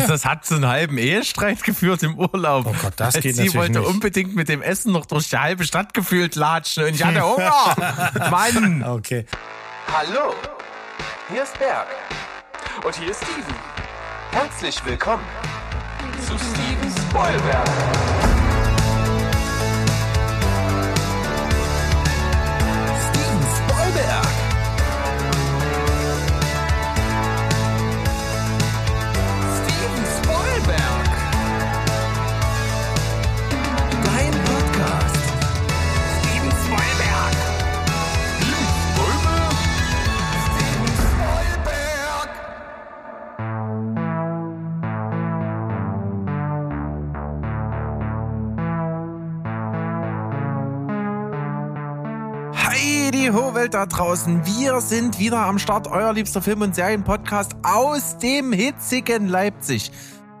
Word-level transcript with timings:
Ja. 0.00 0.06
Das 0.06 0.24
hat 0.24 0.44
zu 0.44 0.54
einem 0.54 0.66
halben 0.66 0.98
Ehestreit 0.98 1.62
geführt 1.62 2.02
im 2.02 2.18
Urlaub. 2.18 2.66
Oh 2.66 2.74
Gott, 2.82 2.94
das 2.96 3.14
geht 3.20 3.36
Sie 3.36 3.54
wollte 3.54 3.78
nicht. 3.80 3.88
unbedingt 3.88 4.34
mit 4.34 4.48
dem 4.48 4.62
Essen 4.62 4.92
noch 4.92 5.06
durch 5.06 5.28
die 5.30 5.38
halbe 5.38 5.64
Stadt 5.64 5.94
gefühlt 5.94 6.34
latschen 6.34 6.84
und 6.84 6.94
ich 6.94 7.04
hatte 7.04 7.22
Hunger. 7.26 8.30
Mann. 8.30 8.82
Okay. 8.84 9.26
Hallo, 9.92 10.34
hier 11.32 11.42
ist 11.44 11.58
Berg. 11.58 11.86
Und 12.84 12.94
hier 12.96 13.10
ist 13.10 13.22
Steven. 13.22 13.54
Herzlich 14.32 14.84
willkommen 14.84 15.24
zu 16.26 16.32
Steven 16.38 16.92
Spoilberg. 17.08 17.68
Steven 23.08 23.42
Spoilberg. 23.56 24.43
Die 53.24 53.32
Ho-Welt 53.32 53.72
da 53.72 53.86
draußen. 53.86 54.44
Wir 54.44 54.82
sind 54.82 55.18
wieder 55.18 55.38
am 55.38 55.58
Start, 55.58 55.86
euer 55.86 56.12
liebster 56.12 56.42
Film- 56.42 56.60
und 56.60 56.74
Serienpodcast 56.74 57.52
aus 57.62 58.18
dem 58.18 58.52
hitzigen 58.52 59.28
Leipzig. 59.28 59.90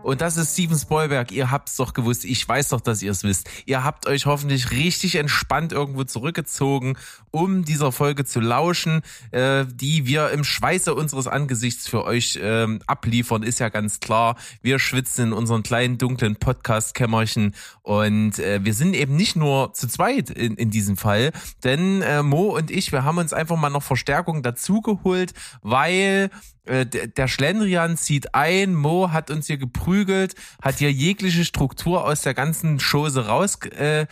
Und 0.04 0.20
das 0.20 0.36
ist 0.36 0.52
Steven 0.52 0.78
Spoilberg. 0.78 1.32
Ihr 1.32 1.50
habt's 1.50 1.76
doch 1.76 1.94
gewusst. 1.94 2.26
Ich 2.26 2.46
weiß 2.46 2.68
doch, 2.68 2.82
dass 2.82 3.00
ihr 3.00 3.10
es 3.10 3.24
wisst. 3.24 3.48
Ihr 3.64 3.84
habt 3.84 4.06
euch 4.06 4.26
hoffentlich 4.26 4.70
richtig 4.70 5.14
entspannt 5.16 5.72
irgendwo 5.72 6.04
zurückgezogen, 6.04 6.98
um 7.30 7.64
dieser 7.64 7.90
Folge 7.90 8.26
zu 8.26 8.40
lauschen, 8.40 9.00
äh, 9.30 9.64
die 9.66 10.06
wir 10.06 10.30
im 10.30 10.44
Schweiße 10.44 10.94
unseres 10.94 11.26
Angesichts 11.26 11.88
für 11.88 12.04
euch 12.04 12.38
ähm, 12.40 12.80
abliefern, 12.86 13.42
ist 13.42 13.60
ja 13.60 13.70
ganz 13.70 13.98
klar. 13.98 14.36
Wir 14.60 14.78
schwitzen 14.78 15.28
in 15.28 15.32
unseren 15.32 15.62
kleinen 15.62 15.96
dunklen 15.96 16.36
Podcast-Kämmerchen 16.36 17.54
und 17.80 18.38
äh, 18.38 18.62
wir 18.62 18.74
sind 18.74 18.94
eben 18.94 19.16
nicht 19.16 19.36
nur 19.36 19.72
zu 19.72 19.88
zweit 19.88 20.28
in, 20.28 20.56
in 20.56 20.70
diesem 20.70 20.98
Fall, 20.98 21.32
denn 21.64 22.02
äh, 22.02 22.22
Mo 22.22 22.56
und 22.56 22.70
ich, 22.70 22.92
wir 22.92 23.04
haben 23.04 23.16
uns 23.16 23.32
einfach 23.32 23.56
mal 23.56 23.70
noch 23.70 23.82
Verstärkung 23.82 24.42
dazugeholt, 24.42 25.32
weil 25.62 26.30
äh, 26.66 26.86
der 26.86 27.28
Schlendrian 27.28 27.96
zieht 27.96 28.34
ein, 28.34 28.74
Mo 28.74 29.10
hat 29.12 29.30
uns 29.30 29.46
hier 29.46 29.58
geprügelt, 29.94 30.34
hat 30.62 30.78
hier 30.78 30.92
jegliche 30.92 31.44
Struktur 31.44 32.04
aus 32.04 32.22
der 32.22 32.34
ganzen 32.34 32.78
Chose 32.78 33.26
raus 33.26 33.58
äh, 33.66 34.06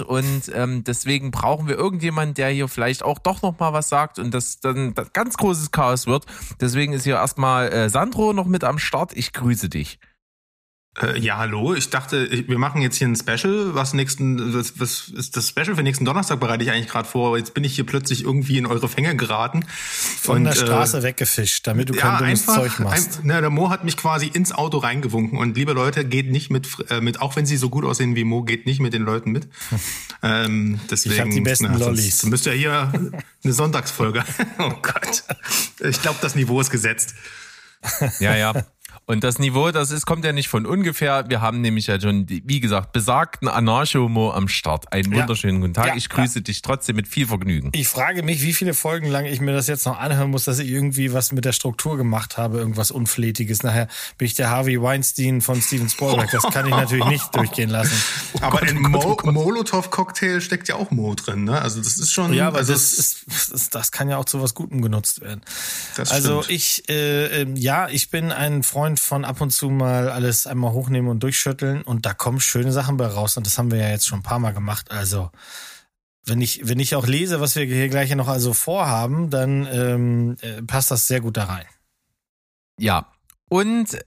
und 0.00 0.52
ähm, 0.54 0.84
deswegen 0.84 1.30
brauchen 1.30 1.68
wir 1.68 1.76
irgendjemanden, 1.76 2.34
der 2.34 2.48
hier 2.50 2.68
vielleicht 2.68 3.02
auch 3.02 3.18
doch 3.18 3.42
noch 3.42 3.58
mal 3.58 3.72
was 3.72 3.88
sagt 3.88 4.18
und 4.18 4.32
das 4.32 4.60
dann 4.60 4.94
das 4.94 5.12
ganz 5.12 5.36
großes 5.36 5.72
Chaos 5.72 6.06
wird. 6.06 6.26
Deswegen 6.60 6.92
ist 6.92 7.04
hier 7.04 7.16
erstmal 7.16 7.72
äh, 7.72 7.88
Sandro 7.88 8.32
noch 8.32 8.46
mit 8.46 8.64
am 8.64 8.78
Start. 8.78 9.16
Ich 9.16 9.32
grüße 9.32 9.68
dich. 9.68 9.98
Äh, 10.98 11.20
ja, 11.20 11.38
hallo. 11.38 11.74
Ich 11.74 11.90
dachte, 11.90 12.26
ich, 12.26 12.48
wir 12.48 12.58
machen 12.58 12.82
jetzt 12.82 12.96
hier 12.96 13.06
ein 13.06 13.14
Special. 13.14 13.74
Was 13.74 13.94
nächsten, 13.94 14.52
was, 14.54 14.80
was 14.80 15.08
ist 15.08 15.36
das 15.36 15.48
Special 15.48 15.76
für 15.76 15.84
nächsten 15.84 16.04
Donnerstag 16.04 16.40
bereite 16.40 16.64
ich 16.64 16.70
eigentlich 16.72 16.88
gerade 16.88 17.08
vor. 17.08 17.38
Jetzt 17.38 17.54
bin 17.54 17.62
ich 17.62 17.76
hier 17.76 17.86
plötzlich 17.86 18.24
irgendwie 18.24 18.58
in 18.58 18.66
eure 18.66 18.88
Fänge 18.88 19.14
geraten. 19.14 19.64
Von 19.68 20.38
und, 20.38 20.44
der 20.44 20.52
Straße 20.52 20.98
äh, 20.98 21.02
weggefischt, 21.04 21.64
damit 21.68 21.90
du 21.90 21.94
kein 21.94 22.12
ja, 22.12 22.18
dummes 22.18 22.48
einfach, 22.48 22.62
Zeug 22.62 22.78
machst. 22.80 23.18
Ein, 23.18 23.22
na, 23.24 23.40
der 23.40 23.50
Mo 23.50 23.70
hat 23.70 23.84
mich 23.84 23.96
quasi 23.96 24.26
ins 24.26 24.50
Auto 24.50 24.78
reingewunken. 24.78 25.38
Und 25.38 25.56
liebe 25.56 25.74
Leute, 25.74 26.04
geht 26.04 26.28
nicht 26.28 26.50
mit, 26.50 26.66
äh, 26.90 27.00
mit, 27.00 27.20
auch 27.20 27.36
wenn 27.36 27.46
sie 27.46 27.56
so 27.56 27.70
gut 27.70 27.84
aussehen 27.84 28.16
wie 28.16 28.24
Mo, 28.24 28.42
geht 28.42 28.66
nicht 28.66 28.80
mit 28.80 28.92
den 28.92 29.02
Leuten 29.02 29.30
mit. 29.30 29.46
ähm, 30.24 30.80
deswegen, 30.90 31.14
ich 31.14 31.20
hab 31.20 31.30
die 31.30 31.40
besten 31.40 31.68
na, 31.70 31.78
Lollis. 31.78 32.18
Du 32.18 32.26
müsst 32.26 32.46
ja 32.46 32.52
hier 32.52 32.92
eine 33.44 33.52
Sonntagsfolge. 33.52 34.24
oh 34.58 34.72
Gott. 34.82 35.22
Ich 35.78 36.02
glaube, 36.02 36.18
das 36.20 36.34
Niveau 36.34 36.60
ist 36.60 36.70
gesetzt. 36.70 37.14
Ja, 38.18 38.34
ja. 38.34 38.66
Und 39.10 39.24
das 39.24 39.40
Niveau, 39.40 39.72
das 39.72 39.90
ist, 39.90 40.06
kommt 40.06 40.24
ja 40.24 40.32
nicht 40.32 40.46
von 40.46 40.64
ungefähr. 40.64 41.28
Wir 41.28 41.40
haben 41.40 41.62
nämlich 41.62 41.88
ja 41.88 42.00
schon, 42.00 42.26
wie 42.28 42.60
gesagt, 42.60 42.92
besagten 42.92 43.48
Anarcho-Mo 43.48 44.30
am 44.30 44.46
Start. 44.46 44.92
Einen 44.92 45.12
ja. 45.12 45.18
wunderschönen 45.18 45.60
guten 45.60 45.74
Tag. 45.74 45.88
Ja, 45.88 45.96
ich 45.96 46.08
grüße 46.08 46.38
ja. 46.38 46.42
dich 46.42 46.62
trotzdem 46.62 46.94
mit 46.94 47.08
viel 47.08 47.26
Vergnügen. 47.26 47.70
Ich 47.74 47.88
frage 47.88 48.22
mich, 48.22 48.40
wie 48.42 48.52
viele 48.52 48.72
Folgen 48.72 49.08
lang 49.08 49.24
ich 49.24 49.40
mir 49.40 49.52
das 49.52 49.66
jetzt 49.66 49.84
noch 49.84 49.98
anhören 49.98 50.30
muss, 50.30 50.44
dass 50.44 50.60
ich 50.60 50.70
irgendwie 50.70 51.12
was 51.12 51.32
mit 51.32 51.44
der 51.44 51.50
Struktur 51.50 51.96
gemacht 51.96 52.38
habe, 52.38 52.58
irgendwas 52.58 52.92
Unflätiges. 52.92 53.64
Nachher 53.64 53.88
bin 54.16 54.26
ich 54.26 54.34
der 54.34 54.48
Harvey 54.48 54.80
Weinstein 54.80 55.40
von 55.40 55.60
Steven 55.60 55.88
Spielberg. 55.88 56.30
Das 56.30 56.44
kann 56.44 56.66
ich 56.66 56.70
natürlich 56.70 57.06
nicht 57.06 57.34
durchgehen 57.34 57.70
lassen. 57.70 58.00
Oh 58.34 58.38
aber 58.42 58.62
in 58.62 58.80
Mo 58.80 59.18
Molotow-Cocktail 59.24 60.40
steckt 60.40 60.68
ja 60.68 60.76
auch 60.76 60.92
Mo 60.92 61.16
drin, 61.16 61.42
ne? 61.42 61.60
Also 61.60 61.80
das 61.80 61.98
ist 61.98 62.12
schon. 62.12 62.32
Ja, 62.32 62.46
aber 62.46 62.58
also 62.58 62.72
das, 62.72 62.92
ist, 62.92 63.24
das, 63.50 63.70
das 63.70 63.90
kann 63.90 64.08
ja 64.08 64.18
auch 64.18 64.24
zu 64.24 64.40
was 64.40 64.54
Gutem 64.54 64.82
genutzt 64.82 65.20
werden. 65.20 65.40
Das 65.96 66.12
also 66.12 66.44
ich, 66.46 66.88
äh, 66.88 67.42
äh, 67.42 67.46
ja, 67.56 67.88
ich 67.88 68.10
bin 68.10 68.30
ein 68.30 68.62
Freund 68.62 68.99
von 69.00 69.24
ab 69.24 69.40
und 69.40 69.50
zu 69.50 69.70
mal 69.70 70.10
alles 70.10 70.46
einmal 70.46 70.72
hochnehmen 70.72 71.10
und 71.10 71.22
durchschütteln 71.22 71.82
und 71.82 72.06
da 72.06 72.14
kommen 72.14 72.40
schöne 72.40 72.72
Sachen 72.72 72.96
bei 72.96 73.06
raus 73.06 73.36
und 73.36 73.46
das 73.46 73.58
haben 73.58 73.70
wir 73.70 73.78
ja 73.78 73.88
jetzt 73.88 74.06
schon 74.06 74.20
ein 74.20 74.24
paar 74.24 74.38
Mal 74.38 74.52
gemacht. 74.52 74.90
Also 74.90 75.30
wenn 76.24 76.40
ich 76.40 76.68
wenn 76.68 76.78
ich 76.78 76.94
auch 76.94 77.06
lese, 77.06 77.40
was 77.40 77.56
wir 77.56 77.64
hier 77.64 77.88
gleich 77.88 78.14
noch 78.14 78.28
also 78.28 78.52
vorhaben, 78.52 79.30
dann 79.30 79.66
ähm, 79.66 80.36
äh, 80.42 80.62
passt 80.62 80.90
das 80.90 81.06
sehr 81.06 81.20
gut 81.20 81.36
da 81.36 81.44
rein. 81.44 81.66
Ja 82.78 83.10
und 83.48 83.98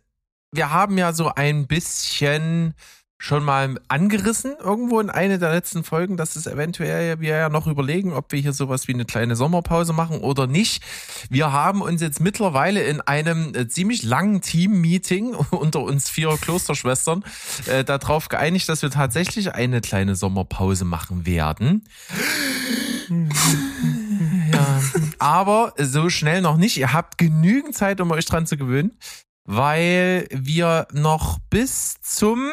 wir 0.52 0.72
haben 0.72 0.98
ja 0.98 1.14
so 1.14 1.30
ein 1.34 1.68
bisschen 1.68 2.75
schon 3.24 3.46
mal 3.46 3.76
angerissen 3.88 4.54
irgendwo 4.60 5.00
in 5.00 5.10
eine 5.10 5.40
der 5.40 5.54
letzten 5.54 5.86
Folgen, 5.86 6.18
dass 6.18 6.36
es 6.36 6.46
eventuell 6.46 7.22
wir 7.22 7.38
ja 7.38 7.48
noch 7.48 7.68
überlegen, 7.68 8.12
ob 8.12 8.34
wir 8.34 8.42
hier 8.42 8.52
sowas 8.52 8.90
wie 8.90 8.94
eine 8.94 9.06
kleine 9.06 9.38
Sommerpause 9.38 9.94
machen 9.94 10.18
oder 10.18 10.46
nicht. 10.46 10.84
Wir 11.30 11.54
haben 11.54 11.82
uns 11.82 12.02
jetzt 12.02 12.20
mittlerweile 12.20 12.84
in 12.84 13.00
einem 13.00 13.56
äh, 13.56 13.66
ziemlich 13.70 14.04
langen 14.04 14.42
Team-Meeting 14.42 15.36
unter 15.52 15.80
uns 15.84 16.10
vier 16.10 16.38
Klosterschwestern 16.38 17.24
äh, 17.68 17.86
darauf 17.86 18.28
geeinigt, 18.28 18.68
dass 18.68 18.82
wir 18.82 18.90
tatsächlich 18.90 19.54
eine 19.54 19.80
kleine 19.80 20.18
Sommerpause 20.18 20.84
machen 20.84 21.26
werden. 21.26 21.86
Ja, 24.52 24.82
aber 25.20 25.74
so 25.78 26.10
schnell 26.10 26.42
noch 26.42 26.58
nicht. 26.58 26.76
Ihr 26.76 26.92
habt 26.92 27.18
genügend 27.18 27.74
Zeit, 27.74 28.02
um 28.02 28.12
euch 28.12 28.26
dran 28.26 28.46
zu 28.46 28.58
gewöhnen, 28.58 28.92
weil 29.46 30.28
wir 30.30 30.88
noch 30.92 31.40
bis 31.50 32.02
zum 32.02 32.52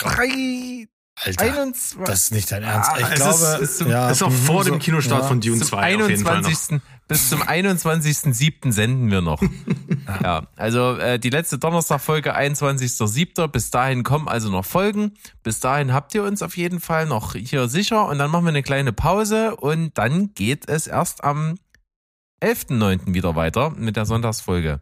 drei, 0.00 0.88
Alter, 1.24 1.44
21, 1.44 1.98
das 2.04 2.22
ist 2.22 2.32
nicht 2.32 2.52
dein 2.52 2.62
Ernst. 2.62 2.92
Ich 2.96 3.04
ah, 3.04 3.14
glaube, 3.14 3.30
ist, 3.32 3.60
ist, 3.60 3.78
zum, 3.78 3.90
ja, 3.90 4.10
ist 4.10 4.22
auch 4.22 4.30
vor 4.30 4.64
dem 4.64 4.78
Kinostart 4.78 5.22
ja, 5.22 5.28
von 5.28 5.40
Dune 5.40 5.60
2 5.60 5.78
21. 5.78 6.80
Bis 7.08 7.30
zum 7.30 7.42
21.07. 7.42 8.70
senden 8.70 9.10
wir 9.10 9.22
noch. 9.22 9.42
ja, 10.22 10.46
also 10.56 10.96
äh, 10.96 11.18
die 11.18 11.30
letzte 11.30 11.58
Donnerstag-Folge 11.58 12.36
21.07. 12.36 13.48
Bis 13.48 13.70
dahin 13.70 14.04
kommen 14.04 14.28
also 14.28 14.50
noch 14.50 14.64
Folgen. 14.64 15.14
Bis 15.42 15.58
dahin 15.58 15.92
habt 15.92 16.14
ihr 16.14 16.22
uns 16.22 16.42
auf 16.42 16.56
jeden 16.56 16.80
Fall 16.80 17.06
noch 17.06 17.34
hier 17.34 17.66
sicher 17.68 18.06
und 18.06 18.18
dann 18.18 18.30
machen 18.30 18.44
wir 18.44 18.50
eine 18.50 18.62
kleine 18.62 18.92
Pause 18.92 19.56
und 19.56 19.96
dann 19.96 20.34
geht 20.34 20.68
es 20.68 20.86
erst 20.86 21.24
am 21.24 21.58
11.09. 22.42 23.14
wieder 23.14 23.34
weiter 23.34 23.70
mit 23.70 23.96
der 23.96 24.06
Sonntagsfolge. 24.06 24.80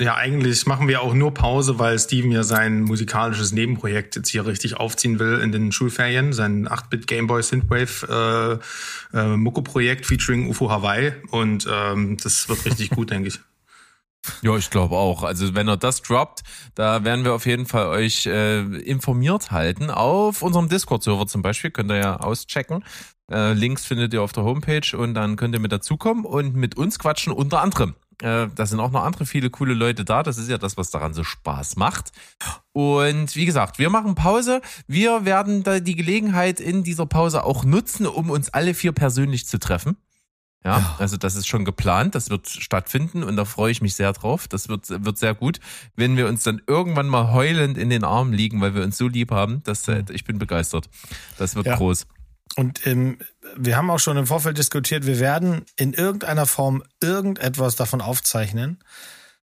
Ja, 0.00 0.14
eigentlich 0.14 0.64
machen 0.66 0.88
wir 0.88 1.02
auch 1.02 1.12
nur 1.12 1.34
Pause, 1.34 1.78
weil 1.78 1.98
Steven 1.98 2.30
ja 2.32 2.42
sein 2.44 2.82
musikalisches 2.82 3.52
Nebenprojekt 3.52 4.16
jetzt 4.16 4.30
hier 4.30 4.46
richtig 4.46 4.78
aufziehen 4.78 5.18
will 5.18 5.38
in 5.40 5.52
den 5.52 5.70
Schulferien. 5.70 6.32
Sein 6.32 6.66
8-Bit 6.66 7.06
Gameboy 7.06 7.42
Synthwave 7.42 8.62
äh, 9.12 9.18
äh, 9.18 9.36
Mucko-Projekt 9.36 10.06
featuring 10.06 10.48
UFO 10.48 10.70
Hawaii. 10.70 11.12
Und 11.30 11.66
ähm, 11.70 12.16
das 12.22 12.48
wird 12.48 12.64
richtig 12.64 12.90
gut, 12.90 13.10
denke 13.12 13.28
ich. 13.28 13.40
Ja, 14.40 14.56
ich 14.56 14.70
glaube 14.70 14.96
auch. 14.96 15.22
Also 15.22 15.54
wenn 15.54 15.68
er 15.68 15.76
das 15.76 16.00
droppt, 16.00 16.42
da 16.74 17.04
werden 17.04 17.24
wir 17.24 17.34
auf 17.34 17.44
jeden 17.44 17.66
Fall 17.66 17.86
euch 17.86 18.26
äh, 18.26 18.60
informiert 18.60 19.50
halten. 19.50 19.90
Auf 19.90 20.40
unserem 20.40 20.70
Discord-Server 20.70 21.26
zum 21.26 21.42
Beispiel 21.42 21.70
könnt 21.70 21.90
ihr 21.90 21.98
ja 21.98 22.16
auschecken. 22.16 22.82
Äh, 23.30 23.52
Links 23.52 23.84
findet 23.84 24.14
ihr 24.14 24.22
auf 24.22 24.32
der 24.32 24.44
Homepage 24.44 24.96
und 24.96 25.14
dann 25.14 25.36
könnt 25.36 25.54
ihr 25.54 25.60
mit 25.60 25.72
dazukommen 25.72 26.24
und 26.24 26.54
mit 26.54 26.76
uns 26.76 26.98
quatschen, 26.98 27.32
unter 27.32 27.60
anderem. 27.60 27.94
Äh, 28.22 28.48
da 28.54 28.66
sind 28.66 28.80
auch 28.80 28.90
noch 28.90 29.04
andere 29.04 29.26
viele 29.26 29.50
coole 29.50 29.74
Leute 29.74 30.04
da. 30.04 30.22
Das 30.22 30.38
ist 30.38 30.48
ja 30.48 30.58
das, 30.58 30.76
was 30.76 30.90
daran 30.90 31.12
so 31.12 31.22
Spaß 31.22 31.76
macht. 31.76 32.12
Und 32.72 33.36
wie 33.36 33.44
gesagt, 33.44 33.78
wir 33.78 33.90
machen 33.90 34.14
Pause. 34.14 34.62
Wir 34.86 35.24
werden 35.24 35.62
da 35.62 35.80
die 35.80 35.96
Gelegenheit 35.96 36.60
in 36.60 36.82
dieser 36.82 37.06
Pause 37.06 37.44
auch 37.44 37.64
nutzen, 37.64 38.06
um 38.06 38.30
uns 38.30 38.48
alle 38.50 38.74
vier 38.74 38.92
persönlich 38.92 39.46
zu 39.46 39.58
treffen. 39.58 39.96
Ja, 40.66 40.96
also 40.98 41.16
das 41.16 41.36
ist 41.36 41.46
schon 41.46 41.64
geplant, 41.64 42.16
das 42.16 42.28
wird 42.28 42.48
stattfinden 42.48 43.22
und 43.22 43.36
da 43.36 43.44
freue 43.44 43.70
ich 43.70 43.82
mich 43.82 43.94
sehr 43.94 44.12
drauf. 44.12 44.48
Das 44.48 44.68
wird, 44.68 44.88
wird 45.04 45.16
sehr 45.16 45.32
gut, 45.32 45.60
wenn 45.94 46.16
wir 46.16 46.26
uns 46.26 46.42
dann 46.42 46.60
irgendwann 46.66 47.06
mal 47.06 47.30
heulend 47.30 47.78
in 47.78 47.88
den 47.88 48.02
Armen 48.02 48.32
liegen, 48.32 48.60
weil 48.60 48.74
wir 48.74 48.82
uns 48.82 48.98
so 48.98 49.06
lieb 49.06 49.30
haben. 49.30 49.62
Das, 49.62 49.86
äh, 49.86 50.02
ich 50.10 50.24
bin 50.24 50.40
begeistert. 50.40 50.88
Das 51.38 51.54
wird 51.54 51.66
ja. 51.66 51.76
groß. 51.76 52.08
Und 52.54 52.86
ähm, 52.86 53.18
wir 53.56 53.76
haben 53.76 53.90
auch 53.90 53.98
schon 53.98 54.16
im 54.16 54.26
Vorfeld 54.26 54.56
diskutiert, 54.58 55.06
wir 55.06 55.18
werden 55.20 55.64
in 55.76 55.92
irgendeiner 55.92 56.46
Form 56.46 56.82
irgendetwas 57.02 57.76
davon 57.76 58.00
aufzeichnen. 58.00 58.78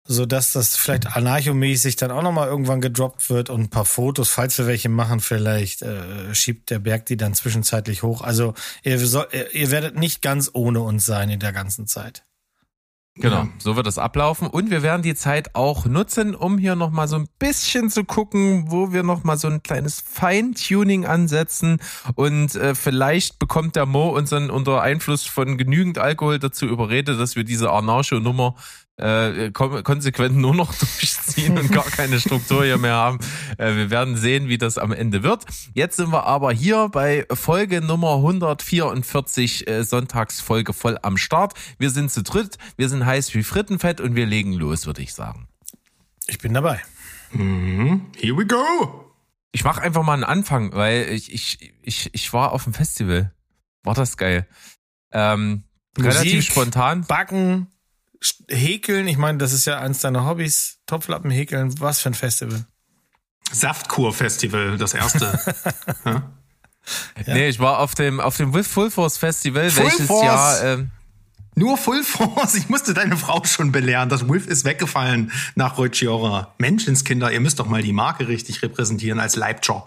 so 0.06 0.26
dass 0.26 0.52
das 0.52 0.76
vielleicht 0.76 1.16
anarchomäßig 1.16 1.96
dann 1.96 2.10
auch 2.10 2.22
nochmal 2.22 2.48
irgendwann 2.48 2.80
gedroppt 2.82 3.30
wird 3.30 3.48
und 3.50 3.60
ein 3.62 3.70
paar 3.70 3.86
Fotos, 3.86 4.28
falls 4.28 4.58
wir 4.58 4.66
welche 4.66 4.90
machen, 4.90 5.20
vielleicht 5.20 5.82
äh, 5.82 6.34
schiebt 6.34 6.70
der 6.70 6.78
Berg 6.78 7.06
die 7.06 7.16
dann 7.16 7.34
zwischenzeitlich 7.34 8.02
hoch. 8.02 8.20
Also 8.20 8.54
ihr, 8.82 8.98
soll, 8.98 9.26
ihr 9.52 9.70
werdet 9.70 9.96
nicht 9.96 10.20
ganz 10.22 10.50
ohne 10.52 10.80
uns 10.80 11.06
sein 11.06 11.30
in 11.30 11.40
der 11.40 11.52
ganzen 11.52 11.86
Zeit. 11.86 12.24
Genau, 13.16 13.46
so 13.58 13.76
wird 13.76 13.86
es 13.86 13.96
ablaufen. 13.96 14.48
Und 14.48 14.70
wir 14.70 14.82
werden 14.82 15.02
die 15.02 15.14
Zeit 15.14 15.54
auch 15.54 15.86
nutzen, 15.86 16.34
um 16.34 16.58
hier 16.58 16.74
nochmal 16.74 17.06
so 17.06 17.14
ein 17.14 17.28
bisschen 17.38 17.88
zu 17.88 18.02
gucken, 18.02 18.64
wo 18.72 18.92
wir 18.92 19.04
nochmal 19.04 19.38
so 19.38 19.46
ein 19.46 19.62
kleines 19.62 20.00
Feintuning 20.00 21.06
ansetzen. 21.06 21.78
Und 22.16 22.56
äh, 22.56 22.74
vielleicht 22.74 23.38
bekommt 23.38 23.76
der 23.76 23.86
Mo 23.86 24.08
uns 24.08 24.30
dann 24.30 24.50
unter 24.50 24.82
Einfluss 24.82 25.24
von 25.26 25.56
genügend 25.56 25.98
Alkohol 25.98 26.40
dazu 26.40 26.66
überredet, 26.66 27.20
dass 27.20 27.36
wir 27.36 27.44
diese 27.44 27.70
Anarcho-Nummer 27.70 28.56
äh, 28.96 29.50
konsequent 29.50 30.36
nur 30.36 30.54
noch 30.54 30.74
durchziehen 30.78 31.58
und 31.58 31.72
gar 31.72 31.84
keine 31.84 32.20
Struktur 32.20 32.64
hier 32.64 32.78
mehr 32.78 32.94
haben. 32.94 33.18
Äh, 33.58 33.74
wir 33.74 33.90
werden 33.90 34.16
sehen, 34.16 34.48
wie 34.48 34.58
das 34.58 34.78
am 34.78 34.92
Ende 34.92 35.22
wird. 35.22 35.44
Jetzt 35.74 35.96
sind 35.96 36.12
wir 36.12 36.24
aber 36.24 36.52
hier 36.52 36.88
bei 36.88 37.26
Folge 37.32 37.80
Nummer 37.80 38.16
144, 38.16 39.68
äh, 39.68 39.84
Sonntagsfolge 39.84 40.72
voll 40.72 40.98
am 41.02 41.16
Start. 41.16 41.54
Wir 41.78 41.90
sind 41.90 42.10
zu 42.10 42.22
dritt, 42.22 42.58
wir 42.76 42.88
sind 42.88 43.04
heiß 43.04 43.34
wie 43.34 43.42
Frittenfett 43.42 44.00
und 44.00 44.14
wir 44.14 44.26
legen 44.26 44.52
los, 44.52 44.86
würde 44.86 45.02
ich 45.02 45.14
sagen. 45.14 45.48
Ich 46.26 46.38
bin 46.38 46.54
dabei. 46.54 46.80
Mhm. 47.32 48.06
Here 48.16 48.36
we 48.36 48.46
go. 48.46 49.12
Ich 49.52 49.64
mache 49.64 49.82
einfach 49.82 50.02
mal 50.02 50.14
einen 50.14 50.24
Anfang, 50.24 50.72
weil 50.72 51.08
ich, 51.10 51.32
ich, 51.32 51.74
ich, 51.82 52.10
ich 52.12 52.32
war 52.32 52.52
auf 52.52 52.64
dem 52.64 52.74
Festival. 52.74 53.32
War 53.82 53.94
das 53.94 54.16
geil. 54.16 54.46
Ähm, 55.12 55.64
Musik, 55.96 56.12
relativ 56.12 56.44
spontan. 56.44 57.04
Backen, 57.04 57.68
Häkeln, 58.48 59.06
ich 59.06 59.16
meine, 59.16 59.38
das 59.38 59.52
ist 59.52 59.64
ja 59.64 59.78
eins 59.80 60.00
deiner 60.00 60.24
Hobbys. 60.26 60.78
Topflappen 60.86 61.30
häkeln, 61.30 61.80
was 61.80 62.00
für 62.00 62.10
ein 62.10 62.14
Festival? 62.14 62.64
Saftkur-Festival, 63.52 64.78
das 64.78 64.94
erste. 64.94 65.38
ja? 66.04 66.30
Ja. 67.26 67.34
Nee, 67.34 67.48
ich 67.48 67.60
war 67.60 67.78
auf 67.78 67.94
dem, 67.94 68.20
auf 68.20 68.36
dem 68.36 68.52
Full 68.52 68.90
Force 68.90 69.16
Festival, 69.16 69.70
Full 69.70 69.84
welches 69.84 70.06
Force. 70.06 70.24
Jahr. 70.24 70.64
Ähm, 70.64 70.90
nur 71.54 71.76
Full 71.76 72.02
Force. 72.02 72.54
Ich 72.56 72.68
musste 72.68 72.94
deine 72.94 73.16
Frau 73.16 73.42
schon 73.44 73.72
belehren. 73.72 74.08
Das 74.08 74.28
Wolf 74.28 74.46
ist 74.46 74.64
weggefallen 74.64 75.30
nach 75.54 75.78
Rocciora. 75.78 76.54
Menschenskinder, 76.58 77.30
ihr 77.30 77.40
müsst 77.40 77.60
doch 77.60 77.66
mal 77.66 77.82
die 77.82 77.92
Marke 77.92 78.28
richtig 78.28 78.62
repräsentieren 78.62 79.20
als 79.20 79.36
Leibcher. 79.36 79.84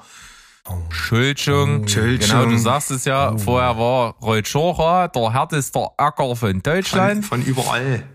Oh. 0.69 0.91
Schildschung. 0.91 1.81
Oh. 1.81 1.85
Genau, 1.85 2.45
du 2.45 2.57
sagst 2.57 2.91
es 2.91 3.05
ja. 3.05 3.33
Oh. 3.33 3.37
Vorher 3.37 3.77
war 3.77 4.15
Reuschora 4.21 5.07
der 5.07 5.33
härteste 5.33 5.87
Acker 5.97 6.35
von 6.35 6.61
Deutschland. 6.61 7.25
Von, 7.25 7.41
von, 7.41 7.49
überall. 7.49 8.03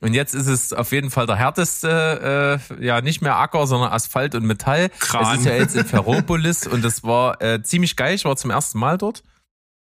Und 0.00 0.14
jetzt 0.14 0.34
ist 0.34 0.46
es 0.46 0.72
auf 0.72 0.92
jeden 0.92 1.10
Fall 1.10 1.26
der 1.26 1.36
härteste, 1.36 2.60
äh, 2.70 2.84
ja 2.84 3.00
nicht 3.00 3.20
mehr 3.20 3.36
Acker, 3.36 3.66
sondern 3.66 3.92
Asphalt 3.92 4.36
und 4.36 4.44
Metall. 4.44 4.90
Kran. 5.00 5.34
Es 5.34 5.40
ist 5.40 5.46
ja 5.46 5.54
jetzt 5.54 5.74
in 5.74 5.84
Ferropolis 5.86 6.68
und 6.68 6.84
das 6.84 7.02
war 7.02 7.42
äh, 7.42 7.62
ziemlich 7.62 7.96
geil. 7.96 8.14
Ich 8.14 8.24
war 8.24 8.36
zum 8.36 8.52
ersten 8.52 8.78
Mal 8.78 8.96
dort 8.96 9.24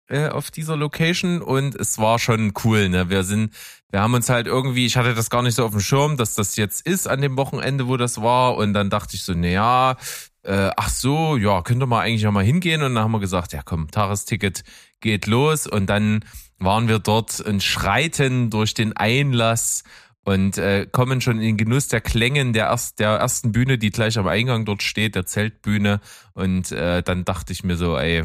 äh, 0.09 0.27
auf 0.29 0.51
dieser 0.51 0.75
Location 0.75 1.41
und 1.41 1.73
es 1.73 1.97
war 1.97 2.19
schon 2.19 2.53
cool. 2.63 2.89
Ne? 2.89 3.09
Wir 3.09 3.23
sind, 3.23 3.53
wir 3.89 4.01
haben 4.01 4.13
uns 4.13 4.29
halt 4.29 4.45
irgendwie, 4.45 4.85
ich 4.85 4.97
hatte 4.97 5.15
das 5.15 5.31
gar 5.31 5.41
nicht 5.41 5.55
so 5.55 5.65
auf 5.65 5.71
dem 5.71 5.79
Schirm, 5.79 6.15
dass 6.15 6.35
das 6.35 6.57
jetzt 6.57 6.85
ist 6.85 7.07
an 7.07 7.21
dem 7.21 7.35
Wochenende, 7.35 7.87
wo 7.87 7.97
das 7.97 8.21
war. 8.21 8.55
Und 8.55 8.73
dann 8.73 8.91
dachte 8.91 9.15
ich 9.15 9.23
so, 9.23 9.33
naja, 9.33 9.95
äh, 10.43 10.71
ach 10.75 10.89
so, 10.89 11.37
ja, 11.37 11.61
könnte 11.61 11.85
man 11.85 12.01
eigentlich 12.01 12.27
auch 12.27 12.31
mal 12.31 12.43
hingehen. 12.43 12.81
Und 12.83 12.95
dann 12.95 13.03
haben 13.03 13.11
wir 13.11 13.19
gesagt, 13.19 13.53
ja 13.53 13.61
komm, 13.63 13.89
Tagesticket 13.91 14.63
geht 14.99 15.27
los. 15.27 15.67
Und 15.67 15.87
dann 15.87 16.25
waren 16.59 16.87
wir 16.87 16.99
dort 16.99 17.39
und 17.39 17.63
schreiten 17.63 18.49
durch 18.49 18.73
den 18.73 18.95
Einlass 18.95 19.83
und 20.25 20.57
äh, 20.57 20.87
kommen 20.89 21.19
schon 21.19 21.37
in 21.37 21.41
den 21.43 21.57
Genuss 21.57 21.89
der 21.89 22.01
Klängen 22.01 22.53
der, 22.53 22.67
erst, 22.67 22.99
der 22.99 23.09
ersten 23.09 23.51
Bühne, 23.51 23.77
die 23.77 23.89
gleich 23.89 24.17
am 24.17 24.27
Eingang 24.27 24.63
dort 24.65 24.81
steht, 24.81 25.15
der 25.15 25.25
Zeltbühne. 25.25 25.99
Und 26.33 26.71
äh, 26.71 27.03
dann 27.03 27.25
dachte 27.25 27.51
ich 27.51 27.63
mir 27.63 27.75
so, 27.75 27.97
ey, 27.97 28.23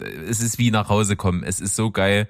es 0.00 0.40
ist 0.40 0.58
wie 0.58 0.70
nach 0.70 0.88
Hause 0.88 1.16
kommen. 1.16 1.42
Es 1.44 1.60
ist 1.60 1.76
so 1.76 1.90
geil. 1.90 2.28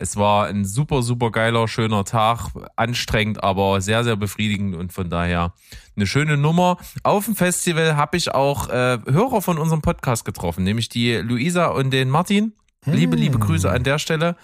Es 0.00 0.16
war 0.16 0.46
ein 0.46 0.64
super, 0.64 1.02
super 1.02 1.32
geiler, 1.32 1.66
schöner 1.66 2.04
Tag. 2.04 2.50
Anstrengend, 2.76 3.42
aber 3.42 3.80
sehr, 3.80 4.04
sehr 4.04 4.14
befriedigend 4.14 4.76
und 4.76 4.92
von 4.92 5.10
daher 5.10 5.54
eine 5.96 6.06
schöne 6.06 6.36
Nummer. 6.36 6.78
Auf 7.02 7.24
dem 7.24 7.34
Festival 7.34 7.96
habe 7.96 8.16
ich 8.16 8.32
auch 8.32 8.68
äh, 8.68 8.98
Hörer 9.04 9.42
von 9.42 9.58
unserem 9.58 9.82
Podcast 9.82 10.24
getroffen, 10.24 10.62
nämlich 10.62 10.88
die 10.88 11.14
Luisa 11.14 11.66
und 11.66 11.90
den 11.90 12.10
Martin. 12.10 12.52
Liebe, 12.86 13.16
liebe 13.16 13.34
hm. 13.34 13.40
Grüße 13.40 13.68
an 13.68 13.82
der 13.82 13.98
Stelle. 13.98 14.36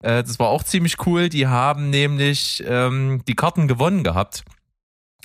Äh, 0.00 0.22
das 0.22 0.38
war 0.38 0.46
auch 0.46 0.62
ziemlich 0.62 1.04
cool. 1.06 1.28
Die 1.28 1.48
haben 1.48 1.90
nämlich 1.90 2.62
ähm, 2.64 3.22
die 3.26 3.34
Karten 3.34 3.66
gewonnen 3.66 4.04
gehabt 4.04 4.44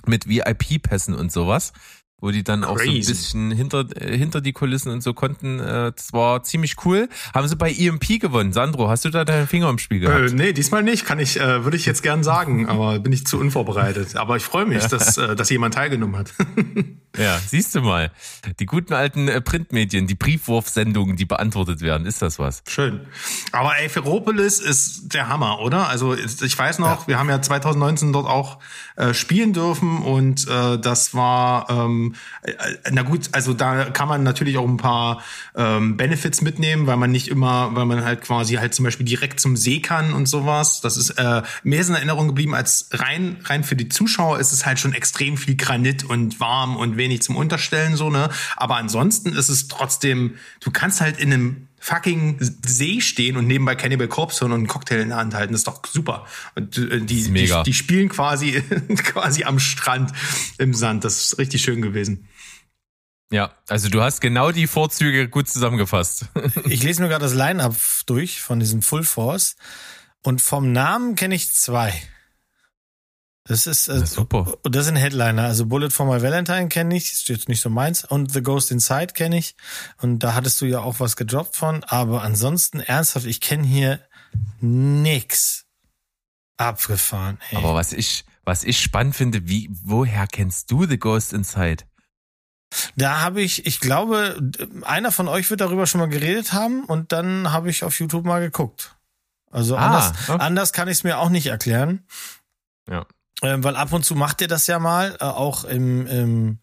mit 0.04 0.28
VIP-Pässen 0.28 1.14
und 1.14 1.30
sowas 1.30 1.72
wo 2.20 2.30
die 2.30 2.42
dann 2.42 2.62
Crazy. 2.62 2.72
auch 2.72 2.78
so 2.78 2.90
ein 2.90 2.98
bisschen 2.98 3.50
hinter, 3.50 3.84
äh, 4.00 4.16
hinter 4.16 4.40
die 4.40 4.52
Kulissen 4.52 4.90
und 4.90 5.02
so 5.02 5.12
konnten. 5.12 5.60
Äh, 5.60 5.92
das 5.94 6.12
war 6.12 6.42
ziemlich 6.42 6.76
cool. 6.84 7.08
Haben 7.34 7.46
sie 7.46 7.56
bei 7.56 7.70
EMP 7.72 8.18
gewonnen. 8.20 8.52
Sandro, 8.52 8.88
hast 8.88 9.04
du 9.04 9.10
da 9.10 9.24
deinen 9.24 9.46
Finger 9.46 9.68
im 9.68 9.78
Spiel 9.78 10.00
gehabt? 10.00 10.32
Äh, 10.32 10.34
nee, 10.34 10.52
diesmal 10.52 10.82
nicht. 10.82 11.04
Kann 11.04 11.18
ich, 11.18 11.38
äh, 11.38 11.64
würde 11.64 11.76
ich 11.76 11.84
jetzt 11.84 12.02
gern 12.02 12.24
sagen, 12.24 12.68
aber 12.68 12.98
bin 12.98 13.12
ich 13.12 13.26
zu 13.26 13.38
unvorbereitet. 13.38 14.16
Aber 14.16 14.36
ich 14.36 14.44
freue 14.44 14.64
mich, 14.64 14.84
dass, 14.86 15.18
äh, 15.18 15.36
dass 15.36 15.50
jemand 15.50 15.74
teilgenommen 15.74 16.16
hat. 16.16 16.32
ja, 17.18 17.38
siehst 17.38 17.74
du 17.74 17.80
mal. 17.80 18.10
Die 18.58 18.66
guten 18.66 18.94
alten 18.94 19.28
äh, 19.28 19.40
Printmedien, 19.40 20.06
die 20.06 20.14
Briefwurfsendungen, 20.14 21.16
die 21.16 21.24
beantwortet 21.24 21.80
werden. 21.80 22.06
Ist 22.06 22.22
das 22.22 22.38
was? 22.38 22.62
Schön. 22.68 23.00
Aber 23.52 23.76
ey, 23.78 23.88
Ferropolis 23.88 24.58
ist 24.58 25.14
der 25.14 25.28
Hammer, 25.28 25.60
oder? 25.60 25.88
Also 25.88 26.14
ich 26.14 26.58
weiß 26.58 26.78
noch, 26.78 27.02
ja. 27.02 27.08
wir 27.08 27.18
haben 27.18 27.28
ja 27.28 27.40
2019 27.40 28.12
dort 28.12 28.26
auch 28.26 28.58
äh, 28.96 29.14
spielen 29.14 29.52
dürfen 29.52 30.02
und 30.02 30.46
äh, 30.48 30.78
das 30.78 31.14
war 31.14 31.70
ähm, 31.70 32.14
äh, 32.42 32.52
na 32.90 33.02
gut, 33.02 33.28
also 33.32 33.52
da 33.54 33.86
kann 33.86 34.08
man 34.08 34.22
natürlich 34.22 34.58
auch 34.58 34.68
ein 34.68 34.76
paar 34.76 35.22
ähm, 35.54 35.96
Benefits 35.96 36.42
mitnehmen, 36.42 36.86
weil 36.86 36.96
man 36.96 37.10
nicht 37.10 37.28
immer, 37.28 37.74
weil 37.74 37.86
man 37.86 38.04
halt 38.04 38.22
quasi 38.22 38.54
halt 38.54 38.74
zum 38.74 38.84
Beispiel 38.84 39.06
direkt 39.06 39.40
zum 39.40 39.56
See 39.56 39.80
kann 39.80 40.12
und 40.12 40.26
sowas. 40.26 40.80
Das 40.80 40.96
ist 40.96 41.10
äh, 41.10 41.42
mehr 41.62 41.86
in 41.86 41.94
Erinnerung 41.94 42.28
geblieben 42.28 42.54
als 42.54 42.88
rein 42.92 43.36
rein 43.44 43.64
für 43.64 43.76
die 43.76 43.88
Zuschauer 43.88 44.38
ist 44.38 44.52
es 44.52 44.66
halt 44.66 44.78
schon 44.78 44.92
extrem 44.92 45.36
viel 45.36 45.56
Granit 45.56 46.04
und 46.04 46.40
warm 46.40 46.76
und 46.76 46.96
wenig 46.96 47.05
zum 47.20 47.36
Unterstellen 47.36 47.96
so 47.96 48.10
ne. 48.10 48.28
Aber 48.56 48.76
ansonsten 48.76 49.32
ist 49.32 49.48
es 49.48 49.68
trotzdem, 49.68 50.34
du 50.60 50.70
kannst 50.70 51.00
halt 51.00 51.18
in 51.18 51.32
einem 51.32 51.68
fucking 51.78 52.38
See 52.66 53.00
stehen 53.00 53.36
und 53.36 53.46
nebenbei 53.46 53.76
Cannibal 53.76 54.08
Corpse 54.08 54.40
hören 54.40 54.52
und 54.52 54.58
einen 54.58 54.66
Cocktail 54.66 55.00
in 55.00 55.10
der 55.10 55.18
Hand 55.18 55.34
halten. 55.34 55.52
Das 55.52 55.60
ist 55.60 55.68
doch 55.68 55.84
super. 55.86 56.26
Und 56.56 56.76
äh, 56.78 57.00
die, 57.00 57.32
die, 57.32 57.52
die, 57.64 57.72
spielen 57.72 58.08
quasi, 58.08 58.60
quasi 58.96 59.44
am 59.44 59.60
Strand 59.60 60.12
im 60.58 60.74
Sand. 60.74 61.04
Das 61.04 61.26
ist 61.26 61.38
richtig 61.38 61.62
schön 61.62 61.82
gewesen. 61.82 62.28
Ja, 63.30 63.52
also 63.68 63.88
du 63.88 64.02
hast 64.02 64.20
genau 64.20 64.52
die 64.52 64.66
Vorzüge 64.66 65.28
gut 65.28 65.48
zusammengefasst. 65.48 66.26
ich 66.64 66.82
lese 66.82 67.02
mir 67.02 67.08
gerade 67.08 67.24
das 67.24 67.34
Line-Up 67.34 67.76
durch 68.06 68.40
von 68.40 68.60
diesem 68.60 68.82
Full 68.82 69.02
Force 69.02 69.56
und 70.22 70.40
vom 70.40 70.72
Namen 70.72 71.16
kenne 71.16 71.34
ich 71.34 71.52
zwei. 71.52 71.92
Das 73.48 73.66
ist, 73.66 73.88
äh, 73.88 74.04
super. 74.04 74.54
Und 74.62 74.74
das 74.74 74.86
sind 74.86 74.96
Headliner. 74.96 75.44
Also 75.44 75.66
Bullet 75.66 75.90
for 75.90 76.06
My 76.06 76.20
Valentine 76.20 76.68
kenne 76.68 76.96
ich, 76.96 77.12
ist 77.12 77.28
jetzt 77.28 77.48
nicht 77.48 77.60
so 77.60 77.70
meins. 77.70 78.04
Und 78.04 78.32
The 78.32 78.42
Ghost 78.42 78.72
Inside 78.72 79.08
kenne 79.14 79.38
ich. 79.38 79.54
Und 80.02 80.20
da 80.20 80.34
hattest 80.34 80.60
du 80.60 80.66
ja 80.66 80.80
auch 80.80 80.98
was 80.98 81.16
gedroppt 81.16 81.54
von. 81.54 81.84
Aber 81.84 82.22
ansonsten 82.22 82.80
ernsthaft, 82.80 83.26
ich 83.26 83.40
kenne 83.40 83.64
hier 83.64 84.00
nix 84.60 85.64
abgefahren. 86.56 87.38
Ey. 87.50 87.58
Aber 87.58 87.74
was 87.74 87.92
ich, 87.92 88.24
was 88.44 88.64
ich 88.64 88.80
spannend 88.80 89.14
finde, 89.14 89.48
wie, 89.48 89.70
woher 89.70 90.26
kennst 90.26 90.70
du 90.70 90.84
The 90.86 90.98
Ghost 90.98 91.32
Inside? 91.32 91.84
Da 92.96 93.20
habe 93.20 93.42
ich, 93.42 93.64
ich 93.64 93.78
glaube, 93.78 94.40
einer 94.82 95.12
von 95.12 95.28
euch 95.28 95.50
wird 95.50 95.60
darüber 95.60 95.86
schon 95.86 96.00
mal 96.00 96.08
geredet 96.08 96.52
haben 96.52 96.84
und 96.84 97.12
dann 97.12 97.52
habe 97.52 97.70
ich 97.70 97.84
auf 97.84 97.98
YouTube 97.98 98.24
mal 98.24 98.40
geguckt. 98.40 98.96
Also 99.52 99.76
ah, 99.76 99.86
anders, 99.86 100.12
okay. 100.28 100.42
anders 100.42 100.72
kann 100.72 100.88
ich 100.88 100.98
es 100.98 101.04
mir 101.04 101.18
auch 101.18 101.28
nicht 101.28 101.46
erklären. 101.46 102.04
Ja. 102.90 103.06
Ähm, 103.42 103.62
weil 103.62 103.76
ab 103.76 103.92
und 103.92 104.04
zu 104.04 104.14
macht 104.14 104.40
ihr 104.40 104.48
das 104.48 104.66
ja 104.66 104.78
mal, 104.78 105.16
äh, 105.20 105.24
auch 105.24 105.64
im, 105.64 106.06
im, 106.06 106.58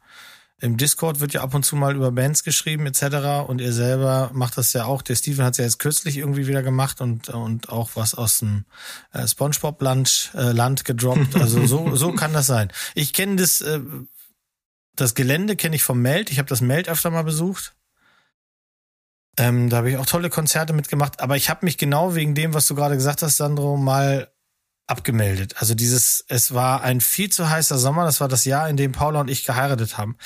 im 0.60 0.77
Discord 0.77 1.20
wird 1.20 1.34
ja 1.34 1.42
ab 1.42 1.53
und 1.53 1.63
zu 1.63 1.75
mal 1.75 1.96
über 1.96 2.12
Bands 2.12 2.44
geschrieben 2.44 2.88
etc. 2.88 3.48
Und 3.48 3.62
ihr 3.62 3.74
selber 3.74 4.32
macht 4.34 4.58
das 4.58 4.74
ja 4.74 4.86
auch. 4.86 5.01
Der 5.01 5.15
Steven 5.15 5.46
hat 5.46 5.53
es 5.53 5.58
ja 5.60 5.65
jetzt 5.65 5.77
kürzlich 5.77 6.18
irgendwie 6.18 6.48
wieder 6.48 6.63
gemacht 6.63 7.00
und, 7.01 7.30
und 7.30 7.70
auch 7.70 7.92
was 7.94 8.15
aus 8.15 8.39
dem 8.39 8.65
äh, 9.12 9.27
Spongebob-Land 9.27 10.32
äh, 10.36 10.51
Land 10.51 10.86
gedroppt. 10.86 11.36
Also 11.39 11.65
so, 11.68 11.96
so 11.96 12.13
kann 12.13 12.34
das 12.34 12.48
sein. 12.48 12.72
Ich 12.96 13.13
kenne 13.13 13.36
das, 13.36 13.62
äh, 13.62 13.82
das 14.96 15.13
Gelände 15.13 15.56
kenne 15.56 15.75
ich 15.75 15.84
vom 15.84 16.01
Meld. 16.01 16.32
Ich 16.32 16.39
habe 16.39 16.50
das 16.50 16.62
Meld 16.62 16.89
öfter 16.89 17.12
mal 17.12 17.24
besucht. 17.24 17.75
Ähm, 19.38 19.70
da 19.70 19.77
habe 19.77 19.92
ich 19.92 19.98
auch 19.98 20.06
tolle 20.06 20.30
Konzerte 20.30 20.74
mitgemacht. 20.74 21.20
Aber 21.20 21.36
ich 21.36 21.50
habe 21.50 21.65
mich 21.65 21.77
genau 21.77 22.15
wegen 22.15 22.34
dem, 22.34 22.53
was 22.53 22.68
du 22.68 22.75
gerade 22.75 22.96
gesagt 22.96 23.22
hast, 23.22 23.38
Sandro, 23.38 23.77
mal 23.77 24.33
abgemeldet. 24.88 25.56
Also 25.58 25.75
dieses, 25.75 26.25
es 26.28 26.54
war 26.54 26.82
ein 26.82 27.02
viel 27.02 27.32
zu 27.32 27.50
heißer 27.50 27.78
Sommer. 27.78 28.06
Das 28.06 28.20
war 28.20 28.28
das 28.28 28.46
Jahr, 28.46 28.70
in 28.70 28.78
dem 28.78 28.92
Paula 28.92 29.22
und 29.22 29.30
ich 29.30 29.46
geheiratet 29.46 29.98
haben. 29.98 30.18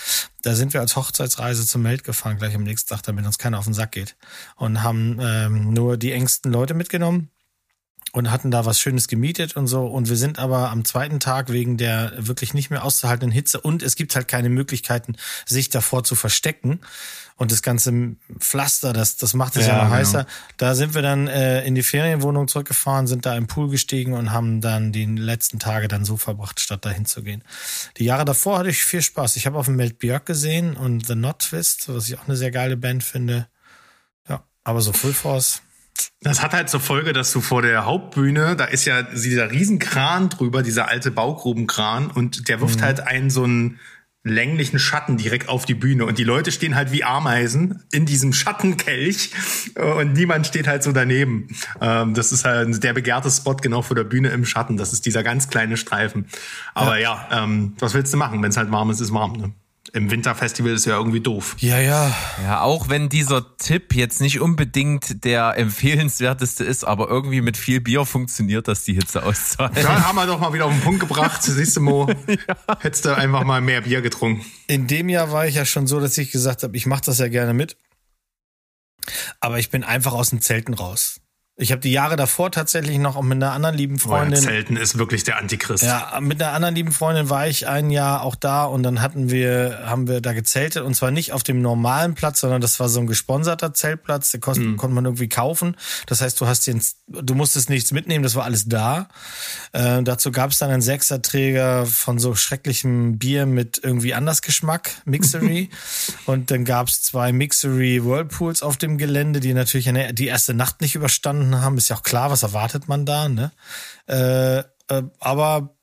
Da 0.41 0.55
sind 0.55 0.73
wir 0.73 0.81
als 0.81 0.95
Hochzeitsreise 0.95 1.65
zum 1.65 1.83
Meld 1.83 2.03
gefahren, 2.03 2.37
gleich 2.37 2.55
am 2.55 2.63
nächsten 2.63 2.89
Tag, 2.89 3.03
damit 3.03 3.25
uns 3.25 3.37
keiner 3.37 3.59
auf 3.59 3.65
den 3.65 3.73
Sack 3.73 3.91
geht. 3.91 4.15
Und 4.55 4.83
haben 4.83 5.19
ähm, 5.21 5.73
nur 5.73 5.97
die 5.97 6.11
engsten 6.11 6.51
Leute 6.51 6.73
mitgenommen. 6.73 7.29
Und 8.11 8.31
hatten 8.31 8.51
da 8.51 8.65
was 8.65 8.79
Schönes 8.79 9.07
gemietet 9.07 9.55
und 9.55 9.67
so. 9.67 9.85
Und 9.85 10.09
wir 10.09 10.15
sind 10.15 10.39
aber 10.39 10.71
am 10.71 10.85
zweiten 10.85 11.19
Tag 11.19 11.51
wegen 11.51 11.77
der 11.77 12.13
wirklich 12.17 12.53
nicht 12.53 12.69
mehr 12.69 12.83
auszuhaltenden 12.83 13.31
Hitze 13.31 13.59
und 13.59 13.83
es 13.83 13.95
gibt 13.95 14.15
halt 14.15 14.27
keine 14.27 14.49
Möglichkeiten, 14.49 15.15
sich 15.45 15.69
davor 15.69 16.03
zu 16.03 16.15
verstecken. 16.15 16.79
Und 17.39 17.51
das 17.51 17.61
ganze 17.61 18.15
Pflaster, 18.39 18.93
das, 18.93 19.17
das 19.17 19.35
macht 19.35 19.55
es 19.57 19.67
ja, 19.67 19.73
ja 19.73 19.75
noch 19.75 19.83
genau. 19.83 19.95
heißer. 19.97 20.25
Da 20.57 20.73
sind 20.73 20.95
wir 20.95 21.03
dann 21.03 21.27
äh, 21.27 21.63
in 21.65 21.75
die 21.75 21.83
Ferienwohnung 21.83 22.47
zurückgefahren, 22.47 23.05
sind 23.05 23.27
da 23.27 23.37
im 23.37 23.45
Pool 23.45 23.69
gestiegen 23.69 24.13
und 24.13 24.31
haben 24.31 24.59
dann 24.59 24.91
die 24.91 25.05
letzten 25.05 25.59
Tage 25.59 25.87
dann 25.87 26.03
so 26.03 26.17
verbracht, 26.17 26.59
statt 26.59 26.83
dahin 26.83 27.05
zu 27.05 27.21
gehen. 27.21 27.43
Die 27.97 28.05
Jahre 28.05 28.25
davor 28.25 28.57
hatte 28.57 28.69
ich 28.69 28.83
viel 28.83 29.03
Spaß. 29.03 29.35
Ich 29.35 29.45
habe 29.45 29.59
auf 29.59 29.67
dem 29.67 29.75
Melt 29.75 29.99
Björk 29.99 30.25
gesehen 30.25 30.75
und 30.75 31.05
The 31.05 31.13
Not 31.13 31.39
Twist, 31.39 31.93
was 31.93 32.09
ich 32.09 32.17
auch 32.17 32.27
eine 32.27 32.35
sehr 32.35 32.49
geile 32.49 32.75
Band 32.75 33.03
finde. 33.03 33.47
Ja, 34.27 34.43
aber 34.63 34.81
so 34.81 34.91
Full 34.91 35.13
Force 35.13 35.61
das 36.21 36.41
hat 36.41 36.53
halt 36.53 36.69
zur 36.69 36.79
Folge, 36.79 37.13
dass 37.13 37.31
du 37.31 37.41
vor 37.41 37.61
der 37.61 37.85
Hauptbühne, 37.85 38.55
da 38.55 38.65
ist 38.65 38.85
ja 38.85 39.03
dieser 39.03 39.51
Riesenkran 39.51 40.29
drüber, 40.29 40.63
dieser 40.63 40.87
alte 40.87 41.11
Baugrubenkran, 41.11 42.11
und 42.11 42.49
der 42.49 42.59
wirft 42.61 42.79
mhm. 42.79 42.83
halt 42.83 42.99
einen 43.01 43.29
so 43.29 43.43
einen 43.43 43.79
länglichen 44.23 44.79
Schatten 44.79 45.17
direkt 45.17 45.49
auf 45.49 45.65
die 45.65 45.73
Bühne. 45.73 46.05
Und 46.05 46.17
die 46.17 46.23
Leute 46.23 46.51
stehen 46.51 46.75
halt 46.75 46.91
wie 46.91 47.03
Ameisen 47.03 47.83
in 47.91 48.05
diesem 48.05 48.33
Schattenkelch 48.33 49.31
und 49.75 50.13
niemand 50.13 50.47
steht 50.47 50.67
halt 50.67 50.83
so 50.83 50.91
daneben. 50.91 51.47
Ähm, 51.79 52.13
das 52.13 52.31
ist 52.31 52.45
halt 52.45 52.83
der 52.83 52.93
begehrte 52.93 53.31
Spot 53.31 53.55
genau 53.55 53.81
vor 53.81 53.95
der 53.95 54.03
Bühne 54.03 54.29
im 54.29 54.45
Schatten. 54.45 54.77
Das 54.77 54.93
ist 54.93 55.05
dieser 55.05 55.23
ganz 55.23 55.49
kleine 55.49 55.77
Streifen. 55.77 56.27
Aber 56.73 56.99
ja, 56.99 57.27
ja 57.31 57.43
ähm, 57.43 57.73
was 57.79 57.93
willst 57.93 58.13
du 58.13 58.17
machen? 58.17 58.41
Wenn 58.43 58.49
es 58.49 58.57
halt 58.57 58.71
warm 58.71 58.89
ist, 58.89 58.99
ist 58.99 59.13
warm. 59.13 59.33
Ne? 59.33 59.53
Im 59.93 60.11
Winterfestival 60.11 60.73
ist 60.73 60.85
ja 60.85 60.97
irgendwie 60.97 61.21
doof. 61.21 61.55
Ja, 61.59 61.79
ja. 61.79 62.15
Ja, 62.43 62.61
auch 62.61 62.89
wenn 62.89 63.09
dieser 63.09 63.57
Tipp 63.57 63.95
jetzt 63.95 64.21
nicht 64.21 64.39
unbedingt 64.39 65.23
der 65.23 65.57
empfehlenswerteste 65.57 66.63
ist, 66.63 66.83
aber 66.83 67.09
irgendwie 67.09 67.41
mit 67.41 67.57
viel 67.57 67.81
Bier 67.81 68.05
funktioniert 68.05 68.67
das 68.67 68.83
die 68.83 68.93
Hitze 68.93 69.23
auszahlen. 69.23 69.73
Da 69.75 70.07
haben 70.07 70.15
wir 70.15 70.25
doch 70.25 70.39
mal 70.39 70.53
wieder 70.53 70.65
auf 70.65 70.71
den 70.71 70.81
Punkt 70.81 70.99
gebracht. 70.99 71.41
Siehst 71.43 71.77
du, 71.77 71.81
Mo, 71.81 72.07
ja. 72.27 72.77
hättest 72.79 73.05
du 73.05 73.15
einfach 73.15 73.43
mal 73.43 73.61
mehr 73.61 73.81
Bier 73.81 74.01
getrunken. 74.01 74.45
In 74.67 74.87
dem 74.87 75.09
Jahr 75.09 75.31
war 75.31 75.47
ich 75.47 75.55
ja 75.55 75.65
schon 75.65 75.87
so, 75.87 75.99
dass 75.99 76.17
ich 76.17 76.31
gesagt 76.31 76.63
habe, 76.63 76.75
ich 76.75 76.85
mache 76.85 77.03
das 77.05 77.19
ja 77.19 77.27
gerne 77.27 77.53
mit. 77.53 77.77
Aber 79.39 79.59
ich 79.59 79.69
bin 79.69 79.83
einfach 79.83 80.13
aus 80.13 80.31
den 80.31 80.41
Zelten 80.41 80.73
raus. 80.73 81.21
Ich 81.59 81.71
habe 81.71 81.81
die 81.81 81.91
Jahre 81.91 82.17
davor 82.17 82.51
tatsächlich 82.51 82.99
noch 82.99 83.19
mit 83.23 83.37
einer 83.37 83.51
anderen 83.51 83.75
lieben 83.75 83.97
Freundin. 83.97 84.37
Oh, 84.43 84.45
Zelten 84.45 84.77
ist 84.77 84.99
wirklich 84.99 85.23
der 85.23 85.39
Antichrist. 85.39 85.83
Ja, 85.83 86.19
mit 86.21 86.39
einer 86.39 86.53
anderen 86.53 86.75
lieben 86.75 86.91
Freundin 86.91 87.31
war 87.31 87.47
ich 87.47 87.67
ein 87.67 87.89
Jahr 87.89 88.21
auch 88.21 88.35
da 88.35 88.65
und 88.65 88.83
dann 88.83 89.01
hatten 89.01 89.31
wir, 89.31 89.79
haben 89.83 90.07
wir 90.07 90.21
da 90.21 90.33
gezeltet 90.33 90.83
und 90.83 90.93
zwar 90.93 91.09
nicht 91.09 91.33
auf 91.33 91.41
dem 91.41 91.63
normalen 91.63 92.13
Platz, 92.13 92.41
sondern 92.41 92.61
das 92.61 92.79
war 92.79 92.89
so 92.89 92.99
ein 92.99 93.07
gesponserter 93.07 93.73
Zeltplatz, 93.73 94.29
den 94.29 94.39
konnte, 94.39 94.61
mhm. 94.61 94.77
konnte 94.77 94.93
man 94.93 95.05
irgendwie 95.05 95.29
kaufen. 95.29 95.75
Das 96.05 96.21
heißt, 96.21 96.39
du 96.39 96.45
hast 96.45 96.67
den, 96.67 96.79
du 97.07 97.33
musstest 97.33 97.71
nichts 97.71 97.91
mitnehmen, 97.91 98.21
das 98.21 98.35
war 98.35 98.43
alles 98.43 98.69
da. 98.69 99.07
Äh, 99.73 100.03
dazu 100.03 100.31
gab 100.31 100.51
es 100.51 100.59
dann 100.59 100.69
einen 100.69 100.83
Sechserträger 100.83 101.87
von 101.87 102.19
so 102.19 102.35
schrecklichem 102.35 103.17
Bier 103.17 103.47
mit 103.47 103.81
irgendwie 103.81 104.13
anders 104.13 104.43
Geschmack, 104.43 104.91
Mixery. 105.05 105.71
und 106.27 106.51
dann 106.51 106.65
gab 106.65 106.87
es 106.87 107.01
zwei 107.01 107.31
Mixery 107.31 108.05
Whirlpools 108.05 108.61
auf 108.61 108.77
dem 108.77 108.99
Gelände, 108.99 109.39
die 109.39 109.55
natürlich 109.55 109.89
eine, 109.89 110.13
die 110.13 110.27
erste 110.27 110.53
Nacht 110.53 110.81
nicht 110.81 110.93
überstanden 110.93 111.46
verstanden 111.47 111.61
haben, 111.63 111.77
ist 111.77 111.89
ja 111.89 111.95
auch 111.95 112.03
klar, 112.03 112.29
was 112.29 112.43
erwartet 112.43 112.87
man 112.87 113.05
da, 113.05 113.29
ne? 113.29 113.51
Äh, 114.07 114.59
äh, 114.59 115.03
aber 115.19 115.75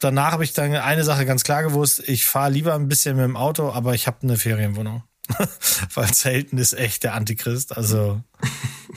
danach 0.00 0.32
habe 0.32 0.44
ich 0.44 0.52
dann 0.52 0.74
eine 0.74 1.04
Sache 1.04 1.26
ganz 1.26 1.44
klar 1.44 1.62
gewusst, 1.62 2.02
ich 2.06 2.24
fahre 2.24 2.50
lieber 2.50 2.74
ein 2.74 2.88
bisschen 2.88 3.16
mit 3.16 3.24
dem 3.24 3.36
Auto, 3.36 3.70
aber 3.70 3.94
ich 3.94 4.06
habe 4.06 4.18
eine 4.22 4.36
Ferienwohnung. 4.36 5.02
Weil 5.94 6.12
Zelten 6.12 6.58
ist 6.58 6.72
echt 6.72 7.04
der 7.04 7.14
Antichrist, 7.14 7.76
also. 7.76 8.20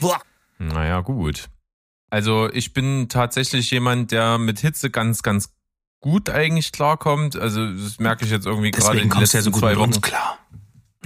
Naja, 0.58 1.00
gut. 1.00 1.48
Also 2.10 2.48
ich 2.52 2.72
bin 2.72 3.08
tatsächlich 3.08 3.70
jemand, 3.70 4.12
der 4.12 4.38
mit 4.38 4.60
Hitze 4.60 4.88
ganz, 4.88 5.22
ganz 5.22 5.52
gut 6.00 6.30
eigentlich 6.30 6.70
klarkommt. 6.70 7.36
Also 7.36 7.72
das 7.72 7.98
merke 7.98 8.24
ich 8.24 8.30
jetzt 8.30 8.46
irgendwie 8.46 8.70
gerade 8.70 9.00
in 9.00 9.10
den 9.10 9.18
letzten 9.18 9.38
ja 9.38 9.42
so 9.42 9.50
zwei 9.50 9.76
Wochen. 9.76 10.00
klar. 10.00 10.38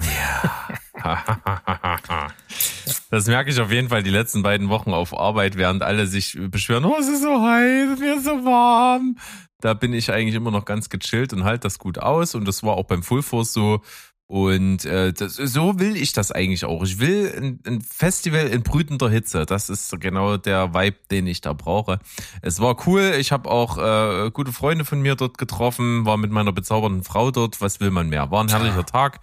Ja. 0.00 0.68
das 3.10 3.26
merke 3.26 3.50
ich 3.50 3.60
auf 3.60 3.70
jeden 3.70 3.88
Fall 3.88 4.02
die 4.02 4.10
letzten 4.10 4.42
beiden 4.42 4.68
Wochen 4.68 4.92
auf 4.92 5.18
Arbeit, 5.18 5.56
während 5.56 5.82
alle 5.82 6.06
sich 6.06 6.38
beschweren, 6.50 6.84
oh, 6.84 6.96
es 6.98 7.08
ist 7.08 7.22
so 7.22 7.42
heiß, 7.42 7.98
mir 7.98 8.16
ist 8.16 8.24
so 8.24 8.44
warm. 8.44 9.16
Da 9.60 9.74
bin 9.74 9.92
ich 9.92 10.12
eigentlich 10.12 10.36
immer 10.36 10.50
noch 10.50 10.64
ganz 10.64 10.88
gechillt 10.88 11.32
und 11.32 11.44
halt 11.44 11.64
das 11.64 11.78
gut 11.78 11.98
aus. 11.98 12.34
Und 12.34 12.46
das 12.46 12.62
war 12.62 12.76
auch 12.76 12.84
beim 12.84 13.02
Full 13.02 13.22
Force 13.22 13.52
so. 13.52 13.82
Und 14.30 14.84
äh, 14.84 15.14
das, 15.14 15.36
so 15.36 15.80
will 15.80 15.96
ich 15.96 16.12
das 16.12 16.30
eigentlich 16.30 16.66
auch. 16.66 16.84
Ich 16.84 17.00
will 17.00 17.32
ein, 17.34 17.60
ein, 17.66 17.80
Festival 17.80 18.46
in 18.48 18.62
brütender 18.62 19.08
Hitze. 19.08 19.46
Das 19.46 19.70
ist 19.70 19.98
genau 20.00 20.36
der 20.36 20.74
Vibe, 20.74 20.98
den 21.10 21.26
ich 21.26 21.40
da 21.40 21.54
brauche. 21.54 21.98
Es 22.42 22.60
war 22.60 22.86
cool. 22.86 23.14
Ich 23.18 23.32
habe 23.32 23.50
auch 23.50 23.78
äh, 23.78 24.30
gute 24.30 24.52
Freunde 24.52 24.84
von 24.84 25.00
mir 25.00 25.14
dort 25.16 25.38
getroffen, 25.38 26.04
war 26.04 26.18
mit 26.18 26.30
meiner 26.30 26.52
bezaubernden 26.52 27.04
Frau 27.04 27.30
dort. 27.30 27.62
Was 27.62 27.80
will 27.80 27.90
man 27.90 28.10
mehr? 28.10 28.30
War 28.30 28.44
ein 28.44 28.48
herrlicher 28.48 28.84
Tag. 28.84 29.20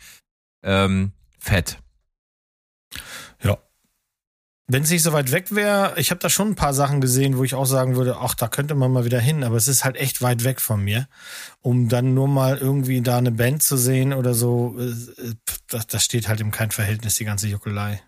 Ähm, 0.63 1.12
fett. 1.46 1.78
Ja. 3.44 3.58
Wenn 4.68 4.82
es 4.82 4.90
nicht 4.90 5.04
so 5.04 5.14
weit 5.14 5.32
weg 5.32 5.54
wäre, 5.54 5.94
ich 5.98 6.10
habe 6.10 6.20
da 6.20 6.30
schon 6.30 6.50
ein 6.50 6.56
paar 6.56 6.74
Sachen 6.74 7.00
gesehen, 7.00 7.38
wo 7.38 7.44
ich 7.44 7.54
auch 7.54 7.68
sagen 7.68 7.96
würde, 7.96 8.18
ach, 8.18 8.34
da 8.34 8.48
könnte 8.48 8.74
man 8.74 8.92
mal 8.92 9.06
wieder 9.06 9.20
hin, 9.20 9.44
aber 9.44 9.56
es 9.56 9.68
ist 9.68 9.86
halt 9.86 9.96
echt 9.96 10.24
weit 10.24 10.44
weg 10.44 10.60
von 10.60 10.84
mir. 10.84 11.08
Um 11.62 11.88
dann 11.88 12.16
nur 12.16 12.28
mal 12.28 12.58
irgendwie 12.58 13.02
da 13.02 13.20
eine 13.20 13.32
Band 13.32 13.62
zu 13.62 13.78
sehen 13.78 14.12
oder 14.12 14.34
so, 14.34 14.75
äh, 14.80 15.36
das, 15.68 15.86
das 15.86 16.04
steht 16.04 16.28
halt 16.28 16.42
im 16.42 16.50
kein 16.50 16.72
Verhältnis, 16.72 17.16
die 17.16 17.25
ganze 17.25 17.48
Juckelei. 17.48 18.02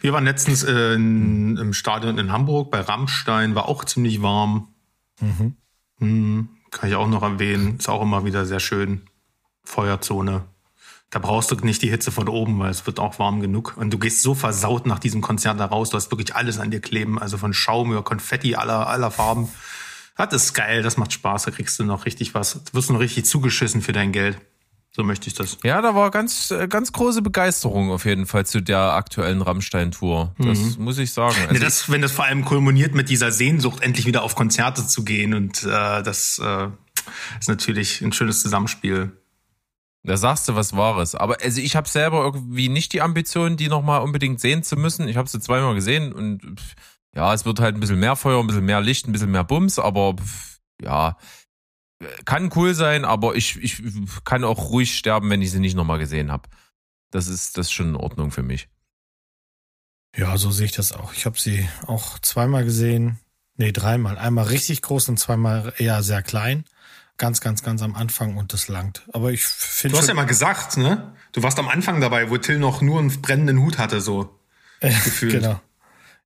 Wir 0.00 0.12
waren 0.12 0.24
letztens 0.24 0.62
in, 0.62 1.56
im 1.56 1.72
Stadion 1.72 2.18
in 2.18 2.30
Hamburg 2.30 2.70
bei 2.70 2.80
Rammstein, 2.80 3.54
war 3.56 3.68
auch 3.68 3.84
ziemlich 3.84 4.22
warm. 4.22 4.68
Mhm. 5.20 5.56
Mhm, 5.98 6.48
kann 6.70 6.88
ich 6.88 6.94
auch 6.94 7.08
noch 7.08 7.22
erwähnen, 7.22 7.78
ist 7.78 7.88
auch 7.88 8.02
immer 8.02 8.24
wieder 8.24 8.46
sehr 8.46 8.60
schön. 8.60 9.08
Feuerzone. 9.64 10.44
Da 11.12 11.18
brauchst 11.18 11.50
du 11.50 11.56
nicht 11.56 11.82
die 11.82 11.90
Hitze 11.90 12.10
von 12.10 12.26
oben, 12.26 12.58
weil 12.58 12.70
es 12.70 12.86
wird 12.86 12.98
auch 12.98 13.18
warm 13.18 13.42
genug. 13.42 13.74
Und 13.76 13.90
du 13.90 13.98
gehst 13.98 14.22
so 14.22 14.34
versaut 14.34 14.86
nach 14.86 14.98
diesem 14.98 15.20
Konzert 15.20 15.60
da 15.60 15.66
raus. 15.66 15.90
Du 15.90 15.98
hast 15.98 16.10
wirklich 16.10 16.34
alles 16.34 16.58
an 16.58 16.70
dir 16.70 16.80
kleben. 16.80 17.18
Also 17.18 17.36
von 17.36 17.52
Schaum 17.52 17.92
über 17.92 18.02
Konfetti 18.02 18.54
aller, 18.54 18.86
aller 18.86 19.10
Farben. 19.10 19.50
Das 20.16 20.44
ist 20.44 20.54
geil, 20.54 20.82
das 20.82 20.96
macht 20.96 21.12
Spaß. 21.12 21.44
Da 21.44 21.50
kriegst 21.50 21.78
du 21.78 21.84
noch 21.84 22.06
richtig 22.06 22.34
was. 22.34 22.64
Du 22.64 22.72
wirst 22.72 22.90
noch 22.90 22.98
richtig 22.98 23.26
zugeschissen 23.26 23.82
für 23.82 23.92
dein 23.92 24.12
Geld. 24.12 24.38
So 24.90 25.02
möchte 25.02 25.28
ich 25.28 25.34
das. 25.34 25.58
Ja, 25.62 25.82
da 25.82 25.94
war 25.94 26.10
ganz, 26.10 26.50
äh, 26.50 26.66
ganz 26.66 26.92
große 26.92 27.20
Begeisterung 27.20 27.90
auf 27.90 28.06
jeden 28.06 28.24
Fall 28.24 28.46
zu 28.46 28.62
der 28.62 28.78
aktuellen 28.78 29.42
Rammstein-Tour. 29.42 30.34
Das 30.38 30.58
mhm. 30.58 30.84
muss 30.84 30.96
ich 30.96 31.12
sagen. 31.12 31.36
Also 31.42 31.54
ja, 31.54 31.60
das, 31.60 31.90
wenn 31.90 32.00
das 32.00 32.12
vor 32.12 32.24
allem 32.24 32.46
kulminiert 32.46 32.94
mit 32.94 33.10
dieser 33.10 33.32
Sehnsucht, 33.32 33.82
endlich 33.82 34.06
wieder 34.06 34.22
auf 34.22 34.34
Konzerte 34.34 34.86
zu 34.86 35.04
gehen. 35.04 35.34
Und 35.34 35.62
äh, 35.64 36.02
das 36.02 36.40
äh, 36.42 36.68
ist 37.38 37.50
natürlich 37.50 38.00
ein 38.00 38.12
schönes 38.12 38.40
Zusammenspiel. 38.40 39.12
Da 40.04 40.16
sagst 40.16 40.48
du 40.48 40.56
was 40.56 40.76
Wahres. 40.76 41.14
Aber 41.14 41.36
also 41.42 41.60
ich 41.60 41.76
habe 41.76 41.88
selber 41.88 42.24
irgendwie 42.24 42.68
nicht 42.68 42.92
die 42.92 43.02
Ambition, 43.02 43.56
die 43.56 43.68
nochmal 43.68 44.02
unbedingt 44.02 44.40
sehen 44.40 44.62
zu 44.62 44.76
müssen. 44.76 45.06
Ich 45.06 45.16
habe 45.16 45.28
sie 45.28 45.40
zweimal 45.40 45.74
gesehen 45.74 46.12
und 46.12 46.58
ja, 47.14 47.32
es 47.32 47.44
wird 47.44 47.60
halt 47.60 47.76
ein 47.76 47.80
bisschen 47.80 48.00
mehr 48.00 48.16
Feuer, 48.16 48.40
ein 48.40 48.46
bisschen 48.46 48.64
mehr 48.64 48.80
Licht, 48.80 49.06
ein 49.06 49.12
bisschen 49.12 49.30
mehr 49.30 49.44
Bums, 49.44 49.78
aber 49.78 50.16
ja, 50.80 51.16
kann 52.24 52.50
cool 52.56 52.74
sein, 52.74 53.04
aber 53.04 53.36
ich, 53.36 53.56
ich 53.62 53.82
kann 54.24 54.44
auch 54.44 54.70
ruhig 54.70 54.96
sterben, 54.96 55.30
wenn 55.30 55.42
ich 55.42 55.52
sie 55.52 55.60
nicht 55.60 55.76
nochmal 55.76 55.98
gesehen 55.98 56.32
habe. 56.32 56.48
Das 57.10 57.28
ist, 57.28 57.56
das 57.56 57.66
ist 57.66 57.72
schon 57.72 57.90
in 57.90 57.96
Ordnung 57.96 58.30
für 58.32 58.42
mich. 58.42 58.68
Ja, 60.16 60.36
so 60.36 60.50
sehe 60.50 60.66
ich 60.66 60.72
das 60.72 60.92
auch. 60.92 61.12
Ich 61.12 61.26
habe 61.26 61.38
sie 61.38 61.68
auch 61.86 62.18
zweimal 62.18 62.64
gesehen. 62.64 63.20
Nee, 63.56 63.72
dreimal. 63.72 64.18
Einmal 64.18 64.46
richtig 64.46 64.82
groß 64.82 65.10
und 65.10 65.18
zweimal 65.18 65.74
eher 65.76 66.02
sehr 66.02 66.22
klein 66.22 66.64
ganz, 67.22 67.40
ganz, 67.40 67.62
ganz 67.62 67.82
am 67.82 67.94
Anfang 67.94 68.36
und 68.36 68.52
das 68.52 68.66
langt. 68.66 69.06
Aber 69.12 69.30
ich 69.30 69.44
finde. 69.44 69.92
Du 69.92 70.00
hast 70.00 70.08
ja 70.08 70.14
mal 70.14 70.26
gesagt, 70.26 70.76
ne? 70.76 71.12
Du 71.30 71.44
warst 71.44 71.56
am 71.60 71.68
Anfang 71.68 72.00
dabei, 72.00 72.30
wo 72.30 72.36
Till 72.36 72.58
noch 72.58 72.82
nur 72.82 72.98
einen 72.98 73.22
brennenden 73.22 73.60
Hut 73.60 73.78
hatte, 73.78 74.00
so 74.00 74.40
gefühlt. 74.80 75.34
genau. 75.34 75.60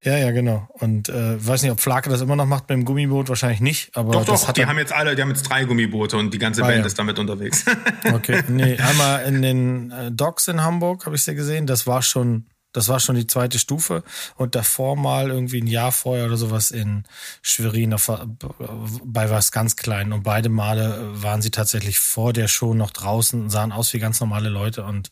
Ja, 0.02 0.16
ja, 0.16 0.30
genau. 0.30 0.66
Und 0.70 1.10
äh, 1.10 1.46
weiß 1.46 1.62
nicht, 1.62 1.70
ob 1.70 1.80
Flake 1.80 2.08
das 2.08 2.22
immer 2.22 2.34
noch 2.34 2.46
macht 2.46 2.66
beim 2.66 2.86
Gummiboot, 2.86 3.28
wahrscheinlich 3.28 3.60
nicht. 3.60 3.94
Aber 3.94 4.12
doch, 4.12 4.24
doch. 4.24 4.52
die 4.52 4.64
haben 4.64 4.78
jetzt 4.78 4.94
alle, 4.94 5.14
die 5.16 5.20
haben 5.20 5.28
jetzt 5.28 5.42
drei 5.42 5.64
Gummiboote 5.64 6.16
und 6.16 6.32
die 6.32 6.38
ganze 6.38 6.62
ah, 6.62 6.66
Band 6.66 6.80
ja. 6.80 6.86
ist 6.86 6.98
damit 6.98 7.18
unterwegs. 7.18 7.66
okay, 8.14 8.42
nee, 8.48 8.78
einmal 8.78 9.24
in 9.26 9.42
den 9.42 9.90
äh, 9.90 10.10
Docks 10.10 10.48
in 10.48 10.62
Hamburg 10.62 11.04
habe 11.04 11.14
ich 11.14 11.24
sie 11.24 11.34
gesehen. 11.34 11.66
Das 11.66 11.86
war 11.86 12.00
schon 12.00 12.46
das 12.76 12.88
war 12.88 13.00
schon 13.00 13.16
die 13.16 13.26
zweite 13.26 13.58
Stufe. 13.58 14.02
Und 14.36 14.54
davor 14.54 14.96
mal 14.96 15.30
irgendwie 15.30 15.62
ein 15.62 15.66
Jahr 15.66 15.92
vorher 15.92 16.26
oder 16.26 16.36
sowas 16.36 16.70
in 16.70 17.04
Schwerin 17.40 17.94
auf, 17.94 18.10
bei 19.04 19.30
was 19.30 19.50
ganz 19.50 19.76
Kleinen. 19.76 20.12
Und 20.12 20.22
beide 20.22 20.48
Male 20.48 21.00
waren 21.22 21.40
sie 21.40 21.50
tatsächlich 21.50 21.98
vor 21.98 22.32
der 22.32 22.48
Show 22.48 22.74
noch 22.74 22.90
draußen, 22.90 23.48
sahen 23.48 23.72
aus 23.72 23.92
wie 23.94 23.98
ganz 23.98 24.20
normale 24.20 24.50
Leute 24.50 24.84
und 24.84 25.10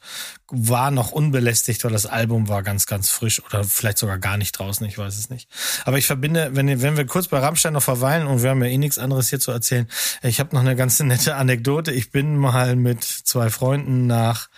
waren 0.51 0.95
noch 0.95 1.11
unbelästigt, 1.11 1.83
weil 1.85 1.93
das 1.93 2.07
Album 2.07 2.49
war 2.49 2.63
ganz, 2.63 2.87
ganz 2.87 3.09
frisch 3.09 3.43
oder 3.45 3.65
vielleicht 3.65 3.99
sogar 3.99 4.19
gar 4.19 4.37
nicht 4.37 4.53
draußen, 4.59 4.87
ich 4.87 4.99
weiß 4.99 5.19
es 5.19 5.31
nicht. 5.31 5.49
Aber 5.85 5.97
ich 5.97 6.07
verbinde, 6.07 6.51
wenn, 6.53 6.83
wenn 6.83 6.97
wir 6.97 7.07
kurz 7.07 7.29
bei 7.29 7.39
Rammstein 7.39 7.73
noch 7.73 7.83
verweilen 7.83 8.27
und 8.27 8.43
wir 8.43 8.51
haben 8.51 8.63
ja 8.63 8.69
eh 8.69 8.79
nichts 8.79 8.99
anderes 8.99 9.31
hier 9.31 9.41
zu 9.41 9.51
erzählen, 9.51 9.89
ich 10.23 10.39
habe 10.39 10.55
noch 10.55 10.61
eine 10.61 10.77
ganz 10.77 11.01
nette 11.01 11.37
Anekdote. 11.37 11.93
Ich 11.93 12.11
bin 12.11 12.37
mal 12.37 12.77
mit 12.77 13.03
zwei 13.05 13.49
Freunden 13.49 14.07
nach 14.07 14.49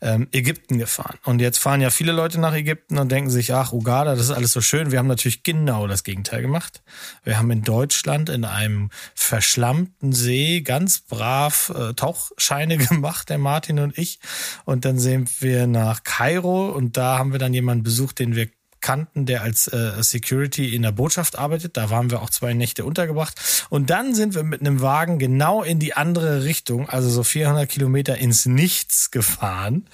ähm, 0.00 0.28
Ägypten 0.32 0.78
gefahren. 0.78 1.18
Und 1.24 1.40
jetzt 1.40 1.58
fahren 1.58 1.80
ja 1.80 1.90
viele 1.90 2.12
Leute 2.12 2.40
nach 2.40 2.54
Ägypten 2.54 2.98
und 2.98 3.10
denken 3.10 3.30
sich, 3.30 3.52
ach, 3.52 3.72
Uganda, 3.72 4.14
das 4.14 4.24
ist 4.24 4.30
alles 4.30 4.52
so 4.52 4.60
schön. 4.60 4.90
Wir 4.90 4.98
haben 4.98 5.06
natürlich 5.06 5.42
genau 5.42 5.86
das 5.86 6.04
Gegenteil 6.04 6.42
gemacht. 6.42 6.82
Wir 7.24 7.38
haben 7.38 7.50
in 7.50 7.62
Deutschland 7.62 8.28
in 8.28 8.44
einem 8.44 8.90
verschlammten 9.14 10.12
See 10.12 10.62
ganz 10.62 11.00
brav 11.00 11.72
äh, 11.76 11.94
Tauchscheine 11.94 12.76
gemacht, 12.88 13.28
der 13.28 13.38
Martin 13.38 13.78
und 13.78 13.96
ich. 13.98 14.20
Und 14.64 14.84
dann 14.84 14.98
sind 14.98 15.42
wir 15.42 15.66
nach 15.66 16.02
Kairo 16.02 16.70
und 16.70 16.96
da 16.96 17.18
haben 17.18 17.32
wir 17.32 17.38
dann 17.38 17.54
jemanden 17.54 17.84
besucht, 17.84 18.18
den 18.18 18.34
wir 18.34 18.48
kannten, 18.80 19.26
der 19.26 19.42
als 19.42 19.68
äh, 19.68 20.02
Security 20.02 20.74
in 20.74 20.82
der 20.82 20.92
Botschaft 20.92 21.38
arbeitet. 21.38 21.76
Da 21.76 21.90
waren 21.90 22.10
wir 22.10 22.22
auch 22.22 22.30
zwei 22.30 22.54
Nächte 22.54 22.84
untergebracht. 22.84 23.66
Und 23.68 23.90
dann 23.90 24.14
sind 24.14 24.34
wir 24.34 24.42
mit 24.42 24.60
einem 24.60 24.80
Wagen 24.80 25.18
genau 25.18 25.62
in 25.62 25.78
die 25.78 25.94
andere 25.94 26.44
Richtung, 26.44 26.88
also 26.88 27.08
so 27.08 27.22
400 27.22 27.68
Kilometer 27.68 28.18
ins 28.18 28.46
Nichts 28.46 29.10
gefahren. 29.10 29.86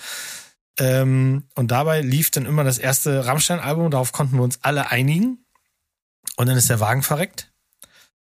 Ähm, 0.78 1.44
und 1.54 1.70
dabei 1.70 2.00
lief 2.00 2.30
dann 2.30 2.46
immer 2.46 2.64
das 2.64 2.78
erste 2.78 3.26
Rammstein-Album. 3.26 3.90
Darauf 3.90 4.12
konnten 4.12 4.36
wir 4.36 4.42
uns 4.42 4.58
alle 4.62 4.90
einigen. 4.90 5.44
Und 6.36 6.48
dann 6.48 6.56
ist 6.56 6.70
der 6.70 6.80
Wagen 6.80 7.02
verreckt. 7.02 7.52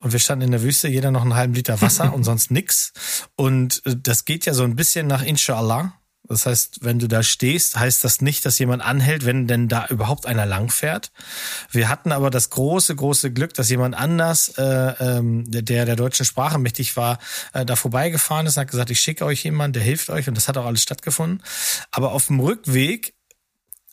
Und 0.01 0.13
wir 0.13 0.19
standen 0.19 0.45
in 0.45 0.51
der 0.51 0.63
Wüste, 0.63 0.89
jeder 0.89 1.11
noch 1.11 1.23
einen 1.23 1.35
halben 1.35 1.55
Liter 1.55 1.81
Wasser 1.81 2.13
und 2.15 2.25
sonst 2.25 2.51
nix. 2.51 2.93
Und 3.37 3.83
äh, 3.87 3.97
das 3.99 4.25
geht 4.25 4.47
ja 4.47 4.55
so 4.55 4.65
ein 4.65 4.77
bisschen 4.77 5.07
nach 5.07 5.23
Inshallah. 5.23 5.99
Das 6.27 6.47
heißt, 6.47 6.79
wenn 6.83 6.99
du 6.99 7.07
da 7.07 7.23
stehst, 7.23 7.79
heißt 7.79 8.03
das 8.03 8.21
nicht, 8.21 8.47
dass 8.47 8.59
jemand 8.59 8.83
anhält, 8.83 9.27
wenn 9.27 9.47
denn 9.47 9.69
da 9.69 9.87
überhaupt 9.87 10.27
einer 10.27 10.47
langfährt. 10.47 11.13
Wir 11.71 11.89
hatten 11.89 12.13
aber 12.13 12.31
das 12.31 12.51
große, 12.51 12.95
große 12.95 13.33
Glück, 13.33 13.53
dass 13.55 13.69
jemand 13.69 13.95
anders, 13.95 14.49
äh, 14.57 14.63
ähm, 14.63 15.45
der 15.51 15.85
der 15.85 15.97
deutschen 15.97 16.25
Sprache 16.25 16.59
mächtig 16.59 16.97
war, 16.97 17.19
äh, 17.53 17.67
da 17.67 17.77
vorbeigefahren 17.77 18.47
ist 18.47 18.57
und 18.57 18.63
hat 18.63 18.71
gesagt, 18.71 18.91
ich 18.91 19.01
schicke 19.01 19.25
euch 19.25 19.45
jemanden, 19.45 19.75
der 19.75 19.83
hilft 19.83 20.09
euch 20.11 20.29
und 20.29 20.37
das 20.37 20.49
hat 20.49 20.57
auch 20.57 20.67
alles 20.67 20.83
stattgefunden. 20.83 21.43
Aber 21.91 22.13
auf 22.13 22.29
dem 22.29 22.41
Rückweg 22.41 23.14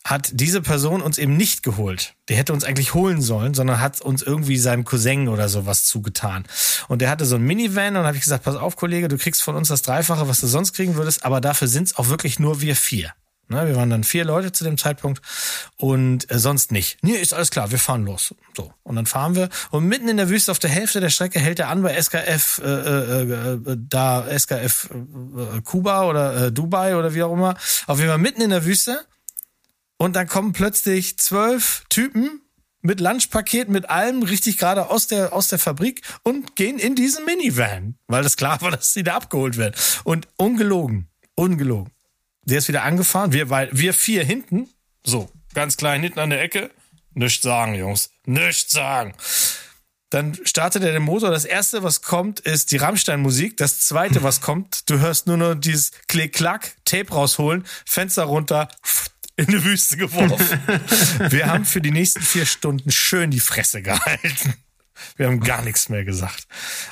hat 0.04 0.30
diese 0.32 0.60
Person 0.60 1.00
uns 1.00 1.18
eben 1.18 1.36
nicht 1.36 1.62
geholt. 1.62 2.14
Der 2.28 2.36
hätte 2.36 2.52
uns 2.52 2.64
eigentlich 2.64 2.94
holen 2.94 3.20
sollen, 3.20 3.54
sondern 3.54 3.80
hat 3.80 4.00
uns 4.00 4.22
irgendwie 4.22 4.58
seinem 4.58 4.84
Cousin 4.84 5.28
oder 5.28 5.48
sowas 5.48 5.84
zugetan. 5.84 6.44
Und 6.88 7.00
der 7.02 7.10
hatte 7.10 7.24
so 7.24 7.36
ein 7.36 7.42
Minivan 7.42 7.96
und 7.96 8.04
habe 8.04 8.16
ich 8.16 8.22
gesagt, 8.22 8.44
pass 8.44 8.56
auf, 8.56 8.76
Kollege, 8.76 9.08
du 9.08 9.16
kriegst 9.16 9.42
von 9.42 9.54
uns 9.54 9.68
das 9.68 9.82
Dreifache, 9.82 10.28
was 10.28 10.40
du 10.40 10.46
sonst 10.46 10.72
kriegen 10.72 10.96
würdest, 10.96 11.24
aber 11.24 11.40
dafür 11.40 11.68
sind 11.68 11.84
es 11.84 11.96
auch 11.96 12.08
wirklich 12.08 12.38
nur 12.38 12.60
wir 12.60 12.76
vier. 12.76 13.12
Ne, 13.48 13.66
wir 13.66 13.76
waren 13.76 13.90
dann 13.90 14.02
vier 14.02 14.24
Leute 14.24 14.52
zu 14.52 14.64
dem 14.64 14.78
Zeitpunkt 14.78 15.20
und 15.76 16.30
äh, 16.30 16.38
sonst 16.38 16.72
nicht. 16.72 16.98
Nee, 17.02 17.16
ist 17.16 17.34
alles 17.34 17.50
klar, 17.50 17.70
wir 17.70 17.78
fahren 17.78 18.04
los. 18.04 18.34
So. 18.56 18.72
Und 18.82 18.96
dann 18.96 19.04
fahren 19.04 19.34
wir 19.34 19.50
und 19.70 19.84
mitten 19.84 20.08
in 20.08 20.16
der 20.16 20.30
Wüste 20.30 20.52
auf 20.52 20.58
der 20.58 20.70
Hälfte 20.70 21.00
der 21.00 21.10
Strecke 21.10 21.38
hält 21.38 21.58
er 21.58 21.68
an 21.68 21.82
bei 21.82 22.00
SKF 22.00 22.62
äh, 22.64 22.68
äh, 22.68 23.22
äh, 23.22 23.76
da 23.76 24.26
SKF 24.38 24.88
äh, 24.90 25.60
Kuba 25.62 26.04
oder 26.04 26.46
äh, 26.46 26.52
Dubai 26.52 26.96
oder 26.96 27.14
wie 27.14 27.22
auch 27.24 27.32
immer. 27.32 27.54
Auf 27.86 27.98
jeden 27.98 28.08
Fall 28.08 28.18
mitten 28.18 28.40
in 28.40 28.50
der 28.50 28.64
Wüste 28.64 29.04
und 30.02 30.16
dann 30.16 30.26
kommen 30.26 30.50
plötzlich 30.50 31.16
zwölf 31.20 31.84
Typen 31.88 32.40
mit 32.80 32.98
Lunchpaket, 32.98 33.68
mit 33.68 33.88
allem 33.88 34.24
richtig 34.24 34.58
gerade 34.58 34.90
aus 34.90 35.06
der, 35.06 35.32
aus 35.32 35.46
der 35.46 35.60
Fabrik 35.60 36.02
und 36.24 36.56
gehen 36.56 36.80
in 36.80 36.96
diesen 36.96 37.24
Minivan, 37.24 37.94
weil 38.08 38.24
das 38.24 38.36
klar 38.36 38.60
war, 38.62 38.72
dass 38.72 38.92
sie 38.92 39.04
da 39.04 39.14
abgeholt 39.14 39.58
werden. 39.58 39.76
Und 40.02 40.26
ungelogen, 40.36 41.06
ungelogen. 41.36 41.92
Der 42.44 42.58
ist 42.58 42.66
wieder 42.66 42.82
angefahren, 42.82 43.32
wir, 43.32 43.48
weil, 43.48 43.68
wir 43.70 43.94
vier 43.94 44.24
hinten, 44.24 44.68
so, 45.06 45.30
ganz 45.54 45.76
klein 45.76 46.02
hinten 46.02 46.18
an 46.18 46.30
der 46.30 46.42
Ecke, 46.42 46.72
nichts 47.14 47.44
sagen, 47.44 47.76
Jungs, 47.76 48.10
nichts 48.26 48.72
sagen. 48.72 49.14
Dann 50.10 50.36
startet 50.44 50.82
er 50.82 50.90
den 50.90 51.04
Motor. 51.04 51.30
Das 51.30 51.44
erste, 51.44 51.84
was 51.84 52.02
kommt, 52.02 52.40
ist 52.40 52.72
die 52.72 52.76
Rammstein-Musik. 52.76 53.56
Das 53.56 53.78
zweite, 53.80 54.24
was 54.24 54.40
kommt, 54.40 54.90
du 54.90 54.98
hörst 54.98 55.28
nur 55.28 55.36
noch 55.36 55.54
dieses 55.54 55.92
Klick-Klack, 56.08 56.72
Tape 56.84 57.14
rausholen, 57.14 57.64
Fenster 57.86 58.24
runter, 58.24 58.68
in 59.36 59.46
die 59.46 59.64
Wüste 59.64 59.96
geworfen. 59.96 60.60
Wir 61.30 61.46
haben 61.46 61.64
für 61.64 61.80
die 61.80 61.90
nächsten 61.90 62.20
vier 62.20 62.46
Stunden 62.46 62.90
schön 62.90 63.30
die 63.30 63.40
Fresse 63.40 63.82
gehalten. 63.82 64.54
Wir 65.16 65.26
haben 65.26 65.40
gar 65.40 65.62
nichts 65.62 65.88
mehr 65.88 66.04
gesagt. 66.04 66.46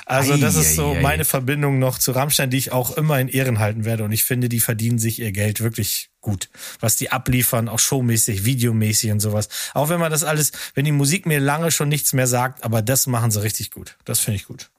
Also 0.05 0.37
das 0.37 0.55
ist 0.55 0.75
so 0.75 0.95
meine 0.95 1.25
Verbindung 1.25 1.79
noch 1.79 1.97
zu 1.97 2.11
Rammstein, 2.11 2.49
die 2.49 2.57
ich 2.57 2.71
auch 2.71 2.97
immer 2.97 3.19
in 3.19 3.27
Ehren 3.27 3.59
halten 3.59 3.85
werde. 3.85 4.03
Und 4.03 4.11
ich 4.11 4.23
finde, 4.23 4.49
die 4.49 4.59
verdienen 4.59 4.99
sich 4.99 5.19
ihr 5.19 5.31
Geld 5.31 5.61
wirklich 5.61 6.09
gut. 6.19 6.49
Was 6.79 6.95
die 6.95 7.11
abliefern, 7.11 7.69
auch 7.69 7.79
showmäßig, 7.79 8.43
videomäßig 8.43 9.11
und 9.11 9.19
sowas. 9.19 9.49
Auch 9.73 9.89
wenn 9.89 9.99
man 9.99 10.11
das 10.11 10.23
alles, 10.23 10.51
wenn 10.73 10.85
die 10.85 10.91
Musik 10.91 11.25
mir 11.25 11.39
lange 11.39 11.71
schon 11.71 11.89
nichts 11.89 12.13
mehr 12.13 12.27
sagt, 12.27 12.63
aber 12.63 12.81
das 12.81 13.07
machen 13.07 13.31
sie 13.31 13.41
richtig 13.43 13.71
gut. 13.71 13.97
Das 14.05 14.19
finde 14.19 14.37
ich 14.37 14.45
gut. 14.45 14.69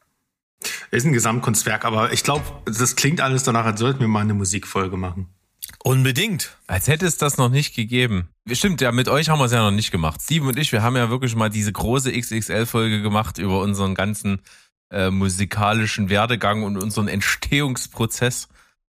Ist 0.90 1.06
ein 1.06 1.12
Gesamtkunstwerk, 1.12 1.84
aber 1.84 2.12
ich 2.12 2.22
glaube, 2.22 2.44
das 2.66 2.94
klingt 2.96 3.20
alles 3.20 3.42
danach, 3.42 3.64
als 3.64 3.80
sollten 3.80 4.00
wir 4.00 4.08
mal 4.08 4.20
eine 4.20 4.34
Musikfolge 4.34 4.96
machen. 4.96 5.28
Unbedingt. 5.84 6.56
Als 6.68 6.86
hätte 6.86 7.06
es 7.06 7.16
das 7.16 7.38
noch 7.38 7.48
nicht 7.48 7.74
gegeben. 7.74 8.28
Stimmt, 8.50 8.80
ja, 8.80 8.92
mit 8.92 9.08
euch 9.08 9.28
haben 9.28 9.40
wir 9.40 9.46
es 9.46 9.52
ja 9.52 9.62
noch 9.64 9.72
nicht 9.72 9.90
gemacht. 9.90 10.22
Steven 10.22 10.48
und 10.48 10.58
ich, 10.58 10.70
wir 10.70 10.82
haben 10.82 10.96
ja 10.96 11.10
wirklich 11.10 11.34
mal 11.34 11.50
diese 11.50 11.72
große 11.72 12.12
XXL-Folge 12.12 13.02
gemacht 13.02 13.38
über 13.38 13.60
unseren 13.60 13.96
ganzen 13.96 14.42
äh, 14.90 15.10
musikalischen 15.10 16.08
Werdegang 16.08 16.62
und 16.62 16.76
unseren 16.76 17.08
Entstehungsprozess. 17.08 18.48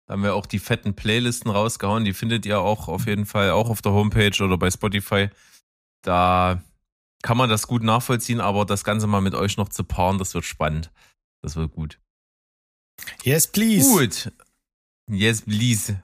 Da 0.05 0.13
haben 0.13 0.23
wir 0.23 0.35
auch 0.35 0.45
die 0.45 0.59
fetten 0.59 0.95
Playlisten 0.95 1.49
rausgehauen. 1.49 2.05
Die 2.05 2.13
findet 2.13 2.45
ihr 2.45 2.59
auch 2.59 2.87
auf 2.87 3.07
jeden 3.07 3.25
Fall 3.25 3.49
auch 3.49 3.69
auf 3.71 3.81
der 3.81 3.93
Homepage 3.93 4.43
oder 4.43 4.57
bei 4.57 4.69
Spotify. 4.69 5.29
Da 6.03 6.61
kann 7.23 7.37
man 7.37 7.49
das 7.49 7.65
gut 7.65 7.81
nachvollziehen, 7.81 8.41
aber 8.41 8.65
das 8.65 8.83
Ganze 8.83 9.07
mal 9.07 9.21
mit 9.21 9.33
euch 9.33 9.57
noch 9.57 9.69
zu 9.69 9.83
paaren, 9.83 10.19
das 10.19 10.35
wird 10.35 10.45
spannend. 10.45 10.91
Das 11.41 11.55
wird 11.55 11.71
gut. 11.71 11.99
Yes, 13.23 13.47
please. 13.47 13.89
Gut. 13.89 14.31
Yes, 15.09 15.41
please. 15.41 15.99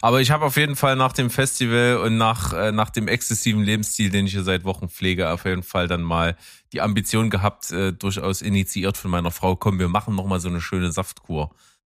Aber 0.00 0.20
ich 0.20 0.30
habe 0.30 0.44
auf 0.44 0.56
jeden 0.56 0.76
Fall 0.76 0.94
nach 0.94 1.12
dem 1.12 1.30
Festival 1.30 1.96
und 1.96 2.16
nach, 2.16 2.52
äh, 2.52 2.70
nach 2.70 2.90
dem 2.90 3.08
exzessiven 3.08 3.62
Lebensstil, 3.62 4.10
den 4.10 4.26
ich 4.26 4.32
hier 4.32 4.44
seit 4.44 4.64
Wochen 4.64 4.88
pflege, 4.88 5.30
auf 5.30 5.44
jeden 5.44 5.64
Fall 5.64 5.88
dann 5.88 6.02
mal 6.02 6.36
die 6.72 6.80
Ambition 6.80 7.28
gehabt, 7.28 7.72
äh, 7.72 7.92
durchaus 7.92 8.40
initiiert 8.40 8.96
von 8.96 9.10
meiner 9.10 9.32
Frau, 9.32 9.56
komm, 9.56 9.80
wir 9.80 9.88
machen 9.88 10.14
noch 10.14 10.26
mal 10.26 10.38
so 10.38 10.48
eine 10.48 10.60
schöne 10.60 10.92
Saftkur. 10.92 11.50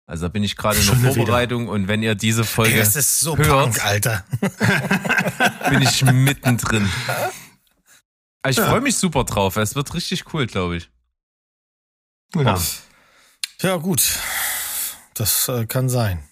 Also 0.06 0.26
da 0.26 0.28
bin 0.28 0.44
ich 0.44 0.56
gerade 0.56 0.78
in 0.78 0.87
der 0.87 1.14
Vorbereitung 1.14 1.62
wieder. 1.62 1.72
und 1.72 1.88
wenn 1.88 2.02
ihr 2.02 2.14
diese 2.14 2.44
Folge 2.44 2.76
das 2.76 2.94
ist 2.94 3.18
so 3.18 3.37
hört, 3.37 3.48
Punk, 3.48 3.85
Alter. 3.85 4.24
bin 5.70 5.82
ich 5.82 6.04
mittendrin. 6.04 6.88
Ich 8.46 8.56
ja. 8.56 8.68
freue 8.68 8.82
mich 8.82 8.96
super 8.96 9.24
drauf. 9.24 9.56
Es 9.56 9.74
wird 9.74 9.94
richtig 9.94 10.32
cool, 10.32 10.46
glaube 10.46 10.76
ich. 10.76 10.90
Ja. 12.37 12.61
ja, 13.62 13.76
gut. 13.76 14.02
Das 15.14 15.48
äh, 15.48 15.66
kann 15.66 15.88
sein. 15.88 16.22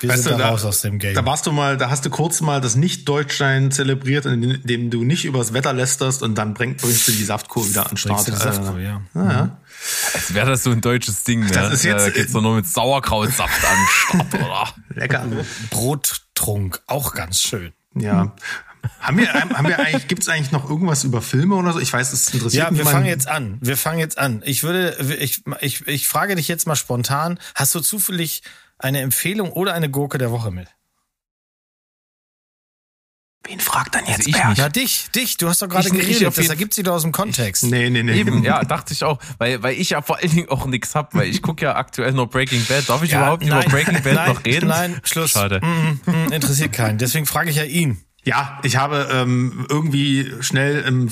Wir 0.00 0.10
weißt 0.10 0.24
sind 0.24 0.34
du, 0.34 0.38
da 0.38 0.48
raus 0.50 0.64
aus 0.64 0.82
dem 0.82 0.98
Game. 0.98 1.14
Da 1.14 1.24
warst 1.24 1.46
du 1.46 1.52
mal, 1.52 1.76
da 1.76 1.90
hast 1.90 2.04
du 2.04 2.10
kurz 2.10 2.40
mal 2.40 2.60
das 2.60 2.76
Nicht-Deutschsein 2.76 3.70
zelebriert, 3.70 4.26
indem 4.26 4.90
du 4.90 5.04
nicht 5.04 5.24
übers 5.24 5.52
Wetter 5.52 5.72
lästerst 5.72 6.22
und 6.22 6.36
dann 6.36 6.54
bring, 6.54 6.76
bringst 6.76 7.08
du 7.08 7.12
die 7.12 7.24
Saftkur 7.24 7.68
wieder 7.68 7.90
an 7.90 7.96
Start. 7.96 8.26
Die 8.26 8.32
Saftkur, 8.32 8.78
ja. 8.78 9.02
Ah, 9.14 9.32
ja. 9.32 9.58
Als 10.14 10.32
wäre 10.34 10.50
das 10.50 10.62
so 10.62 10.70
ein 10.70 10.80
deutsches 10.80 11.24
Ding, 11.24 11.40
ne? 11.40 11.50
Das 11.50 11.72
ist 11.72 11.84
jetzt, 11.84 12.06
da 12.06 12.10
geht's 12.10 12.32
doch 12.32 12.40
nur 12.40 12.56
mit 12.56 12.66
Sauerkrautsaft 12.66 13.64
an 13.64 13.78
Start, 13.88 14.34
oder? 14.44 14.74
Lecker. 14.94 15.26
Brottrunk, 15.70 16.80
auch 16.86 17.14
ganz 17.14 17.40
schön. 17.40 17.72
Ja. 17.96 18.32
haben 19.00 19.18
wir, 19.18 19.32
haben 19.32 19.68
wir 19.68 19.78
eigentlich, 19.78 20.08
gibt's 20.08 20.28
eigentlich 20.28 20.52
noch 20.52 20.68
irgendwas 20.68 21.04
über 21.04 21.20
Filme 21.20 21.56
oder 21.56 21.72
so? 21.72 21.80
Ich 21.80 21.92
weiß, 21.92 22.12
es 22.12 22.32
interessiert 22.32 22.70
mich. 22.70 22.78
Ja, 22.78 22.84
wir 22.84 22.90
fangen 22.90 23.06
jetzt 23.06 23.28
an. 23.28 23.58
Wir 23.60 23.76
fangen 23.76 23.98
jetzt 23.98 24.18
an. 24.18 24.42
Ich 24.44 24.62
würde, 24.62 24.96
ich, 25.20 25.42
ich, 25.60 25.86
ich 25.86 26.08
frage 26.08 26.36
dich 26.36 26.48
jetzt 26.48 26.66
mal 26.66 26.76
spontan, 26.76 27.38
hast 27.54 27.74
du 27.74 27.80
zufällig 27.80 28.42
eine 28.84 29.00
Empfehlung 29.00 29.50
oder 29.50 29.74
eine 29.74 29.90
Gurke 29.90 30.18
der 30.18 30.30
Woche 30.30 30.50
mit? 30.50 30.68
Wen 33.46 33.60
fragt 33.60 33.94
dann 33.94 34.06
jetzt 34.06 34.26
also 34.26 34.30
Berg? 34.30 34.56
Ja, 34.56 34.68
dich, 34.70 35.10
dich. 35.14 35.36
Du 35.36 35.48
hast 35.48 35.60
doch 35.60 35.68
gerade 35.68 35.90
geredet. 35.90 36.22
Das 36.36 36.48
ergibt 36.48 36.72
sich 36.72 36.84
doch 36.84 36.94
aus 36.94 37.02
dem 37.02 37.12
Kontext. 37.12 37.64
Nee, 37.64 37.90
nee, 37.90 38.02
nee. 38.02 38.18
Eben, 38.18 38.42
ja, 38.42 38.64
dachte 38.64 38.94
ich 38.94 39.04
auch. 39.04 39.18
Weil, 39.36 39.62
weil 39.62 39.74
ich 39.74 39.90
ja 39.90 40.00
vor 40.00 40.16
allen 40.16 40.30
Dingen 40.30 40.48
auch 40.48 40.64
nichts 40.64 40.94
hab, 40.94 41.14
weil 41.14 41.28
ich 41.28 41.42
gucke 41.42 41.64
ja 41.64 41.76
aktuell 41.76 42.12
noch 42.12 42.26
Breaking 42.26 42.64
Bad. 42.64 42.88
Darf 42.88 43.02
ich 43.02 43.10
ja, 43.10 43.18
überhaupt 43.18 43.44
nein, 43.44 43.62
über 43.62 43.70
Breaking 43.70 44.02
Bad 44.02 44.14
nein, 44.14 44.32
noch 44.32 44.44
reden? 44.44 44.68
Nein, 44.68 45.00
Schluss. 45.02 45.32
Schade. 45.32 45.60
Mm, 45.60 46.10
mm, 46.10 46.32
interessiert 46.32 46.72
keinen. 46.72 46.96
Deswegen 46.96 47.26
frage 47.26 47.50
ich 47.50 47.56
ja 47.56 47.64
ihn. 47.64 48.03
Ja, 48.24 48.58
ich 48.62 48.76
habe 48.76 49.08
ähm, 49.12 49.66
irgendwie 49.68 50.32
schnell, 50.40 50.82
ähm, 50.86 51.08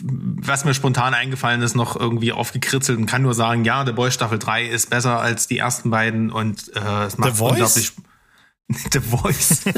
was 0.00 0.66
mir 0.66 0.74
spontan 0.74 1.14
eingefallen 1.14 1.62
ist, 1.62 1.74
noch 1.74 1.98
irgendwie 1.98 2.32
aufgekritzelt 2.32 2.98
und 2.98 3.06
kann 3.06 3.22
nur 3.22 3.32
sagen, 3.32 3.64
ja, 3.64 3.86
The 3.86 3.92
Boys 3.92 4.12
Staffel 4.12 4.38
3 4.38 4.66
ist 4.66 4.90
besser 4.90 5.18
als 5.18 5.46
die 5.48 5.56
ersten 5.58 5.88
beiden 5.90 6.30
und 6.30 6.70
äh, 6.76 7.04
es 7.04 7.16
macht 7.16 7.36
The 7.36 7.42
unglaublich. 7.42 7.92
The 8.92 9.00
Voice. 9.00 9.64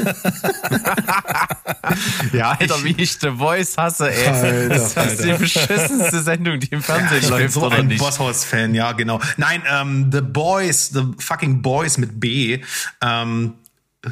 ja, 2.33 2.51
Alter, 2.51 2.83
wie 2.83 2.95
ich 2.97 3.17
The 3.19 3.31
Voice 3.31 3.77
hasse, 3.77 4.09
ey. 4.11 4.27
Alter, 4.27 4.69
das 4.69 4.95
ist 4.95 5.23
die 5.23 5.33
beschissenste 5.33 6.21
Sendung, 6.21 6.59
die 6.59 6.67
im 6.67 6.81
Fernsehen 6.81 7.23
ja, 7.23 7.29
läuft, 7.29 7.53
so 7.53 7.67
ein 7.67 7.89
Bosshaus-Fan, 7.97 8.73
ja, 8.73 8.91
genau. 8.93 9.19
Nein, 9.37 9.63
ähm, 9.69 10.09
The 10.11 10.21
Boys, 10.21 10.89
The 10.89 11.03
fucking 11.19 11.61
Boys 11.61 11.97
mit 11.97 12.19
B, 12.19 12.61
ähm, 13.01 13.55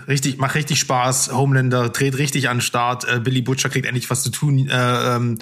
richtig, 0.07 0.37
macht 0.37 0.55
richtig 0.55 0.79
Spaß. 0.79 1.31
Homelander 1.31 1.89
dreht 1.89 2.17
richtig 2.17 2.49
an 2.49 2.57
den 2.57 2.61
Start. 2.61 3.05
Äh, 3.05 3.19
Billy 3.19 3.41
Butcher 3.41 3.69
kriegt 3.69 3.85
endlich 3.85 4.09
was 4.09 4.23
zu 4.23 4.29
tun. 4.29 4.69
Äh, 4.69 5.15
ähm, 5.15 5.39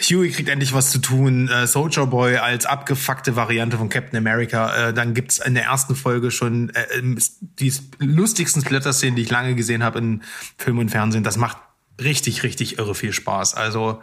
Huey 0.00 0.30
kriegt 0.30 0.48
endlich 0.48 0.72
was 0.72 0.90
zu 0.90 0.98
tun. 0.98 1.48
Äh, 1.48 1.66
Soldier 1.66 2.06
Boy 2.06 2.36
als 2.36 2.66
abgefuckte 2.66 3.36
Variante 3.36 3.78
von 3.78 3.88
Captain 3.88 4.16
America. 4.16 4.88
Äh, 4.88 4.94
dann 4.94 5.14
gibt's 5.14 5.38
in 5.38 5.54
der 5.54 5.64
ersten 5.64 5.96
Folge 5.96 6.30
schon 6.30 6.70
äh, 6.70 6.86
ähm, 6.98 7.18
die 7.40 7.72
lustigsten 7.98 8.62
Splatter-Szenen, 8.62 9.16
die 9.16 9.22
ich 9.22 9.30
lange 9.30 9.54
gesehen 9.54 9.82
habe 9.82 9.98
in 9.98 10.22
Film 10.56 10.78
und 10.78 10.90
Fernsehen. 10.90 11.24
Das 11.24 11.36
macht 11.36 11.58
richtig, 12.00 12.42
richtig 12.42 12.78
irre 12.78 12.94
viel 12.94 13.12
Spaß. 13.12 13.54
Also 13.54 14.02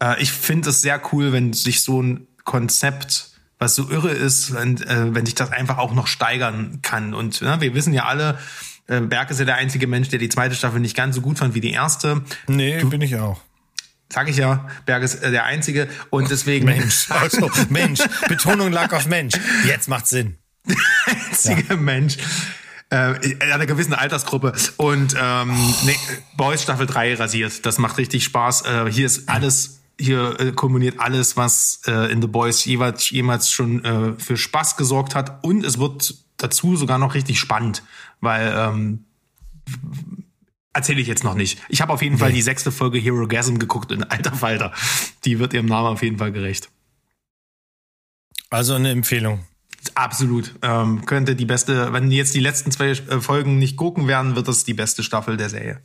äh, 0.00 0.20
ich 0.22 0.32
finde 0.32 0.70
es 0.70 0.82
sehr 0.82 1.00
cool, 1.12 1.32
wenn 1.32 1.52
sich 1.52 1.82
so 1.82 2.02
ein 2.02 2.26
Konzept 2.44 3.30
was 3.60 3.74
so 3.74 3.90
irre 3.90 4.10
ist, 4.10 4.54
wenn, 4.54 4.78
äh, 4.82 5.14
wenn 5.14 5.26
sich 5.26 5.34
das 5.34 5.52
einfach 5.52 5.76
auch 5.76 5.94
noch 5.94 6.06
steigern 6.06 6.80
kann. 6.80 7.12
Und 7.12 7.40
ja, 7.40 7.60
wir 7.60 7.74
wissen 7.74 7.92
ja 7.92 8.06
alle, 8.06 8.38
äh, 8.90 9.00
Berg 9.00 9.30
ist 9.30 9.38
ja 9.38 9.44
der 9.44 9.56
einzige 9.56 9.86
Mensch, 9.86 10.08
der 10.08 10.18
die 10.18 10.28
zweite 10.28 10.54
Staffel 10.54 10.80
nicht 10.80 10.96
ganz 10.96 11.14
so 11.14 11.20
gut 11.20 11.38
fand 11.38 11.54
wie 11.54 11.60
die 11.60 11.70
erste. 11.70 12.22
Nee, 12.48 12.80
du, 12.80 12.90
bin 12.90 13.00
ich 13.00 13.16
auch. 13.16 13.40
Sag 14.12 14.28
ich 14.28 14.36
ja, 14.36 14.68
Berg 14.86 15.04
ist 15.04 15.22
äh, 15.22 15.30
der 15.30 15.44
Einzige 15.44 15.88
und 16.10 16.30
deswegen. 16.30 16.64
Mensch, 16.66 17.06
also 17.10 17.48
Mensch, 17.68 18.00
Betonung 18.28 18.72
lag 18.72 18.92
auf 18.92 19.06
Mensch. 19.06 19.34
Jetzt 19.64 19.88
macht 19.88 20.08
Sinn. 20.08 20.38
der 20.66 20.76
einzige 21.06 21.74
ja. 21.74 21.76
Mensch. 21.76 22.16
Äh, 22.92 23.24
in 23.24 23.40
einer 23.42 23.66
gewissen 23.66 23.94
Altersgruppe. 23.94 24.52
Und 24.76 25.14
ähm, 25.16 25.56
nee, 25.84 25.96
Boys 26.36 26.64
Staffel 26.64 26.86
3 26.86 27.14
rasiert. 27.14 27.64
Das 27.64 27.78
macht 27.78 27.98
richtig 27.98 28.24
Spaß. 28.24 28.62
Äh, 28.62 28.90
hier 28.90 29.06
ist 29.06 29.28
alles, 29.28 29.82
hier 29.96 30.34
äh, 30.40 30.50
kombiniert 30.50 30.98
alles, 30.98 31.36
was 31.36 31.82
äh, 31.86 32.10
in 32.10 32.20
The 32.20 32.26
Boys 32.26 32.64
jeweils, 32.64 33.08
jemals 33.10 33.48
schon 33.52 33.84
äh, 33.84 34.14
für 34.18 34.36
Spaß 34.36 34.76
gesorgt 34.76 35.14
hat. 35.14 35.44
Und 35.44 35.64
es 35.64 35.78
wird 35.78 36.16
dazu 36.42 36.76
sogar 36.76 36.98
noch 36.98 37.14
richtig 37.14 37.38
spannend, 37.38 37.82
weil 38.20 38.52
ähm, 38.56 39.04
erzähle 40.72 41.00
ich 41.00 41.06
jetzt 41.06 41.24
noch 41.24 41.34
nicht. 41.34 41.60
Ich 41.68 41.80
habe 41.80 41.92
auf 41.92 42.02
jeden 42.02 42.14
nee. 42.14 42.20
Fall 42.20 42.32
die 42.32 42.42
sechste 42.42 42.72
Folge 42.72 42.98
Hero 42.98 43.26
Gasm 43.26 43.58
geguckt 43.58 43.92
in 43.92 44.04
alter 44.04 44.32
Falter. 44.32 44.72
Die 45.24 45.38
wird 45.38 45.52
ihrem 45.52 45.66
Namen 45.66 45.88
auf 45.88 46.02
jeden 46.02 46.18
Fall 46.18 46.32
gerecht. 46.32 46.70
Also 48.50 48.74
eine 48.74 48.90
Empfehlung. 48.90 49.44
Absolut. 49.94 50.54
Ähm, 50.62 51.06
könnte 51.06 51.36
die 51.36 51.46
beste, 51.46 51.92
wenn 51.92 52.10
jetzt 52.10 52.34
die 52.34 52.40
letzten 52.40 52.70
zwei 52.70 52.90
äh, 52.90 53.20
Folgen 53.20 53.58
nicht 53.58 53.76
gucken 53.76 54.08
werden, 54.08 54.36
wird 54.36 54.48
das 54.48 54.64
die 54.64 54.74
beste 54.74 55.02
Staffel 55.02 55.36
der 55.36 55.48
Serie. 55.48 55.80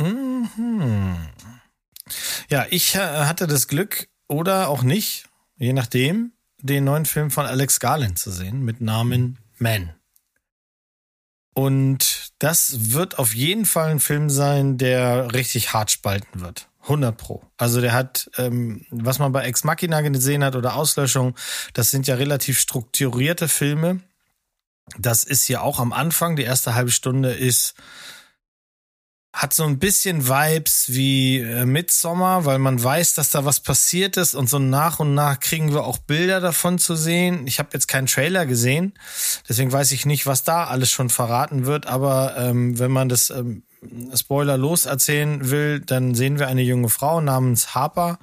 Mhm. 0.00 1.16
Ja, 2.48 2.66
ich 2.70 2.94
äh, 2.96 2.98
hatte 2.98 3.46
das 3.46 3.68
Glück 3.68 4.08
oder 4.26 4.68
auch 4.68 4.82
nicht, 4.82 5.26
je 5.58 5.72
nachdem, 5.72 6.32
den 6.60 6.84
neuen 6.84 7.06
Film 7.06 7.30
von 7.30 7.46
Alex 7.46 7.80
Garland 7.80 8.18
zu 8.18 8.30
sehen 8.30 8.64
mit 8.64 8.80
Namen 8.80 9.38
Man. 9.60 9.94
Und 11.54 12.32
das 12.38 12.92
wird 12.92 13.18
auf 13.18 13.34
jeden 13.34 13.66
Fall 13.66 13.90
ein 13.90 14.00
Film 14.00 14.30
sein, 14.30 14.78
der 14.78 15.32
richtig 15.34 15.72
hart 15.72 15.90
spalten 15.90 16.40
wird. 16.40 16.68
100 16.82 17.16
Pro. 17.16 17.44
Also 17.56 17.80
der 17.80 17.92
hat, 17.92 18.30
ähm, 18.38 18.86
was 18.90 19.18
man 19.18 19.32
bei 19.32 19.44
Ex 19.44 19.64
Machina 19.64 20.00
gesehen 20.00 20.42
hat 20.42 20.56
oder 20.56 20.74
Auslöschung, 20.74 21.36
das 21.74 21.90
sind 21.90 22.06
ja 22.06 22.14
relativ 22.14 22.58
strukturierte 22.58 23.48
Filme. 23.48 24.00
Das 24.98 25.24
ist 25.24 25.44
hier 25.44 25.62
auch 25.62 25.78
am 25.78 25.92
Anfang. 25.92 26.36
Die 26.36 26.42
erste 26.42 26.74
halbe 26.74 26.90
Stunde 26.90 27.32
ist 27.32 27.74
hat 29.32 29.54
so 29.54 29.64
ein 29.64 29.78
bisschen 29.78 30.28
Vibes 30.28 30.86
wie 30.88 31.38
äh, 31.38 31.64
Midsommer, 31.64 32.44
weil 32.44 32.58
man 32.58 32.82
weiß, 32.82 33.14
dass 33.14 33.30
da 33.30 33.44
was 33.44 33.60
passiert 33.60 34.16
ist 34.16 34.34
und 34.34 34.48
so 34.48 34.58
nach 34.58 34.98
und 34.98 35.14
nach 35.14 35.38
kriegen 35.38 35.72
wir 35.72 35.84
auch 35.84 35.98
Bilder 35.98 36.40
davon 36.40 36.78
zu 36.78 36.96
sehen. 36.96 37.46
Ich 37.46 37.58
habe 37.60 37.70
jetzt 37.72 37.86
keinen 37.86 38.06
Trailer 38.06 38.44
gesehen, 38.44 38.92
deswegen 39.48 39.72
weiß 39.72 39.92
ich 39.92 40.04
nicht, 40.04 40.26
was 40.26 40.42
da 40.42 40.64
alles 40.64 40.90
schon 40.90 41.10
verraten 41.10 41.64
wird, 41.64 41.86
aber 41.86 42.34
ähm, 42.36 42.78
wenn 42.78 42.90
man 42.90 43.08
das 43.08 43.30
ähm, 43.30 43.62
Spoiler 44.14 44.58
los 44.58 44.84
erzählen 44.84 45.50
will, 45.50 45.80
dann 45.80 46.14
sehen 46.14 46.38
wir 46.38 46.48
eine 46.48 46.62
junge 46.62 46.90
Frau 46.90 47.20
namens 47.20 47.74
Harper, 47.74 48.18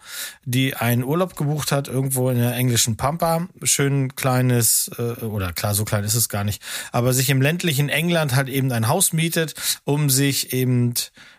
die 0.46 0.76
einen 0.76 1.04
Urlaub 1.04 1.36
gebucht 1.36 1.72
hat, 1.72 1.88
irgendwo 1.88 2.30
in 2.30 2.38
der 2.38 2.56
englischen 2.56 2.96
Pampa. 2.96 3.48
Schön 3.64 4.16
kleines, 4.16 4.92
äh, 5.00 5.24
oder 5.24 5.54
klar, 5.54 5.74
so 5.74 5.84
klein 5.84 6.04
ist 6.04 6.16
es 6.16 6.30
gar 6.30 6.44
nicht, 6.44 6.62
aber 6.92 7.14
sich 7.14 7.30
im 7.30 7.42
ländlichen 7.42 7.90
England 7.90 8.36
halt 8.36 8.50
eben 8.50 8.72
ein 8.72 8.88
Haus 8.88 9.14
mietet, 9.14 9.56
um 9.84 10.10
sich 10.10 10.54
eben 10.54 10.94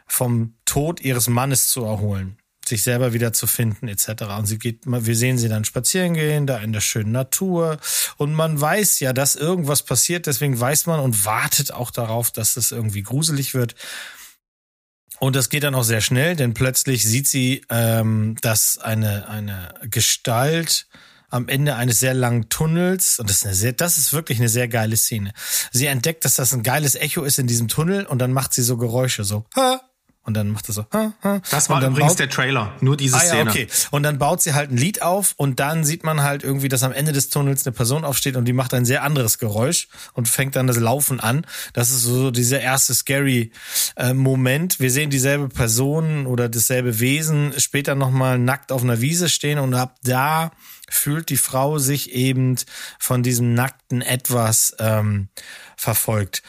vom 0.06 0.54
Tod 0.64 1.00
ihres 1.00 1.28
Mannes 1.28 1.68
zu 1.68 1.84
erholen 1.84 2.38
sich 2.68 2.82
selber 2.82 3.12
wieder 3.12 3.32
zu 3.32 3.46
finden 3.46 3.88
etc. 3.88 4.24
Und 4.38 4.46
sie 4.46 4.58
geht, 4.58 4.82
wir 4.84 5.16
sehen 5.16 5.38
sie 5.38 5.48
dann 5.48 5.64
spazieren 5.64 6.14
gehen, 6.14 6.46
da 6.46 6.58
in 6.58 6.72
der 6.72 6.80
schönen 6.80 7.12
Natur 7.12 7.78
und 8.16 8.34
man 8.34 8.60
weiß 8.60 9.00
ja, 9.00 9.12
dass 9.12 9.36
irgendwas 9.36 9.82
passiert, 9.82 10.26
deswegen 10.26 10.58
weiß 10.58 10.86
man 10.86 11.00
und 11.00 11.24
wartet 11.24 11.72
auch 11.72 11.90
darauf, 11.90 12.30
dass 12.30 12.56
es 12.56 12.72
irgendwie 12.72 13.02
gruselig 13.02 13.54
wird. 13.54 13.74
Und 15.20 15.34
das 15.34 15.48
geht 15.48 15.64
dann 15.64 15.74
auch 15.74 15.82
sehr 15.82 16.00
schnell, 16.00 16.36
denn 16.36 16.54
plötzlich 16.54 17.02
sieht 17.02 17.26
sie, 17.26 17.64
ähm, 17.70 18.36
dass 18.40 18.78
eine 18.78 19.28
eine 19.28 19.74
Gestalt 19.82 20.86
am 21.30 21.48
Ende 21.48 21.74
eines 21.76 22.00
sehr 22.00 22.14
langen 22.14 22.48
Tunnels 22.48 23.18
und 23.18 23.28
das 23.28 23.38
ist 23.38 23.44
eine 23.44 23.54
sehr, 23.54 23.72
das 23.72 23.98
ist 23.98 24.12
wirklich 24.12 24.38
eine 24.38 24.48
sehr 24.48 24.68
geile 24.68 24.96
Szene. 24.96 25.32
Sie 25.72 25.86
entdeckt, 25.86 26.24
dass 26.24 26.34
das 26.34 26.54
ein 26.54 26.62
geiles 26.62 26.94
Echo 26.94 27.22
ist 27.22 27.38
in 27.38 27.46
diesem 27.46 27.68
Tunnel 27.68 28.06
und 28.06 28.18
dann 28.18 28.32
macht 28.32 28.54
sie 28.54 28.62
so 28.62 28.76
Geräusche 28.76 29.24
so. 29.24 29.44
Ha, 29.56 29.80
und 30.28 30.34
dann 30.34 30.50
macht 30.50 30.68
er 30.68 30.74
so. 30.74 30.84
Ha, 30.92 31.14
ha. 31.24 31.40
Das 31.50 31.70
war 31.70 31.82
übrigens 31.82 32.12
baut, 32.12 32.18
der 32.18 32.28
Trailer, 32.28 32.74
nur 32.82 32.98
diese 32.98 33.16
ah, 33.16 33.22
ja, 33.22 33.28
Szene. 33.30 33.50
Okay. 33.50 33.66
Und 33.90 34.02
dann 34.02 34.18
baut 34.18 34.42
sie 34.42 34.52
halt 34.52 34.70
ein 34.70 34.76
Lied 34.76 35.00
auf 35.00 35.32
und 35.38 35.58
dann 35.58 35.84
sieht 35.84 36.04
man 36.04 36.22
halt 36.22 36.44
irgendwie, 36.44 36.68
dass 36.68 36.82
am 36.82 36.92
Ende 36.92 37.12
des 37.12 37.30
Tunnels 37.30 37.66
eine 37.66 37.72
Person 37.72 38.04
aufsteht 38.04 38.36
und 38.36 38.44
die 38.44 38.52
macht 38.52 38.74
ein 38.74 38.84
sehr 38.84 39.02
anderes 39.04 39.38
Geräusch 39.38 39.88
und 40.12 40.28
fängt 40.28 40.54
dann 40.54 40.66
das 40.66 40.76
Laufen 40.76 41.18
an. 41.18 41.46
Das 41.72 41.88
ist 41.88 42.02
so 42.02 42.30
dieser 42.30 42.60
erste 42.60 42.92
scary 42.94 43.52
äh, 43.96 44.12
Moment. 44.12 44.80
Wir 44.80 44.90
sehen 44.90 45.08
dieselbe 45.08 45.48
Person 45.48 46.26
oder 46.26 46.50
dasselbe 46.50 47.00
Wesen 47.00 47.54
später 47.56 47.94
nochmal 47.94 48.38
nackt 48.38 48.70
auf 48.70 48.82
einer 48.82 49.00
Wiese 49.00 49.30
stehen 49.30 49.58
und 49.58 49.72
ab 49.72 49.96
da 50.02 50.50
fühlt 50.90 51.30
die 51.30 51.38
Frau 51.38 51.78
sich 51.78 52.12
eben 52.12 52.56
von 52.98 53.22
diesem 53.22 53.54
nackten 53.54 54.02
etwas 54.02 54.76
ähm, 54.78 55.28
verfolgt. 55.76 56.42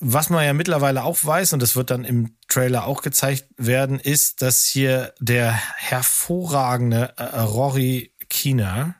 Was 0.00 0.30
man 0.30 0.44
ja 0.44 0.52
mittlerweile 0.52 1.04
auch 1.04 1.18
weiß, 1.22 1.54
und 1.54 1.62
das 1.62 1.74
wird 1.74 1.90
dann 1.90 2.04
im 2.04 2.37
Trailer 2.48 2.86
auch 2.86 3.02
gezeigt 3.02 3.46
werden, 3.56 4.00
ist, 4.00 4.42
dass 4.42 4.64
hier 4.64 5.14
der 5.20 5.52
hervorragende 5.52 7.14
äh, 7.16 7.40
Rory 7.40 8.12
Keener, 8.28 8.94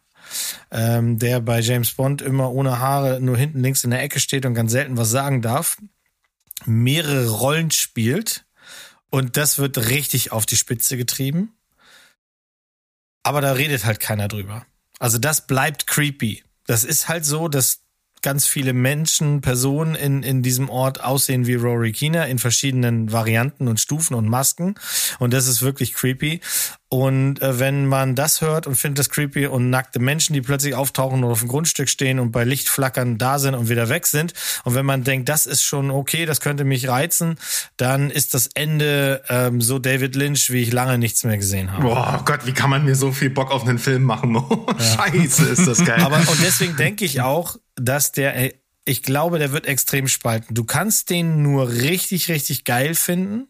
ähm, 0.70 1.18
der 1.18 1.40
bei 1.40 1.60
James 1.60 1.92
Bond 1.92 2.22
immer 2.22 2.52
ohne 2.52 2.78
Haare 2.78 3.20
nur 3.20 3.36
hinten 3.36 3.60
links 3.60 3.84
in 3.84 3.90
der 3.90 4.02
Ecke 4.02 4.20
steht 4.20 4.44
und 4.46 4.54
ganz 4.54 4.72
selten 4.72 4.96
was 4.96 5.10
sagen 5.10 5.42
darf, 5.42 5.78
mehrere 6.66 7.28
Rollen 7.28 7.70
spielt. 7.70 8.44
Und 9.10 9.38
das 9.38 9.58
wird 9.58 9.78
richtig 9.88 10.32
auf 10.32 10.44
die 10.44 10.56
Spitze 10.56 10.98
getrieben. 10.98 11.54
Aber 13.22 13.40
da 13.40 13.52
redet 13.52 13.84
halt 13.84 14.00
keiner 14.00 14.28
drüber. 14.28 14.66
Also 14.98 15.18
das 15.18 15.46
bleibt 15.46 15.86
creepy. 15.86 16.44
Das 16.66 16.84
ist 16.84 17.08
halt 17.08 17.24
so, 17.24 17.48
dass 17.48 17.80
ganz 18.22 18.46
viele 18.46 18.72
Menschen, 18.72 19.40
Personen 19.40 19.94
in, 19.94 20.22
in 20.22 20.42
diesem 20.42 20.68
Ort 20.68 21.02
aussehen 21.02 21.46
wie 21.46 21.54
Rory 21.54 21.92
Keener 21.92 22.26
in 22.26 22.38
verschiedenen 22.38 23.12
Varianten 23.12 23.68
und 23.68 23.80
Stufen 23.80 24.14
und 24.14 24.28
Masken. 24.28 24.74
Und 25.18 25.32
das 25.32 25.46
ist 25.46 25.62
wirklich 25.62 25.94
creepy. 25.94 26.40
Und 26.90 27.42
äh, 27.42 27.58
wenn 27.58 27.86
man 27.86 28.14
das 28.14 28.40
hört 28.40 28.66
und 28.66 28.74
findet 28.74 29.00
das 29.00 29.10
creepy 29.10 29.46
und 29.46 29.68
nackte 29.68 29.98
Menschen, 29.98 30.32
die 30.32 30.40
plötzlich 30.40 30.74
auftauchen 30.74 31.22
und 31.22 31.30
auf 31.30 31.40
dem 31.40 31.48
Grundstück 31.48 31.90
stehen 31.90 32.18
und 32.18 32.32
bei 32.32 32.44
Lichtflackern 32.44 33.18
da 33.18 33.38
sind 33.38 33.54
und 33.54 33.68
wieder 33.68 33.90
weg 33.90 34.06
sind, 34.06 34.32
und 34.64 34.74
wenn 34.74 34.86
man 34.86 35.04
denkt, 35.04 35.28
das 35.28 35.44
ist 35.44 35.62
schon 35.62 35.90
okay, 35.90 36.24
das 36.24 36.40
könnte 36.40 36.64
mich 36.64 36.88
reizen, 36.88 37.36
dann 37.76 38.10
ist 38.10 38.32
das 38.32 38.46
Ende 38.54 39.22
ähm, 39.28 39.60
so 39.60 39.78
David 39.78 40.16
Lynch, 40.16 40.50
wie 40.50 40.62
ich 40.62 40.72
lange 40.72 40.96
nichts 40.96 41.24
mehr 41.24 41.36
gesehen 41.36 41.72
habe. 41.72 41.82
Boah 41.82 42.22
Gott, 42.24 42.46
wie 42.46 42.52
kann 42.52 42.70
man 42.70 42.86
mir 42.86 42.96
so 42.96 43.12
viel 43.12 43.28
Bock 43.28 43.50
auf 43.50 43.66
einen 43.66 43.78
Film 43.78 44.02
machen? 44.02 44.36
Oh, 44.50 44.66
ja. 44.78 45.10
Scheiße, 45.10 45.46
ist 45.46 45.66
das 45.66 45.84
geil. 45.84 46.00
Aber 46.00 46.16
und 46.16 46.42
deswegen 46.42 46.76
denke 46.76 47.04
ich 47.04 47.20
auch, 47.20 47.56
dass 47.74 48.12
der, 48.12 48.52
ich 48.84 49.02
glaube, 49.02 49.38
der 49.38 49.52
wird 49.52 49.66
extrem 49.66 50.06
spalten. 50.08 50.54
Du 50.54 50.64
kannst 50.64 51.10
den 51.10 51.42
nur 51.42 51.68
richtig, 51.68 52.28
richtig 52.28 52.64
geil 52.64 52.94
finden 52.94 53.48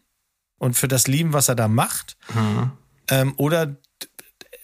und 0.57 0.75
für 0.75 0.87
das 0.87 1.07
lieben, 1.07 1.31
was 1.31 1.47
er 1.47 1.55
da 1.55 1.67
macht. 1.67 2.17
Mhm. 2.33 2.71
Ähm, 3.09 3.33
oder 3.37 3.75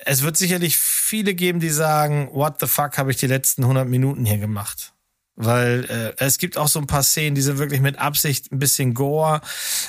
es 0.05 0.21
wird 0.21 0.37
sicherlich 0.37 0.77
viele 0.77 1.33
geben, 1.33 1.59
die 1.59 1.69
sagen, 1.69 2.29
what 2.31 2.59
the 2.59 2.67
fuck 2.67 2.97
habe 2.97 3.11
ich 3.11 3.17
die 3.17 3.27
letzten 3.27 3.63
100 3.63 3.87
Minuten 3.87 4.25
hier 4.25 4.37
gemacht? 4.37 4.93
Weil 5.37 5.85
äh, 5.89 6.23
es 6.23 6.37
gibt 6.37 6.57
auch 6.57 6.69
so 6.69 6.79
ein 6.79 6.87
paar 6.87 7.03
Szenen, 7.03 7.35
die 7.35 7.41
sind 7.41 7.57
wirklich 7.57 7.81
mit 7.81 7.99
Absicht 7.99 8.53
ein 8.53 8.59
bisschen 8.59 8.93
gore. 8.93 9.41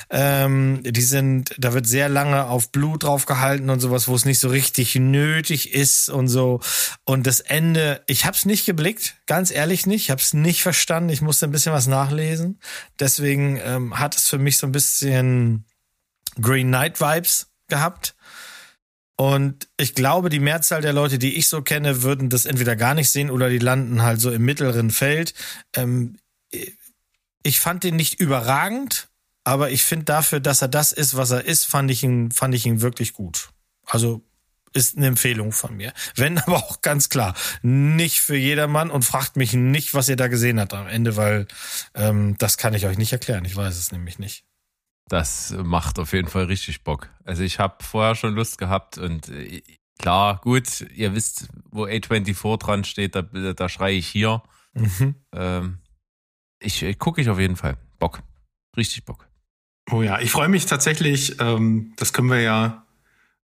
Ähm, 0.09 0.81
die 0.83 1.01
sind, 1.01 1.55
da 1.57 1.71
wird 1.71 1.87
sehr 1.87 2.09
lange 2.09 2.47
auf 2.47 2.71
Blut 2.73 3.03
drauf 3.03 3.25
gehalten 3.25 3.69
und 3.69 3.79
sowas, 3.79 4.09
wo 4.09 4.15
es 4.15 4.25
nicht 4.25 4.39
so 4.39 4.49
richtig 4.49 4.95
nötig 4.95 5.73
ist 5.73 6.09
und 6.09 6.27
so. 6.27 6.59
Und 7.05 7.27
das 7.27 7.39
Ende, 7.39 8.03
ich 8.07 8.25
habe 8.25 8.35
es 8.35 8.45
nicht 8.45 8.65
geblickt, 8.65 9.15
ganz 9.25 9.49
ehrlich 9.49 9.85
nicht. 9.85 10.03
Ich 10.03 10.11
habe 10.11 10.21
es 10.21 10.33
nicht 10.33 10.63
verstanden. 10.63 11.09
Ich 11.09 11.21
musste 11.21 11.45
ein 11.45 11.51
bisschen 11.51 11.71
was 11.71 11.87
nachlesen. 11.87 12.59
Deswegen 12.99 13.57
ähm, 13.63 13.97
hat 13.97 14.17
es 14.17 14.27
für 14.27 14.39
mich 14.39 14.57
so 14.57 14.67
ein 14.67 14.73
bisschen 14.73 15.65
Green 16.41 16.67
Knight 16.67 16.99
Vibes 16.99 17.47
gehabt. 17.67 18.15
Und 19.15 19.67
ich 19.77 19.95
glaube, 19.95 20.29
die 20.29 20.39
Mehrzahl 20.39 20.81
der 20.81 20.93
Leute, 20.93 21.17
die 21.17 21.37
ich 21.37 21.47
so 21.47 21.61
kenne, 21.63 22.03
würden 22.03 22.29
das 22.29 22.45
entweder 22.45 22.75
gar 22.75 22.93
nicht 22.93 23.09
sehen 23.09 23.31
oder 23.31 23.49
die 23.49 23.57
landen 23.57 24.03
halt 24.03 24.21
so 24.21 24.31
im 24.31 24.45
mittleren 24.45 24.91
Feld. 24.91 25.33
Ähm, 25.75 26.17
ich 27.43 27.59
fand 27.59 27.83
den 27.83 27.95
nicht 27.95 28.19
überragend, 28.19 29.09
aber 29.43 29.71
ich 29.71 29.83
finde 29.83 30.05
dafür, 30.05 30.39
dass 30.39 30.61
er 30.61 30.67
das 30.67 30.91
ist, 30.91 31.17
was 31.17 31.31
er 31.31 31.45
ist, 31.45 31.65
fand 31.65 31.89
ich 31.89 32.03
ihn, 32.03 32.31
fand 32.31 32.53
ich 32.53 32.65
ihn 32.65 32.81
wirklich 32.81 33.13
gut. 33.13 33.49
Also 33.85 34.23
ist 34.73 34.97
eine 34.97 35.07
Empfehlung 35.07 35.51
von 35.51 35.75
mir. 35.75 35.93
Wenn 36.15 36.37
aber 36.37 36.57
auch 36.57 36.81
ganz 36.81 37.09
klar, 37.09 37.33
nicht 37.63 38.21
für 38.21 38.37
jedermann 38.37 38.91
und 38.91 39.03
fragt 39.03 39.35
mich 39.35 39.53
nicht, 39.53 39.93
was 39.93 40.09
ihr 40.09 40.15
da 40.15 40.27
gesehen 40.27 40.59
habt 40.59 40.73
am 40.73 40.87
Ende, 40.87 41.15
weil 41.15 41.47
ähm, 41.95 42.35
das 42.37 42.57
kann 42.57 42.73
ich 42.73 42.85
euch 42.85 42.97
nicht 42.97 43.13
erklären. 43.13 43.45
Ich 43.45 43.55
weiß 43.55 43.77
es 43.77 43.91
nämlich 43.91 44.19
nicht. 44.19 44.46
Das 45.09 45.55
macht 45.63 45.99
auf 45.99 46.13
jeden 46.13 46.27
Fall 46.27 46.45
richtig 46.45 46.83
Bock. 46.83 47.09
Also 47.23 47.43
ich 47.43 47.59
habe 47.59 47.83
vorher 47.83 48.15
schon 48.15 48.33
Lust 48.33 48.57
gehabt 48.57 48.97
und 48.97 49.29
äh, 49.29 49.61
klar, 49.99 50.41
gut, 50.43 50.81
ihr 50.93 51.15
wisst, 51.15 51.47
wo 51.71 51.85
A24 51.85 52.57
dran 52.57 52.83
steht, 52.83 53.15
da, 53.15 53.21
da 53.21 53.69
schreie 53.69 53.95
ich 53.95 54.07
hier. 54.07 54.41
Mhm. 54.73 55.15
Ähm, 55.33 55.77
ich, 56.59 56.83
ich 56.83 56.99
gucke 56.99 57.21
ich 57.21 57.29
auf 57.29 57.39
jeden 57.39 57.55
Fall. 57.55 57.77
Bock. 57.99 58.21
Richtig 58.75 59.05
Bock. 59.05 59.27
Oh 59.91 60.01
ja, 60.01 60.19
ich 60.19 60.31
freue 60.31 60.49
mich 60.49 60.65
tatsächlich, 60.65 61.39
ähm, 61.39 61.93
das 61.95 62.11
können 62.11 62.29
wir 62.29 62.41
ja 62.41 62.83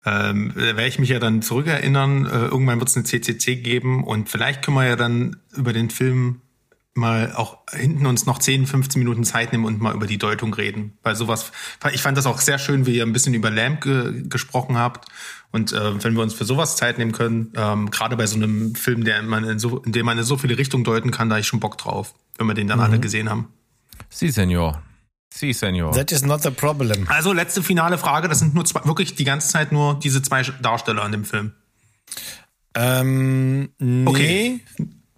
ähm, 0.06 0.54
werde 0.54 0.86
ich 0.86 0.98
mich 0.98 1.08
ja 1.08 1.18
dann 1.18 1.40
zurückerinnern. 1.40 2.26
Äh, 2.26 2.46
irgendwann 2.46 2.78
wird 2.78 2.90
es 2.90 2.96
eine 2.96 3.04
CCC 3.04 3.56
geben 3.56 4.04
und 4.04 4.28
vielleicht 4.28 4.62
können 4.62 4.76
wir 4.76 4.86
ja 4.86 4.96
dann 4.96 5.36
über 5.56 5.72
den 5.72 5.90
Film 5.90 6.42
mal 6.94 7.32
auch 7.34 7.58
hinten 7.72 8.06
uns 8.06 8.24
noch 8.24 8.38
10, 8.38 8.66
15 8.66 9.00
Minuten 9.00 9.24
Zeit 9.24 9.52
nehmen 9.52 9.64
und 9.64 9.80
mal 9.80 9.94
über 9.94 10.06
die 10.06 10.18
Deutung 10.18 10.54
reden. 10.54 10.96
Weil 11.02 11.16
sowas, 11.16 11.52
ich 11.92 12.00
fand 12.00 12.16
das 12.16 12.26
auch 12.26 12.40
sehr 12.40 12.58
schön, 12.58 12.86
wie 12.86 12.96
ihr 12.96 13.04
ein 13.04 13.12
bisschen 13.12 13.34
über 13.34 13.50
Lamp 13.50 13.82
ge 13.82 14.22
gesprochen 14.28 14.78
habt. 14.78 15.08
Und 15.50 15.72
äh, 15.72 16.02
wenn 16.02 16.14
wir 16.14 16.22
uns 16.22 16.34
für 16.34 16.44
sowas 16.44 16.76
Zeit 16.76 16.98
nehmen 16.98 17.12
können, 17.12 17.52
ähm, 17.56 17.90
gerade 17.90 18.16
bei 18.16 18.26
so 18.26 18.36
einem 18.36 18.74
Film, 18.74 19.04
der 19.04 19.22
man 19.22 19.44
in, 19.44 19.58
so, 19.58 19.78
in 19.78 19.92
dem 19.92 20.06
man 20.06 20.18
in 20.18 20.24
so 20.24 20.36
viele 20.36 20.56
Richtungen 20.56 20.84
deuten 20.84 21.10
kann, 21.10 21.28
da 21.28 21.38
ich 21.38 21.46
schon 21.46 21.60
Bock 21.60 21.78
drauf, 21.78 22.14
wenn 22.38 22.46
wir 22.46 22.54
den 22.54 22.68
dann 22.68 22.78
mhm. 22.78 22.84
alle 22.84 23.00
gesehen 23.00 23.28
haben. 23.28 23.48
Sie, 24.08 24.30
Senor. 24.30 24.82
Si, 25.32 25.52
Senor. 25.52 25.92
That 25.92 26.12
is 26.12 26.22
not 26.22 26.42
the 26.42 26.50
problem. 26.50 27.08
Also 27.08 27.32
letzte 27.32 27.62
finale 27.62 27.98
Frage. 27.98 28.28
Das 28.28 28.38
sind 28.38 28.54
nur 28.54 28.64
zwei, 28.64 28.84
wirklich 28.84 29.16
die 29.16 29.24
ganze 29.24 29.48
Zeit 29.48 29.72
nur 29.72 29.98
diese 29.98 30.22
zwei 30.22 30.42
Darsteller 30.42 31.04
in 31.06 31.12
dem 31.12 31.24
Film. 31.24 31.52
Ähm, 32.76 33.70
nee. 33.78 34.08
Okay. 34.08 34.60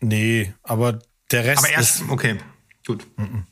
Nee, 0.01 0.55
aber 0.63 0.99
der 1.31 1.45
Rest 1.45 1.65
aber 1.65 1.73
erst, 1.73 2.01
ist. 2.01 2.09
Okay, 2.09 2.39
gut. 2.87 3.07
Mm 3.17 3.23
-mm. 3.23 3.43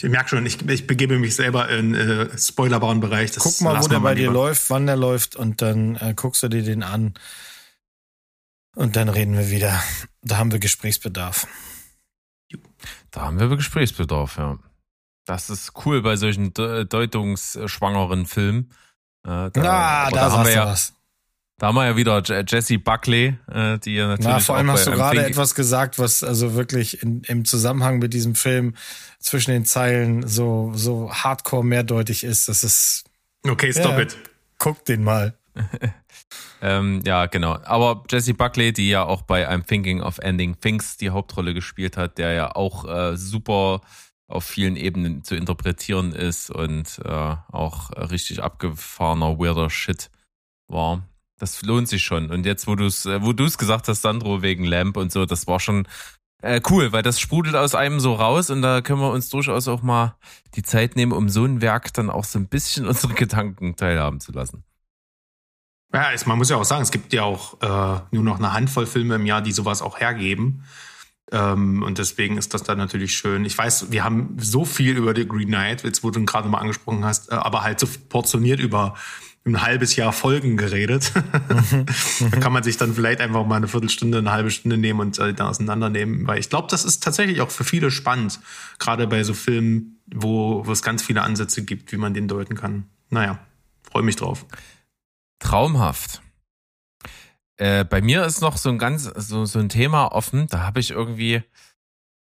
Ich 0.00 0.08
merke 0.08 0.28
schon, 0.28 0.46
ich, 0.46 0.66
ich 0.68 0.86
begebe 0.86 1.18
mich 1.18 1.34
selber 1.34 1.68
in 1.68 1.94
äh, 1.94 2.38
spoilerbaren 2.38 3.00
Bereich. 3.00 3.32
Das 3.32 3.42
Guck 3.42 3.60
mal, 3.62 3.82
wo 3.82 3.88
der 3.88 4.00
bei 4.00 4.14
dir 4.14 4.30
läuft, 4.30 4.70
wann 4.70 4.86
der 4.86 4.96
läuft 4.96 5.34
und 5.34 5.62
dann 5.62 5.96
äh, 5.96 6.14
guckst 6.14 6.42
du 6.42 6.48
dir 6.48 6.62
den 6.62 6.82
an. 6.82 7.14
Und 8.74 8.96
dann 8.96 9.08
reden 9.08 9.36
wir 9.36 9.50
wieder. 9.50 9.82
Da 10.22 10.36
haben 10.36 10.52
wir 10.52 10.58
Gesprächsbedarf. 10.58 11.46
Da 13.10 13.22
haben 13.22 13.40
wir 13.40 13.48
Gesprächsbedarf, 13.48 14.36
ja. 14.36 14.58
Das 15.24 15.50
ist 15.50 15.72
cool 15.84 16.02
bei 16.02 16.16
solchen 16.16 16.52
deutungsschwangeren 16.52 18.26
Filmen. 18.26 18.70
Äh, 19.24 19.50
da, 19.50 19.50
Na, 19.54 20.10
da, 20.10 20.30
haben 20.30 20.44
wir 20.44 20.52
ja, 20.52 20.66
was. 20.66 20.92
Da 21.58 21.68
haben 21.68 21.76
wir 21.76 21.86
ja 21.86 21.96
wieder 21.96 22.22
Jesse 22.46 22.78
Buckley, 22.78 23.38
äh, 23.50 23.78
die 23.78 23.94
ja 23.94 24.08
natürlich. 24.08 24.26
Na, 24.30 24.40
vor 24.40 24.56
allem 24.56 24.70
hast 24.70 24.86
du 24.86 24.90
gerade 24.90 25.24
etwas 25.24 25.54
gesagt, 25.54 25.98
was 25.98 26.22
also 26.22 26.54
wirklich 26.54 27.02
in, 27.02 27.22
im 27.22 27.46
Zusammenhang 27.46 27.98
mit 27.98 28.12
diesem 28.12 28.34
Film 28.34 28.74
zwischen 29.20 29.52
den 29.52 29.64
Zeilen 29.64 30.26
so, 30.28 30.72
so 30.74 31.10
hardcore 31.10 31.64
mehrdeutig 31.64 32.24
ist. 32.24 32.48
Das 32.48 32.62
ist. 32.62 33.04
Okay, 33.42 33.72
stop 33.72 33.92
ja, 33.92 34.00
it. 34.00 34.18
Guck 34.58 34.84
den 34.84 35.02
mal. 35.02 35.34
ähm, 36.62 37.00
ja, 37.06 37.24
genau. 37.24 37.58
Aber 37.64 38.04
Jesse 38.10 38.34
Buckley, 38.34 38.74
die 38.74 38.90
ja 38.90 39.04
auch 39.04 39.22
bei 39.22 39.48
I'm 39.48 39.66
Thinking 39.66 40.02
of 40.02 40.18
Ending 40.18 40.60
Things 40.60 40.98
die 40.98 41.08
Hauptrolle 41.08 41.54
gespielt 41.54 41.96
hat, 41.96 42.18
der 42.18 42.32
ja 42.32 42.54
auch 42.54 42.84
äh, 42.84 43.16
super 43.16 43.80
auf 44.28 44.44
vielen 44.44 44.76
Ebenen 44.76 45.24
zu 45.24 45.36
interpretieren 45.36 46.12
ist 46.12 46.50
und 46.50 47.00
äh, 47.02 47.08
auch 47.08 47.90
richtig 48.10 48.42
abgefahrener, 48.42 49.38
weirder 49.38 49.70
Shit 49.70 50.10
war. 50.66 51.08
Das 51.38 51.62
lohnt 51.62 51.88
sich 51.88 52.02
schon. 52.02 52.30
Und 52.30 52.46
jetzt, 52.46 52.66
wo 52.66 52.74
du 52.74 52.86
es 52.86 53.06
äh, 53.06 53.22
wo 53.22 53.32
du's 53.32 53.58
gesagt 53.58 53.88
hast, 53.88 54.02
Sandro, 54.02 54.42
wegen 54.42 54.64
Lamp 54.64 54.96
und 54.96 55.12
so, 55.12 55.26
das 55.26 55.46
war 55.46 55.60
schon 55.60 55.86
äh, 56.42 56.60
cool, 56.70 56.92
weil 56.92 57.02
das 57.02 57.18
sprudelt 57.20 57.56
aus 57.56 57.74
einem 57.74 58.00
so 58.00 58.14
raus 58.14 58.50
und 58.50 58.62
da 58.62 58.80
können 58.80 59.00
wir 59.00 59.10
uns 59.10 59.28
durchaus 59.30 59.68
auch 59.68 59.82
mal 59.82 60.16
die 60.54 60.62
Zeit 60.62 60.96
nehmen, 60.96 61.12
um 61.12 61.28
so 61.28 61.44
ein 61.44 61.60
Werk 61.60 61.92
dann 61.94 62.10
auch 62.10 62.24
so 62.24 62.38
ein 62.38 62.48
bisschen 62.48 62.86
unsere 62.88 63.14
Gedanken 63.14 63.76
teilhaben 63.76 64.20
zu 64.20 64.32
lassen. 64.32 64.64
Ja, 65.92 66.10
man 66.26 66.38
muss 66.38 66.50
ja 66.50 66.56
auch 66.56 66.64
sagen, 66.64 66.82
es 66.82 66.90
gibt 66.90 67.12
ja 67.12 67.22
auch 67.22 67.60
äh, 67.62 68.00
nur 68.10 68.22
noch 68.22 68.38
eine 68.38 68.52
Handvoll 68.52 68.86
Filme 68.86 69.14
im 69.14 69.24
Jahr, 69.24 69.40
die 69.40 69.52
sowas 69.52 69.82
auch 69.82 69.98
hergeben. 69.98 70.64
Ähm, 71.32 71.82
und 71.82 71.98
deswegen 71.98 72.36
ist 72.36 72.54
das 72.54 72.62
dann 72.62 72.78
natürlich 72.78 73.16
schön. 73.16 73.44
Ich 73.44 73.56
weiß, 73.56 73.90
wir 73.90 74.04
haben 74.04 74.36
so 74.38 74.64
viel 74.64 74.96
über 74.96 75.14
The 75.14 75.26
Green 75.26 75.48
Knight, 75.48 75.84
jetzt 75.84 76.04
wo 76.04 76.10
du 76.10 76.20
ihn 76.20 76.26
gerade 76.26 76.48
mal 76.48 76.58
angesprochen 76.58 77.04
hast, 77.04 77.32
äh, 77.32 77.34
aber 77.34 77.62
halt 77.62 77.80
so 77.80 77.88
portioniert 78.08 78.60
über 78.60 78.94
ein 79.46 79.62
halbes 79.62 79.96
Jahr 79.96 80.12
Folgen 80.12 80.56
geredet. 80.56 81.12
Mhm. 81.46 82.30
da 82.30 82.38
kann 82.38 82.52
man 82.52 82.62
sich 82.62 82.76
dann 82.76 82.94
vielleicht 82.94 83.20
einfach 83.20 83.46
mal 83.46 83.56
eine 83.56 83.68
Viertelstunde, 83.68 84.18
eine 84.18 84.30
halbe 84.30 84.50
Stunde 84.50 84.76
nehmen 84.76 85.00
und 85.00 85.18
äh, 85.18 85.32
da 85.32 85.48
auseinandernehmen, 85.48 86.26
weil 86.26 86.38
ich 86.38 86.50
glaube, 86.50 86.68
das 86.70 86.84
ist 86.84 87.02
tatsächlich 87.02 87.40
auch 87.40 87.50
für 87.50 87.64
viele 87.64 87.90
spannend, 87.90 88.40
gerade 88.78 89.06
bei 89.06 89.22
so 89.22 89.34
Filmen, 89.34 90.00
wo, 90.12 90.66
wo 90.66 90.72
es 90.72 90.82
ganz 90.82 91.02
viele 91.02 91.22
Ansätze 91.22 91.64
gibt, 91.64 91.92
wie 91.92 91.96
man 91.96 92.14
den 92.14 92.28
deuten 92.28 92.56
kann. 92.56 92.84
Naja, 93.10 93.38
freue 93.82 94.02
mich 94.02 94.16
drauf. 94.16 94.44
Traumhaft. 95.38 96.22
Äh, 97.56 97.84
bei 97.84 98.00
mir 98.00 98.24
ist 98.24 98.40
noch 98.40 98.56
so 98.56 98.68
ein 98.68 98.78
ganz, 98.78 99.04
so, 99.04 99.44
so 99.44 99.58
ein 99.58 99.68
Thema 99.68 100.12
offen, 100.12 100.46
da 100.48 100.62
habe 100.62 100.80
ich 100.80 100.90
irgendwie 100.90 101.42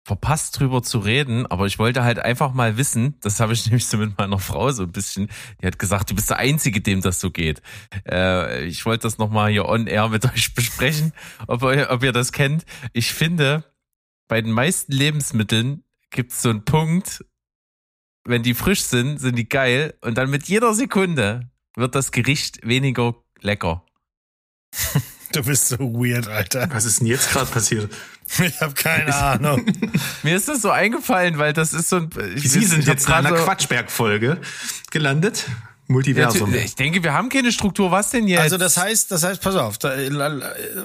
verpasst 0.04 0.60
drüber 0.60 0.82
zu 0.82 1.00
reden, 1.00 1.46
aber 1.46 1.68
ich 1.68 1.78
wollte 1.78 2.04
halt 2.04 2.20
einfach 2.20 2.54
mal 2.54 2.78
wissen, 2.78 3.16
das 3.22 3.40
habe 3.40 3.54
ich 3.54 3.66
nämlich 3.68 3.86
so 3.86 3.98
mit 3.98 4.18
meiner 4.18 4.40
Frau 4.40 4.72
so 4.72 4.84
ein 4.84 4.92
bisschen, 4.92 5.30
die 5.62 5.68
hat 5.68 5.80
gesagt, 5.80 6.10
du 6.10 6.16
bist 6.16 6.30
der 6.30 6.38
Einzige, 6.38 6.82
dem 6.82 7.02
das 7.02 7.20
so 7.20 7.32
geht. 7.32 7.62
Äh, 8.08 8.66
ich 8.66 8.86
wollte 8.86 9.04
das 9.04 9.18
nochmal 9.18 9.52
hier 9.52 9.68
on 9.68 9.88
air 9.88 10.10
mit 10.10 10.26
euch 10.34 10.54
besprechen, 10.54 11.14
ob, 11.48 11.64
ob 11.64 12.04
ihr 12.04 12.12
das 12.12 12.32
kennt. 12.32 12.66
Ich 12.94 13.14
finde, 13.14 13.64
bei 14.28 14.42
den 14.42 14.52
meisten 14.52 14.92
Lebensmitteln 14.92 15.84
gibt 16.10 16.32
es 16.32 16.42
so 16.42 16.50
einen 16.50 16.66
Punkt, 16.66 17.24
wenn 18.24 18.44
die 18.44 18.54
frisch 18.54 18.84
sind, 18.84 19.20
sind 19.20 19.36
die 19.36 19.50
geil 19.50 19.96
und 20.02 20.18
dann 20.18 20.30
mit 20.30 20.48
jeder 20.48 20.74
Sekunde 20.74 21.50
wird 21.76 21.96
das 21.96 22.12
Gericht 22.12 22.66
weniger 22.66 23.16
lecker. 23.40 23.86
Du 25.34 25.44
bist 25.44 25.70
so 25.70 25.78
weird, 25.78 26.28
Alter. 26.28 26.68
Was 26.72 26.84
ist 26.84 27.00
denn 27.00 27.08
jetzt 27.08 27.32
gerade 27.32 27.50
passiert? 27.50 27.90
Ich 28.40 28.62
habe 28.62 28.74
keine 28.74 29.14
Ahnung. 29.14 29.66
Mir 30.24 30.36
ist 30.36 30.48
das 30.48 30.62
so 30.62 30.72
eingefallen, 30.72 31.38
weil 31.38 31.54
das 31.54 31.74
ist 31.74 31.90
so 31.90 31.98
ein. 31.98 32.10
Sie 32.36 32.66
sind 32.66 32.86
jetzt 32.86 33.08
in 33.08 33.14
einer 33.14 33.32
Quatschberg-Folge 33.34 34.40
gelandet. 34.90 35.46
Multiversum. 35.88 36.54
ich 36.54 36.76
denke, 36.76 37.04
wir 37.04 37.14
haben 37.14 37.28
keine 37.28 37.52
Struktur. 37.52 37.92
Was 37.92 38.12
denn 38.12 38.28
jetzt? 38.28 38.42
Also 38.42 38.58
das 38.58 38.78
heißt, 38.78 39.12
das 39.12 39.24
heißt, 39.24 39.42
pass 39.42 39.56
auf, 39.56 39.78
da, 39.78 39.94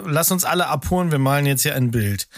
lass 0.04 0.32
uns 0.32 0.44
alle 0.44 0.66
abholen. 0.66 1.12
Wir 1.12 1.18
malen 1.18 1.46
jetzt 1.46 1.62
hier 1.62 1.76
ein 1.76 1.92
Bild. 1.92 2.28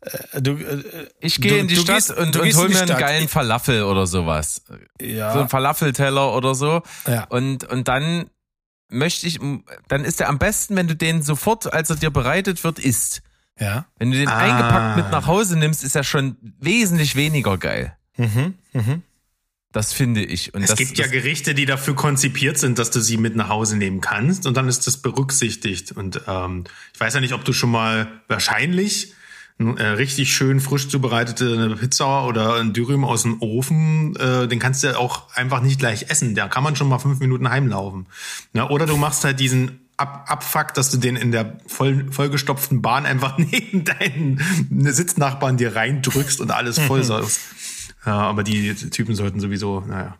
Äh, 0.00 0.42
du, 0.42 0.52
äh, 0.52 1.08
ich 1.20 1.40
gehe 1.40 1.58
in 1.58 1.68
die 1.68 1.76
Stadt 1.76 1.96
gehst, 1.96 2.10
und, 2.10 2.36
und 2.36 2.56
hol 2.56 2.68
mir 2.68 2.82
einen 2.82 2.98
geilen 2.98 3.28
Falafel 3.28 3.82
oder 3.82 4.06
sowas. 4.06 4.62
Ja. 5.00 5.32
So 5.32 5.40
ein 5.40 5.48
Falafelteller 5.48 6.34
oder 6.34 6.54
so. 6.54 6.82
Ja. 7.06 7.24
Und, 7.24 7.64
und 7.64 7.88
dann 7.88 8.30
möchte 8.90 9.26
ich, 9.26 9.38
dann 9.88 10.04
ist 10.04 10.20
er 10.20 10.28
am 10.28 10.38
besten, 10.38 10.76
wenn 10.76 10.88
du 10.88 10.96
den 10.96 11.22
sofort, 11.22 11.72
als 11.72 11.90
er 11.90 11.96
dir 11.96 12.10
bereitet 12.10 12.62
wird, 12.64 12.78
isst. 12.78 13.22
Ja. 13.60 13.86
Wenn 13.98 14.10
du 14.10 14.18
den 14.18 14.28
ah. 14.28 14.38
eingepackt 14.38 14.96
mit 14.96 15.10
nach 15.10 15.26
Hause 15.26 15.58
nimmst, 15.58 15.84
ist 15.84 15.96
er 15.96 16.04
schon 16.04 16.36
wesentlich 16.60 17.16
weniger 17.16 17.58
geil. 17.58 17.96
Mhm, 18.16 18.54
mhm. 18.72 19.02
Das 19.72 19.92
finde 19.92 20.24
ich. 20.24 20.54
Und 20.54 20.62
es 20.62 20.70
das, 20.70 20.78
gibt 20.78 20.96
ja 20.96 21.06
Gerichte, 21.06 21.54
die 21.54 21.66
dafür 21.66 21.94
konzipiert 21.94 22.58
sind, 22.58 22.78
dass 22.78 22.90
du 22.90 23.00
sie 23.00 23.18
mit 23.18 23.36
nach 23.36 23.48
Hause 23.48 23.76
nehmen 23.76 24.00
kannst 24.00 24.46
und 24.46 24.56
dann 24.56 24.66
ist 24.66 24.86
das 24.86 24.96
berücksichtigt. 24.98 25.92
Und 25.92 26.22
ähm, 26.26 26.64
ich 26.94 27.00
weiß 27.00 27.14
ja 27.14 27.20
nicht, 27.20 27.34
ob 27.34 27.44
du 27.44 27.52
schon 27.52 27.70
mal 27.70 28.08
wahrscheinlich 28.28 29.12
äh, 29.58 29.82
richtig 29.82 30.32
schön 30.32 30.60
frisch 30.60 30.88
zubereitete 30.88 31.76
Pizza 31.78 32.24
oder 32.26 32.60
ein 32.60 32.72
Dürüm 32.72 33.04
aus 33.04 33.22
dem 33.22 33.42
Ofen, 33.42 34.16
äh, 34.16 34.48
den 34.48 34.58
kannst 34.58 34.84
du 34.84 34.98
auch 34.98 35.34
einfach 35.34 35.60
nicht 35.60 35.78
gleich 35.78 36.10
essen. 36.10 36.34
Da 36.34 36.48
kann 36.48 36.62
man 36.62 36.76
schon 36.76 36.88
mal 36.88 36.98
fünf 36.98 37.18
Minuten 37.18 37.50
heimlaufen. 37.50 38.06
Ja, 38.54 38.70
oder 38.70 38.86
du 38.86 38.96
machst 38.96 39.24
halt 39.24 39.38
diesen 39.38 39.87
Ab 39.98 40.24
Abfuck, 40.28 40.72
dass 40.74 40.90
du 40.90 40.96
den 40.96 41.16
in 41.16 41.32
der 41.32 41.58
voll, 41.66 42.10
vollgestopften 42.10 42.80
Bahn 42.80 43.04
einfach 43.04 43.36
neben 43.38 43.84
deinen 43.84 44.40
Sitznachbarn 44.70 45.56
dir 45.56 45.76
reindrückst 45.76 46.40
und 46.40 46.50
alles 46.50 46.78
voll 46.78 47.04
saust. 47.04 47.40
ja, 48.06 48.16
aber 48.16 48.42
die 48.42 48.74
Typen 48.74 49.14
sollten 49.14 49.40
sowieso, 49.40 49.80
naja. 49.80 50.16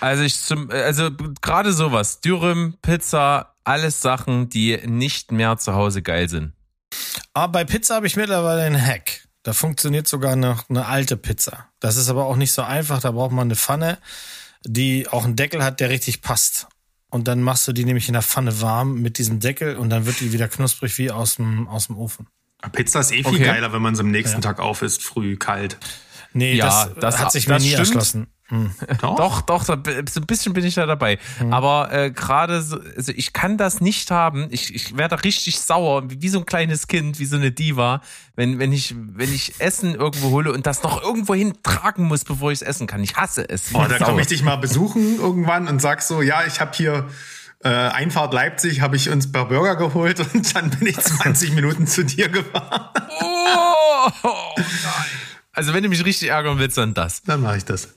Also 0.00 0.22
ich 0.22 0.40
zum, 0.40 0.70
also 0.70 1.10
gerade 1.40 1.72
sowas, 1.72 2.20
Dürüm, 2.20 2.74
Pizza, 2.82 3.56
alles 3.64 4.00
Sachen, 4.00 4.48
die 4.48 4.78
nicht 4.86 5.32
mehr 5.32 5.58
zu 5.58 5.74
Hause 5.74 6.02
geil 6.02 6.28
sind. 6.28 6.52
Aber 7.34 7.52
bei 7.52 7.64
Pizza 7.64 7.96
habe 7.96 8.06
ich 8.06 8.16
mittlerweile 8.16 8.62
einen 8.62 8.80
Hack. 8.80 9.26
Da 9.42 9.52
funktioniert 9.52 10.08
sogar 10.08 10.36
noch 10.36 10.68
eine 10.68 10.86
alte 10.86 11.16
Pizza. 11.16 11.68
Das 11.80 11.96
ist 11.96 12.08
aber 12.08 12.26
auch 12.26 12.36
nicht 12.36 12.52
so 12.52 12.62
einfach. 12.62 13.00
Da 13.00 13.12
braucht 13.12 13.32
man 13.32 13.46
eine 13.48 13.56
Pfanne, 13.56 13.98
die 14.64 15.08
auch 15.08 15.24
einen 15.24 15.36
Deckel 15.36 15.62
hat, 15.62 15.80
der 15.80 15.88
richtig 15.88 16.22
passt. 16.22 16.66
Und 17.16 17.26
dann 17.28 17.42
machst 17.42 17.66
du 17.66 17.72
die 17.72 17.86
nämlich 17.86 18.08
in 18.08 18.12
der 18.12 18.20
Pfanne 18.20 18.60
warm 18.60 19.00
mit 19.00 19.16
diesem 19.16 19.40
Deckel 19.40 19.76
und 19.76 19.88
dann 19.88 20.04
wird 20.04 20.20
die 20.20 20.34
wieder 20.34 20.48
knusprig 20.48 20.98
wie 20.98 21.10
aus 21.10 21.36
dem, 21.36 21.66
aus 21.66 21.86
dem 21.86 21.96
Ofen. 21.96 22.26
Pizza 22.72 23.00
ist 23.00 23.10
eh 23.10 23.24
viel 23.24 23.28
okay. 23.28 23.44
geiler, 23.44 23.72
wenn 23.72 23.80
man 23.80 23.94
sie 23.94 24.02
am 24.02 24.10
nächsten 24.10 24.36
ja. 24.36 24.40
Tag 24.42 24.60
auf 24.60 24.82
isst, 24.82 25.02
früh 25.02 25.38
kalt. 25.38 25.78
Nee, 26.34 26.56
ja, 26.56 26.66
das, 26.66 26.94
das 27.00 27.18
hat 27.18 27.32
sich 27.32 27.48
mir 27.48 27.54
nie 27.54 27.68
stimmt. 27.68 27.78
erschlossen. 27.78 28.26
Hm. 28.48 28.70
Doch, 29.00 29.40
doch, 29.42 29.64
so 29.64 29.72
ein 29.72 29.82
bisschen 30.26 30.52
bin 30.52 30.64
ich 30.64 30.74
da 30.74 30.86
dabei. 30.86 31.18
Hm. 31.38 31.52
Aber 31.52 31.92
äh, 31.92 32.10
gerade 32.12 32.62
so, 32.62 32.78
also 32.96 33.12
ich 33.14 33.32
kann 33.32 33.56
das 33.58 33.80
nicht 33.80 34.10
haben. 34.12 34.46
Ich, 34.50 34.72
ich 34.72 34.96
werde 34.96 35.24
richtig 35.24 35.58
sauer, 35.58 36.04
wie 36.06 36.28
so 36.28 36.38
ein 36.38 36.46
kleines 36.46 36.86
Kind, 36.86 37.18
wie 37.18 37.24
so 37.24 37.36
eine 37.36 37.50
Diva, 37.50 38.02
wenn, 38.36 38.60
wenn 38.60 38.72
ich, 38.72 38.94
wenn 38.96 39.32
ich 39.32 39.60
Essen 39.60 39.96
irgendwo 39.96 40.30
hole 40.30 40.52
und 40.52 40.66
das 40.66 40.84
noch 40.84 41.02
irgendwo 41.02 41.34
hin 41.34 41.54
tragen 41.64 42.04
muss, 42.04 42.24
bevor 42.24 42.52
ich 42.52 42.60
es 42.60 42.62
essen 42.62 42.86
kann. 42.86 43.02
Ich 43.02 43.16
hasse 43.16 43.48
es. 43.48 43.74
Oh, 43.74 43.84
da 43.88 43.98
komme 43.98 44.20
ich 44.20 44.28
dich 44.28 44.44
mal 44.44 44.56
besuchen 44.56 45.18
irgendwann 45.18 45.66
und 45.66 45.82
sag 45.82 46.00
so, 46.00 46.22
ja, 46.22 46.44
ich 46.46 46.60
habe 46.60 46.70
hier 46.74 47.08
äh, 47.64 47.68
Einfahrt 47.68 48.32
Leipzig, 48.32 48.80
habe 48.80 48.94
ich 48.94 49.10
uns 49.10 49.32
per 49.32 49.46
Burger 49.46 49.74
geholt 49.74 50.20
und 50.34 50.54
dann 50.54 50.70
bin 50.70 50.86
ich 50.86 50.98
20 50.98 51.52
Minuten 51.54 51.88
zu 51.88 52.04
dir 52.04 52.28
gefahren. 52.28 52.90
Oh, 53.20 54.08
oh 54.22 54.52
nein. 54.56 54.64
Also 55.52 55.72
wenn 55.74 55.82
du 55.82 55.88
mich 55.88 56.04
richtig 56.04 56.28
ärgern 56.28 56.58
willst, 56.58 56.78
dann 56.78 56.94
das. 56.94 57.22
Dann 57.22 57.40
mache 57.40 57.56
ich 57.56 57.64
das. 57.64 57.95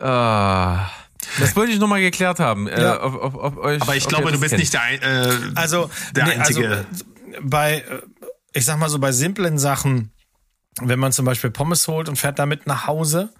Ah. 0.00 0.90
Das 1.38 1.54
wollte 1.54 1.72
ich 1.72 1.78
nochmal 1.78 2.00
geklärt 2.00 2.40
haben. 2.40 2.66
Äh, 2.66 2.80
ja. 2.80 2.96
Äh, 2.96 2.98
ob, 3.00 3.14
ob, 3.14 3.34
ob 3.36 3.58
euch, 3.58 3.80
Aber 3.82 3.96
ich 3.96 4.06
glaube, 4.06 4.32
du 4.32 4.40
bist 4.40 4.50
kennt. 4.50 4.60
nicht 4.60 4.72
der, 4.72 5.02
äh, 5.02 5.38
also, 5.54 5.90
der 6.14 6.24
nee, 6.24 6.30
also, 6.32 6.40
Einzige. 6.40 6.68
Also, 6.68 7.04
bei, 7.42 7.84
ich 8.52 8.64
sag 8.64 8.78
mal 8.78 8.88
so, 8.88 8.98
bei 8.98 9.12
simplen 9.12 9.58
Sachen, 9.58 10.10
wenn 10.80 10.98
man 10.98 11.12
zum 11.12 11.24
Beispiel 11.24 11.50
Pommes 11.50 11.86
holt 11.88 12.08
und 12.08 12.16
fährt 12.16 12.38
damit 12.38 12.66
nach 12.66 12.86
Hause, 12.86 13.32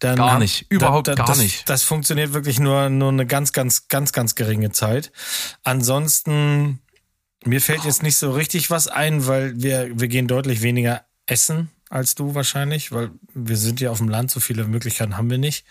dann. 0.00 0.16
Gar 0.16 0.38
nicht, 0.38 0.66
überhaupt 0.70 1.08
da, 1.08 1.14
da, 1.14 1.22
gar 1.22 1.28
das, 1.28 1.38
nicht. 1.38 1.68
Das 1.68 1.82
funktioniert 1.82 2.32
wirklich 2.32 2.58
nur, 2.58 2.90
nur 2.90 3.10
eine 3.10 3.26
ganz, 3.26 3.52
ganz, 3.52 3.88
ganz, 3.88 4.12
ganz 4.12 4.34
geringe 4.34 4.72
Zeit. 4.72 5.12
Ansonsten, 5.62 6.80
mir 7.44 7.60
fällt 7.60 7.84
jetzt 7.84 8.02
nicht 8.02 8.16
so 8.16 8.32
richtig 8.32 8.70
was 8.70 8.88
ein, 8.88 9.26
weil 9.26 9.54
wir, 9.56 9.88
wir 9.94 10.08
gehen 10.08 10.26
deutlich 10.26 10.62
weniger 10.62 11.04
essen 11.26 11.70
als 11.90 12.14
du 12.14 12.34
wahrscheinlich, 12.34 12.92
weil 12.92 13.10
wir 13.34 13.56
sind 13.56 13.80
ja 13.80 13.90
auf 13.90 13.98
dem 13.98 14.08
Land, 14.08 14.30
so 14.30 14.40
viele 14.40 14.64
Möglichkeiten 14.64 15.16
haben 15.16 15.28
wir 15.28 15.38
nicht. 15.38 15.66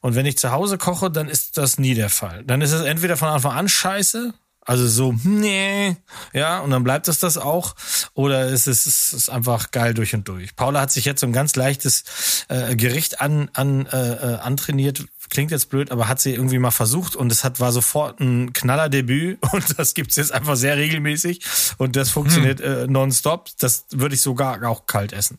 Und 0.00 0.14
wenn 0.14 0.24
ich 0.24 0.38
zu 0.38 0.52
Hause 0.52 0.78
koche, 0.78 1.10
dann 1.10 1.28
ist 1.28 1.58
das 1.58 1.78
nie 1.78 1.94
der 1.94 2.08
Fall. 2.08 2.44
Dann 2.44 2.62
ist 2.62 2.72
es 2.72 2.82
entweder 2.82 3.16
von 3.16 3.28
Anfang 3.28 3.52
an 3.52 3.68
scheiße, 3.68 4.32
also 4.68 4.86
so, 4.86 5.14
nee, 5.24 5.96
ja, 6.34 6.58
und 6.60 6.70
dann 6.70 6.84
bleibt 6.84 7.08
es 7.08 7.18
das 7.18 7.38
auch. 7.38 7.74
Oder 8.12 8.52
es 8.52 8.66
ist, 8.66 8.86
es 8.86 9.14
ist 9.14 9.30
einfach 9.30 9.70
geil 9.70 9.94
durch 9.94 10.14
und 10.14 10.28
durch. 10.28 10.56
Paula 10.56 10.82
hat 10.82 10.92
sich 10.92 11.06
jetzt 11.06 11.22
so 11.22 11.26
ein 11.26 11.32
ganz 11.32 11.56
leichtes 11.56 12.44
äh, 12.48 12.76
Gericht 12.76 13.22
an, 13.22 13.48
an, 13.54 13.86
äh, 13.86 14.12
äh 14.12 14.34
antrainiert. 14.40 15.06
Klingt 15.30 15.52
jetzt 15.52 15.70
blöd, 15.70 15.90
aber 15.90 16.06
hat 16.06 16.20
sie 16.20 16.34
irgendwie 16.34 16.58
mal 16.58 16.70
versucht 16.70 17.16
und 17.16 17.32
es 17.32 17.44
hat 17.44 17.60
war 17.60 17.72
sofort 17.72 18.20
ein 18.20 18.52
Knallerdebüt 18.52 19.38
und 19.52 19.78
das 19.78 19.94
gibt's 19.94 20.16
jetzt 20.16 20.32
einfach 20.32 20.56
sehr 20.56 20.76
regelmäßig 20.76 21.40
und 21.78 21.96
das 21.96 22.10
funktioniert 22.10 22.60
hm. 22.60 22.66
äh, 22.66 22.86
nonstop. 22.88 23.48
Das 23.60 23.86
würde 23.92 24.16
ich 24.16 24.20
sogar 24.20 24.62
auch 24.68 24.84
kalt 24.84 25.14
essen. 25.14 25.38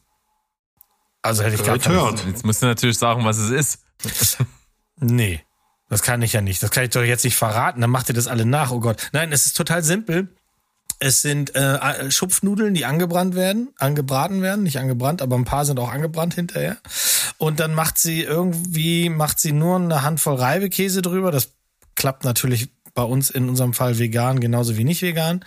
Also 1.22 1.44
hätte 1.44 1.56
ich 1.56 1.64
gar 1.64 1.74
nicht 1.74 2.26
Jetzt 2.28 2.46
musst 2.46 2.62
du 2.62 2.66
natürlich 2.66 2.98
sagen, 2.98 3.26
was 3.26 3.38
es 3.38 3.50
ist. 3.50 3.80
nee, 5.00 5.42
das 5.90 6.02
kann 6.02 6.22
ich 6.22 6.34
ja 6.34 6.42
nicht. 6.42 6.64
Das 6.64 6.72
kann 6.72 6.84
ich 6.84 6.92
doch 6.92 7.04
jetzt 7.04 7.26
nicht 7.26 7.36
verraten. 7.36 7.82
Dann 7.82 7.90
macht 7.90 8.10
ihr 8.10 8.16
das 8.16 8.28
alle 8.28 8.46
nach. 8.46 8.72
Oh 8.72 8.80
Gott. 8.80 9.10
Nein, 9.12 9.32
es 9.32 9.46
ist 9.46 9.58
total 9.58 9.84
simpel. 9.84 10.30
Es 11.00 11.22
sind 11.22 11.56
äh, 11.56 12.12
Schupfnudeln, 12.12 12.74
die 12.74 12.84
angebrannt 12.84 13.34
werden, 13.34 13.70
angebraten 13.78 14.42
werden, 14.42 14.64
nicht 14.64 14.80
angebrannt, 14.80 15.22
aber 15.22 15.38
ein 15.38 15.46
paar 15.46 15.64
sind 15.64 15.80
auch 15.80 15.92
angebrannt 15.92 16.34
hinterher. 16.34 16.78
Und 17.38 17.62
dann 17.62 17.74
macht 17.74 17.98
sie 17.98 18.22
irgendwie, 18.24 19.08
macht 19.08 19.40
sie 19.40 19.54
nur 19.54 19.78
eine 19.78 20.02
Handvoll 20.02 20.36
Reibekäse 20.36 21.02
drüber. 21.02 21.32
Das 21.32 21.54
klappt 21.96 22.26
natürlich 22.26 22.70
bei 23.00 23.06
uns 23.06 23.30
in 23.30 23.48
unserem 23.48 23.74
Fall 23.74 23.98
vegan, 23.98 24.42
genauso 24.42 24.76
wie 24.76 24.84
nicht 24.84 25.02
vegan. 25.02 25.46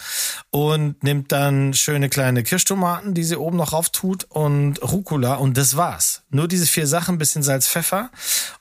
Und 0.50 1.02
nimmt 1.02 1.32
dann 1.32 1.74
schöne 1.74 2.08
kleine 2.08 2.42
Kirschtomaten, 2.42 3.12
die 3.12 3.24
sie 3.24 3.36
oben 3.36 3.58
noch 3.58 3.74
rauf 3.74 3.90
tut 3.90 4.24
und 4.30 4.80
Rucola 4.82 5.34
und 5.34 5.58
das 5.58 5.76
war's. 5.76 6.22
Nur 6.30 6.48
diese 6.48 6.66
vier 6.66 6.86
Sachen, 6.86 7.18
bisschen 7.18 7.42
Salz, 7.42 7.68
Pfeffer 7.68 8.10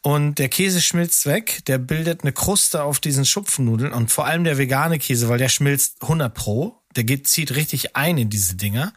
und 0.02 0.40
der 0.40 0.50
Käse 0.50 0.82
schmilzt 0.82 1.26
weg. 1.26 1.64
Der 1.68 1.78
bildet 1.78 2.24
eine 2.24 2.34
Kruste 2.34 2.84
auf 2.84 3.00
diesen 3.00 3.24
Schupfnudeln 3.24 3.94
und 3.94 4.12
vor 4.12 4.26
allem 4.26 4.44
der 4.44 4.58
vegane 4.58 5.00
Käse, 5.00 5.30
weil 5.30 5.38
der 5.38 5.48
schmilzt 5.48 6.02
100 6.02 6.34
pro. 6.34 6.76
Der 6.98 7.06
geht, 7.06 7.30
zieht 7.30 7.56
richtig 7.56 7.96
ein 7.96 8.18
in 8.18 8.30
diese 8.30 8.56
Dinger 8.56 8.92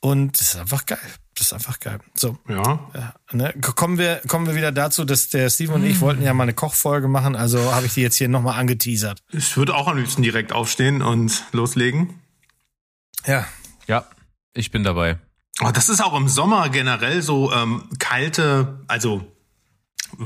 und 0.00 0.40
das 0.40 0.54
ist 0.54 0.56
einfach 0.56 0.84
geil. 0.84 0.98
Das 1.34 1.46
ist 1.46 1.52
einfach 1.52 1.80
geil. 1.80 1.98
So. 2.14 2.36
Ja. 2.48 2.90
ja 2.94 3.14
ne? 3.32 3.54
Kommen 3.60 3.98
wir, 3.98 4.20
kommen 4.28 4.46
wir 4.46 4.54
wieder 4.54 4.72
dazu, 4.72 5.04
dass 5.04 5.28
der 5.30 5.48
Steven 5.48 5.76
und 5.76 5.84
ich 5.84 6.00
wollten 6.00 6.22
ja 6.22 6.34
mal 6.34 6.42
eine 6.42 6.52
Kochfolge 6.52 7.08
machen, 7.08 7.36
also 7.36 7.72
habe 7.74 7.86
ich 7.86 7.94
die 7.94 8.02
jetzt 8.02 8.16
hier 8.16 8.28
nochmal 8.28 8.58
angeteasert. 8.58 9.22
Ich 9.30 9.56
würde 9.56 9.74
auch 9.74 9.88
am 9.88 9.96
liebsten 9.96 10.22
direkt 10.22 10.52
aufstehen 10.52 11.00
und 11.00 11.44
loslegen. 11.52 12.20
Ja. 13.26 13.46
Ja, 13.86 14.06
ich 14.52 14.70
bin 14.70 14.84
dabei. 14.84 15.18
Oh, 15.60 15.70
das 15.72 15.88
ist 15.88 16.02
auch 16.02 16.16
im 16.16 16.28
Sommer 16.28 16.68
generell 16.68 17.22
so 17.22 17.52
ähm, 17.52 17.88
kalte, 17.98 18.80
also 18.88 19.31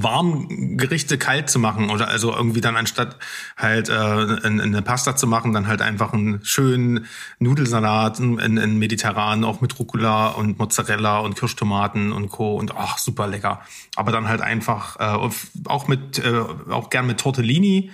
warm 0.02 0.76
Gerichte 0.76 1.18
kalt 1.18 1.50
zu 1.50 1.58
machen 1.58 1.90
oder 1.90 2.08
also 2.08 2.34
irgendwie 2.34 2.60
dann 2.60 2.76
anstatt 2.76 3.16
halt 3.56 3.88
äh, 3.88 3.92
eine 3.92 4.82
Pasta 4.82 5.16
zu 5.16 5.26
machen, 5.26 5.52
dann 5.52 5.66
halt 5.66 5.82
einfach 5.82 6.12
einen 6.12 6.44
schönen 6.44 7.06
Nudelsalat 7.38 8.20
in, 8.20 8.38
in 8.38 8.78
mediterran, 8.78 9.44
auch 9.44 9.60
mit 9.60 9.78
Rucola 9.78 10.28
und 10.28 10.58
Mozzarella 10.58 11.18
und 11.18 11.36
Kirschtomaten 11.36 12.12
und 12.12 12.30
Co. 12.30 12.56
und 12.56 12.76
ach 12.76 12.98
super 12.98 13.26
lecker. 13.26 13.60
Aber 13.96 14.12
dann 14.12 14.28
halt 14.28 14.40
einfach 14.40 14.96
äh, 14.98 15.28
auch 15.66 15.88
mit 15.88 16.18
äh, 16.18 16.42
auch 16.70 16.90
gern 16.90 17.06
mit 17.06 17.18
Tortellini 17.20 17.90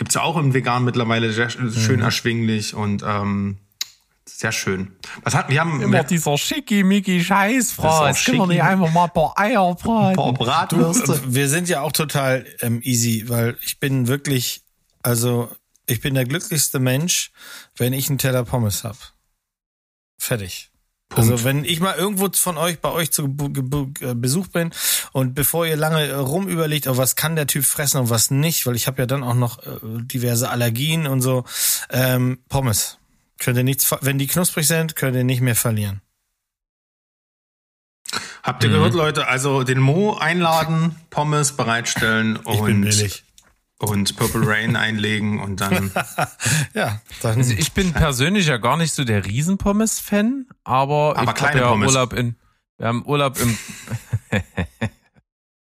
gibt's 0.00 0.14
ja 0.14 0.22
auch 0.22 0.38
im 0.38 0.54
Vegan 0.54 0.84
mittlerweile 0.84 1.30
sehr 1.30 1.50
schön 1.50 1.96
mhm. 1.96 2.02
erschwinglich 2.02 2.74
und 2.74 3.04
ähm, 3.06 3.58
sehr 4.38 4.52
schön. 4.52 4.96
Was 5.22 5.34
hat, 5.34 5.48
wir 5.48 5.60
haben 5.60 5.80
immer 5.80 5.98
wir, 5.98 6.04
dieser 6.04 6.36
schickimicki 6.38 7.22
Scheiß, 7.22 7.72
Frau. 7.72 8.06
Jetzt 8.06 8.24
können 8.24 8.38
wir 8.38 8.46
nicht 8.46 8.62
einfach 8.62 8.92
mal 8.92 9.04
ein 9.04 9.12
paar 9.12 9.38
Eier 9.38 9.74
braten. 9.74 10.10
Ein 10.10 10.16
paar 10.16 10.32
Bratwürste. 10.32 11.20
Wir 11.26 11.48
sind 11.48 11.68
ja 11.68 11.82
auch 11.82 11.92
total 11.92 12.46
ähm, 12.60 12.80
easy, 12.82 13.28
weil 13.28 13.56
ich 13.62 13.80
bin 13.80 14.06
wirklich, 14.08 14.62
also 15.02 15.50
ich 15.86 16.00
bin 16.00 16.14
der 16.14 16.24
glücklichste 16.24 16.78
Mensch, 16.78 17.32
wenn 17.76 17.92
ich 17.92 18.08
einen 18.08 18.18
Teller 18.18 18.44
Pommes 18.44 18.84
hab. 18.84 18.96
Fertig. 20.18 20.70
Punkt. 21.10 21.32
Also 21.32 21.44
wenn 21.44 21.64
ich 21.64 21.80
mal 21.80 21.96
irgendwo 21.96 22.28
von 22.32 22.56
euch 22.56 22.80
bei 22.80 22.90
euch 22.90 23.10
zu 23.10 23.24
äh, 23.24 24.14
Besuch 24.14 24.46
bin 24.46 24.70
und 25.10 25.34
bevor 25.34 25.66
ihr 25.66 25.76
lange 25.76 26.16
rumüberlegt, 26.16 26.86
oh, 26.86 26.96
was 26.96 27.16
kann 27.16 27.34
der 27.34 27.48
Typ 27.48 27.64
fressen 27.64 27.98
und 27.98 28.10
was 28.10 28.30
nicht, 28.30 28.64
weil 28.64 28.76
ich 28.76 28.86
habe 28.86 29.02
ja 29.02 29.06
dann 29.06 29.24
auch 29.24 29.34
noch 29.34 29.58
äh, 29.58 29.78
diverse 29.82 30.48
Allergien 30.50 31.08
und 31.08 31.20
so, 31.20 31.44
ähm, 31.90 32.38
Pommes. 32.48 32.99
Könnt 33.40 33.56
ihr 33.56 33.64
nichts, 33.64 33.90
wenn 34.02 34.18
die 34.18 34.26
knusprig 34.26 34.68
sind, 34.68 34.94
könnt 34.96 35.16
ihr 35.16 35.24
nicht 35.24 35.40
mehr 35.40 35.56
verlieren. 35.56 36.02
Habt 38.42 38.62
ihr 38.62 38.68
mhm. 38.68 38.74
gehört, 38.74 38.94
Leute? 38.94 39.26
Also 39.28 39.64
den 39.64 39.80
Mo 39.80 40.14
einladen, 40.14 40.94
Pommes 41.08 41.56
bereitstellen 41.56 42.36
und, 42.36 43.14
und 43.78 44.16
Purple 44.16 44.46
Rain 44.46 44.76
einlegen 44.76 45.40
und 45.40 45.60
dann. 45.62 45.90
ja, 46.74 47.00
dann. 47.22 47.38
Also 47.38 47.54
ich 47.54 47.72
bin 47.72 47.94
persönlich 47.94 48.46
ja 48.46 48.58
gar 48.58 48.76
nicht 48.76 48.92
so 48.92 49.04
der 49.04 49.24
Riesenpommes-Fan, 49.24 50.46
aber, 50.64 51.16
aber 51.16 51.34
ich 51.34 51.42
habe 51.42 51.58
ja 51.58 51.68
Pommes. 51.68 51.88
Urlaub 51.88 52.12
in. 52.12 52.36
Wir 52.76 52.88
haben 52.88 53.04
Urlaub 53.06 53.38
im. 53.40 53.56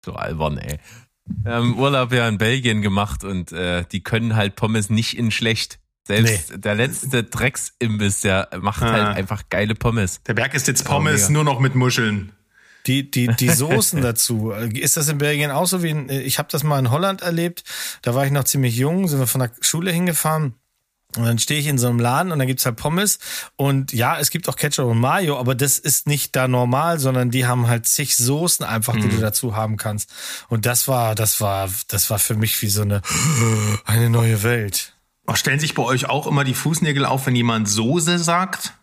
so 0.04 0.14
albern, 0.14 0.56
ey. 0.58 0.78
Wir 1.26 1.52
haben 1.52 1.78
Urlaub 1.78 2.12
ja 2.12 2.26
in 2.26 2.38
Belgien 2.38 2.80
gemacht 2.80 3.22
und 3.22 3.52
äh, 3.52 3.84
die 3.92 4.02
können 4.02 4.34
halt 4.34 4.56
Pommes 4.56 4.88
nicht 4.88 5.18
in 5.18 5.30
schlecht. 5.30 5.78
Selbst 6.06 6.50
nee. 6.50 6.58
der 6.58 6.74
letzte 6.76 7.24
Drecksimbiss, 7.24 8.20
der 8.20 8.48
macht 8.60 8.82
ah. 8.82 8.92
halt 8.92 9.16
einfach 9.16 9.42
geile 9.50 9.74
Pommes. 9.74 10.20
Der 10.26 10.34
Berg 10.34 10.54
ist 10.54 10.68
jetzt 10.68 10.84
Pommes, 10.84 11.28
oh, 11.28 11.32
nur 11.32 11.42
noch 11.44 11.58
mit 11.58 11.74
Muscheln. 11.74 12.32
Die, 12.86 13.10
die, 13.10 13.26
die 13.26 13.50
Soßen 13.50 14.00
dazu. 14.00 14.52
Ist 14.52 14.96
das 14.96 15.08
in 15.08 15.18
Belgien 15.18 15.50
auch 15.50 15.66
so 15.66 15.82
wie 15.82 15.90
in, 15.90 16.08
ich 16.08 16.38
habe 16.38 16.48
das 16.52 16.62
mal 16.62 16.78
in 16.78 16.92
Holland 16.92 17.22
erlebt. 17.22 17.64
Da 18.02 18.14
war 18.14 18.24
ich 18.24 18.30
noch 18.30 18.44
ziemlich 18.44 18.76
jung, 18.76 19.08
sind 19.08 19.18
wir 19.18 19.26
von 19.26 19.40
der 19.40 19.50
Schule 19.60 19.90
hingefahren. 19.90 20.54
Und 21.16 21.24
dann 21.24 21.38
stehe 21.38 21.58
ich 21.58 21.66
in 21.66 21.78
so 21.78 21.88
einem 21.88 21.98
Laden 21.98 22.30
und 22.30 22.38
dann 22.38 22.46
gibt's 22.46 22.66
halt 22.66 22.76
Pommes. 22.76 23.18
Und 23.56 23.92
ja, 23.92 24.18
es 24.18 24.30
gibt 24.30 24.48
auch 24.48 24.56
Ketchup 24.56 24.86
und 24.86 25.00
Mayo, 25.00 25.38
aber 25.38 25.54
das 25.54 25.78
ist 25.78 26.06
nicht 26.06 26.36
da 26.36 26.46
normal, 26.46 27.00
sondern 27.00 27.30
die 27.30 27.46
haben 27.46 27.66
halt 27.66 27.86
zig 27.86 28.16
Soßen 28.16 28.64
einfach, 28.64 28.94
die 28.94 29.02
mhm. 29.02 29.10
du 29.10 29.18
dazu 29.18 29.56
haben 29.56 29.76
kannst. 29.76 30.12
Und 30.48 30.66
das 30.66 30.86
war, 30.86 31.14
das 31.16 31.40
war, 31.40 31.68
das 31.88 32.10
war 32.10 32.18
für 32.18 32.34
mich 32.34 32.60
wie 32.62 32.68
so 32.68 32.82
eine, 32.82 33.02
eine 33.84 34.10
neue 34.10 34.42
Welt. 34.42 34.95
Oh, 35.26 35.34
stellen 35.34 35.58
sich 35.58 35.74
bei 35.74 35.82
euch 35.82 36.08
auch 36.08 36.26
immer 36.26 36.44
die 36.44 36.54
Fußnägel 36.54 37.04
auf, 37.04 37.26
wenn 37.26 37.36
jemand 37.36 37.68
Soße 37.68 38.18
sagt? 38.18 38.74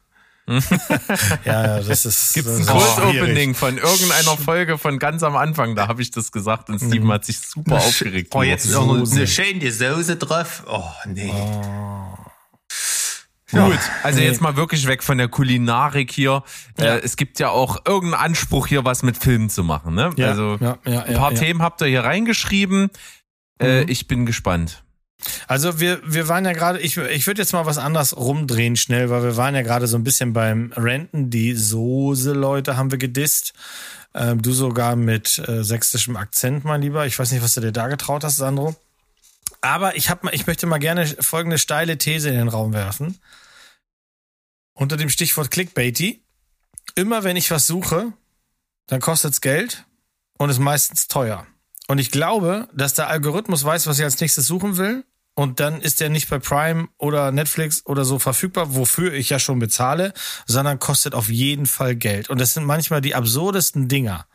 ja, 1.45 1.79
das 1.79 2.05
ist. 2.05 2.33
Gibt 2.33 2.49
ein 2.49 2.65
Cold 2.65 2.99
Opening 2.99 3.55
von 3.55 3.77
irgendeiner 3.77 4.35
Folge 4.37 4.77
von 4.77 4.99
ganz 4.99 5.23
am 5.23 5.37
Anfang, 5.37 5.73
da 5.73 5.87
habe 5.87 6.01
ich 6.01 6.11
das 6.11 6.33
gesagt 6.33 6.69
und 6.69 6.79
Steven 6.79 7.07
mhm. 7.07 7.13
hat 7.13 7.23
sich 7.23 7.39
super 7.39 7.77
aufgeregt. 7.77 8.33
Oh, 8.35 8.43
jetzt 8.43 8.65
ist 8.65 8.73
noch 8.73 8.89
eine 8.93 9.27
schöne 9.27 9.71
Soße 9.71 10.17
drauf. 10.17 10.63
Oh, 10.67 10.83
nee. 11.05 11.31
Oh. 11.33 12.17
Gut, 13.51 13.79
also 14.01 14.19
jetzt 14.19 14.41
mal 14.41 14.55
wirklich 14.55 14.87
weg 14.87 15.03
von 15.03 15.17
der 15.17 15.27
Kulinarik 15.27 16.11
hier. 16.11 16.43
Ja. 16.77 16.95
Äh, 16.95 17.01
es 17.03 17.17
gibt 17.17 17.39
ja 17.39 17.49
auch 17.49 17.85
irgendeinen 17.85 18.21
Anspruch 18.21 18.67
hier, 18.67 18.83
was 18.83 19.03
mit 19.03 19.15
Filmen 19.15 19.49
zu 19.49 19.63
machen. 19.63 19.93
Ne? 19.93 20.09
Ja, 20.17 20.29
also 20.29 20.57
ja, 20.59 20.77
ein 20.83 21.13
paar 21.13 21.35
Themen 21.35 21.61
habt 21.61 21.79
ihr 21.81 21.87
hier 21.87 22.03
reingeschrieben. 22.03 22.89
Äh, 23.59 23.83
mhm. 23.83 23.89
ich 23.89 24.07
bin 24.07 24.25
gespannt. 24.25 24.82
Also 25.47 25.79
wir, 25.79 26.01
wir 26.05 26.27
waren 26.27 26.45
ja 26.45 26.53
gerade, 26.53 26.79
ich, 26.79 26.97
ich 26.97 27.27
würde 27.27 27.41
jetzt 27.41 27.53
mal 27.53 27.65
was 27.65 27.77
anderes 27.77 28.15
rumdrehen 28.15 28.75
schnell, 28.75 29.09
weil 29.09 29.23
wir 29.23 29.37
waren 29.37 29.55
ja 29.55 29.61
gerade 29.61 29.87
so 29.87 29.97
ein 29.97 30.03
bisschen 30.03 30.33
beim 30.33 30.71
Renten. 30.75 31.29
Die 31.29 31.53
Soße-Leute 31.53 32.77
haben 32.77 32.91
wir 32.91 32.97
gedisst. 32.97 33.53
Ähm, 34.13 34.41
du 34.41 34.53
sogar 34.53 34.95
mit 34.95 35.39
äh, 35.47 35.63
sächsischem 35.63 36.15
Akzent, 36.15 36.65
mein 36.65 36.81
Lieber. 36.81 37.05
Ich 37.05 37.17
weiß 37.17 37.31
nicht, 37.31 37.43
was 37.43 37.53
du 37.53 37.61
dir 37.61 37.71
da 37.71 37.87
getraut 37.87 38.23
hast, 38.23 38.37
Sandro. 38.37 38.75
Aber 39.61 39.95
ich, 39.95 40.09
hab 40.09 40.31
ich 40.33 40.45
möchte 40.45 40.67
mal 40.67 40.77
gerne 40.77 41.07
folgende 41.07 41.57
steile 41.57 41.97
These 41.97 42.29
in 42.29 42.35
den 42.35 42.47
Raum 42.47 42.73
werfen. 42.73 43.19
Unter 44.73 44.97
dem 44.97 45.09
Stichwort 45.09 45.51
Clickbaity. 45.51 46.23
Immer 46.95 47.23
wenn 47.23 47.37
ich 47.37 47.49
was 47.49 47.65
suche, 47.65 48.13
dann 48.87 48.99
kostet's 48.99 49.41
Geld 49.41 49.85
und 50.37 50.49
ist 50.49 50.59
meistens 50.59 51.07
teuer. 51.07 51.47
Und 51.87 51.97
ich 51.97 52.11
glaube, 52.11 52.67
dass 52.73 52.93
der 52.93 53.09
Algorithmus 53.09 53.63
weiß, 53.63 53.87
was 53.87 53.99
ich 53.99 54.03
als 54.03 54.19
nächstes 54.19 54.47
suchen 54.47 54.77
will. 54.77 55.05
Und 55.35 55.59
dann 55.59 55.81
ist 55.81 55.99
der 55.99 56.09
nicht 56.09 56.29
bei 56.29 56.37
Prime 56.37 56.89
oder 56.97 57.31
Netflix 57.31 57.85
oder 57.85 58.05
so 58.05 58.19
verfügbar, 58.19 58.75
wofür 58.75 59.13
ich 59.13 59.29
ja 59.29 59.39
schon 59.39 59.57
bezahle, 59.57 60.13
sondern 60.45 60.79
kostet 60.79 61.15
auf 61.15 61.29
jeden 61.29 61.65
Fall 61.65 61.95
Geld. 61.95 62.29
Und 62.29 62.39
das 62.39 62.53
sind 62.53 62.65
manchmal 62.65 63.01
die 63.01 63.15
absurdesten 63.15 63.87
Dinger. 63.87 64.27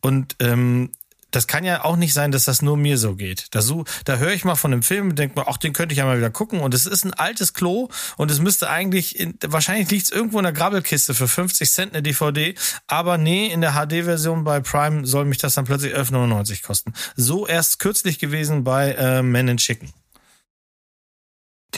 Und 0.00 0.34
ähm, 0.40 0.90
das 1.32 1.46
kann 1.46 1.64
ja 1.64 1.84
auch 1.84 1.96
nicht 1.96 2.14
sein, 2.14 2.30
dass 2.30 2.44
das 2.44 2.62
nur 2.62 2.76
mir 2.76 2.98
so 2.98 3.16
geht. 3.16 3.46
Da, 3.50 3.62
so, 3.62 3.84
da 4.04 4.16
höre 4.16 4.32
ich 4.32 4.44
mal 4.44 4.54
von 4.54 4.72
einem 4.72 4.82
Film 4.82 5.10
und 5.10 5.18
denke 5.18 5.38
mir, 5.38 5.48
ach, 5.48 5.56
den 5.56 5.72
könnte 5.72 5.92
ich 5.92 5.98
ja 5.98 6.04
mal 6.04 6.18
wieder 6.18 6.30
gucken. 6.30 6.60
Und 6.60 6.74
es 6.74 6.86
ist 6.86 7.04
ein 7.04 7.14
altes 7.14 7.54
Klo 7.54 7.88
und 8.16 8.30
es 8.30 8.38
müsste 8.38 8.70
eigentlich, 8.70 9.18
in, 9.18 9.34
wahrscheinlich 9.44 9.90
liegt 9.90 10.04
es 10.04 10.10
irgendwo 10.10 10.38
in 10.38 10.44
der 10.44 10.52
Grabbelkiste 10.52 11.14
für 11.14 11.26
50 11.26 11.70
Cent 11.70 11.92
eine 11.92 12.02
DVD. 12.02 12.54
Aber 12.86 13.18
nee, 13.18 13.46
in 13.46 13.60
der 13.60 13.72
HD-Version 13.72 14.44
bei 14.44 14.60
Prime 14.60 15.06
soll 15.06 15.24
mich 15.24 15.38
das 15.38 15.54
dann 15.54 15.64
plötzlich 15.64 15.94
11,99 15.94 16.62
kosten. 16.62 16.92
So 17.16 17.46
erst 17.46 17.78
kürzlich 17.78 18.18
gewesen 18.18 18.64
bei 18.64 18.92
äh, 18.92 19.22
Men 19.22 19.48
in 19.48 19.56
Chicken 19.56 19.92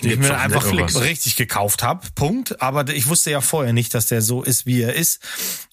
den 0.03 0.11
ich 0.11 0.19
mir 0.19 0.39
einfach 0.39 0.67
richtig 0.73 1.37
gekauft 1.37 1.83
habe. 1.83 2.07
Punkt. 2.15 2.61
Aber 2.61 2.89
ich 2.89 3.09
wusste 3.09 3.31
ja 3.31 3.41
vorher 3.41 3.73
nicht, 3.73 3.95
dass 3.95 4.07
der 4.07 4.23
so 4.23 4.43
ist, 4.43 4.67
wie 4.67 4.83
er 4.83 4.95
ist. 4.95 5.23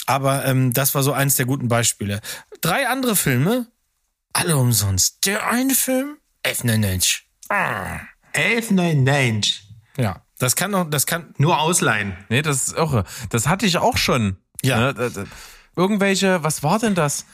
Aber 0.05 0.45
ähm, 0.45 0.73
das 0.73 0.95
war 0.95 1.03
so 1.03 1.13
eins 1.13 1.35
der 1.35 1.45
guten 1.45 1.67
Beispiele. 1.67 2.21
Drei 2.61 2.87
andere 2.87 3.15
Filme, 3.15 3.67
alle 4.33 4.57
umsonst. 4.57 5.25
Der 5.25 5.47
eine 5.47 5.73
Film, 5.73 6.17
11,99. 6.45 7.21
Ah. 7.49 7.99
11,99. 8.33 9.61
Ja, 9.97 10.23
das 10.39 10.55
kann 10.55 10.71
doch, 10.71 10.89
das 10.89 11.05
kann. 11.05 11.33
Nur 11.37 11.59
ausleihen. 11.59 12.15
Nee, 12.29 12.41
das 12.41 12.67
ist 12.67 12.77
irre. 12.77 13.03
Das 13.29 13.47
hatte 13.47 13.65
ich 13.65 13.77
auch 13.77 13.97
schon. 13.97 14.37
Ja. 14.63 14.93
Ne? 14.93 15.27
Irgendwelche, 15.75 16.43
was 16.43 16.63
war 16.63 16.79
denn 16.79 16.95
das? 16.95 17.25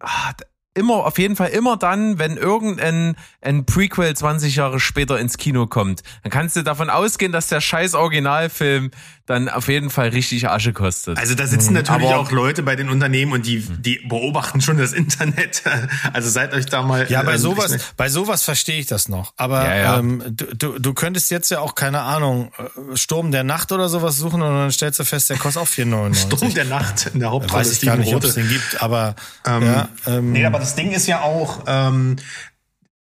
Ah, 0.00 0.32
immer, 0.74 1.06
auf 1.06 1.18
jeden 1.18 1.36
Fall 1.36 1.48
immer 1.48 1.76
dann, 1.76 2.18
wenn 2.18 2.36
irgendein 2.36 3.16
ein 3.40 3.66
Prequel 3.66 4.14
20 4.14 4.56
Jahre 4.56 4.80
später 4.80 5.18
ins 5.18 5.36
Kino 5.36 5.66
kommt, 5.66 6.02
dann 6.22 6.30
kannst 6.30 6.56
du 6.56 6.62
davon 6.62 6.90
ausgehen, 6.90 7.32
dass 7.32 7.48
der 7.48 7.60
scheiß 7.60 7.94
Originalfilm 7.94 8.90
dann 9.28 9.50
auf 9.50 9.68
jeden 9.68 9.90
Fall 9.90 10.08
richtig 10.08 10.48
Asche 10.48 10.72
kostet. 10.72 11.18
Also 11.18 11.34
da 11.34 11.46
sitzen 11.46 11.68
mhm. 11.68 11.80
natürlich 11.80 12.08
Aber 12.08 12.18
auch 12.18 12.30
Leute 12.30 12.62
bei 12.62 12.76
den 12.76 12.88
Unternehmen 12.88 13.32
und 13.32 13.44
die, 13.44 13.60
die 13.60 14.00
beobachten 14.08 14.62
schon 14.62 14.78
das 14.78 14.92
Internet. 14.92 15.62
Also 16.12 16.30
seid 16.30 16.54
euch 16.54 16.66
da 16.66 16.82
mal. 16.82 17.10
Ja, 17.10 17.22
bei 17.22 17.34
ähm, 17.34 17.38
sowas, 17.38 17.76
bei 17.96 18.08
sowas 18.08 18.42
verstehe 18.42 18.78
ich 18.78 18.86
das 18.86 19.08
noch. 19.08 19.32
Aber 19.36 19.64
ja, 19.64 19.76
ja. 19.76 19.98
Ähm, 19.98 20.22
du, 20.30 20.46
du, 20.54 20.78
du 20.78 20.94
könntest 20.94 21.30
jetzt 21.30 21.50
ja 21.50 21.60
auch, 21.60 21.74
keine 21.74 22.00
Ahnung, 22.00 22.50
äh, 22.58 22.96
Sturm 22.96 23.30
der 23.30 23.44
Nacht 23.44 23.72
oder 23.72 23.88
sowas 23.88 24.16
suchen 24.16 24.40
und 24.40 24.48
dann 24.48 24.72
stellst 24.72 24.98
du 24.98 25.04
fest, 25.04 25.30
der 25.30 25.36
kostet 25.36 25.62
auch 25.62 25.66
4,99. 25.68 26.14
Sturm 26.14 26.54
der 26.54 26.64
Nacht 26.64 27.10
in 27.12 27.20
der 27.20 27.30
Hauptrolle. 27.30 27.60
Weiß 27.60 27.72
ich 27.72 27.80
gar 27.82 27.96
nicht, 27.96 28.14
ob 28.14 28.24
es 28.24 28.34
den 28.34 28.48
gibt, 28.48 28.82
aber 28.82 29.14
ähm, 29.46 29.62
ja, 29.62 29.88
ähm, 30.06 30.32
Nee, 30.32 30.46
aber 30.46 30.58
das 30.58 30.74
Ding 30.74 30.92
ist 30.92 31.06
ja 31.06 31.20
auch, 31.20 31.64
ähm, 31.66 32.16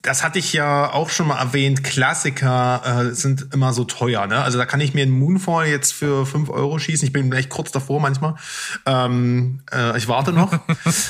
das 0.02 0.24
hatte 0.24 0.40
ich 0.40 0.52
ja 0.54 0.92
auch 0.92 1.10
schon 1.10 1.28
mal 1.28 1.38
erwähnt, 1.38 1.84
Klassiker 1.84 3.10
äh, 3.10 3.14
sind 3.14 3.54
immer 3.54 3.72
so 3.72 3.84
teuer. 3.84 4.26
Ne? 4.26 4.42
Also 4.42 4.58
da 4.58 4.66
kann 4.66 4.82
ich 4.82 4.96
mir 4.96 5.04
einen 5.04 5.12
Moonfall 5.12 5.68
jetzt 5.68 5.94
für 5.94 6.26
fünf 6.26 6.50
Euro 6.50 6.80
schießen. 6.80 7.06
Ich 7.06 7.14
bin 7.14 7.30
gleich 7.30 7.50
kurz 7.50 7.72
davor 7.72 8.00
manchmal. 8.00 8.36
Ähm, 8.88 9.62
äh, 9.72 9.96
ich 9.98 10.08
warte 10.08 10.34
noch. 10.34 10.52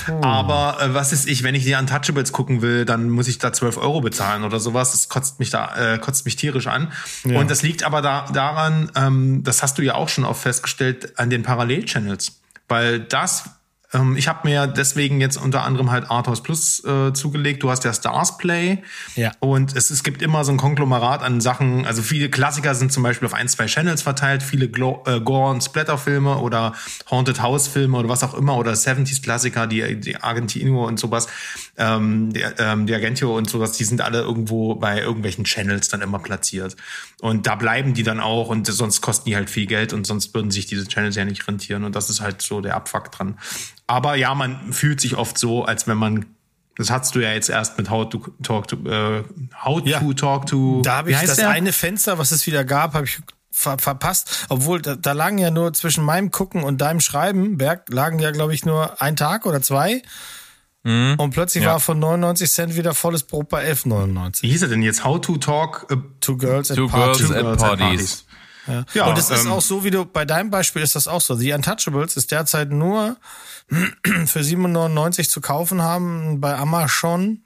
oh. 0.10 0.22
Aber 0.22 0.78
äh, 0.82 0.94
was 0.94 1.14
ist 1.14 1.28
ich, 1.28 1.44
wenn 1.44 1.56
ich 1.56 1.64
die 1.64 1.74
Untouchables 1.74 2.34
gucken 2.34 2.62
will, 2.62 2.84
dann 2.84 3.10
muss 3.10 3.30
ich 3.30 3.38
da 3.38 3.54
zwölf 3.54 3.78
Euro 3.78 4.02
bezahlen 4.02 4.44
oder 4.44 4.60
sowas. 4.60 4.92
Das 4.92 5.08
kotzt 5.08 5.40
mich 5.40 5.52
da, 5.52 5.94
äh, 5.94 5.98
kotzt 5.98 6.26
mich 6.26 6.36
tierisch 6.36 6.68
an. 6.68 6.92
Ja. 7.24 7.40
Und 7.40 7.50
das 7.50 7.62
liegt 7.62 7.84
aber 7.84 8.02
da, 8.02 8.26
daran, 8.34 8.92
ähm, 8.96 9.44
das 9.44 9.64
hast 9.64 9.78
du 9.78 9.84
ja 9.84 9.96
auch 9.96 10.10
schon 10.10 10.26
oft 10.26 10.42
festgestellt, 10.42 11.18
an 11.18 11.30
den 11.30 11.44
Parallelchannels. 11.44 12.42
Weil 12.68 13.00
das 13.00 13.46
ähm, 13.94 14.16
ich 14.16 14.28
habe 14.28 14.48
mir 14.48 14.68
deswegen 14.68 15.20
jetzt 15.20 15.38
unter 15.38 15.64
anderem 15.64 15.92
halt 15.92 16.10
Arthouse 16.10 16.42
Plus 16.42 16.84
äh, 16.86 17.14
zugelegt. 17.14 17.64
Du 17.64 17.70
hast 17.70 17.84
ja 17.84 17.94
Stars 17.94 18.38
Play. 18.38 18.84
Ja. 19.16 19.32
Und 19.40 19.76
es, 19.76 19.90
es 19.90 20.04
gibt 20.04 20.22
immer 20.22 20.44
so 20.44 20.52
ein 20.52 20.58
Konglomerat 20.58 21.22
an 21.22 21.42
Sachen. 21.42 21.86
Also 21.86 22.02
viele 22.02 22.30
Klassiker 22.30 22.74
sind 22.76 22.92
zum 22.92 23.04
Beispiel 23.04 23.26
auf 23.26 23.34
ein, 23.34 23.48
zwei 23.48 23.66
Channels 23.66 24.02
verteilt. 24.02 24.44
Viele 24.44 24.70
Glo 24.70 25.04
äh, 25.06 25.20
Gore- 25.20 25.52
und 25.52 25.62
Splatter-Filme 25.62 26.38
oder 26.38 26.74
Haunted 27.10 27.42
House-Filme 27.42 27.98
oder 27.98 28.10
was 28.10 28.24
auch 28.24 28.34
immer. 28.34 28.58
Oder 28.58 28.74
70s-Klassiker, 28.74 29.68
die, 29.68 30.00
die 30.00 30.18
Argentino 30.18 30.88
und 30.88 31.00
sowas. 31.00 31.28
Ähm, 31.78 32.32
der, 32.34 32.60
ähm, 32.60 32.88
die 32.88 32.94
Argentio 32.94 33.36
und 33.38 33.50
sowas, 33.50 33.74
die 33.74 33.84
sind 33.84 34.02
alle 34.02 34.22
irgendwo 34.22 34.76
bei 34.76 35.02
irgendwelchen 35.02 35.44
Channels 35.44 35.90
dann 35.90 36.02
immer 36.02 36.20
platziert. 36.20 36.76
Und 37.20 37.46
da 37.46 37.56
bleiben 37.56 37.94
die 37.94 38.04
dann 38.04 38.20
auch 38.20 38.48
und 38.48 38.68
sonst 38.68 39.02
kosten 39.02 39.30
die 39.30 39.36
halt 39.36 39.50
viel 39.50 39.66
Geld 39.66 39.94
und 39.94 40.08
sonst 40.08 40.34
würden 40.34 40.52
sich 40.52 40.66
diese 40.66 40.88
Channels 40.88 41.16
ja 41.16 41.26
nicht 41.26 41.48
rentieren. 41.48 41.84
Und 41.84 41.96
das 41.96 42.10
ist 42.10 42.22
halt 42.22 42.42
so 42.42 42.62
der 42.62 42.76
Abfuck 42.76 43.12
dran. 43.12 43.38
Aber 43.92 44.16
ja, 44.16 44.34
man 44.36 44.72
fühlt 44.72 45.02
sich 45.02 45.18
oft 45.18 45.38
so, 45.38 45.66
als 45.66 45.86
wenn 45.86 45.98
man 45.98 46.26
das 46.78 46.90
hattest 46.90 47.14
du 47.14 47.20
ja 47.20 47.34
jetzt 47.34 47.50
erst 47.50 47.78
mit 47.78 47.90
How 47.90 48.08
to 48.08 48.26
Talk 48.42 48.70
to 48.70 48.78
äh, 48.90 49.26
How 49.62 49.86
ja. 49.86 50.00
to 50.00 50.14
Talk 50.14 50.46
to. 50.46 50.82
Da 50.82 50.96
habe 50.98 51.12
ich 51.12 51.20
das 51.20 51.36
der? 51.36 51.50
eine 51.50 51.74
Fenster, 51.74 52.18
was 52.18 52.32
es 52.32 52.48
wieder 52.48 52.64
gab, 52.64 52.94
habe 52.94 53.04
ich 53.04 53.20
ver 53.52 53.78
verpasst. 53.78 54.46
Obwohl 54.48 54.82
da, 54.82 54.96
da 54.96 55.12
lagen 55.12 55.40
ja 55.40 55.52
nur 55.52 55.74
zwischen 55.74 56.06
meinem 56.06 56.32
Gucken 56.32 56.64
und 56.64 56.80
deinem 56.80 57.02
Schreiben, 57.02 57.58
Berg, 57.58 57.90
lagen 57.90 58.20
ja 58.20 58.32
glaube 58.32 58.54
ich 58.54 58.64
nur 58.64 59.02
ein 59.02 59.18
Tag 59.18 59.46
oder 59.46 59.62
zwei. 59.62 60.02
Mhm. 60.84 61.16
Und 61.18 61.32
plötzlich 61.32 61.66
ja. 61.66 61.72
war 61.72 61.80
von 61.82 62.00
99 62.00 62.50
Cent 62.50 62.78
wieder 62.78 62.94
volles 62.94 63.24
Brot 63.24 63.50
bei 63.50 63.70
11,99. 63.70 64.44
Wie 64.44 64.52
hieß 64.52 64.62
er 64.62 64.70
denn 64.70 64.82
jetzt? 64.84 65.04
How 65.04 65.20
to 65.20 65.36
Talk 65.36 65.88
uh, 65.92 65.98
to 66.22 66.38
Girls 66.38 66.72
at 66.72 66.78
to 66.78 66.88
Parties. 66.88 67.28
Girls 67.28 67.46
at 67.46 67.58
Parties. 67.58 68.26
Ja. 68.68 68.86
ja. 68.94 69.06
und 69.08 69.18
es 69.18 69.30
ähm, 69.30 69.36
ist 69.36 69.48
auch 69.48 69.62
so, 69.62 69.84
wie 69.84 69.92
du 69.92 70.06
bei 70.06 70.24
deinem 70.24 70.50
Beispiel 70.50 70.82
ist 70.82 70.96
das 70.96 71.10
auch 71.10 71.22
so. 71.22 71.36
The 71.36 71.52
Untouchables 71.54 72.16
ist 72.16 72.32
derzeit 72.32 72.72
nur 72.72 73.18
für 74.26 74.40
7,99 74.40 75.30
zu 75.30 75.42
kaufen 75.42 75.82
haben 75.82 76.42
bei 76.42 76.56
Amazon 76.56 77.46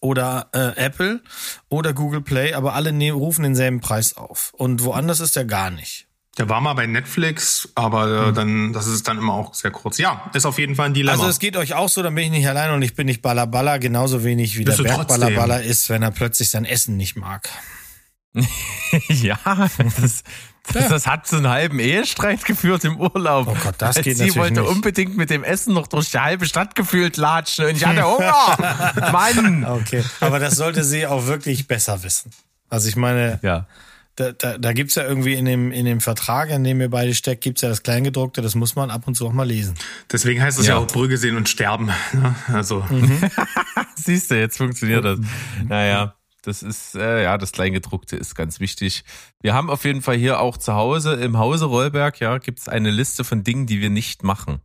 oder 0.00 0.48
äh, 0.52 0.76
Apple 0.76 1.20
oder 1.68 1.92
Google 1.92 2.22
Play, 2.22 2.54
aber 2.54 2.74
alle 2.74 2.92
ne 2.92 3.10
rufen 3.10 3.42
denselben 3.42 3.80
Preis 3.80 4.16
auf. 4.16 4.52
Und 4.56 4.84
woanders 4.84 5.20
ist 5.20 5.36
der 5.36 5.44
gar 5.44 5.70
nicht. 5.70 6.06
Der 6.38 6.48
war 6.48 6.60
mal 6.60 6.74
bei 6.74 6.86
Netflix, 6.86 7.68
aber 7.74 8.28
äh, 8.28 8.32
dann, 8.32 8.72
das 8.72 8.86
ist 8.86 9.08
dann 9.08 9.18
immer 9.18 9.34
auch 9.34 9.52
sehr 9.52 9.72
kurz. 9.72 9.98
Ja, 9.98 10.30
ist 10.32 10.46
auf 10.46 10.58
jeden 10.58 10.76
Fall 10.76 10.86
ein 10.86 10.94
Dilemma. 10.94 11.18
Also 11.18 11.28
es 11.28 11.40
geht 11.40 11.56
euch 11.56 11.74
auch 11.74 11.88
so, 11.88 12.02
dann 12.02 12.14
bin 12.14 12.24
ich 12.24 12.30
nicht 12.30 12.48
allein 12.48 12.70
und 12.70 12.82
ich 12.82 12.94
bin 12.94 13.06
nicht 13.06 13.20
Ballerballer, 13.20 13.78
genauso 13.78 14.22
wenig 14.22 14.56
wie 14.56 14.64
Bist 14.64 14.78
der 14.78 14.84
Berg 14.84 15.08
Ballerballer 15.08 15.62
ist, 15.62 15.90
wenn 15.90 16.02
er 16.02 16.12
plötzlich 16.12 16.48
sein 16.48 16.64
Essen 16.64 16.96
nicht 16.96 17.16
mag. 17.16 17.50
ja, 19.08 19.38
das, 20.00 20.22
das, 20.72 20.88
das, 20.88 21.06
hat 21.06 21.26
zu 21.26 21.36
einem 21.36 21.48
halben 21.48 21.78
Ehestreit 21.78 22.44
geführt 22.44 22.84
im 22.84 23.00
Urlaub. 23.00 23.48
Oh 23.48 23.56
Gott, 23.62 23.74
das 23.78 23.96
geht 24.02 24.16
Sie 24.16 24.34
wollte 24.36 24.60
nicht. 24.60 24.70
unbedingt 24.70 25.16
mit 25.16 25.30
dem 25.30 25.42
Essen 25.42 25.74
noch 25.74 25.86
durch 25.86 26.10
die 26.10 26.18
halbe 26.18 26.46
Stadt 26.46 26.74
gefühlt 26.74 27.16
latschen 27.16 27.66
und 27.66 27.76
ich 27.76 27.84
hatte 27.84 28.04
Hunger. 28.04 29.10
Mann. 29.12 29.64
Okay, 29.64 30.04
aber 30.20 30.38
das 30.38 30.56
sollte 30.56 30.84
sie 30.84 31.06
auch 31.06 31.26
wirklich 31.26 31.66
besser 31.66 32.02
wissen. 32.02 32.30
Also 32.68 32.88
ich 32.88 32.96
meine, 32.96 33.40
ja. 33.42 33.66
da, 34.14 34.32
da, 34.32 34.58
da 34.58 34.72
gibt's 34.72 34.94
ja 34.94 35.02
irgendwie 35.02 35.34
in 35.34 35.44
dem, 35.44 35.72
in 35.72 35.84
dem 35.84 36.00
Vertrag, 36.00 36.50
in 36.50 36.62
dem 36.62 36.80
ihr 36.80 36.90
beide 36.90 37.14
steckt, 37.14 37.42
gibt's 37.42 37.62
ja 37.62 37.68
das 37.68 37.82
Kleingedruckte, 37.82 38.42
das 38.42 38.54
muss 38.54 38.76
man 38.76 38.90
ab 38.90 39.06
und 39.06 39.16
zu 39.16 39.26
auch 39.26 39.32
mal 39.32 39.46
lesen. 39.46 39.74
Deswegen 40.10 40.40
heißt 40.40 40.58
es 40.58 40.66
ja. 40.66 40.74
ja 40.74 40.80
auch 40.80 40.86
Brügge 40.86 41.18
sehen 41.18 41.36
und 41.36 41.48
sterben. 41.48 41.90
Ne? 42.12 42.34
Also. 42.52 42.84
Mhm. 42.90 43.20
Siehst 43.94 44.30
du, 44.30 44.38
jetzt 44.38 44.56
funktioniert 44.56 45.04
das. 45.04 45.18
Naja. 45.68 46.14
Das 46.42 46.62
ist, 46.62 46.94
äh, 46.94 47.22
ja, 47.22 47.38
das 47.38 47.52
Kleingedruckte 47.52 48.16
ist 48.16 48.34
ganz 48.34 48.60
wichtig. 48.60 49.04
Wir 49.40 49.54
haben 49.54 49.70
auf 49.70 49.84
jeden 49.84 50.02
Fall 50.02 50.16
hier 50.16 50.40
auch 50.40 50.56
zu 50.56 50.74
Hause, 50.74 51.14
im 51.14 51.38
Hause 51.38 51.66
Rollberg, 51.66 52.18
ja, 52.20 52.38
gibt 52.38 52.60
es 52.60 52.68
eine 52.68 52.90
Liste 52.90 53.24
von 53.24 53.44
Dingen, 53.44 53.66
die 53.66 53.80
wir 53.80 53.90
nicht 53.90 54.22
machen. 54.22 54.60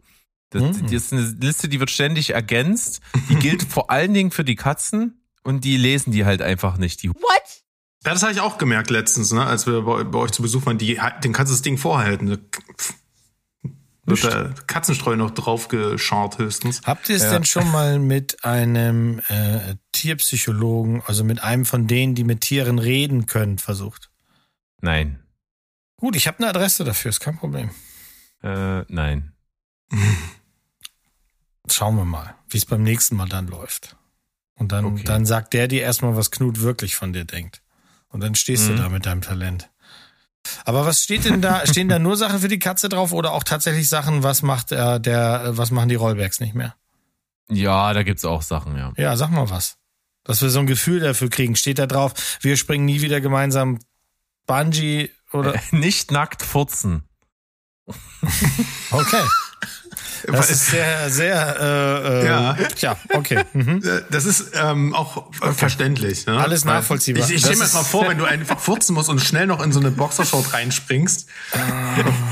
Das, 0.51 0.63
mhm. 0.63 0.83
das 0.83 0.91
ist 0.91 1.13
eine 1.13 1.35
Liste, 1.41 1.67
die 1.67 1.79
wird 1.79 1.91
ständig 1.91 2.31
ergänzt. 2.31 3.01
Die 3.29 3.35
gilt 3.35 3.63
vor 3.69 3.91
allen 3.91 4.13
Dingen 4.13 4.31
für 4.31 4.45
die 4.45 4.55
Katzen 4.55 5.21
und 5.43 5.63
die 5.65 5.77
lesen 5.77 6.11
die 6.11 6.25
halt 6.25 6.41
einfach 6.41 6.77
nicht. 6.77 7.03
Die 7.03 7.09
What? 7.09 7.63
Ja, 8.05 8.13
das 8.13 8.21
habe 8.21 8.31
ich 8.31 8.39
auch 8.39 8.57
gemerkt 8.57 8.89
letztens, 8.89 9.31
ne, 9.31 9.45
als 9.45 9.65
wir 9.65 9.81
bei, 9.81 10.03
bei 10.03 10.19
euch 10.19 10.31
zu 10.31 10.41
Besuch 10.41 10.65
waren. 10.65 10.77
Die, 10.77 10.99
den 11.23 11.33
kannst 11.33 11.51
du 11.51 11.55
das 11.55 11.61
Ding 11.61 11.77
vorhalten 11.77 12.47
wird 14.05 14.23
da 14.23 14.53
Katzenstreu 14.67 15.15
noch 15.15 15.31
drauf 15.31 15.67
geschart 15.67 16.37
höchstens. 16.37 16.81
Habt 16.85 17.09
ihr 17.09 17.15
es 17.15 17.23
ja. 17.23 17.31
denn 17.31 17.45
schon 17.45 17.71
mal 17.71 17.99
mit 17.99 18.43
einem 18.43 19.19
äh, 19.27 19.75
Tierpsychologen, 19.91 21.01
also 21.05 21.23
mit 21.23 21.41
einem 21.43 21.65
von 21.65 21.87
denen, 21.87 22.15
die 22.15 22.23
mit 22.23 22.41
Tieren 22.41 22.79
reden 22.79 23.25
können, 23.25 23.57
versucht? 23.57 24.11
Nein. 24.81 25.19
Gut, 25.97 26.15
ich 26.15 26.27
habe 26.27 26.39
eine 26.39 26.49
Adresse 26.49 26.83
dafür, 26.83 27.09
ist 27.09 27.19
kein 27.19 27.37
Problem. 27.37 27.71
Äh, 28.43 28.81
nein. 28.87 29.33
Schauen 31.67 31.95
wir 31.95 32.05
mal, 32.05 32.35
wie 32.49 32.57
es 32.57 32.65
beim 32.65 32.83
nächsten 32.83 33.15
Mal 33.15 33.27
dann 33.27 33.47
läuft. 33.47 33.95
Und 34.55 34.71
dann, 34.71 34.85
okay. 34.85 35.03
dann 35.03 35.25
sagt 35.25 35.53
der 35.53 35.67
dir 35.67 35.81
erstmal, 35.81 36.15
was 36.15 36.31
Knut 36.31 36.61
wirklich 36.61 36.95
von 36.95 37.11
dir 37.11 37.25
denkt. 37.25 37.61
Und 38.09 38.21
dann 38.21 38.35
stehst 38.35 38.69
mhm. 38.69 38.75
du 38.75 38.83
da 38.83 38.89
mit 38.89 39.05
deinem 39.05 39.21
Talent. 39.21 39.69
Aber 40.63 40.85
was 40.85 41.01
steht 41.03 41.25
denn 41.25 41.41
da? 41.41 41.65
Stehen 41.65 41.89
da 41.89 41.99
nur 41.99 42.17
Sachen 42.17 42.39
für 42.39 42.47
die 42.47 42.59
Katze 42.59 42.89
drauf 42.89 43.11
oder 43.11 43.33
auch 43.33 43.43
tatsächlich 43.43 43.89
Sachen, 43.89 44.23
was 44.23 44.41
macht 44.41 44.71
äh, 44.71 44.99
der, 44.99 45.57
was 45.57 45.71
machen 45.71 45.89
die 45.89 45.95
Rollbacks 45.95 46.39
nicht 46.39 46.55
mehr? 46.55 46.75
Ja, 47.49 47.93
da 47.93 48.03
gibt's 48.03 48.25
auch 48.25 48.41
Sachen, 48.41 48.75
ja. 48.77 48.91
Ja, 48.97 49.15
sag 49.17 49.29
mal 49.29 49.49
was. 49.49 49.77
Dass 50.23 50.41
wir 50.41 50.49
so 50.49 50.59
ein 50.59 50.67
Gefühl 50.67 50.99
dafür 50.99 51.29
kriegen. 51.29 51.55
Steht 51.55 51.77
da 51.77 51.85
drauf, 51.85 52.39
wir 52.41 52.57
springen 52.57 52.85
nie 52.85 53.01
wieder 53.01 53.21
gemeinsam 53.21 53.79
Bungee 54.47 55.11
oder? 55.31 55.55
Äh, 55.55 55.59
nicht 55.71 56.11
nackt 56.11 56.41
furzen. 56.41 57.03
okay. 58.91 59.23
Das 60.27 60.49
ist 60.49 60.67
sehr, 60.67 61.09
sehr, 61.09 61.57
äh, 61.59 62.21
äh, 62.21 62.25
ja. 62.25 62.57
Tja, 62.75 62.97
okay. 63.13 63.43
Mhm. 63.53 63.81
Äh, 63.83 64.01
das 64.09 64.25
ist 64.25 64.51
ähm, 64.53 64.93
auch 64.93 65.17
okay. 65.17 65.53
verständlich. 65.53 66.25
Ne? 66.25 66.39
Alles 66.39 66.65
nachvollziehbar. 66.65 67.23
Ich, 67.23 67.35
ich 67.35 67.41
stelle 67.41 67.57
mir 67.57 67.67
mal 67.67 67.83
vor, 67.83 68.07
wenn 68.09 68.17
du 68.17 68.25
einfach 68.25 68.59
furzen 68.59 68.93
musst 68.93 69.09
und 69.09 69.19
schnell 69.21 69.47
noch 69.47 69.63
in 69.63 69.71
so 69.71 69.79
eine 69.79 69.91
Boxershort 69.91 70.53
reinspringst, 70.53 71.27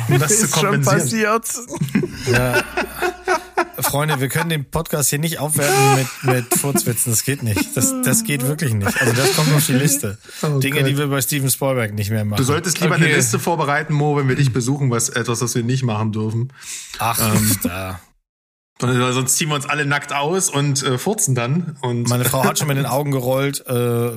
um 0.10 0.20
das, 0.20 0.40
das 0.40 0.40
zu 0.52 0.60
kompensieren. 0.60 1.42
Schon 1.44 1.66
passiert. 1.66 2.32
Ja. 2.32 2.64
Freunde, 3.80 4.20
wir 4.20 4.30
können 4.30 4.50
den 4.50 4.66
Podcast 4.66 5.10
hier 5.10 5.20
nicht 5.20 5.40
aufwerten 5.40 5.96
mit, 5.96 6.36
mit 6.36 6.60
Furzwitzen. 6.60 7.12
Das 7.12 7.24
geht 7.24 7.44
nicht. 7.44 7.76
Das, 7.76 7.94
das 8.04 8.24
geht 8.24 8.48
wirklich 8.48 8.74
nicht. 8.74 9.00
Also 9.00 9.14
das 9.14 9.36
kommt 9.36 9.54
auf 9.54 9.66
die 9.66 9.74
Liste. 9.74 10.18
Oh 10.42 10.60
Dinge, 10.60 10.80
Gott. 10.80 10.90
die 10.90 10.98
wir 10.98 11.08
bei 11.08 11.22
Steven 11.22 11.50
Spielberg 11.50 11.94
nicht 11.94 12.10
mehr 12.10 12.26
machen. 12.26 12.38
Du 12.38 12.44
solltest 12.44 12.80
lieber 12.80 12.96
okay. 12.96 13.06
eine 13.06 13.16
Liste 13.16 13.40
vorbereiten, 13.40 13.94
Mo, 13.94 14.16
wenn 14.18 14.28
wir 14.28 14.36
dich 14.36 14.54
besuchen, 14.54 14.92
was 14.92 15.10
etwas, 15.10 15.42
was 15.42 15.56
wir 15.56 15.64
nicht 15.64 15.84
machen 15.84 16.12
dürfen. 16.12 16.54
Ach, 17.00 17.20
ähm, 17.20 17.58
da. 17.64 18.00
Sonst 18.80 19.38
ziehen 19.38 19.50
wir 19.50 19.56
uns 19.56 19.66
alle 19.66 19.86
nackt 19.86 20.14
aus 20.14 20.50
und 20.50 20.84
äh, 20.84 20.98
furzen 20.98 21.36
dann. 21.36 21.78
Und 21.82 22.10
Meine 22.10 22.26
Frau 22.26 22.44
hat 22.44 22.60
schon 22.60 22.68
mit 22.68 22.78
den 22.78 22.86
Augen 22.88 23.12
gerollt 23.12 23.66
äh, 23.68 24.12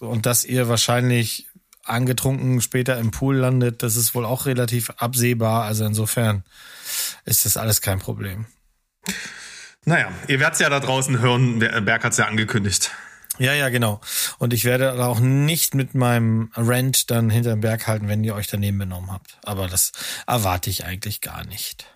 und 0.00 0.26
dass 0.26 0.44
ihr 0.44 0.68
wahrscheinlich 0.68 1.48
angetrunken 1.84 2.60
später 2.60 2.98
im 2.98 3.10
Pool 3.10 3.36
landet, 3.36 3.82
das 3.82 3.96
ist 3.96 4.14
wohl 4.14 4.24
auch 4.24 4.46
relativ 4.46 4.90
absehbar. 4.96 5.64
Also 5.64 5.84
insofern 5.84 6.44
ist 7.24 7.44
das 7.44 7.56
alles 7.56 7.80
kein 7.80 7.98
Problem. 7.98 8.46
Naja, 9.84 10.10
ihr 10.28 10.40
werdet 10.40 10.54
es 10.54 10.60
ja 10.60 10.70
da 10.70 10.80
draußen 10.80 11.20
hören. 11.20 11.58
Berg 11.58 12.04
hat 12.04 12.12
es 12.12 12.18
ja 12.18 12.26
angekündigt. 12.26 12.90
Ja, 13.38 13.52
ja, 13.52 13.68
genau. 13.68 14.00
Und 14.38 14.52
ich 14.52 14.64
werde 14.64 14.92
auch 15.04 15.18
nicht 15.18 15.74
mit 15.74 15.94
meinem 15.94 16.50
Rent 16.56 17.10
dann 17.10 17.30
hinterm 17.30 17.60
Berg 17.60 17.86
halten, 17.86 18.08
wenn 18.08 18.22
ihr 18.22 18.34
euch 18.34 18.46
daneben 18.46 18.78
benommen 18.78 19.12
habt. 19.12 19.38
Aber 19.44 19.66
das 19.66 19.92
erwarte 20.26 20.70
ich 20.70 20.84
eigentlich 20.84 21.20
gar 21.20 21.44
nicht. 21.44 21.86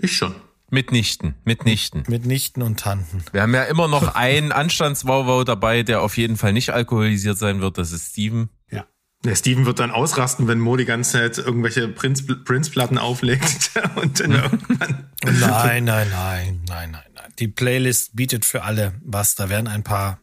Ich 0.00 0.16
schon. 0.16 0.34
Mitnichten, 0.70 1.34
mitnichten. 1.44 2.04
Mitnichten 2.08 2.62
und 2.62 2.78
Tanten. 2.78 3.24
Wir 3.32 3.42
haben 3.42 3.54
ja 3.54 3.64
immer 3.64 3.88
noch 3.88 4.14
einen 4.14 4.52
Anstandswauwau 4.52 5.42
dabei, 5.42 5.82
der 5.82 6.02
auf 6.02 6.18
jeden 6.18 6.36
Fall 6.36 6.52
nicht 6.52 6.70
alkoholisiert 6.70 7.38
sein 7.38 7.60
wird. 7.60 7.78
Das 7.78 7.90
ist 7.90 8.12
Steven. 8.12 8.50
Ja. 8.70 8.86
Der 9.24 9.34
Steven 9.34 9.66
wird 9.66 9.80
dann 9.80 9.90
ausrasten, 9.90 10.46
wenn 10.46 10.60
Mo 10.60 10.76
die 10.76 10.84
ganze 10.84 11.12
Zeit 11.12 11.38
irgendwelche 11.38 11.88
Prince-Platten 11.88 12.98
auflegt 12.98 13.72
und 13.96 14.20
dann 14.20 14.32
irgendwann. 14.32 15.10
Nein, 15.24 15.84
nein, 15.84 16.08
nein, 16.10 16.60
nein, 16.66 16.90
nein, 16.92 17.04
nein. 17.14 17.32
Die 17.40 17.48
Playlist 17.48 18.14
bietet 18.14 18.44
für 18.44 18.62
alle 18.62 18.94
was. 19.04 19.34
Da 19.34 19.48
werden 19.48 19.66
ein 19.66 19.82
paar 19.82 20.20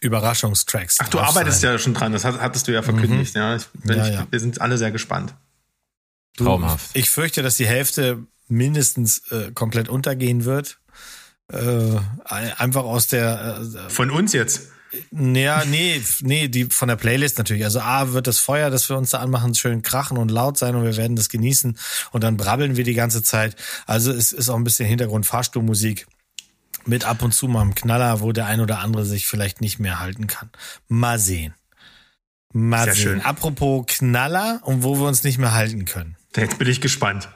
Überraschungstracks. 0.00 0.96
Ach, 1.00 1.08
du 1.08 1.20
arbeitest 1.20 1.60
sein. 1.60 1.72
ja 1.72 1.78
schon 1.78 1.92
dran. 1.92 2.12
Das 2.12 2.24
hattest 2.24 2.66
du 2.66 2.72
ja 2.72 2.82
verkündigt. 2.82 3.34
Mhm. 3.34 3.40
Ja, 3.40 3.56
ich, 3.56 3.68
ja, 3.84 4.06
ich, 4.06 4.14
ja, 4.14 4.26
Wir 4.30 4.40
sind 4.40 4.60
alle 4.60 4.78
sehr 4.78 4.90
gespannt. 4.90 5.34
Du, 6.36 6.44
Traumhaft. 6.44 6.90
Ich 6.94 7.10
fürchte, 7.10 7.42
dass 7.42 7.58
die 7.58 7.66
Hälfte 7.66 8.26
mindestens 8.48 9.30
äh, 9.30 9.52
komplett 9.52 9.88
untergehen 9.88 10.44
wird. 10.44 10.78
Äh, 11.52 11.98
einfach 12.24 12.84
aus 12.84 13.08
der. 13.08 13.60
Äh, 13.60 13.90
Von 13.90 14.10
uns 14.10 14.32
jetzt? 14.32 14.70
Ja, 15.12 15.64
nee, 15.64 16.00
nee, 16.20 16.48
die 16.48 16.66
von 16.66 16.88
der 16.88 16.96
Playlist 16.96 17.38
natürlich. 17.38 17.64
Also 17.64 17.80
A 17.80 18.12
wird 18.12 18.26
das 18.26 18.38
Feuer, 18.38 18.70
das 18.70 18.88
wir 18.88 18.96
uns 18.96 19.10
da 19.10 19.18
anmachen, 19.18 19.54
schön 19.54 19.82
krachen 19.82 20.16
und 20.16 20.30
laut 20.30 20.58
sein 20.58 20.74
und 20.74 20.84
wir 20.84 20.96
werden 20.96 21.16
das 21.16 21.28
genießen 21.28 21.78
und 22.12 22.24
dann 22.24 22.36
brabbeln 22.36 22.76
wir 22.76 22.84
die 22.84 22.94
ganze 22.94 23.22
Zeit. 23.22 23.56
Also 23.86 24.12
es 24.12 24.32
ist 24.32 24.48
auch 24.48 24.56
ein 24.56 24.64
bisschen 24.64 24.88
Hintergrund 24.88 25.26
Fahrstuhlmusik 25.26 26.06
mit 26.86 27.04
ab 27.04 27.22
und 27.22 27.32
zu 27.32 27.48
mal 27.48 27.62
einem 27.62 27.74
Knaller, 27.74 28.20
wo 28.20 28.32
der 28.32 28.46
ein 28.46 28.60
oder 28.60 28.80
andere 28.80 29.04
sich 29.04 29.26
vielleicht 29.26 29.60
nicht 29.60 29.78
mehr 29.78 30.00
halten 30.00 30.26
kann. 30.26 30.50
Mal 30.88 31.18
sehen. 31.18 31.54
Mal 32.52 32.84
Sehr 32.84 32.94
sehen. 32.94 33.02
Schön. 33.02 33.20
Apropos 33.22 33.86
Knaller 33.86 34.60
und 34.62 34.82
wo 34.82 34.98
wir 34.98 35.08
uns 35.08 35.24
nicht 35.24 35.38
mehr 35.38 35.54
halten 35.54 35.84
können. 35.84 36.16
Jetzt 36.36 36.58
bin 36.58 36.68
ich 36.68 36.80
gespannt. 36.80 37.28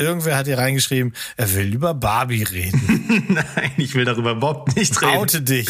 Irgendwer 0.00 0.36
hat 0.36 0.46
hier 0.46 0.58
reingeschrieben, 0.58 1.12
er 1.36 1.52
will 1.54 1.74
über 1.74 1.92
Barbie 1.92 2.44
reden. 2.44 3.26
Nein, 3.28 3.72
ich 3.78 3.94
will 3.94 4.04
darüber 4.04 4.32
überhaupt 4.32 4.76
nicht 4.76 5.02
reden. 5.02 5.16
Oute 5.16 5.42
dich. 5.42 5.68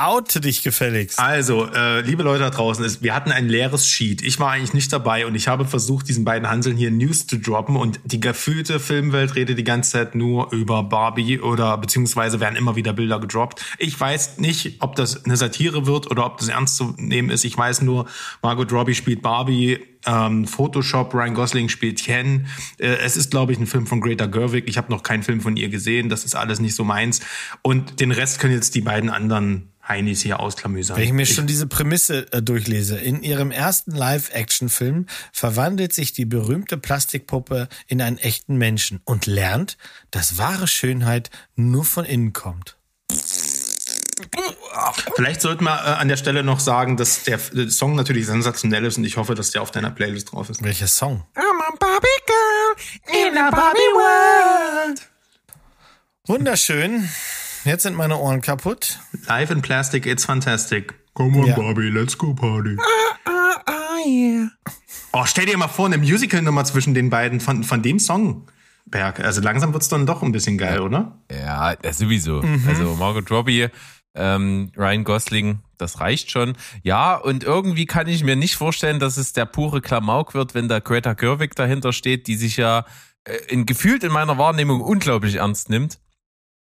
Oute 0.00 0.40
dich 0.40 0.62
gefälligst. 0.62 1.18
Also, 1.18 1.66
äh, 1.66 2.02
liebe 2.02 2.22
Leute 2.22 2.44
da 2.44 2.50
draußen, 2.50 2.84
ist, 2.84 3.02
wir 3.02 3.16
hatten 3.16 3.32
ein 3.32 3.48
leeres 3.48 3.88
Sheet. 3.88 4.22
Ich 4.22 4.38
war 4.38 4.52
eigentlich 4.52 4.72
nicht 4.72 4.92
dabei 4.92 5.26
und 5.26 5.34
ich 5.34 5.48
habe 5.48 5.64
versucht, 5.64 6.08
diesen 6.08 6.24
beiden 6.24 6.48
Hanseln 6.48 6.76
hier 6.76 6.92
News 6.92 7.26
zu 7.26 7.36
droppen 7.36 7.74
und 7.74 7.98
die 8.04 8.20
gefühlte 8.20 8.78
Filmwelt 8.78 9.34
redet 9.34 9.58
die 9.58 9.64
ganze 9.64 9.90
Zeit 9.90 10.14
nur 10.14 10.52
über 10.52 10.84
Barbie 10.84 11.40
oder 11.40 11.76
beziehungsweise 11.78 12.38
werden 12.38 12.54
immer 12.54 12.76
wieder 12.76 12.92
Bilder 12.92 13.18
gedroppt. 13.18 13.64
Ich 13.78 13.98
weiß 13.98 14.38
nicht, 14.38 14.76
ob 14.80 14.94
das 14.94 15.24
eine 15.24 15.36
Satire 15.36 15.86
wird 15.86 16.08
oder 16.08 16.26
ob 16.26 16.38
das 16.38 16.46
ernst 16.46 16.76
zu 16.76 16.94
nehmen 16.96 17.30
ist. 17.30 17.44
Ich 17.44 17.58
weiß 17.58 17.82
nur, 17.82 18.06
Margot 18.40 18.70
Robbie 18.70 18.94
spielt 18.94 19.20
Barbie 19.22 19.80
ähm, 20.06 20.46
Photoshop, 20.46 21.12
Ryan 21.12 21.34
Gosling 21.34 21.68
spielt 21.68 22.02
Ken. 22.02 22.46
Äh, 22.78 22.98
es 22.98 23.16
ist, 23.16 23.30
glaube 23.32 23.52
ich, 23.52 23.58
ein 23.58 23.66
Film 23.66 23.86
von 23.86 24.00
Greta 24.00 24.26
Gerwig. 24.26 24.68
Ich 24.68 24.78
habe 24.78 24.92
noch 24.92 25.02
keinen 25.02 25.22
Film 25.22 25.40
von 25.40 25.56
ihr 25.56 25.68
gesehen. 25.68 26.08
Das 26.08 26.24
ist 26.24 26.36
alles 26.36 26.60
nicht 26.60 26.74
so 26.74 26.84
meins. 26.84 27.20
Und 27.62 28.00
den 28.00 28.12
Rest 28.12 28.38
können 28.38 28.54
jetzt 28.54 28.74
die 28.74 28.80
beiden 28.80 29.10
anderen 29.10 29.72
Heinis 29.88 30.20
hier 30.22 30.40
ausklamüsern. 30.40 30.96
Wenn 30.96 31.04
ich 31.04 31.12
mir 31.12 31.26
schon 31.26 31.46
diese 31.46 31.66
Prämisse 31.66 32.30
äh, 32.32 32.42
durchlese. 32.42 32.98
In 32.98 33.22
ihrem 33.22 33.50
ersten 33.50 33.92
Live-Action-Film 33.92 35.06
verwandelt 35.32 35.92
sich 35.92 36.12
die 36.12 36.26
berühmte 36.26 36.76
Plastikpuppe 36.76 37.68
in 37.86 38.02
einen 38.02 38.18
echten 38.18 38.56
Menschen 38.56 39.00
und 39.04 39.26
lernt, 39.26 39.78
dass 40.10 40.38
wahre 40.38 40.68
Schönheit 40.68 41.30
nur 41.56 41.84
von 41.84 42.04
innen 42.04 42.32
kommt. 42.32 42.76
Vielleicht 45.16 45.40
sollten 45.40 45.64
wir 45.64 45.74
äh, 45.74 45.98
an 45.98 46.08
der 46.08 46.16
Stelle 46.16 46.42
noch 46.42 46.60
sagen, 46.60 46.96
dass 46.96 47.24
der, 47.24 47.38
der, 47.38 47.70
Song 47.70 47.94
natürlich 47.94 48.26
sensationell 48.26 48.84
ist 48.84 48.98
und 48.98 49.04
ich 49.04 49.16
hoffe, 49.16 49.34
dass 49.34 49.50
der 49.50 49.62
auf 49.62 49.70
deiner 49.70 49.90
Playlist 49.90 50.32
drauf 50.32 50.50
ist. 50.50 50.62
Welcher 50.62 50.86
Song? 50.86 51.24
I'm 51.34 51.42
a 51.42 51.76
Barbie 51.78 52.06
Girl 52.26 53.28
in 53.28 53.36
a 53.36 53.50
Barbie 53.50 53.78
World. 53.78 55.02
Wunderschön. 56.26 57.08
Jetzt 57.68 57.82
sind 57.82 57.96
meine 57.96 58.16
Ohren 58.16 58.40
kaputt. 58.40 58.98
Live 59.26 59.50
in 59.50 59.60
Plastic, 59.60 60.06
it's 60.06 60.24
fantastic. 60.24 60.94
Come 61.12 61.38
on, 61.38 61.46
ja. 61.48 61.54
Barbie, 61.54 61.90
let's 61.90 62.16
go 62.16 62.32
party. 62.32 62.76
Uh, 62.78 63.30
uh, 63.30 63.70
uh, 63.70 64.08
yeah. 64.08 64.48
Oh, 65.12 65.26
stell 65.26 65.44
dir 65.44 65.58
mal 65.58 65.68
vor, 65.68 65.84
eine 65.84 65.98
Musical-Nummer 65.98 66.64
zwischen 66.64 66.94
den 66.94 67.10
beiden 67.10 67.40
von, 67.40 67.64
von 67.64 67.82
dem 67.82 67.98
Song. 67.98 68.46
Berg. 68.86 69.20
Also 69.20 69.42
langsam 69.42 69.74
wird's 69.74 69.90
dann 69.90 70.06
doch 70.06 70.22
ein 70.22 70.32
bisschen 70.32 70.56
geil, 70.56 70.80
oder? 70.80 71.18
Ja, 71.30 71.76
sowieso. 71.92 72.40
Mhm. 72.40 72.64
Also 72.66 72.94
Margot 72.94 73.30
Robbie 73.30 73.68
ähm, 74.14 74.72
Ryan 74.74 75.04
Gosling, 75.04 75.58
das 75.76 76.00
reicht 76.00 76.30
schon. 76.30 76.56
Ja, 76.82 77.16
und 77.16 77.44
irgendwie 77.44 77.84
kann 77.84 78.08
ich 78.08 78.24
mir 78.24 78.36
nicht 78.36 78.56
vorstellen, 78.56 78.98
dass 78.98 79.18
es 79.18 79.34
der 79.34 79.44
pure 79.44 79.82
Klamauk 79.82 80.32
wird, 80.32 80.54
wenn 80.54 80.68
da 80.68 80.78
Greta 80.80 81.12
Gerwig 81.12 81.54
dahinter 81.54 81.92
steht, 81.92 82.28
die 82.28 82.36
sich 82.36 82.56
ja 82.56 82.86
äh, 83.24 83.36
in, 83.48 83.66
gefühlt 83.66 84.04
in 84.04 84.12
meiner 84.12 84.38
Wahrnehmung 84.38 84.80
unglaublich 84.80 85.34
ernst 85.34 85.68
nimmt. 85.68 85.98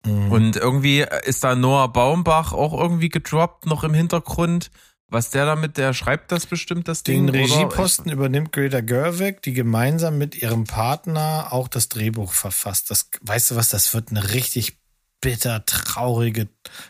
Mhm. 0.07 0.33
Und 0.33 0.57
irgendwie 0.57 1.05
ist 1.25 1.45
da 1.45 1.55
Noah 1.55 1.93
Baumbach 1.93 2.53
auch 2.53 2.73
irgendwie 2.73 3.09
gedroppt 3.09 3.67
noch 3.67 3.85
im 3.85 3.95
Hintergrund. 3.95 4.71
Was 5.09 5.31
der 5.31 5.47
damit, 5.47 5.77
der 5.77 5.95
schreibt 5.95 6.33
das 6.33 6.47
bestimmt, 6.47 6.89
das 6.89 7.05
Ding. 7.05 7.29
Den 7.29 7.43
Regieposten 7.43 8.11
übernimmt 8.11 8.53
Greta 8.53 8.81
Gerwig, 8.81 9.41
die 9.43 9.53
gemeinsam 9.53 10.19
mit 10.19 10.35
ihrem 10.43 10.65
Partner 10.65 11.49
auch 11.53 11.69
das 11.69 11.89
Drehbuch 11.89 12.33
verfasst. 12.33 12.91
Das, 12.91 13.09
weißt 13.21 13.53
du 13.53 13.57
was, 13.57 13.69
das 13.69 13.95
wird 13.95 14.11
eine 14.11 14.33
richtig 14.33 14.79
bitter, 15.21 15.65
traurige 15.65 16.49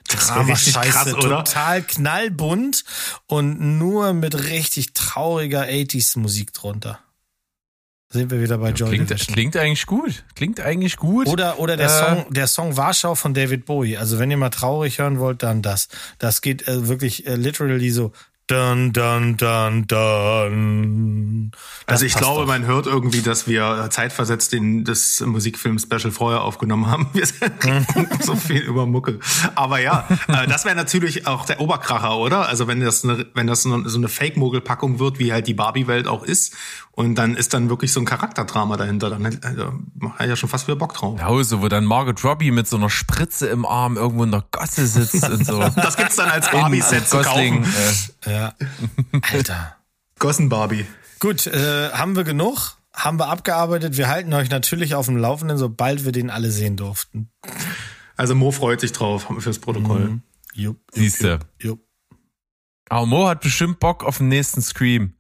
Drama-Scheiße. 0.09 1.13
Total 1.13 1.83
knallbunt 1.83 2.85
und 3.27 3.79
nur 3.79 4.15
mit 4.15 4.35
richtig 4.49 4.95
trauriger 4.95 5.65
80s-Musik 5.65 6.55
drunter. 6.55 6.99
Sind 8.09 8.31
wir 8.31 8.41
wieder 8.41 8.59
bei 8.59 8.69
ja, 8.69 8.75
Joy 8.75 8.91
klingt, 8.91 9.11
Division. 9.11 9.35
Klingt 9.35 9.57
eigentlich 9.57 9.87
gut. 9.87 10.25
Klingt 10.37 10.61
eigentlich 10.61 10.97
gut. 10.97 11.27
Oder, 11.27 11.59
oder 11.59 11.77
der, 11.77 11.87
äh, 11.87 11.89
Song, 11.89 12.27
der 12.33 12.47
Song 12.47 12.77
Warschau 12.77 13.17
von 13.17 13.35
David 13.35 13.65
Bowie. 13.65 13.97
Also 13.97 14.19
wenn 14.19 14.31
ihr 14.31 14.37
mal 14.37 14.51
traurig 14.51 14.99
hören 14.99 15.19
wollt, 15.19 15.43
dann 15.43 15.61
das. 15.61 15.89
Das 16.19 16.41
geht 16.41 16.69
äh, 16.69 16.89
wirklich 16.89 17.27
äh, 17.27 17.35
literally 17.35 17.91
so 17.91 18.13
Dun, 18.49 18.93
dun, 18.93 19.37
dun, 19.37 19.89
dun. 19.89 21.51
Das 21.87 21.95
also 21.95 22.07
ich 22.07 22.15
glaube, 22.15 22.43
doch. 22.43 22.47
man 22.47 22.65
hört 22.65 22.87
irgendwie, 22.87 23.21
dass 23.21 23.49
wir 23.49 23.89
zeitversetzt 23.91 24.53
den, 24.53 24.85
das 24.85 25.21
Musikfilm-Special 25.21 26.13
vorher 26.13 26.43
aufgenommen 26.43 26.87
haben. 26.87 27.09
Wir 27.13 27.27
sind 27.27 28.23
so 28.23 28.37
viel 28.37 28.63
über 28.63 28.87
Mucke. 28.87 29.19
Aber 29.57 29.81
ja, 29.81 30.07
äh, 30.29 30.47
das 30.47 30.65
wäre 30.65 30.77
natürlich 30.77 31.27
auch 31.27 31.45
der 31.45 31.61
Oberkracher, 31.61 32.17
oder? 32.19 32.49
Also 32.49 32.69
wenn 32.69 32.81
das 32.81 33.03
eine, 33.03 33.27
wenn 33.35 33.49
das 33.49 33.63
so 33.63 33.99
eine 33.99 34.09
Fake-Mogelpackung 34.09 35.01
wird, 35.01 35.19
wie 35.19 35.33
halt 35.33 35.49
die 35.49 35.55
Barbie-Welt 35.55 36.07
auch 36.07 36.23
ist, 36.23 36.55
und 36.97 37.15
dann 37.17 37.37
ist 37.37 37.53
dann 37.53 37.69
wirklich 37.69 37.93
so 37.93 38.01
ein 38.01 38.07
Charakterdrama 38.07 38.79
dahinter. 38.79 39.11
Dann 39.11 39.27
also, 39.27 39.65
hat 40.03 40.21
er 40.21 40.29
ja 40.29 40.37
schon 40.37 40.49
fast 40.49 40.67
wieder 40.67 40.77
Bock 40.77 40.95
drauf. 40.95 41.21
Ja, 41.21 41.45
so, 41.45 41.61
wo 41.61 41.69
dann 41.69 41.85
Margot 41.85 42.25
Robbie 42.25 42.51
mit 42.51 42.67
so 42.67 42.79
einer 42.79 42.89
Spritze 42.89 43.49
im 43.49 43.67
Arm 43.67 43.99
irgendwo 43.99 44.25
in 44.25 44.31
der 44.31 44.45
Gosse 44.51 44.87
sitzt 44.87 45.29
und 45.29 45.45
so. 45.45 45.59
das 45.77 45.99
gibt's 45.99 46.17
dann 46.17 46.31
als 46.31 46.51
Barbie-Set 46.51 47.07
zu 47.07 47.19
kaufen. 47.21 47.65
Äh, 47.65 47.67
ja. 48.27 48.55
Alter. 49.23 49.77
Gossen 50.19 50.49
Barbie. 50.49 50.87
Gut, 51.19 51.47
äh, 51.47 51.91
haben 51.91 52.17
wir 52.17 52.25
genug? 52.25 52.77
Haben 52.93 53.19
wir 53.19 53.29
abgearbeitet? 53.29 53.97
Wir 53.97 54.09
halten 54.09 54.33
euch 54.33 54.51
natürlich 54.51 54.95
auf 54.95 55.07
dem 55.07 55.17
Laufenden, 55.17 55.59
sobald 55.59 56.05
wir 56.05 56.13
den 56.13 56.31
alle 56.31 56.51
sehen 56.51 56.77
durften. 56.77 57.31
Also 58.17 58.35
Mo 58.35 58.51
freut 58.51 58.81
sich 58.81 58.93
drauf 58.93 59.27
fürs 59.39 59.59
Protokoll. 59.59 60.09
Mhm. 60.09 60.23
Jupp, 60.55 60.79
Siehste. 60.93 61.41
Jupp. 61.59 61.81
Aber 62.89 63.05
Mo 63.05 63.29
hat 63.29 63.43
bestimmt 63.43 63.81
Bock 63.81 64.05
auf 64.05 64.19
den 64.19 64.29
nächsten 64.29 64.63
Scream. 64.63 65.15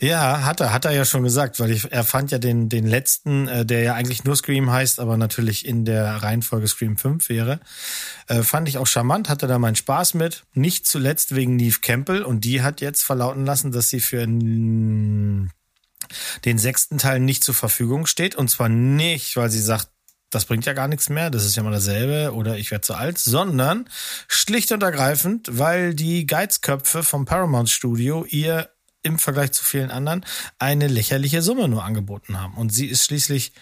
Ja, 0.00 0.44
hat 0.44 0.60
er, 0.60 0.72
hat 0.72 0.84
er 0.86 0.92
ja 0.92 1.04
schon 1.04 1.22
gesagt, 1.22 1.60
weil 1.60 1.70
ich, 1.70 1.92
er 1.92 2.04
fand 2.04 2.30
ja 2.30 2.38
den, 2.38 2.68
den 2.68 2.86
letzten, 2.86 3.48
äh, 3.48 3.66
der 3.66 3.82
ja 3.82 3.94
eigentlich 3.94 4.24
nur 4.24 4.34
Scream 4.34 4.70
heißt, 4.70 4.98
aber 4.98 5.16
natürlich 5.16 5.66
in 5.66 5.84
der 5.84 6.22
Reihenfolge 6.22 6.68
Scream 6.68 6.96
5 6.96 7.28
wäre, 7.28 7.60
äh, 8.28 8.42
fand 8.42 8.68
ich 8.68 8.78
auch 8.78 8.86
charmant, 8.86 9.28
hatte 9.28 9.46
da 9.46 9.58
meinen 9.58 9.76
Spaß 9.76 10.14
mit. 10.14 10.44
Nicht 10.54 10.86
zuletzt 10.86 11.34
wegen 11.34 11.56
Neve 11.56 11.80
Campbell 11.80 12.22
und 12.22 12.44
die 12.44 12.62
hat 12.62 12.80
jetzt 12.80 13.02
verlauten 13.02 13.44
lassen, 13.44 13.70
dass 13.72 13.88
sie 13.90 14.00
für 14.00 14.26
den 14.26 15.50
sechsten 16.44 16.98
Teil 16.98 17.20
nicht 17.20 17.44
zur 17.44 17.54
Verfügung 17.54 18.06
steht 18.06 18.36
und 18.36 18.48
zwar 18.48 18.70
nicht, 18.70 19.36
weil 19.36 19.50
sie 19.50 19.60
sagt, 19.60 19.88
das 20.30 20.44
bringt 20.44 20.66
ja 20.66 20.74
gar 20.74 20.88
nichts 20.88 21.08
mehr, 21.08 21.30
das 21.30 21.44
ist 21.44 21.56
ja 21.56 21.62
mal 21.62 21.72
dasselbe 21.72 22.34
oder 22.34 22.58
ich 22.58 22.70
werde 22.70 22.82
zu 22.82 22.94
alt, 22.94 23.18
sondern 23.18 23.88
schlicht 24.28 24.72
und 24.72 24.82
ergreifend, 24.82 25.48
weil 25.50 25.94
die 25.94 26.26
Geizköpfe 26.26 27.02
vom 27.02 27.24
Paramount 27.24 27.70
Studio 27.70 28.24
ihr 28.26 28.68
im 29.08 29.18
Vergleich 29.18 29.52
zu 29.52 29.64
vielen 29.64 29.90
anderen 29.90 30.24
eine 30.58 30.86
lächerliche 30.86 31.42
Summe 31.42 31.66
nur 31.66 31.84
angeboten 31.84 32.40
haben. 32.40 32.54
Und 32.54 32.72
sie 32.72 32.86
ist 32.86 33.04
schließlich 33.04 33.52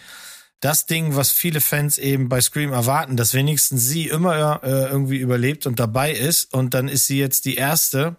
das 0.59 0.85
Ding, 0.85 1.15
was 1.15 1.31
viele 1.31 1.61
Fans 1.61 1.97
eben 1.97 2.29
bei 2.29 2.41
Scream 2.41 2.73
erwarten, 2.73 3.17
dass 3.17 3.33
wenigstens 3.33 3.85
sie 3.85 4.07
immer 4.07 4.61
äh, 4.63 4.89
irgendwie 4.89 5.17
überlebt 5.17 5.65
und 5.65 5.79
dabei 5.79 6.11
ist. 6.11 6.53
Und 6.53 6.73
dann 6.73 6.87
ist 6.87 7.07
sie 7.07 7.19
jetzt 7.19 7.45
die 7.45 7.55
erste, 7.55 8.17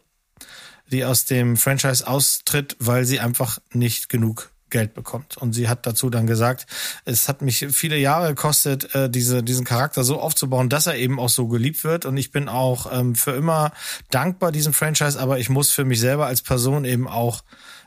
die 0.91 1.05
aus 1.05 1.24
dem 1.24 1.57
Franchise 1.57 2.07
austritt, 2.07 2.76
weil 2.79 3.05
sie 3.05 3.20
einfach 3.20 3.59
nicht 3.72 4.09
genug 4.09 4.51
Geld 4.71 4.95
bekommt. 4.95 5.37
Und 5.37 5.53
sie 5.53 5.69
hat 5.69 5.87
dazu 5.87 6.11
dann 6.11 6.27
gesagt, 6.27 6.66
es 7.05 7.29
hat 7.29 7.43
mich 7.43 7.66
viele 7.71 7.97
Jahre 7.97 8.29
gekostet, 8.29 8.95
äh, 8.95 9.11
diese, 9.11 9.43
diesen 9.43 9.64
Charakter 9.64 10.05
so 10.05 10.21
aufzubauen, 10.21 10.69
dass 10.69 10.87
er 10.87 10.97
eben 10.97 11.19
auch 11.19 11.29
so 11.29 11.49
geliebt 11.49 11.85
wird. 11.85 12.07
Und 12.07 12.16
ich 12.16 12.31
bin 12.31 12.49
auch 12.49 12.93
ähm, 12.93 13.14
für 13.14 13.33
immer 13.33 13.73
dankbar 14.11 14.53
diesem 14.53 14.73
Franchise, 14.73 15.19
aber 15.19 15.39
ich 15.39 15.49
muss 15.49 15.71
für 15.71 15.85
mich 15.85 16.01
selber 16.01 16.27
als 16.27 16.43
Person 16.43 16.85
eben 16.85 17.09
auch 17.09 17.43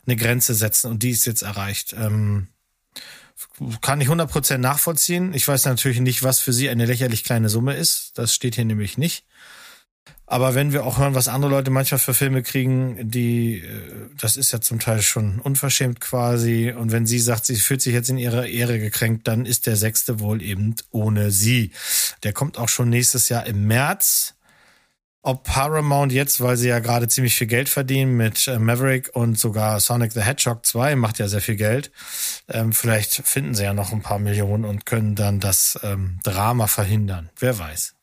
eine 0.05 0.15
Grenze 0.15 0.53
setzen 0.53 0.89
und 0.91 1.03
die 1.03 1.11
ist 1.11 1.25
jetzt 1.25 1.43
erreicht. 1.43 1.93
Ähm, 1.97 2.47
kann 3.81 4.01
ich 4.01 4.07
100% 4.07 4.57
nachvollziehen. 4.57 5.33
Ich 5.33 5.47
weiß 5.47 5.65
natürlich 5.65 5.99
nicht, 5.99 6.23
was 6.23 6.39
für 6.39 6.53
sie 6.53 6.69
eine 6.69 6.85
lächerlich 6.85 7.23
kleine 7.23 7.49
Summe 7.49 7.75
ist. 7.75 8.17
Das 8.17 8.33
steht 8.33 8.55
hier 8.55 8.65
nämlich 8.65 8.97
nicht. 8.97 9.25
Aber 10.31 10.55
wenn 10.55 10.71
wir 10.71 10.85
auch 10.85 10.97
hören, 10.97 11.13
was 11.13 11.27
andere 11.27 11.51
Leute 11.51 11.71
manchmal 11.71 11.99
für 11.99 12.13
Filme 12.13 12.41
kriegen, 12.41 13.09
die, 13.11 13.57
äh, 13.57 14.09
das 14.17 14.37
ist 14.37 14.53
ja 14.53 14.61
zum 14.61 14.79
Teil 14.79 15.01
schon 15.01 15.39
unverschämt 15.41 15.99
quasi. 15.99 16.71
Und 16.71 16.93
wenn 16.93 17.05
sie 17.05 17.19
sagt, 17.19 17.45
sie 17.45 17.57
fühlt 17.57 17.81
sich 17.81 17.93
jetzt 17.93 18.09
in 18.09 18.17
ihrer 18.17 18.47
Ehre 18.47 18.79
gekränkt, 18.79 19.27
dann 19.27 19.45
ist 19.45 19.67
der 19.67 19.75
sechste 19.75 20.21
wohl 20.21 20.41
eben 20.41 20.75
ohne 20.89 21.31
sie. 21.31 21.71
Der 22.23 22.31
kommt 22.31 22.57
auch 22.57 22.69
schon 22.69 22.89
nächstes 22.89 23.27
Jahr 23.27 23.45
im 23.45 23.67
März. 23.67 24.35
Ob 25.21 25.43
Paramount 25.43 26.13
jetzt, 26.13 26.39
weil 26.39 26.55
sie 26.55 26.69
ja 26.69 26.79
gerade 26.79 27.09
ziemlich 27.09 27.35
viel 27.35 27.47
Geld 27.47 27.67
verdienen 27.67 28.15
mit 28.15 28.47
äh, 28.47 28.57
Maverick 28.57 29.09
und 29.13 29.37
sogar 29.37 29.81
Sonic 29.81 30.13
the 30.13 30.21
Hedgehog 30.21 30.65
2 30.65 30.95
macht 30.95 31.19
ja 31.19 31.27
sehr 31.27 31.41
viel 31.41 31.57
Geld. 31.57 31.91
Ähm, 32.47 32.71
vielleicht 32.71 33.27
finden 33.27 33.53
sie 33.53 33.63
ja 33.63 33.73
noch 33.73 33.91
ein 33.91 34.01
paar 34.01 34.17
Millionen 34.17 34.63
und 34.63 34.85
können 34.85 35.15
dann 35.15 35.41
das 35.41 35.77
ähm, 35.83 36.19
Drama 36.23 36.67
verhindern. 36.67 37.29
Wer 37.37 37.59
weiß. 37.59 37.95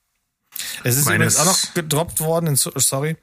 Es 0.84 0.96
ist 0.96 1.06
übrigens 1.06 1.36
auch 1.36 1.44
noch 1.44 1.74
gedroppt 1.74 2.20
worden, 2.20 2.56
sorry, 2.56 3.16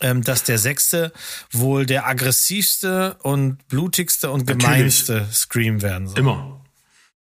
ähm, 0.00 0.22
dass 0.22 0.44
der 0.44 0.58
sechste 0.58 1.12
wohl 1.52 1.86
der 1.86 2.06
aggressivste 2.06 3.16
und 3.22 3.66
blutigste 3.68 4.30
und 4.30 4.46
gemeinste 4.46 5.12
Natürlich. 5.12 5.36
Scream 5.36 5.82
werden 5.82 6.08
soll. 6.08 6.18
Immer. 6.18 6.62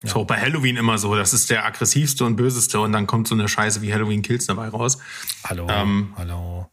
Ja. 0.02 0.10
So, 0.10 0.24
bei 0.24 0.40
Halloween 0.40 0.76
immer 0.76 0.98
so. 0.98 1.14
Das 1.14 1.32
ist 1.32 1.50
der 1.50 1.64
aggressivste 1.64 2.24
und 2.24 2.36
böseste 2.36 2.80
und 2.80 2.92
dann 2.92 3.06
kommt 3.06 3.28
so 3.28 3.34
eine 3.34 3.48
Scheiße 3.48 3.82
wie 3.82 3.92
Halloween 3.92 4.22
Kills 4.22 4.46
dabei 4.46 4.68
raus. 4.68 4.98
Hallo. 5.44 5.66
Ähm, 5.68 6.12
hallo. 6.16 6.70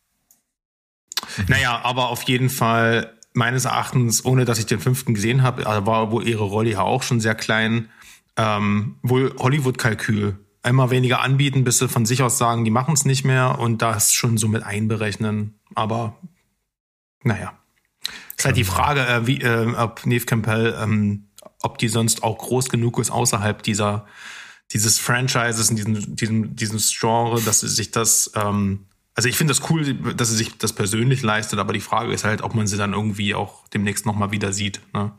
Naja, 1.48 1.82
aber 1.84 2.10
auf 2.10 2.24
jeden 2.24 2.50
Fall 2.50 3.18
meines 3.34 3.66
Erachtens, 3.66 4.24
ohne 4.26 4.46
dass 4.46 4.60
ich 4.60 4.66
den 4.66 4.80
fünften 4.80 5.14
gesehen 5.14 5.42
habe, 5.42 5.66
war 5.66 6.12
wohl 6.12 6.28
ihre 6.28 6.44
Rolle 6.44 6.72
ja 6.72 6.82
auch 6.82 7.02
schon 7.02 7.20
sehr 7.20 7.34
klein, 7.34 7.90
ähm, 8.38 8.98
wohl 9.02 9.36
Hollywood-Kalkül 9.38 10.38
einmal 10.64 10.90
weniger 10.90 11.22
anbieten, 11.22 11.64
bis 11.64 11.78
sie 11.78 11.88
von 11.88 12.06
sich 12.06 12.24
aus 12.24 12.38
sagen, 12.38 12.66
die 12.66 12.72
machen 12.72 12.94
es 12.94 13.06
nicht 13.06 13.24
mehr 13.24 13.60
und 13.60 13.82
das 13.82 14.14
schon 14.14 14.38
so 14.38 14.48
mit 14.48 14.64
einberechnen. 14.64 15.60
Aber 15.76 16.18
naja. 17.24 17.54
Ist 18.38 18.46
halt 18.46 18.58
die 18.58 18.64
Frage, 18.64 19.06
äh, 19.06 19.28
wie, 19.28 19.42
äh, 19.42 19.74
ob 19.76 20.06
Neve 20.06 20.26
Campbell, 20.26 20.76
ähm, 20.82 21.30
ob 21.62 21.78
die 21.78 21.88
sonst 21.88 22.24
auch 22.24 22.38
groß 22.38 22.70
genug 22.70 23.00
ist 23.00 23.12
außerhalb 23.12 23.62
dieser 23.62 24.06
dieses 24.74 25.00
Franchises 25.00 25.70
in 25.70 25.76
diesem, 25.76 26.16
diesem, 26.16 26.56
diesem 26.56 26.80
Genre, 26.80 27.42
dass 27.42 27.60
sie 27.60 27.68
sich 27.68 27.92
das, 27.92 28.32
ähm, 28.36 28.88
also 29.14 29.30
ich 29.30 29.38
finde 29.38 29.54
das 29.54 29.70
cool, 29.70 29.94
dass 30.16 30.30
sie 30.30 30.36
sich 30.36 30.58
das 30.58 30.74
persönlich 30.74 31.22
leistet, 31.22 31.60
aber 31.60 31.74
die 31.74 31.80
Frage 31.80 32.12
ist 32.12 32.24
halt, 32.24 32.42
ob 32.42 32.56
man 32.56 32.66
sie 32.66 32.78
dann 32.78 32.94
irgendwie 32.94 33.36
auch 33.36 33.68
demnächst 33.70 34.06
nochmal 34.06 34.32
wieder 34.32 34.52
sieht. 34.52 34.82
Ne? 34.94 35.12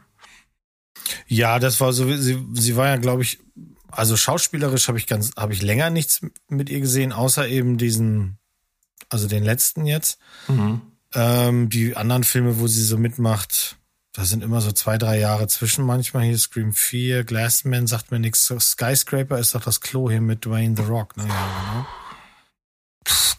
Ja, 1.29 1.61
das 1.61 1.81
war 1.81 1.93
so, 1.93 2.09
sie, 2.17 2.45
sie 2.53 2.77
war 2.77 2.89
ja, 2.89 2.97
glaube 2.97 3.23
ich, 3.23 3.39
also 3.97 4.17
schauspielerisch 4.17 4.89
habe 4.89 4.99
ich 4.99 5.07
ganz, 5.07 5.33
habe 5.37 5.53
ich 5.53 5.63
länger 5.63 5.91
nichts 5.91 6.21
mit 6.49 6.69
ihr 6.71 6.81
gesehen, 6.81 7.13
außer 7.13 7.49
eben 7.49 7.79
diesen, 7.79 8.39
also 9.09 9.29
den 9.29 9.45
letzten 9.45 9.87
jetzt. 9.87 10.19
Mhm. 10.49 10.83
Ähm, 11.15 11.69
die 11.69 11.97
anderen 11.97 12.25
Filme, 12.25 12.59
wo 12.59 12.67
sie 12.67 12.83
so 12.83 12.99
mitmacht, 12.99 13.77
da 14.13 14.25
sind 14.25 14.45
immer 14.45 14.61
so 14.61 14.73
zwei, 14.73 14.99
drei 14.99 15.19
Jahre 15.19 15.49
zwischen. 15.49 15.85
Manchmal 15.85 16.25
hier 16.25 16.39
Scream 16.39 16.73
4, 16.73 17.25
Glassman 17.25 17.87
sagt 17.87 18.11
mir 18.11 18.21
nichts. 18.21 18.53
Skyscraper 18.59 19.39
ist 19.39 19.55
doch 19.55 19.63
das 19.63 19.81
Klo 19.81 20.11
hier 20.11 20.21
mit 20.21 20.45
Dwayne 20.45 20.77
The 20.77 20.83
Rock, 20.83 21.17
ne? 21.17 21.27
Ja, 21.27 21.63
genau 21.73 21.87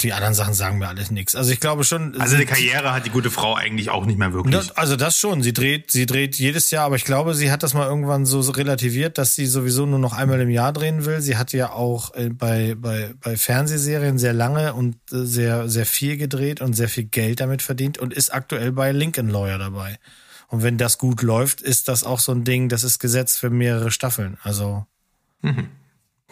die 0.02 0.14
anderen 0.14 0.34
Sachen 0.34 0.54
sagen 0.54 0.78
mir 0.78 0.88
alles 0.88 1.10
nichts. 1.10 1.36
Also 1.36 1.52
ich 1.52 1.60
glaube 1.60 1.84
schon. 1.84 2.20
Also 2.20 2.36
eine 2.36 2.46
Karriere 2.46 2.94
hat 2.94 3.06
die 3.06 3.10
gute 3.10 3.32
Frau 3.32 3.56
eigentlich 3.56 3.90
auch 3.90 4.06
nicht 4.06 4.20
mehr 4.20 4.34
wirklich. 4.34 4.78
Also 4.78 4.96
das 4.96 5.18
schon. 5.18 5.42
Sie 5.42 5.54
dreht, 5.54 5.92
sie 5.92 6.06
dreht 6.06 6.36
jedes 6.36 6.70
Jahr, 6.72 6.86
aber 6.86 6.96
ich 6.96 7.06
glaube, 7.06 7.34
sie 7.34 7.52
hat 7.52 7.64
das 7.64 7.74
mal 7.74 7.88
irgendwann 7.88 8.26
so 8.26 8.40
relativiert, 8.42 9.18
dass 9.18 9.36
sie 9.36 9.46
sowieso 9.46 9.86
nur 9.86 10.00
noch 10.00 10.14
einmal 10.14 10.40
im 10.42 10.50
Jahr 10.50 10.74
drehen 10.74 11.06
will. 11.06 11.22
Sie 11.22 11.38
hat 11.38 11.54
ja 11.54 11.72
auch 11.72 12.14
äh, 12.14 12.30
bei, 12.30 12.76
bei, 12.78 13.14
bei 13.22 13.38
Fernsehserien 13.38 14.20
sehr 14.20 14.34
lange 14.34 14.74
und 14.74 14.96
äh, 15.12 15.26
sehr, 15.26 15.70
sehr 15.70 15.86
viel 15.86 16.18
gedreht 16.18 16.62
und 16.62 16.74
sehr 16.74 16.90
viel 16.90 17.06
Geld 17.06 17.40
damit 17.40 17.62
verdient 17.62 17.98
und 17.98 18.14
ist 18.14 18.34
aktuell 18.34 18.72
bei 18.72 18.92
Lincoln 18.92 19.30
Lawyer 19.30 19.58
dabei. 19.58 19.98
Und 20.48 20.62
wenn 20.62 20.78
das 20.78 21.00
gut 21.00 21.22
läuft, 21.24 21.62
ist 21.62 21.88
das 21.88 22.04
auch 22.04 22.20
so 22.20 22.32
ein 22.32 22.44
Ding, 22.44 22.70
das 22.70 22.84
ist 22.84 23.00
Gesetz 23.00 23.38
für 23.38 23.50
mehrere 23.50 23.90
Staffeln. 23.90 24.38
Also. 24.44 24.86
Mhm. 25.42 25.70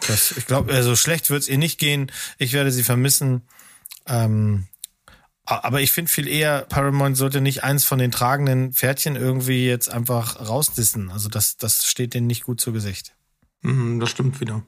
Das, 0.06 0.32
ich 0.36 0.46
glaube, 0.46 0.72
also 0.72 0.96
schlecht 0.96 1.30
wird 1.30 1.42
es 1.42 1.48
ihr 1.48 1.58
nicht 1.58 1.78
gehen. 1.78 2.10
Ich 2.38 2.52
werde 2.52 2.70
sie 2.70 2.82
vermissen. 2.82 3.42
Ähm, 4.06 4.66
aber 5.46 5.82
ich 5.82 5.92
finde 5.92 6.10
viel 6.10 6.26
eher, 6.26 6.62
Paramount 6.62 7.18
sollte 7.18 7.42
nicht 7.42 7.64
eins 7.64 7.84
von 7.84 7.98
den 7.98 8.10
tragenden 8.10 8.72
Pferdchen 8.72 9.14
irgendwie 9.14 9.66
jetzt 9.66 9.90
einfach 9.90 10.40
rausdissen. 10.40 11.10
Also 11.10 11.28
das, 11.28 11.58
das 11.58 11.86
steht 11.86 12.14
denen 12.14 12.26
nicht 12.26 12.44
gut 12.44 12.60
zu 12.60 12.72
Gesicht. 12.72 13.14
Mhm, 13.60 14.00
das 14.00 14.10
stimmt 14.10 14.40
wieder. 14.40 14.62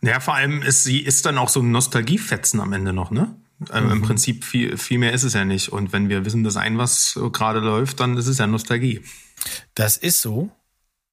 Naja, 0.00 0.20
vor 0.20 0.34
allem 0.34 0.62
ist 0.62 0.82
sie 0.82 0.98
ist 0.98 1.24
dann 1.24 1.38
auch 1.38 1.48
so 1.48 1.60
ein 1.60 1.70
Nostalgiefetzen 1.70 2.60
am 2.60 2.72
Ende 2.72 2.92
noch, 2.92 3.10
ne? 3.10 3.36
Ähm, 3.72 3.86
mhm. 3.86 3.92
Im 3.92 4.02
Prinzip 4.02 4.44
viel, 4.44 4.76
viel 4.76 4.98
mehr 4.98 5.12
ist 5.12 5.22
es 5.22 5.34
ja 5.34 5.44
nicht. 5.44 5.68
Und 5.68 5.92
wenn 5.92 6.08
wir 6.08 6.24
wissen, 6.24 6.42
dass 6.42 6.56
ein 6.56 6.76
was 6.76 7.18
gerade 7.32 7.60
läuft, 7.60 8.00
dann 8.00 8.16
ist 8.16 8.26
es 8.26 8.38
ja 8.38 8.46
Nostalgie. 8.46 9.02
Das 9.74 9.96
ist 9.96 10.20
so. 10.20 10.50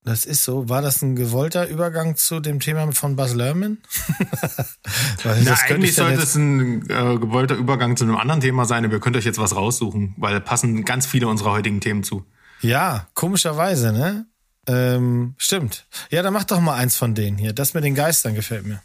Das 0.03 0.25
ist 0.25 0.43
so. 0.43 0.67
War 0.67 0.81
das 0.81 1.01
ein 1.03 1.15
gewollter 1.15 1.67
Übergang 1.67 2.15
zu 2.15 2.39
dem 2.39 2.59
Thema 2.59 2.91
von 2.91 3.15
Buzz 3.15 3.33
Lerman? 3.33 3.77
weil 5.23 5.43
Na, 5.43 5.55
eigentlich 5.67 5.93
sollte 5.93 6.23
es 6.23 6.35
ein 6.35 6.89
äh, 6.89 7.17
gewollter 7.17 7.55
Übergang 7.55 7.95
zu 7.95 8.05
einem 8.05 8.17
anderen 8.17 8.41
Thema 8.41 8.65
sein, 8.65 8.83
aber 8.83 8.95
ihr 8.95 8.99
könnt 8.99 9.15
euch 9.15 9.25
jetzt 9.25 9.37
was 9.37 9.55
raussuchen, 9.55 10.15
weil 10.17 10.33
da 10.33 10.39
passen 10.39 10.85
ganz 10.85 11.05
viele 11.05 11.27
unserer 11.27 11.51
heutigen 11.51 11.81
Themen 11.81 12.03
zu. 12.03 12.25
Ja, 12.61 13.07
komischerweise, 13.13 13.91
ne? 13.91 14.25
Ähm, 14.67 15.35
stimmt. 15.37 15.85
Ja, 16.09 16.23
dann 16.23 16.33
mach 16.33 16.45
doch 16.45 16.59
mal 16.59 16.75
eins 16.75 16.95
von 16.95 17.13
denen 17.13 17.37
hier. 17.37 17.53
Das 17.53 17.73
mit 17.73 17.83
den 17.83 17.95
Geistern 17.95 18.33
gefällt 18.33 18.65
mir. 18.65 18.81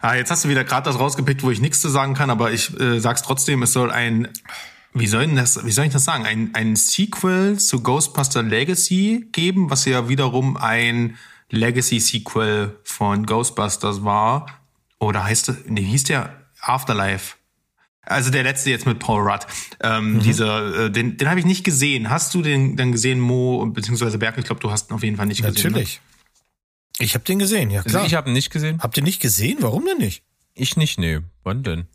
Ah, 0.00 0.14
jetzt 0.14 0.30
hast 0.30 0.44
du 0.44 0.48
wieder 0.48 0.64
gerade 0.64 0.84
das 0.84 0.98
rausgepickt, 0.98 1.42
wo 1.42 1.50
ich 1.50 1.60
nichts 1.60 1.80
zu 1.80 1.88
sagen 1.88 2.14
kann, 2.14 2.30
aber 2.30 2.52
ich 2.52 2.78
äh, 2.80 3.00
sag's 3.00 3.22
trotzdem, 3.22 3.62
es 3.62 3.72
soll 3.72 3.90
ein 3.90 4.28
wie 4.94 5.06
soll, 5.06 5.24
ich 5.24 5.34
das, 5.34 5.64
wie 5.64 5.70
soll 5.70 5.86
ich 5.86 5.92
das 5.92 6.04
sagen, 6.04 6.26
ein, 6.26 6.50
ein 6.54 6.76
Sequel 6.76 7.58
zu 7.58 7.82
Ghostbuster 7.82 8.42
Legacy 8.42 9.28
geben, 9.32 9.70
was 9.70 9.84
ja 9.84 10.08
wiederum 10.08 10.56
ein 10.56 11.16
Legacy-Sequel 11.50 12.78
von 12.84 13.26
Ghostbusters 13.26 14.04
war. 14.04 14.46
Oder 14.98 15.24
heißt 15.24 15.48
das, 15.48 15.56
nee, 15.66 15.82
hieß 15.82 16.04
der 16.04 16.34
Afterlife? 16.60 17.36
Also 18.02 18.30
der 18.30 18.42
letzte 18.42 18.70
jetzt 18.70 18.86
mit 18.86 18.98
Paul 18.98 19.28
Rudd. 19.28 19.46
Ähm, 19.80 20.14
mhm. 20.14 20.20
Dieser, 20.20 20.86
äh, 20.86 20.90
den, 20.90 21.16
den 21.18 21.28
habe 21.28 21.40
ich 21.40 21.46
nicht 21.46 21.62
gesehen. 21.62 22.08
Hast 22.08 22.34
du 22.34 22.42
den 22.42 22.76
dann 22.76 22.92
gesehen, 22.92 23.20
Mo, 23.20 23.66
beziehungsweise 23.66 24.18
Berg? 24.18 24.38
Ich 24.38 24.46
glaube, 24.46 24.60
du 24.60 24.70
hast 24.70 24.90
ihn 24.90 24.94
auf 24.94 25.02
jeden 25.02 25.16
Fall 25.16 25.26
nicht 25.26 25.42
Natürlich. 25.42 25.62
gesehen. 25.62 25.72
Natürlich. 25.72 26.00
Ich 27.00 27.14
habe 27.14 27.24
den 27.24 27.38
gesehen, 27.38 27.70
ja 27.70 27.80
also 27.80 27.90
klar. 27.90 28.02
Also 28.02 28.10
ich 28.10 28.16
habe 28.16 28.30
ihn 28.30 28.32
nicht 28.32 28.50
gesehen. 28.50 28.80
Habt 28.82 28.96
ihr 28.96 29.02
nicht 29.02 29.20
gesehen? 29.20 29.58
Warum 29.60 29.84
denn 29.84 29.98
nicht? 29.98 30.24
Ich 30.54 30.76
nicht, 30.76 30.98
nee. 30.98 31.20
Wann 31.44 31.62
denn? 31.62 31.86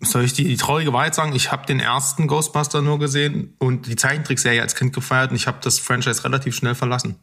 Soll 0.00 0.24
ich 0.24 0.32
die, 0.32 0.44
die 0.44 0.56
traurige 0.56 0.92
Wahrheit 0.92 1.14
sagen? 1.14 1.34
Ich 1.34 1.52
habe 1.52 1.66
den 1.66 1.80
ersten 1.80 2.26
Ghostbuster 2.26 2.82
nur 2.82 2.98
gesehen 2.98 3.54
und 3.58 3.86
die 3.86 3.96
Zeichentrickserie 3.96 4.60
als 4.60 4.74
Kind 4.74 4.92
gefeiert 4.92 5.30
und 5.30 5.36
ich 5.36 5.46
habe 5.46 5.58
das 5.62 5.78
Franchise 5.78 6.24
relativ 6.24 6.56
schnell 6.56 6.74
verlassen. 6.74 7.16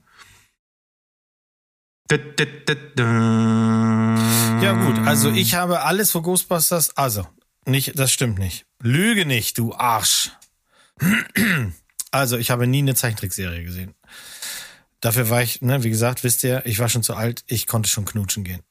Ja 4.62 4.74
gut, 4.74 5.00
also 5.08 5.32
ich 5.32 5.56
habe 5.56 5.82
alles 5.82 6.12
für 6.12 6.22
Ghostbusters, 6.22 6.96
also 6.96 7.28
nicht, 7.66 7.98
das 7.98 8.12
stimmt 8.12 8.38
nicht. 8.38 8.66
Lüge 8.82 9.26
nicht, 9.26 9.58
du 9.58 9.74
Arsch. 9.74 10.32
Also 12.12 12.38
ich 12.38 12.52
habe 12.52 12.68
nie 12.68 12.80
eine 12.80 12.96
Zeichentrickserie 12.96 13.64
gesehen. 13.64 13.96
Dafür 15.02 15.30
war 15.30 15.42
ich, 15.42 15.62
ne, 15.62 15.84
wie 15.84 15.90
gesagt, 15.90 16.24
wisst 16.24 16.44
ihr, 16.44 16.66
ich 16.66 16.80
war 16.80 16.90
schon 16.90 17.04
zu 17.04 17.16
alt, 17.16 17.44
ich 17.48 17.68
konnte 17.68 17.90
schon 17.90 18.06
knutschen 18.06 18.44
gehen. 18.44 18.62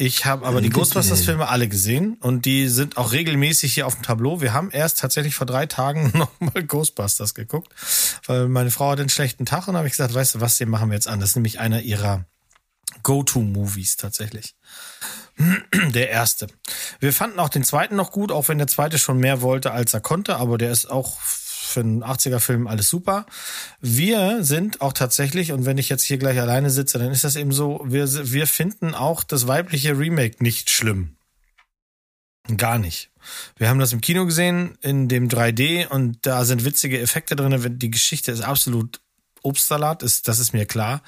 Ich 0.00 0.24
habe 0.24 0.46
aber 0.46 0.60
die 0.60 0.70
Ghostbusters-Filme 0.70 1.48
alle 1.48 1.66
gesehen 1.66 2.16
und 2.20 2.44
die 2.44 2.68
sind 2.68 2.96
auch 2.96 3.10
regelmäßig 3.10 3.74
hier 3.74 3.84
auf 3.84 3.96
dem 3.96 4.04
Tableau. 4.04 4.40
Wir 4.40 4.52
haben 4.52 4.70
erst 4.70 5.00
tatsächlich 5.00 5.34
vor 5.34 5.46
drei 5.46 5.66
Tagen 5.66 6.12
nochmal 6.14 6.62
Ghostbusters 6.62 7.34
geguckt, 7.34 7.74
weil 8.24 8.46
meine 8.46 8.70
Frau 8.70 8.90
hat 8.90 9.00
einen 9.00 9.08
schlechten 9.08 9.44
Tag 9.44 9.66
und 9.66 9.76
habe 9.76 9.88
ich 9.88 9.94
gesagt, 9.94 10.14
weißt 10.14 10.36
du 10.36 10.40
was, 10.40 10.56
den 10.56 10.68
machen 10.68 10.88
wir 10.90 10.94
jetzt 10.94 11.08
an. 11.08 11.18
Das 11.18 11.30
ist 11.30 11.36
nämlich 11.36 11.58
einer 11.58 11.82
ihrer 11.82 12.24
Go-To-Movies 13.02 13.96
tatsächlich. 13.96 14.54
Der 15.92 16.10
erste. 16.10 16.46
Wir 17.00 17.12
fanden 17.12 17.40
auch 17.40 17.48
den 17.48 17.64
zweiten 17.64 17.96
noch 17.96 18.12
gut, 18.12 18.30
auch 18.30 18.48
wenn 18.48 18.58
der 18.58 18.66
zweite 18.66 18.98
schon 18.98 19.18
mehr 19.18 19.40
wollte, 19.40 19.72
als 19.72 19.94
er 19.94 20.00
konnte, 20.00 20.36
aber 20.36 20.58
der 20.58 20.70
ist 20.70 20.90
auch 20.90 21.18
für 21.68 21.80
einen 21.80 22.02
80er-Film 22.02 22.66
alles 22.66 22.88
super. 22.88 23.26
Wir 23.80 24.42
sind 24.42 24.80
auch 24.80 24.92
tatsächlich, 24.92 25.52
und 25.52 25.66
wenn 25.66 25.78
ich 25.78 25.88
jetzt 25.88 26.04
hier 26.04 26.18
gleich 26.18 26.40
alleine 26.40 26.70
sitze, 26.70 26.98
dann 26.98 27.12
ist 27.12 27.24
das 27.24 27.36
eben 27.36 27.52
so, 27.52 27.82
wir, 27.84 28.06
wir 28.32 28.46
finden 28.46 28.94
auch 28.94 29.22
das 29.22 29.46
weibliche 29.46 29.98
Remake 29.98 30.42
nicht 30.42 30.70
schlimm. 30.70 31.16
Gar 32.56 32.78
nicht. 32.78 33.10
Wir 33.56 33.68
haben 33.68 33.78
das 33.78 33.92
im 33.92 34.00
Kino 34.00 34.24
gesehen, 34.24 34.78
in 34.80 35.08
dem 35.08 35.28
3D, 35.28 35.88
und 35.88 36.18
da 36.22 36.44
sind 36.44 36.64
witzige 36.64 37.00
Effekte 37.00 37.36
drin. 37.36 37.78
Die 37.78 37.90
Geschichte 37.90 38.32
ist 38.32 38.40
absolut 38.40 39.00
Obstsalat, 39.42 40.02
ist, 40.02 40.28
das 40.28 40.38
ist 40.38 40.52
mir 40.52 40.66
klar. 40.66 41.02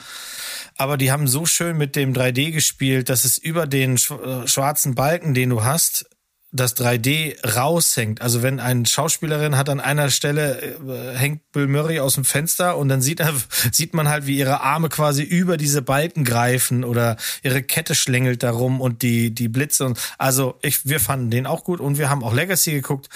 Aber 0.76 0.96
die 0.96 1.10
haben 1.10 1.26
so 1.26 1.46
schön 1.46 1.76
mit 1.76 1.96
dem 1.96 2.12
3D 2.12 2.52
gespielt, 2.52 3.08
dass 3.08 3.24
es 3.24 3.38
über 3.38 3.66
den 3.66 3.96
äh, 3.96 4.46
schwarzen 4.46 4.94
Balken, 4.94 5.34
den 5.34 5.50
du 5.50 5.64
hast, 5.64 6.08
das 6.52 6.76
3D 6.76 7.36
raushängt. 7.56 8.20
Also 8.22 8.42
wenn 8.42 8.58
eine 8.58 8.84
Schauspielerin 8.84 9.56
hat 9.56 9.68
an 9.68 9.78
einer 9.78 10.10
Stelle 10.10 10.60
äh, 10.60 11.16
hängt 11.16 11.52
Bill 11.52 11.68
Murray 11.68 12.00
aus 12.00 12.14
dem 12.14 12.24
Fenster 12.24 12.76
und 12.76 12.88
dann 12.88 13.00
sieht, 13.02 13.20
er, 13.20 13.32
sieht 13.72 13.94
man 13.94 14.08
halt, 14.08 14.26
wie 14.26 14.36
ihre 14.36 14.60
Arme 14.60 14.88
quasi 14.88 15.22
über 15.22 15.56
diese 15.56 15.82
Balken 15.82 16.24
greifen 16.24 16.82
oder 16.82 17.16
ihre 17.42 17.62
Kette 17.62 17.94
schlängelt 17.94 18.42
darum 18.42 18.80
und 18.80 19.02
die 19.02 19.32
die 19.32 19.48
Blitze 19.48 19.86
und 19.86 19.98
also 20.18 20.58
ich 20.62 20.88
wir 20.88 20.98
fanden 20.98 21.30
den 21.30 21.46
auch 21.46 21.62
gut 21.62 21.80
und 21.80 21.98
wir 21.98 22.10
haben 22.10 22.24
auch 22.24 22.34
Legacy 22.34 22.72
geguckt. 22.72 23.08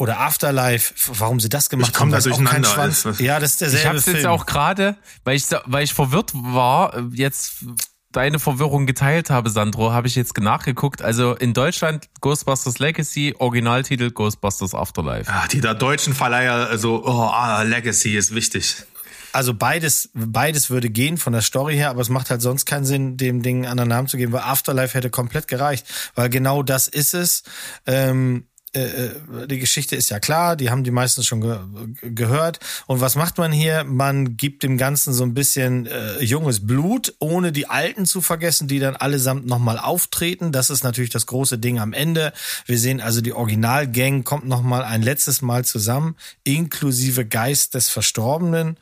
Oder 0.00 0.20
Afterlife, 0.20 0.94
warum 1.18 1.40
sie 1.40 1.48
das 1.48 1.70
gemacht 1.70 1.90
ich 1.92 2.00
haben, 2.00 2.12
da 2.12 2.20
durcheinander. 2.20 2.86
Ist, 2.86 3.18
ja, 3.18 3.40
das 3.40 3.50
ist 3.50 3.60
derselbe 3.62 3.82
Ich 3.84 3.94
hab's 3.94 4.04
Film. 4.04 4.16
jetzt 4.18 4.26
auch 4.26 4.46
gerade, 4.46 4.96
weil 5.24 5.34
ich 5.34 5.46
weil 5.64 5.82
ich 5.82 5.92
verwirrt 5.92 6.30
war, 6.34 7.02
jetzt 7.12 7.64
deine 8.12 8.38
Verwirrung 8.38 8.86
geteilt 8.86 9.30
habe, 9.30 9.50
Sandro, 9.50 9.92
habe 9.92 10.06
ich 10.06 10.14
jetzt 10.14 10.38
nachgeguckt. 10.38 11.02
Also 11.02 11.34
in 11.34 11.52
Deutschland 11.52 12.08
Ghostbusters 12.20 12.78
Legacy, 12.78 13.34
Originaltitel 13.38 14.10
Ghostbusters 14.10 14.74
Afterlife. 14.74 15.30
Ja, 15.30 15.46
die 15.46 15.60
da 15.60 15.74
deutschen 15.74 16.14
Verleiher, 16.14 16.68
also 16.68 17.04
oh, 17.04 17.30
ah, 17.30 17.62
Legacy 17.62 18.16
ist 18.16 18.34
wichtig. 18.34 18.84
Also 19.32 19.52
beides, 19.52 20.10
beides 20.14 20.70
würde 20.70 20.88
gehen 20.88 21.18
von 21.18 21.34
der 21.34 21.42
Story 21.42 21.74
her, 21.74 21.90
aber 21.90 22.00
es 22.00 22.08
macht 22.08 22.30
halt 22.30 22.40
sonst 22.40 22.64
keinen 22.64 22.86
Sinn, 22.86 23.18
dem 23.18 23.42
Ding 23.42 23.58
einen 23.58 23.72
anderen 23.72 23.88
Namen 23.90 24.08
zu 24.08 24.16
geben, 24.16 24.32
weil 24.32 24.40
Afterlife 24.40 24.96
hätte 24.96 25.10
komplett 25.10 25.48
gereicht, 25.48 25.86
weil 26.14 26.30
genau 26.30 26.62
das 26.62 26.88
ist 26.88 27.12
es. 27.14 27.42
Ähm, 27.86 28.46
äh, 28.78 29.42
äh, 29.42 29.46
die 29.46 29.58
Geschichte 29.58 29.96
ist 29.96 30.10
ja 30.10 30.20
klar, 30.20 30.56
die 30.56 30.70
haben 30.70 30.84
die 30.84 30.90
meisten 30.90 31.22
schon 31.22 31.40
ge 31.40 31.58
gehört. 32.02 32.60
Und 32.86 33.00
was 33.00 33.16
macht 33.16 33.38
man 33.38 33.52
hier? 33.52 33.84
Man 33.84 34.36
gibt 34.36 34.62
dem 34.62 34.78
Ganzen 34.78 35.12
so 35.12 35.24
ein 35.24 35.34
bisschen 35.34 35.86
äh, 35.86 36.22
junges 36.22 36.66
Blut, 36.66 37.14
ohne 37.18 37.52
die 37.52 37.68
Alten 37.68 38.06
zu 38.06 38.20
vergessen, 38.20 38.68
die 38.68 38.78
dann 38.78 38.96
allesamt 38.96 39.46
nochmal 39.46 39.78
auftreten. 39.78 40.52
Das 40.52 40.70
ist 40.70 40.84
natürlich 40.84 41.10
das 41.10 41.26
große 41.26 41.58
Ding 41.58 41.78
am 41.78 41.92
Ende. 41.92 42.32
Wir 42.66 42.78
sehen 42.78 43.00
also, 43.00 43.20
die 43.20 43.32
Originalgang 43.32 44.24
kommt 44.24 44.46
nochmal 44.46 44.82
ein 44.84 45.02
letztes 45.02 45.42
Mal 45.42 45.64
zusammen, 45.64 46.16
inklusive 46.44 47.26
Geist 47.26 47.74
des 47.74 47.88
Verstorbenen. 47.88 48.78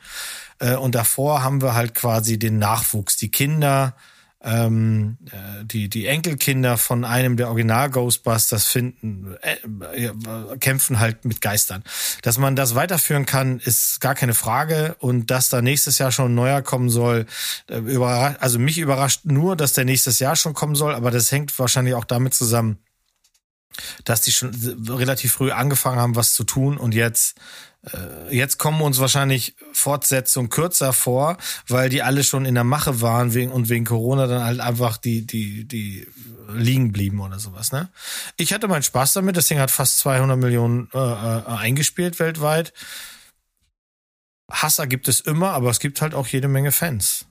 Äh, 0.59 0.75
und 0.75 0.95
davor 0.95 1.43
haben 1.43 1.61
wir 1.61 1.73
halt 1.73 1.93
quasi 1.93 2.39
den 2.39 2.59
Nachwuchs, 2.59 3.17
die 3.17 3.29
Kinder, 3.29 3.95
ähm, 4.47 5.17
äh, 5.25 5.65
die, 5.65 5.89
die 5.89 6.07
Enkelkinder 6.07 6.77
von 6.77 7.03
einem 7.03 7.35
der 7.35 7.49
Original-Ghostbusters 7.49 8.65
finden, 8.65 9.35
äh, 9.41 9.57
äh, 10.07 10.57
kämpfen 10.59 10.99
halt 10.99 11.25
mit 11.25 11.41
Geistern. 11.41 11.83
Dass 12.21 12.37
man 12.37 12.55
das 12.55 12.73
weiterführen 12.73 13.25
kann, 13.25 13.59
ist 13.59 13.99
gar 13.99 14.15
keine 14.15 14.33
Frage. 14.33 14.95
Und 14.99 15.31
dass 15.31 15.49
da 15.49 15.61
nächstes 15.61 15.97
Jahr 15.97 16.13
schon 16.13 16.31
ein 16.31 16.35
neuer 16.35 16.61
kommen 16.61 16.89
soll, 16.89 17.25
äh, 17.69 17.77
überrascht, 17.77 18.37
also 18.39 18.57
mich 18.57 18.77
überrascht 18.77 19.25
nur, 19.25 19.57
dass 19.57 19.73
der 19.73 19.83
nächstes 19.83 20.19
Jahr 20.19 20.37
schon 20.37 20.53
kommen 20.53 20.75
soll, 20.75 20.95
aber 20.95 21.11
das 21.11 21.31
hängt 21.31 21.57
wahrscheinlich 21.59 21.95
auch 21.95 22.05
damit 22.05 22.33
zusammen, 22.33 22.77
dass 24.05 24.21
die 24.21 24.31
schon 24.31 24.51
relativ 24.87 25.33
früh 25.33 25.51
angefangen 25.51 25.99
haben, 25.99 26.15
was 26.15 26.33
zu 26.33 26.45
tun 26.45 26.77
und 26.77 26.95
jetzt 26.95 27.35
jetzt 28.29 28.57
kommen 28.57 28.81
uns 28.81 28.99
wahrscheinlich 28.99 29.55
Fortsetzungen 29.73 30.49
kürzer 30.49 30.93
vor, 30.93 31.37
weil 31.67 31.89
die 31.89 32.01
alle 32.01 32.23
schon 32.23 32.45
in 32.45 32.55
der 32.55 32.63
Mache 32.63 33.01
waren 33.01 33.33
wegen, 33.33 33.51
und 33.51 33.69
wegen 33.69 33.85
Corona 33.85 34.27
dann 34.27 34.43
halt 34.43 34.59
einfach 34.59 34.97
die, 34.97 35.25
die, 35.25 35.65
die 35.65 36.07
liegen 36.53 36.91
blieben 36.91 37.19
oder 37.19 37.39
sowas, 37.39 37.71
ne? 37.71 37.89
Ich 38.37 38.53
hatte 38.53 38.67
meinen 38.67 38.83
Spaß 38.83 39.13
damit. 39.13 39.37
Das 39.37 39.47
Ding 39.47 39.59
hat 39.59 39.71
fast 39.71 39.99
200 39.99 40.37
Millionen 40.37 40.89
äh, 40.93 40.97
äh, 40.97 41.43
eingespielt 41.45 42.19
weltweit. 42.19 42.73
Hasser 44.49 44.87
gibt 44.87 45.07
es 45.07 45.19
immer, 45.19 45.51
aber 45.51 45.69
es 45.69 45.79
gibt 45.79 46.01
halt 46.01 46.13
auch 46.13 46.27
jede 46.27 46.47
Menge 46.47 46.71
Fans. 46.71 47.26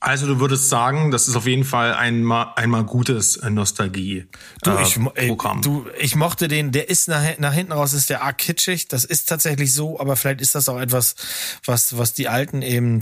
Also 0.00 0.26
du 0.26 0.38
würdest 0.38 0.68
sagen, 0.68 1.10
das 1.10 1.26
ist 1.26 1.34
auf 1.34 1.46
jeden 1.46 1.64
Fall 1.64 1.94
einmal, 1.94 2.52
einmal 2.54 2.84
gutes 2.84 3.36
äh, 3.36 3.50
Nostalgie. 3.50 4.26
Du, 4.62 4.78
ich, 4.78 4.96
äh, 5.14 5.26
Programm. 5.26 5.60
du, 5.60 5.86
ich 5.98 6.14
mochte 6.14 6.46
den, 6.46 6.70
der 6.70 6.88
ist 6.88 7.08
nach, 7.08 7.38
nach 7.38 7.52
hinten 7.52 7.72
raus, 7.72 7.92
ist 7.92 8.08
der 8.08 8.22
arg 8.22 8.38
kitschig. 8.38 8.86
Das 8.88 9.04
ist 9.04 9.28
tatsächlich 9.28 9.74
so, 9.74 9.98
aber 9.98 10.14
vielleicht 10.14 10.40
ist 10.40 10.54
das 10.54 10.68
auch 10.68 10.78
etwas, 10.78 11.16
was, 11.64 11.98
was 11.98 12.14
die 12.14 12.28
Alten 12.28 12.62
eben 12.62 13.00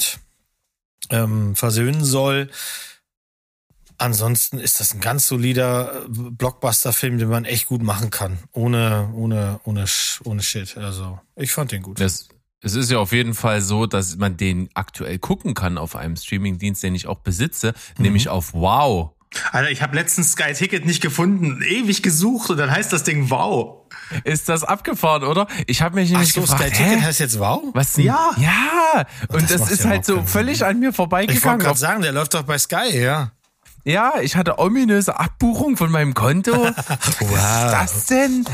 ähm, 1.11 1.55
versöhnen 1.55 2.03
soll. 2.03 2.51
Ansonsten 3.99 4.59
ist 4.59 4.81
das 4.81 4.93
ein 4.93 5.01
ganz 5.01 5.27
solider 5.27 6.05
äh, 6.05 6.09
Blockbuster-Film, 6.09 7.19
den 7.19 7.29
man 7.29 7.45
echt 7.45 7.67
gut 7.67 7.83
machen 7.83 8.11
kann. 8.11 8.39
Ohne, 8.53 9.11
ohne, 9.15 9.61
ohne, 9.65 9.85
ohne 10.25 10.43
Shit. 10.43 10.77
Also, 10.77 11.19
ich 11.35 11.53
fand 11.53 11.73
den 11.73 11.83
gut. 11.83 12.01
Das 12.01 12.29
es 12.67 12.75
ist 12.75 12.91
ja 12.91 12.99
auf 12.99 13.13
jeden 13.13 13.35
Fall 13.35 13.61
so, 13.61 13.87
dass 13.87 14.17
man 14.17 14.37
den 14.37 14.69
aktuell 14.75 15.19
gucken 15.19 15.55
kann 15.55 15.79
auf 15.79 15.95
einem 15.95 16.17
Streamingdienst, 16.17 16.83
den 16.83 16.95
ich 16.97 17.07
auch 17.07 17.21
besitze, 17.21 17.75
mhm. 17.97 18.03
nämlich 18.03 18.29
auf 18.29 18.53
Wow. 18.55 19.13
Alter, 19.53 19.71
ich 19.71 19.83
habe 19.83 19.95
letztens 19.95 20.33
Sky 20.33 20.53
Ticket 20.53 20.85
nicht 20.85 21.03
gefunden, 21.03 21.63
ewig 21.63 22.03
gesucht 22.03 22.51
und 22.51 22.57
dann 22.57 22.71
heißt 22.71 22.93
das 22.93 23.05
Ding 23.05 23.31
Wow. 23.31 23.87
Ist 24.25 24.49
das 24.49 24.65
abgefahren, 24.65 25.25
oder? 25.25 25.47
Ich 25.67 25.83
habe 25.83 25.95
mich 25.95 26.11
nämlich 26.11 26.31
Ach 26.31 26.35
so, 26.35 26.41
gefragt, 26.43 26.75
Sky 26.75 26.85
Ticket 26.85 27.03
heißt 27.03 27.21
jetzt 27.21 27.39
Wow? 27.39 27.63
Was? 27.73 27.93
Denn? 27.93 28.07
Ja. 28.07 28.31
Ja. 28.37 29.07
Und 29.29 29.43
das, 29.43 29.61
das 29.61 29.71
ist 29.71 29.85
ja 29.85 29.91
halt 29.91 30.05
so 30.05 30.23
völlig 30.23 30.65
an 30.65 30.81
mir 30.81 30.93
vorbeigegangen. 30.93 31.39
Ich 31.39 31.45
wollte 31.45 31.65
gerade 31.65 31.79
sagen, 31.79 32.03
der 32.03 32.13
läuft 32.13 32.35
doch 32.35 32.43
bei 32.43 32.59
Sky, 32.59 32.99
ja. 32.99 33.31
Ja, 33.87 34.15
ich 34.21 34.35
hatte 34.35 34.59
ominöse 34.59 35.17
Abbuchung 35.17 35.77
von 35.77 35.93
meinem 35.93 36.13
Konto. 36.13 36.53
wow. 36.53 36.75
Was 37.21 37.95
ist 37.95 37.95
das 37.95 38.07
denn? 38.07 38.45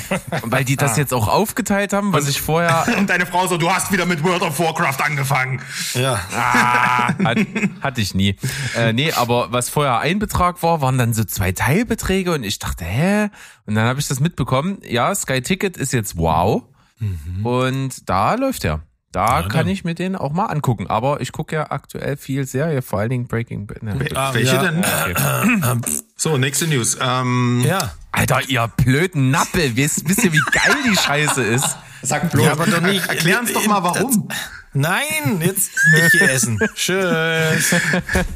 Weil 0.43 0.63
die 0.63 0.77
das 0.77 0.93
ah. 0.93 0.97
jetzt 0.99 1.15
auch 1.15 1.27
aufgeteilt 1.27 1.95
haben, 1.95 2.13
was 2.13 2.29
ich 2.29 2.43
vorher. 2.43 2.85
Und 2.99 3.09
deine 3.09 3.25
Frau 3.25 3.47
so, 3.47 3.57
du 3.57 3.71
hast 3.71 3.91
wieder 3.91 4.05
mit 4.05 4.23
World 4.23 4.43
of 4.43 4.59
Warcraft 4.59 5.03
angefangen. 5.03 5.63
Ja. 5.95 6.21
Ah, 6.37 7.15
hat, 7.25 7.39
hatte 7.81 8.03
ich 8.03 8.15
nie. 8.15 8.37
Äh, 8.77 8.93
nee, 8.93 9.11
aber 9.13 9.51
was 9.53 9.71
vorher 9.71 10.01
ein 10.01 10.19
Betrag 10.19 10.63
war, 10.63 10.83
waren 10.83 10.99
dann 10.99 11.15
so 11.15 11.25
zwei 11.25 11.53
Teilbeträge 11.53 12.35
und 12.35 12.45
ich 12.45 12.59
dachte, 12.59 12.85
hä? 12.85 13.31
Und 13.65 13.75
dann 13.75 13.87
habe 13.87 14.01
ich 14.01 14.09
das 14.09 14.21
mitbekommen. 14.21 14.81
Ja, 14.87 15.15
Sky 15.15 15.41
Ticket 15.41 15.79
ist 15.79 15.95
jetzt 15.95 16.19
wow. 16.19 16.65
Mhm. 16.99 17.47
Und 17.47 18.11
da 18.11 18.35
läuft 18.35 18.67
er. 18.67 18.83
Da 19.13 19.43
ja, 19.43 19.49
kann 19.49 19.69
ich 19.69 19.85
mir 19.85 19.95
den 19.95 20.17
auch 20.17 20.33
mal 20.33 20.47
angucken. 20.47 20.87
Aber 20.87 21.21
ich 21.21 21.33
gucke 21.33 21.55
ja 21.55 21.71
aktuell 21.71 22.17
viel 22.17 22.47
Serie, 22.47 22.81
vor 22.81 22.99
allen 22.99 23.11
Dingen 23.11 23.27
Breaking 23.27 23.67
Bad. 23.67 23.83
Ne, 23.83 24.09
ah, 24.15 24.33
Welche 24.33 24.57
ja. 24.57 24.63
denn? 24.63 24.79
Okay. 24.79 25.95
So, 26.17 26.39
nächste 26.39 26.67
News. 26.67 26.97
Ähm, 27.01 27.63
ja. 27.67 27.93
Alter, 28.13 28.41
ihr 28.49 28.67
blöden 28.77 29.31
Nappe. 29.31 29.77
Wisst, 29.77 30.09
wisst 30.09 30.25
ihr, 30.25 30.33
wie 30.33 30.43
geil 30.53 30.77
die 30.91 30.97
Scheiße 30.97 31.43
ist? 31.43 31.77
Sag 32.03 32.31
bloß. 32.31 32.47
Ja, 32.47 32.53
aber 32.53 32.67
doch 32.67 32.81
nicht. 32.81 33.07
Erklär 33.07 33.41
uns 33.41 33.53
doch 33.53 33.67
mal, 33.67 33.83
warum. 33.83 34.29
Nein, 34.73 35.41
jetzt 35.41 35.71
ich 35.95 36.13
gehe 36.13 36.31
essen. 36.31 36.59
Tschüss. 36.75 37.75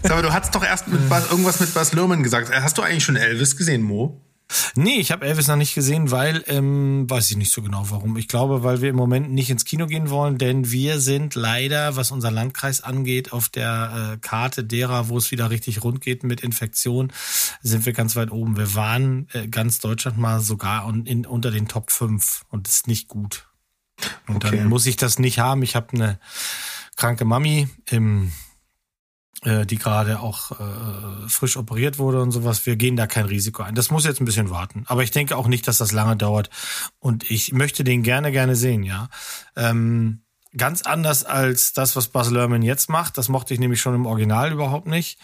Aber 0.02 0.22
du 0.22 0.32
hast 0.32 0.54
doch 0.54 0.62
erst 0.62 0.88
mit 0.88 1.08
Bas, 1.08 1.30
irgendwas 1.30 1.58
mit 1.60 1.72
Bas 1.72 1.94
Lerman 1.94 2.22
gesagt. 2.22 2.50
Hast 2.52 2.76
du 2.76 2.82
eigentlich 2.82 3.04
schon 3.04 3.16
Elvis 3.16 3.56
gesehen, 3.56 3.82
Mo? 3.82 4.20
Nee, 4.76 4.98
ich 5.00 5.10
habe 5.10 5.26
Elvis 5.26 5.48
noch 5.48 5.56
nicht 5.56 5.74
gesehen, 5.74 6.10
weil, 6.10 6.44
ähm, 6.46 7.08
weiß 7.10 7.30
ich 7.30 7.36
nicht 7.36 7.52
so 7.52 7.62
genau 7.62 7.90
warum. 7.90 8.16
Ich 8.16 8.28
glaube, 8.28 8.62
weil 8.62 8.80
wir 8.80 8.90
im 8.90 8.96
Moment 8.96 9.32
nicht 9.32 9.50
ins 9.50 9.64
Kino 9.64 9.86
gehen 9.86 10.08
wollen, 10.08 10.38
denn 10.38 10.70
wir 10.70 11.00
sind 11.00 11.34
leider, 11.34 11.96
was 11.96 12.12
unser 12.12 12.30
Landkreis 12.30 12.80
angeht, 12.80 13.32
auf 13.32 13.48
der 13.48 14.12
äh, 14.14 14.18
Karte 14.18 14.62
derer, 14.62 15.08
wo 15.08 15.18
es 15.18 15.30
wieder 15.30 15.50
richtig 15.50 15.82
rund 15.82 16.00
geht 16.00 16.22
mit 16.22 16.42
Infektion, 16.42 17.12
sind 17.62 17.86
wir 17.86 17.92
ganz 17.92 18.14
weit 18.14 18.30
oben. 18.30 18.56
Wir 18.56 18.74
waren 18.74 19.28
äh, 19.32 19.48
ganz 19.48 19.80
Deutschland 19.80 20.18
mal 20.18 20.40
sogar 20.40 20.88
in, 20.88 21.06
in, 21.06 21.26
unter 21.26 21.50
den 21.50 21.66
Top 21.66 21.90
5 21.90 22.42
und 22.48 22.68
das 22.68 22.76
ist 22.76 22.86
nicht 22.86 23.08
gut. 23.08 23.48
Und 24.28 24.44
okay. 24.44 24.58
dann 24.58 24.68
muss 24.68 24.86
ich 24.86 24.96
das 24.96 25.18
nicht 25.18 25.38
haben. 25.38 25.62
Ich 25.62 25.74
habe 25.74 25.94
eine 25.94 26.20
kranke 26.96 27.24
Mami 27.24 27.68
im 27.90 28.30
die 29.46 29.76
gerade 29.76 30.20
auch 30.20 30.52
äh, 30.52 31.28
frisch 31.28 31.56
operiert 31.56 31.98
wurde 31.98 32.20
und 32.20 32.32
sowas. 32.32 32.66
Wir 32.66 32.76
gehen 32.76 32.96
da 32.96 33.06
kein 33.06 33.26
Risiko 33.26 33.62
ein. 33.62 33.74
Das 33.74 33.90
muss 33.90 34.04
jetzt 34.04 34.20
ein 34.20 34.24
bisschen 34.24 34.50
warten. 34.50 34.84
Aber 34.86 35.02
ich 35.02 35.12
denke 35.12 35.36
auch 35.36 35.46
nicht, 35.46 35.68
dass 35.68 35.78
das 35.78 35.92
lange 35.92 36.16
dauert. 36.16 36.50
Und 36.98 37.30
ich 37.30 37.52
möchte 37.52 37.84
den 37.84 38.02
gerne, 38.02 38.32
gerne 38.32 38.56
sehen, 38.56 38.82
ja. 38.82 39.08
Ähm, 39.54 40.22
ganz 40.56 40.82
anders 40.82 41.24
als 41.24 41.72
das, 41.72 41.96
was 41.96 42.08
Buzz 42.08 42.30
Lerman 42.30 42.62
jetzt 42.62 42.88
macht. 42.88 43.18
Das 43.18 43.28
mochte 43.28 43.54
ich 43.54 43.60
nämlich 43.60 43.80
schon 43.80 43.94
im 43.94 44.06
Original 44.06 44.52
überhaupt 44.52 44.86
nicht. 44.86 45.18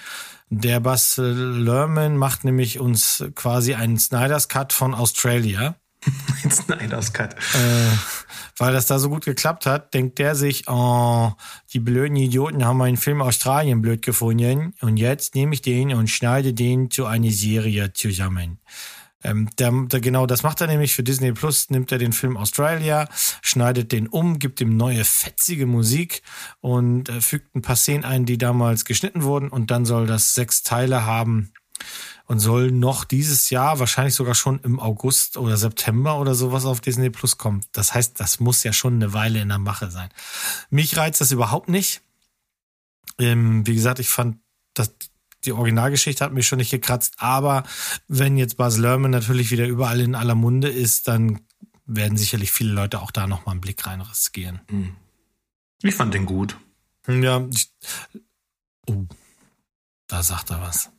Der 0.51 0.81
Buzz 0.81 1.17
Lerman 1.17 2.17
macht 2.17 2.45
nämlich 2.45 2.79
uns 2.79 3.25
quasi 3.35 3.75
einen 3.75 3.99
Snyder's 3.99 4.49
Cut 4.49 4.73
von 4.73 4.95
Australia. 4.95 5.77
Ein 6.45 6.51
Snyder's 6.51 7.13
Cut. 7.13 7.35
Äh, 7.35 7.97
weil 8.59 8.73
das 8.73 8.87
da 8.87 8.99
so 8.99 9.09
gut 9.09 9.25
geklappt 9.25 9.67
hat, 9.67 9.95
denkt 9.95 10.19
der 10.19 10.35
sich, 10.35 10.69
oh, 10.69 11.33
die 11.73 11.81
blöden 11.81 12.17
Idioten 12.17 12.65
haben 12.65 12.79
meinen 12.79 12.97
Film 12.97 13.23
Australien 13.23 13.83
blöd 13.83 14.03
gefunden 14.03 14.75
und 14.81 14.97
jetzt 14.97 15.35
nehme 15.35 15.55
ich 15.55 15.63
den 15.63 15.95
und 15.95 16.09
schneide 16.09 16.53
den 16.53 16.91
zu 16.91 17.07
einer 17.07 17.31
Serie 17.31 17.93
zusammen. 17.93 18.59
Ähm, 19.25 19.49
der, 19.59 19.71
der, 19.87 20.01
genau 20.01 20.27
das 20.27 20.43
macht 20.43 20.61
er 20.61 20.67
nämlich 20.67 20.95
für 20.95 21.05
Disney 21.05 21.33
Plus, 21.33 21.71
nimmt 21.71 21.93
er 21.93 21.99
den 21.99 22.13
Film 22.13 22.37
Australia, 22.37 23.09
schneidet 23.41 23.93
den 23.93 24.09
um, 24.09 24.41
gibt 24.41 24.61
ihm 24.61 24.77
neue 24.77 25.05
fetzige 25.05 25.67
Musik 25.67 26.23
und 26.61 27.09
äh, 27.09 27.21
fügt 27.21 27.55
ein 27.55 27.63
paar 27.63 27.77
Szenen 27.77 28.05
ein, 28.05 28.27
die 28.27 28.39
damals 28.39 28.85
geschnitten 28.85 29.23
wurden 29.23 29.49
und 29.49 29.71
dann 29.71 29.85
soll 29.85 30.07
das 30.09 30.35
sechs 30.35 30.65
Teile 30.65 31.07
haben 31.07 31.53
und 32.27 32.39
soll 32.39 32.71
noch 32.71 33.05
dieses 33.05 33.51
Jahr, 33.51 33.79
wahrscheinlich 33.79 34.15
sogar 34.15 34.35
schon 34.35 34.61
im 34.61 34.81
August 34.81 35.37
oder 35.37 35.57
September 35.57 36.19
oder 36.19 36.35
sowas 36.35 36.65
auf 36.65 36.81
Disney 36.81 37.11
Plus 37.11 37.39
kommen. 37.39 37.65
Das 37.73 37.95
heißt, 37.95 38.19
das 38.21 38.41
muss 38.41 38.63
ja 38.63 38.73
schon 38.73 38.95
eine 38.95 39.13
Weile 39.13 39.41
in 39.41 39.49
der 39.49 39.59
Mache 39.59 39.91
sein. 39.91 40.11
Mich 40.71 40.97
reizt 40.97 41.21
das 41.21 41.33
überhaupt 41.33 41.69
nicht. 41.69 42.03
Ähm, 43.19 43.67
wie 43.67 43.75
gesagt, 43.75 43.99
ich 43.99 44.09
fand, 44.09 44.39
dass 44.75 44.95
die 45.45 45.53
Originalgeschichte 45.53 46.25
hat 46.25 46.33
mich 46.33 46.47
schon 46.47 46.59
nicht 46.59 46.71
gekratzt, 46.71 47.15
aber 47.19 47.65
wenn 48.09 48.37
jetzt 48.37 48.57
Buzz 48.57 48.77
Lerman 48.77 49.11
natürlich 49.11 49.51
wieder 49.51 49.67
überall 49.67 50.01
in 50.01 50.15
aller 50.15 50.37
Munde 50.37 50.69
ist, 50.69 51.09
dann 51.09 51.41
werden 51.85 52.17
sicherlich 52.17 52.53
viele 52.53 52.73
Leute 52.73 53.01
auch 53.01 53.11
da 53.11 53.27
nochmal 53.27 53.53
einen 53.53 53.61
Blick 53.61 53.87
rein 53.87 54.01
riskieren. 54.01 54.61
Hm. 54.69 54.95
Ich 55.83 55.95
fand 55.95 56.15
den 56.15 56.27
gut. 56.27 56.57
Ja, 57.09 57.45
ich, 57.53 57.73
oh, 58.87 59.07
da 60.07 60.23
sagt 60.23 60.51
er 60.51 60.61
was. 60.61 60.91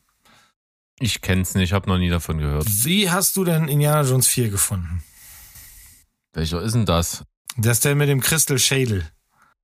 Ich 1.00 1.20
kenn's 1.20 1.54
nicht, 1.54 1.72
habe 1.72 1.88
noch 1.88 1.98
nie 1.98 2.10
davon 2.10 2.38
gehört. 2.38 2.66
Wie 2.68 3.10
hast 3.10 3.36
du 3.36 3.44
denn 3.44 3.68
Indiana 3.68 4.02
Jones 4.08 4.28
4 4.28 4.50
gefunden? 4.50 5.02
Welcher 6.32 6.62
ist 6.62 6.74
denn 6.74 6.86
das? 6.86 7.24
Das 7.56 7.78
ist 7.78 7.84
der 7.84 7.94
mit 7.94 8.08
dem 8.08 8.20
Crystal 8.20 8.58
Schädel. 8.58 9.08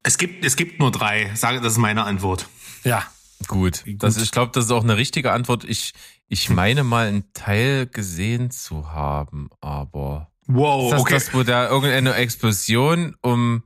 Es 0.03 0.19
gibt, 0.19 0.45
es 0.45 0.57
gibt 0.57 0.79
nur 0.79 0.91
drei. 0.91 1.35
Sage, 1.35 1.61
das 1.61 1.73
ist 1.73 1.79
meine 1.79 2.05
Antwort. 2.05 2.49
Ja. 2.85 3.05
Gut. 3.47 3.85
Das, 3.87 4.17
ich 4.17 4.31
glaube, 4.33 4.53
das 4.55 4.67
ist 4.67 4.71
auch 4.71 4.83
eine 4.83 4.97
richtige 4.97 5.33
Antwort. 5.33 5.65
Ich, 5.65 5.93
ich 6.29 6.51
meine 6.51 6.85
mal 6.85 7.07
einen 7.07 7.33
Teil 7.33 7.87
gesehen 7.87 8.51
zu 8.51 8.93
haben, 8.93 9.51
aber. 9.61 10.31
Wow, 10.47 10.87
ist 10.87 10.93
das 10.93 11.01
okay. 11.01 11.15
das, 11.15 11.35
wo 11.35 11.43
da 11.43 11.69
irgendeine 11.69 12.15
Explosion 12.15 13.17
um 13.21 13.63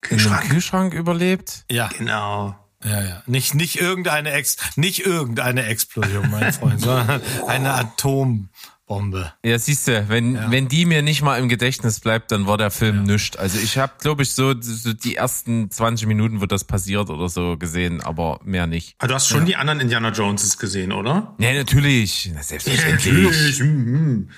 Kühlschrank. 0.00 0.48
Kühlschrank 0.48 0.94
überlebt? 0.94 1.64
Ja. 1.70 1.88
Genau. 1.88 2.56
Ja, 2.84 3.00
ja. 3.02 3.22
Nicht, 3.26 3.54
nicht 3.54 3.80
irgendeine 3.80 4.32
Ex, 4.32 4.56
nicht 4.76 5.06
irgendeine 5.06 5.64
Explosion, 5.64 6.30
mein 6.30 6.52
Freund, 6.52 6.80
sondern 6.80 7.20
eine 7.46 7.74
Atombombe. 7.74 9.32
Ja, 9.44 9.58
siehst 9.58 9.88
du, 9.88 10.08
wenn, 10.08 10.34
ja. 10.34 10.50
wenn 10.50 10.68
die 10.68 10.84
mir 10.84 11.02
nicht 11.02 11.22
mal 11.22 11.38
im 11.38 11.48
Gedächtnis 11.48 12.00
bleibt, 12.00 12.32
dann 12.32 12.46
war 12.46 12.58
der 12.58 12.70
Film 12.70 12.96
ja. 12.96 13.02
nüscht. 13.02 13.36
Also 13.36 13.58
ich 13.58 13.78
habe, 13.78 13.92
glaube 14.00 14.22
ich, 14.22 14.32
so, 14.32 14.54
so 14.60 14.92
die 14.92 15.16
ersten 15.16 15.70
20 15.70 16.06
Minuten, 16.06 16.40
wo 16.40 16.46
das 16.46 16.64
passiert 16.64 17.10
oder 17.10 17.28
so 17.28 17.56
gesehen, 17.56 18.00
aber 18.00 18.40
mehr 18.44 18.66
nicht. 18.66 18.96
Aber 18.98 19.08
du 19.08 19.14
hast 19.14 19.28
schon 19.28 19.40
ja. 19.40 19.46
die 19.46 19.56
anderen 19.56 19.80
Indiana 19.80 20.10
Joneses 20.10 20.58
gesehen, 20.58 20.92
oder? 20.92 21.34
Ja, 21.38 21.52
natürlich. 21.52 22.32
Selbstverständlich. 22.40 23.60
natürlich. 23.60 24.28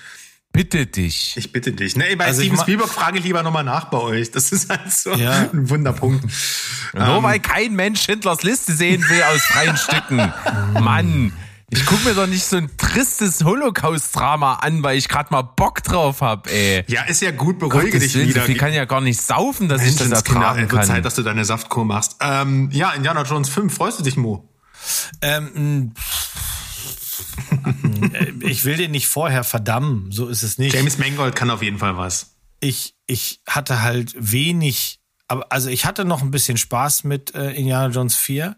Bitte 0.55 0.85
dich. 0.85 1.35
Ich 1.37 1.51
bitte 1.51 1.73
dich. 1.73 1.95
Nee, 1.95 2.15
bei 2.15 2.25
also 2.25 2.41
Steven 2.41 2.57
Spielberg 2.57 2.89
frage 2.89 3.19
ich 3.19 3.25
lieber 3.25 3.43
nochmal 3.43 3.63
nach 3.63 3.85
bei 3.85 3.97
euch. 3.97 4.31
Das 4.31 4.51
ist 4.51 4.69
halt 4.69 4.91
so 4.91 5.13
ja. 5.13 5.49
ein 5.51 5.69
Wunderpunkt. 5.69 6.23
Nur 6.93 7.17
um, 7.17 7.23
weil 7.23 7.39
kein 7.39 7.73
Mensch 7.73 8.01
Schindlers 8.01 8.43
Liste 8.43 8.73
sehen 8.73 9.03
will 9.09 9.21
aus 9.23 9.41
freien 9.41 9.75
Stücken. 9.77 10.33
Mann. 10.81 11.33
Ich 11.71 11.85
guck 11.85 12.05
mir 12.05 12.13
doch 12.13 12.27
nicht 12.27 12.45
so 12.45 12.57
ein 12.57 12.69
tristes 12.77 13.43
Holocaust-Drama 13.43 14.55
an, 14.55 14.83
weil 14.83 14.97
ich 14.97 15.09
gerade 15.09 15.29
mal 15.31 15.41
Bock 15.41 15.83
drauf 15.83 16.21
hab, 16.21 16.47
ey. 16.47 16.85
Ja, 16.87 17.03
ist 17.03 17.21
ja 17.21 17.31
gut, 17.31 17.59
beruhige 17.59 17.99
dich 17.99 18.15
wieder. 18.15 18.41
So 18.41 18.45
viel 18.45 18.55
kann 18.55 18.71
ja 18.71 18.85
gar 18.85 19.01
nicht 19.01 19.19
saufen, 19.19 19.67
dass 19.67 19.81
Mensch, 19.81 19.93
ich 19.93 19.97
das 19.97 20.11
ertragen 20.11 20.67
kann. 20.67 20.83
Zeit, 20.83 21.03
dass 21.03 21.15
du 21.15 21.23
deine 21.23 21.43
Saftkur 21.43 21.83
machst. 21.83 22.17
Ähm, 22.21 22.69
ja, 22.71 22.91
Indiana 22.91 23.23
Jones 23.23 23.49
5, 23.49 23.73
freust 23.73 23.99
du 23.99 24.03
dich, 24.03 24.15
Mo? 24.15 24.47
Ähm, 25.21 25.93
ich 28.41 28.65
will 28.65 28.77
den 28.77 28.91
nicht 28.91 29.07
vorher 29.07 29.43
verdammen, 29.43 30.11
so 30.11 30.27
ist 30.27 30.43
es 30.43 30.57
nicht. 30.57 30.73
James 30.73 30.97
Mangold 30.97 31.35
kann 31.35 31.49
auf 31.49 31.61
jeden 31.61 31.77
Fall 31.77 31.97
was. 31.97 32.35
Ich, 32.59 32.95
ich 33.07 33.41
hatte 33.47 33.81
halt 33.81 34.15
wenig, 34.17 34.99
aber 35.27 35.51
also 35.51 35.69
ich 35.69 35.85
hatte 35.85 36.05
noch 36.05 36.21
ein 36.21 36.31
bisschen 36.31 36.57
Spaß 36.57 37.03
mit 37.03 37.35
äh, 37.35 37.51
Indiana 37.51 37.93
Jones 37.93 38.15
4 38.15 38.55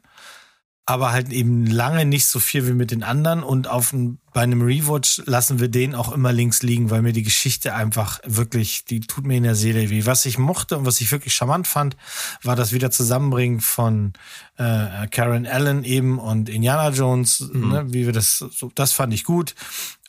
aber 0.90 1.12
halt 1.12 1.34
eben 1.34 1.68
lange 1.68 2.06
nicht 2.06 2.28
so 2.28 2.40
viel 2.40 2.66
wie 2.66 2.72
mit 2.72 2.92
den 2.92 3.04
anderen. 3.04 3.44
Und 3.44 3.68
auf 3.68 3.92
ein, 3.92 4.20
bei 4.32 4.42
einem 4.42 4.62
Rewatch 4.62 5.22
lassen 5.26 5.60
wir 5.60 5.68
den 5.68 5.94
auch 5.94 6.14
immer 6.14 6.32
links 6.32 6.64
liegen, 6.64 6.90
weil 6.90 7.02
mir 7.02 7.12
die 7.12 7.24
Geschichte 7.24 7.76
einfach 7.76 8.22
wirklich, 8.26 8.86
die 8.86 9.02
tut 9.02 9.28
mir 9.28 9.36
in 9.36 9.44
der 9.44 9.56
Seele 9.56 9.90
weh. 9.90 10.06
Was 10.06 10.26
ich 10.26 10.38
mochte 10.38 10.78
und 10.78 10.86
was 10.86 11.02
ich 11.02 11.12
wirklich 11.12 11.36
charmant 11.36 11.68
fand, 11.68 11.98
war 12.42 12.56
das 12.56 12.72
wieder 12.72 12.90
Zusammenbringen 12.90 13.60
von 13.60 14.14
äh, 14.56 15.08
Karen 15.12 15.46
Allen 15.46 15.84
eben 15.84 16.20
und 16.20 16.48
Indiana 16.48 16.90
Jones, 16.92 17.42
mhm. 17.52 17.70
ne, 17.70 17.86
wie 17.88 18.06
wir 18.06 18.14
das, 18.14 18.38
so, 18.38 18.72
das 18.74 18.94
fand 18.94 19.14
ich 19.14 19.26
gut. 19.26 19.56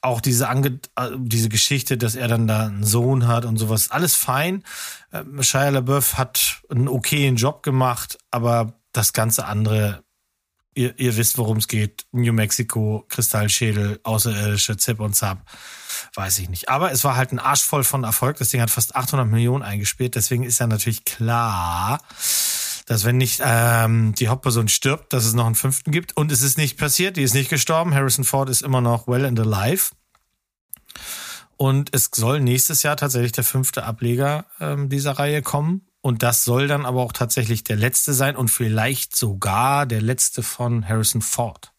Auch 0.00 0.20
diese, 0.20 0.48
Ange 0.48 0.78
äh, 0.94 1.10
diese 1.18 1.48
Geschichte, 1.48 1.98
dass 1.98 2.14
er 2.14 2.28
dann 2.28 2.46
da 2.46 2.66
einen 2.66 2.84
Sohn 2.84 3.26
hat 3.26 3.46
und 3.46 3.56
sowas, 3.56 3.90
alles 3.90 4.14
fein. 4.14 4.62
Äh, 5.10 5.24
Shia 5.42 5.70
LaBeouf 5.70 6.18
hat 6.18 6.62
einen 6.70 6.86
okayen 6.86 7.34
Job 7.34 7.64
gemacht, 7.64 8.16
aber 8.30 8.74
das 8.92 9.12
ganze 9.12 9.44
andere 9.46 10.04
ihr, 10.78 10.98
ihr 10.98 11.16
wisst, 11.16 11.38
worum 11.38 11.56
es 11.56 11.66
geht. 11.66 12.06
New 12.12 12.32
Mexico, 12.32 13.04
Kristallschädel, 13.08 13.98
außerirdische 14.04 14.76
Zip 14.76 15.00
und 15.00 15.16
Zap. 15.16 15.42
Weiß 16.14 16.38
ich 16.38 16.48
nicht. 16.48 16.68
Aber 16.68 16.92
es 16.92 17.02
war 17.02 17.16
halt 17.16 17.32
ein 17.32 17.40
Arsch 17.40 17.62
voll 17.62 17.82
von 17.82 18.04
Erfolg. 18.04 18.38
Das 18.38 18.50
Ding 18.50 18.60
hat 18.60 18.70
fast 18.70 18.94
800 18.94 19.26
Millionen 19.26 19.64
eingespielt. 19.64 20.14
Deswegen 20.14 20.44
ist 20.44 20.60
ja 20.60 20.68
natürlich 20.68 21.04
klar, 21.04 22.00
dass 22.86 23.04
wenn 23.04 23.16
nicht 23.16 23.42
ähm, 23.44 24.14
die 24.14 24.28
Hauptperson 24.28 24.68
stirbt, 24.68 25.12
dass 25.12 25.24
es 25.24 25.34
noch 25.34 25.46
einen 25.46 25.56
fünften 25.56 25.90
gibt. 25.90 26.16
Und 26.16 26.30
es 26.30 26.42
ist 26.42 26.56
nicht 26.56 26.78
passiert. 26.78 27.16
Die 27.16 27.22
ist 27.22 27.34
nicht 27.34 27.50
gestorben. 27.50 27.92
Harrison 27.92 28.24
Ford 28.24 28.48
ist 28.48 28.62
immer 28.62 28.80
noch 28.80 29.08
well 29.08 29.26
and 29.26 29.40
alive. 29.40 29.90
Und 31.56 31.92
es 31.92 32.10
soll 32.14 32.40
nächstes 32.40 32.84
Jahr 32.84 32.96
tatsächlich 32.96 33.32
der 33.32 33.42
fünfte 33.42 33.82
Ableger 33.82 34.46
ähm, 34.60 34.88
dieser 34.88 35.18
Reihe 35.18 35.42
kommen. 35.42 35.88
Und 36.01 36.22
das 36.22 36.44
soll 36.44 36.68
dann 36.68 36.86
aber 36.86 37.03
auch 37.03 37.12
tatsächlich 37.12 37.64
der 37.64 37.76
letzte 37.76 38.14
sein 38.14 38.36
und 38.36 38.51
vielleicht 38.51 39.16
sogar 39.16 39.86
der 39.86 40.01
letzte 40.01 40.42
von 40.42 40.88
Harrison 40.88 41.22
Ford. 41.22 41.72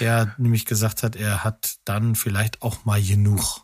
Der 0.00 0.34
nämlich 0.36 0.66
gesagt 0.66 1.02
hat, 1.02 1.16
er 1.16 1.44
hat 1.44 1.76
dann 1.84 2.16
vielleicht 2.16 2.62
auch 2.62 2.84
mal 2.84 3.02
genug. 3.02 3.62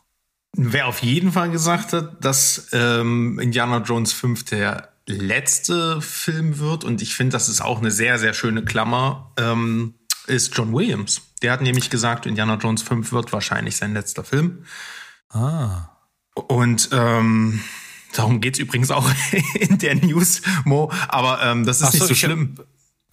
Wer 0.54 0.86
auf 0.86 1.02
jeden 1.02 1.32
Fall 1.32 1.50
gesagt 1.50 1.92
hat, 1.92 2.24
dass 2.24 2.68
ähm, 2.72 3.38
Indiana 3.38 3.78
Jones 3.78 4.12
5 4.12 4.44
der 4.44 4.92
letzte 5.06 6.00
Film 6.00 6.58
wird, 6.58 6.84
und 6.84 7.02
ich 7.02 7.14
finde, 7.14 7.32
das 7.32 7.48
ist 7.48 7.60
auch 7.60 7.78
eine 7.78 7.90
sehr, 7.90 8.18
sehr 8.18 8.34
schöne 8.34 8.64
Klammer, 8.64 9.32
ähm, 9.36 9.94
ist 10.26 10.56
John 10.56 10.72
Williams. 10.72 11.22
Der 11.42 11.52
hat 11.52 11.62
nämlich 11.62 11.90
gesagt, 11.90 12.26
Indiana 12.26 12.54
Jones 12.54 12.82
5 12.82 13.12
wird 13.12 13.32
wahrscheinlich 13.32 13.76
sein 13.76 13.94
letzter 13.94 14.24
Film. 14.24 14.64
Ah. 15.30 15.88
Und 16.34 16.90
ähm, 16.92 17.62
Darum 18.12 18.40
geht's 18.40 18.58
übrigens 18.58 18.90
auch 18.90 19.08
in 19.54 19.78
der 19.78 19.94
News, 19.94 20.42
Mo. 20.64 20.90
Aber 21.08 21.42
ähm, 21.42 21.64
das 21.64 21.80
ist 21.80 21.92
so, 21.92 21.98
nicht 21.98 22.08
so 22.08 22.14
schlimm. 22.14 22.56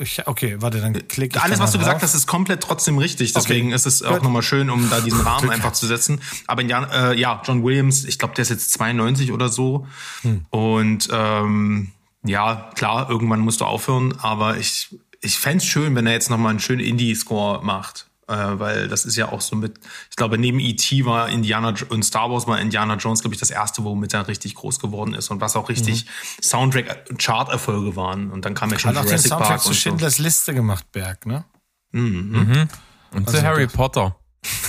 Ich, 0.01 0.25
okay, 0.27 0.55
warte, 0.59 0.79
dann 0.79 0.93
klick 1.09 1.35
ich 1.35 1.41
Alles, 1.41 1.59
was 1.59 1.71
du 1.71 1.77
drauf. 1.77 1.87
gesagt 1.87 2.03
hast, 2.03 2.15
ist 2.15 2.25
komplett 2.25 2.61
trotzdem 2.61 2.97
richtig. 2.97 3.33
Deswegen 3.33 3.67
okay. 3.67 3.75
ist 3.75 3.85
es 3.85 4.01
auch 4.01 4.21
nochmal 4.21 4.43
schön, 4.43 4.69
um 4.69 4.89
da 4.89 5.01
diesen 5.01 5.19
Rahmen 5.25 5.49
einfach 5.49 5.73
zu 5.73 5.87
setzen. 5.87 6.21
Aber 6.47 6.61
ja, 6.61 7.11
äh, 7.11 7.19
ja 7.19 7.41
John 7.45 7.63
Williams, 7.63 8.05
ich 8.05 8.17
glaube, 8.17 8.33
der 8.33 8.43
ist 8.43 8.49
jetzt 8.49 8.71
92 8.73 9.33
oder 9.33 9.49
so. 9.49 9.87
Hm. 10.21 10.45
Und 10.51 11.09
ähm, 11.11 11.91
ja, 12.23 12.69
klar, 12.75 13.09
irgendwann 13.09 13.41
musst 13.41 13.59
du 13.59 13.65
aufhören. 13.65 14.17
Aber 14.19 14.57
ich, 14.57 14.95
ich 15.19 15.37
fände 15.37 15.63
schön, 15.63 15.95
wenn 15.95 16.07
er 16.07 16.13
jetzt 16.13 16.29
nochmal 16.29 16.51
einen 16.51 16.61
schönen 16.61 16.81
Indie-Score 16.81 17.63
macht. 17.65 18.08
Äh, 18.29 18.59
weil 18.59 18.87
das 18.87 19.05
ist 19.05 19.15
ja 19.15 19.31
auch 19.31 19.41
so 19.41 19.55
mit, 19.55 19.79
ich 20.11 20.15
glaube, 20.15 20.37
neben 20.37 20.59
E.T. 20.59 21.03
war 21.05 21.29
Indiana 21.29 21.73
und 21.89 22.03
Star 22.03 22.29
Wars 22.29 22.45
war 22.45 22.59
Indiana 22.59 22.93
Jones, 22.93 23.21
glaube 23.21 23.33
ich, 23.33 23.39
das 23.39 23.49
erste, 23.49 23.83
womit 23.83 24.13
er 24.13 24.27
richtig 24.27 24.53
groß 24.53 24.79
geworden 24.79 25.15
ist 25.15 25.31
und 25.31 25.41
was 25.41 25.55
auch 25.55 25.67
richtig 25.67 26.05
mhm. 26.05 26.43
Soundtrack-Chart-Erfolge 26.43 27.95
waren. 27.95 28.29
Und 28.29 28.45
dann 28.45 28.53
kam 28.53 28.69
ja 28.69 28.77
schon 28.77 28.95
Hat 28.95 29.03
Jurassic 29.03 29.17
auch 29.17 29.21
den 29.21 29.29
Soundtrack 29.29 29.47
Park 29.47 29.61
zu 29.61 29.73
Schindlers 29.73 30.17
so. 30.17 30.23
Liste 30.23 30.53
gemacht, 30.53 30.85
Berg, 30.91 31.25
ne? 31.25 31.43
Mhm. 31.91 32.29
mhm. 32.31 32.69
Und 33.11 33.27
also 33.27 33.39
zu 33.39 33.43
Harry 33.43 33.65
Potter. 33.65 34.15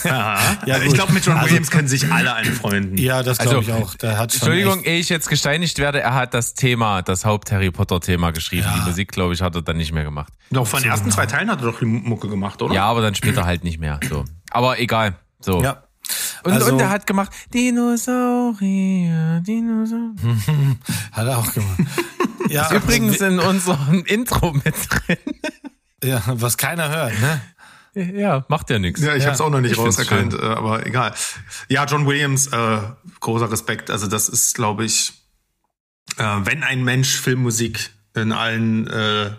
Ja, 0.04 0.38
ja 0.66 0.78
ich 0.82 0.94
glaube, 0.94 1.12
mit 1.12 1.24
John 1.24 1.36
also 1.36 1.48
Williams 1.48 1.68
also, 1.68 1.76
können 1.76 1.88
sich 1.88 2.10
alle 2.10 2.34
anfreunden. 2.34 2.96
Ja, 2.98 3.22
das 3.22 3.38
glaube 3.38 3.58
also, 3.58 3.70
ich 3.70 3.76
auch. 3.76 3.94
Der 3.94 4.18
hat 4.18 4.34
Entschuldigung, 4.34 4.82
ehe 4.82 4.98
ich 4.98 5.08
jetzt 5.08 5.28
gesteinigt 5.28 5.78
werde, 5.78 6.00
er 6.00 6.14
hat 6.14 6.34
das 6.34 6.54
Thema, 6.54 7.02
das 7.02 7.24
Haupt-Harry 7.24 7.70
Potter-Thema 7.70 8.32
geschrieben. 8.32 8.66
Ja. 8.66 8.80
Die 8.80 8.88
Musik, 8.88 9.12
glaube 9.12 9.34
ich, 9.34 9.42
hat 9.42 9.54
er 9.54 9.62
dann 9.62 9.76
nicht 9.76 9.92
mehr 9.92 10.04
gemacht. 10.04 10.32
Doch, 10.50 10.66
von 10.66 10.82
den 10.82 10.90
ersten 10.90 11.10
zwei 11.10 11.26
Teilen 11.26 11.50
hat 11.50 11.60
er 11.60 11.70
doch 11.70 11.78
die 11.78 11.84
Mucke 11.84 12.28
gemacht, 12.28 12.60
oder? 12.62 12.74
Ja, 12.74 12.84
aber 12.84 13.02
dann 13.02 13.14
später 13.14 13.44
halt 13.44 13.62
nicht 13.62 13.78
mehr. 13.78 14.00
So. 14.08 14.24
Aber 14.50 14.80
egal. 14.80 15.14
So. 15.40 15.62
Ja. 15.62 15.84
Und, 16.42 16.52
also, 16.52 16.72
und 16.72 16.80
er 16.80 16.90
hat 16.90 17.06
gemacht 17.06 17.30
Dinosaurier, 17.52 19.40
Dinosaurier. 19.46 20.16
hat 21.12 21.26
er 21.26 21.38
auch 21.38 21.52
gemacht. 21.52 21.78
ja, 22.48 22.62
ist 22.62 22.72
übrigens 22.72 23.20
in 23.20 23.38
unserem 23.38 24.04
Intro 24.04 24.52
mit 24.52 24.74
drin. 24.88 25.18
Ja, 26.02 26.22
was 26.28 26.56
keiner 26.56 26.88
hört, 26.88 27.20
ne? 27.20 27.42
Ja, 27.94 28.44
macht 28.48 28.70
ja 28.70 28.78
nichts. 28.78 29.00
Ja, 29.00 29.14
ich 29.14 29.22
ja, 29.22 29.26
habe 29.26 29.34
es 29.34 29.40
auch 29.40 29.50
noch 29.50 29.60
nicht 29.60 29.76
rauserkannt, 29.76 30.34
äh, 30.34 30.40
aber 30.40 30.86
egal. 30.86 31.14
Ja, 31.68 31.84
John 31.86 32.06
Williams, 32.06 32.46
äh, 32.48 32.80
großer 33.20 33.50
Respekt. 33.50 33.90
Also 33.90 34.06
das 34.06 34.28
ist, 34.28 34.54
glaube 34.54 34.84
ich, 34.84 35.12
äh, 36.16 36.22
wenn 36.22 36.62
ein 36.62 36.84
Mensch 36.84 37.16
Filmmusik 37.16 37.90
in 38.14 38.32
allen 38.32 38.86
äh, 38.86 39.32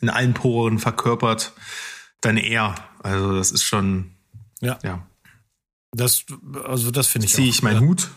in 0.00 0.10
allen 0.10 0.34
Poren 0.34 0.78
verkörpert, 0.78 1.52
dann 2.20 2.36
er. 2.36 2.74
Also 3.02 3.36
das 3.36 3.50
ist 3.50 3.64
schon. 3.64 4.14
Ja. 4.60 4.78
ja. 4.82 5.06
Das, 5.92 6.24
also 6.64 6.90
das 6.90 7.06
finde 7.06 7.26
ich. 7.26 7.34
Ziehe 7.34 7.48
ich 7.48 7.62
meinen 7.62 7.82
ja. 7.82 7.88
Hut. 7.88 8.10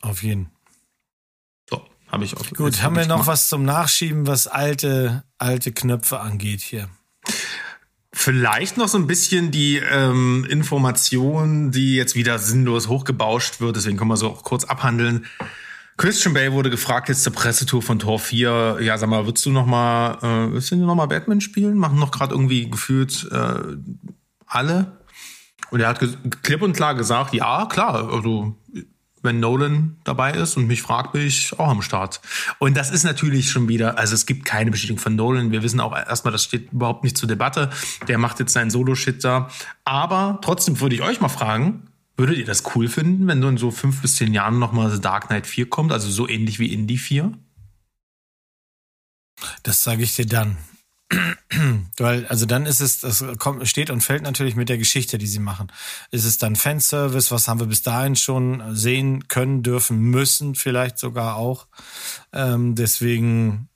Auf 0.00 0.22
jeden. 0.22 0.50
So, 1.70 1.86
habe 2.08 2.24
ich 2.24 2.36
auch. 2.36 2.48
Gut, 2.50 2.82
haben 2.82 2.96
wir 2.96 3.06
noch 3.06 3.16
gemacht. 3.16 3.28
was 3.28 3.48
zum 3.48 3.64
Nachschieben, 3.64 4.26
was 4.26 4.46
alte 4.46 5.24
alte 5.38 5.72
Knöpfe 5.72 6.20
angeht 6.20 6.60
hier? 6.60 6.88
Vielleicht 8.14 8.76
noch 8.76 8.88
so 8.88 8.98
ein 8.98 9.06
bisschen 9.06 9.50
die 9.50 9.78
ähm, 9.78 10.46
Information, 10.48 11.70
die 11.70 11.96
jetzt 11.96 12.14
wieder 12.14 12.38
sinnlos 12.38 12.88
hochgebauscht 12.88 13.60
wird, 13.60 13.76
deswegen 13.76 13.96
können 13.96 14.10
wir 14.10 14.18
so 14.18 14.28
auch 14.28 14.44
kurz 14.44 14.64
abhandeln. 14.64 15.26
Christian 15.96 16.34
Bale 16.34 16.52
wurde 16.52 16.68
gefragt 16.68 17.08
jetzt 17.08 17.22
zur 17.22 17.32
Pressetour 17.32 17.80
von 17.80 17.98
Tor 17.98 18.18
4, 18.18 18.78
ja 18.80 18.98
sag 18.98 19.08
mal, 19.08 19.24
würdest 19.26 19.46
du 19.46 19.50
noch 19.50 19.66
mal, 19.66 20.18
äh, 20.22 20.52
willst 20.52 20.70
du 20.70 20.76
noch 20.76 20.94
mal 20.94 21.06
Batman 21.06 21.40
spielen? 21.40 21.76
Machen 21.78 21.98
noch 21.98 22.10
gerade 22.10 22.34
irgendwie 22.34 22.68
gefühlt 22.70 23.28
äh, 23.30 23.76
alle. 24.46 24.98
Und 25.70 25.80
er 25.80 25.88
hat 25.88 26.00
klipp 26.42 26.60
und 26.60 26.74
klar 26.74 26.94
gesagt, 26.94 27.32
ja, 27.32 27.66
klar, 27.66 28.12
also 28.12 28.56
wenn 29.22 29.40
Nolan 29.40 29.96
dabei 30.04 30.32
ist 30.32 30.56
und 30.56 30.66
mich 30.66 30.82
fragt, 30.82 31.12
bin 31.12 31.26
ich 31.26 31.58
auch 31.58 31.68
am 31.68 31.82
Start. 31.82 32.20
Und 32.58 32.76
das 32.76 32.90
ist 32.90 33.04
natürlich 33.04 33.50
schon 33.50 33.68
wieder, 33.68 33.98
also 33.98 34.14
es 34.14 34.26
gibt 34.26 34.44
keine 34.44 34.70
Bestätigung 34.70 35.00
von 35.00 35.16
Nolan. 35.16 35.50
Wir 35.50 35.62
wissen 35.62 35.80
auch 35.80 35.94
erstmal, 35.94 36.32
das 36.32 36.44
steht 36.44 36.72
überhaupt 36.72 37.04
nicht 37.04 37.16
zur 37.16 37.28
Debatte. 37.28 37.70
Der 38.08 38.18
macht 38.18 38.40
jetzt 38.40 38.52
seinen 38.52 38.70
Solo-Shit 38.70 39.22
da. 39.24 39.48
Aber 39.84 40.38
trotzdem 40.42 40.80
würde 40.80 40.94
ich 40.94 41.02
euch 41.02 41.20
mal 41.20 41.28
fragen, 41.28 41.88
würdet 42.16 42.38
ihr 42.38 42.44
das 42.44 42.64
cool 42.74 42.88
finden, 42.88 43.26
wenn 43.26 43.38
nur 43.38 43.50
in 43.50 43.56
so 43.56 43.70
fünf 43.70 44.02
bis 44.02 44.16
zehn 44.16 44.34
Jahren 44.34 44.58
nochmal 44.58 44.90
The 44.90 45.00
Dark 45.00 45.28
Knight 45.28 45.46
4 45.46 45.68
kommt, 45.68 45.92
also 45.92 46.10
so 46.10 46.28
ähnlich 46.28 46.58
wie 46.58 46.72
Indie 46.72 46.98
4? 46.98 47.32
Das 49.62 49.82
sage 49.82 50.02
ich 50.02 50.14
dir 50.14 50.26
dann. 50.26 50.56
Weil, 51.98 52.26
also 52.26 52.46
dann 52.46 52.66
ist 52.66 52.80
es, 52.80 53.00
das 53.00 53.24
kommt, 53.38 53.66
steht 53.68 53.90
und 53.90 54.00
fällt 54.00 54.22
natürlich 54.22 54.56
mit 54.56 54.68
der 54.68 54.78
Geschichte, 54.78 55.18
die 55.18 55.26
sie 55.26 55.38
machen. 55.38 55.70
Ist 56.10 56.24
es 56.24 56.38
dann 56.38 56.56
Fanservice? 56.56 57.30
Was 57.30 57.48
haben 57.48 57.60
wir 57.60 57.66
bis 57.66 57.82
dahin 57.82 58.16
schon 58.16 58.74
sehen 58.74 59.28
können, 59.28 59.62
dürfen, 59.62 59.98
müssen 59.98 60.54
vielleicht 60.54 60.98
sogar 60.98 61.36
auch? 61.36 61.66
Ähm, 62.32 62.74
deswegen, 62.74 63.68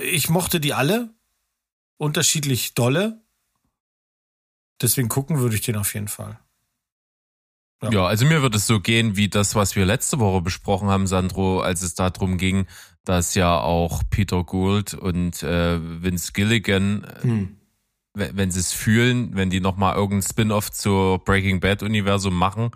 ich 0.00 0.28
mochte 0.28 0.60
die 0.60 0.74
alle, 0.74 1.10
unterschiedlich 1.96 2.74
dolle. 2.74 3.20
Deswegen 4.80 5.08
gucken 5.08 5.38
würde 5.38 5.54
ich 5.54 5.62
den 5.62 5.76
auf 5.76 5.94
jeden 5.94 6.08
Fall. 6.08 6.38
Ja. 7.82 7.90
ja. 7.90 8.06
also 8.06 8.26
mir 8.26 8.42
wird 8.42 8.54
es 8.54 8.66
so 8.66 8.80
gehen 8.80 9.16
wie 9.16 9.28
das, 9.28 9.54
was 9.54 9.76
wir 9.76 9.86
letzte 9.86 10.18
Woche 10.18 10.42
besprochen 10.42 10.88
haben, 10.88 11.06
Sandro, 11.06 11.60
als 11.60 11.82
es 11.82 11.94
darum 11.94 12.38
ging, 12.38 12.66
dass 13.04 13.34
ja 13.34 13.58
auch 13.58 14.02
Peter 14.10 14.44
Gould 14.44 14.94
und 14.94 15.42
äh, 15.42 15.78
Vince 16.02 16.32
Gilligan, 16.32 17.04
äh, 17.04 17.22
hm. 17.22 17.56
wenn 18.14 18.50
sie 18.50 18.60
es 18.60 18.72
fühlen, 18.72 19.34
wenn 19.34 19.50
die 19.50 19.60
nochmal 19.60 19.96
irgendein 19.96 20.28
Spin-off 20.28 20.70
zur 20.70 21.18
Breaking 21.24 21.60
Bad 21.60 21.82
Universum 21.82 22.34
machen, 22.34 22.70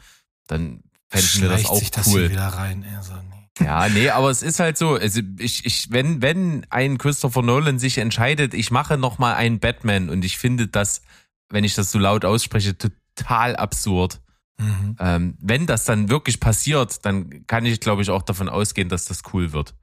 dann 0.46 0.82
fänden 1.08 1.42
wir 1.42 1.48
das 1.48 1.66
auch 1.66 1.78
sich 1.78 1.90
das 1.90 2.08
cool. 2.08 2.30
wieder 2.30 2.46
rein, 2.48 2.84
also, 2.96 3.12
nee. 3.14 3.64
Ja, 3.64 3.88
nee, 3.88 4.10
aber 4.10 4.30
es 4.30 4.42
ist 4.42 4.58
halt 4.58 4.76
so, 4.76 4.94
also 4.94 5.20
ich, 5.38 5.64
ich, 5.64 5.86
wenn, 5.90 6.20
wenn 6.22 6.66
ein 6.70 6.98
Christopher 6.98 7.42
Nolan 7.42 7.78
sich 7.78 7.98
entscheidet, 7.98 8.52
ich 8.52 8.72
mache 8.72 8.98
nochmal 8.98 9.34
einen 9.34 9.60
Batman 9.60 10.10
und 10.10 10.24
ich 10.24 10.38
finde 10.38 10.66
das, 10.66 11.02
wenn 11.50 11.62
ich 11.62 11.74
das 11.74 11.92
so 11.92 12.00
laut 12.00 12.24
ausspreche, 12.24 12.76
total 12.76 13.54
absurd 13.54 14.20
Mhm. 14.58 14.96
Ähm, 15.00 15.34
wenn 15.40 15.66
das 15.66 15.84
dann 15.84 16.08
wirklich 16.08 16.40
passiert, 16.40 17.04
dann 17.04 17.46
kann 17.46 17.66
ich, 17.66 17.80
glaube 17.80 18.02
ich, 18.02 18.10
auch 18.10 18.22
davon 18.22 18.48
ausgehen, 18.48 18.88
dass 18.88 19.04
das 19.06 19.22
cool 19.32 19.52
wird. 19.52 19.74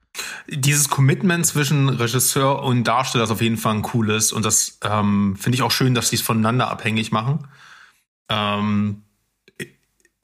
Dieses 0.46 0.88
Commitment 0.88 1.46
zwischen 1.46 1.88
Regisseur 1.88 2.62
und 2.62 2.84
Darsteller 2.84 3.24
ist 3.24 3.30
auf 3.30 3.40
jeden 3.40 3.56
Fall 3.56 3.74
ein 3.74 3.82
cooles 3.82 4.32
und 4.32 4.44
das 4.44 4.78
ähm, 4.82 5.36
finde 5.36 5.56
ich 5.56 5.62
auch 5.62 5.70
schön, 5.70 5.94
dass 5.94 6.10
sie 6.10 6.16
es 6.16 6.22
voneinander 6.22 6.70
abhängig 6.70 7.12
machen. 7.12 7.48
Ähm, 8.28 9.02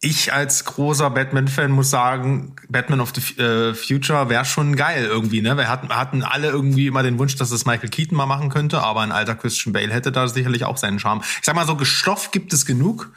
ich 0.00 0.32
als 0.32 0.64
großer 0.64 1.10
Batman-Fan 1.10 1.72
muss 1.72 1.90
sagen, 1.90 2.54
Batman 2.68 3.00
of 3.00 3.12
the 3.14 3.42
äh, 3.42 3.74
Future 3.74 4.28
wäre 4.28 4.44
schon 4.44 4.76
geil 4.76 5.04
irgendwie, 5.04 5.42
ne? 5.42 5.56
Wir 5.56 5.68
hatten, 5.68 5.88
hatten 5.88 6.22
alle 6.22 6.48
irgendwie 6.48 6.86
immer 6.86 7.02
den 7.02 7.18
Wunsch, 7.18 7.34
dass 7.34 7.50
es 7.50 7.66
Michael 7.66 7.88
Keaton 7.88 8.16
mal 8.16 8.26
machen 8.26 8.48
könnte, 8.48 8.80
aber 8.80 9.00
ein 9.00 9.10
alter 9.10 9.34
Christian 9.34 9.72
Bale 9.72 9.92
hätte 9.92 10.12
da 10.12 10.28
sicherlich 10.28 10.64
auch 10.64 10.76
seinen 10.76 11.00
Charme. 11.00 11.22
Ich 11.22 11.44
sag 11.44 11.56
mal 11.56 11.66
so, 11.66 11.74
Gestoff 11.74 12.30
gibt 12.30 12.52
es 12.52 12.64
genug. 12.64 13.10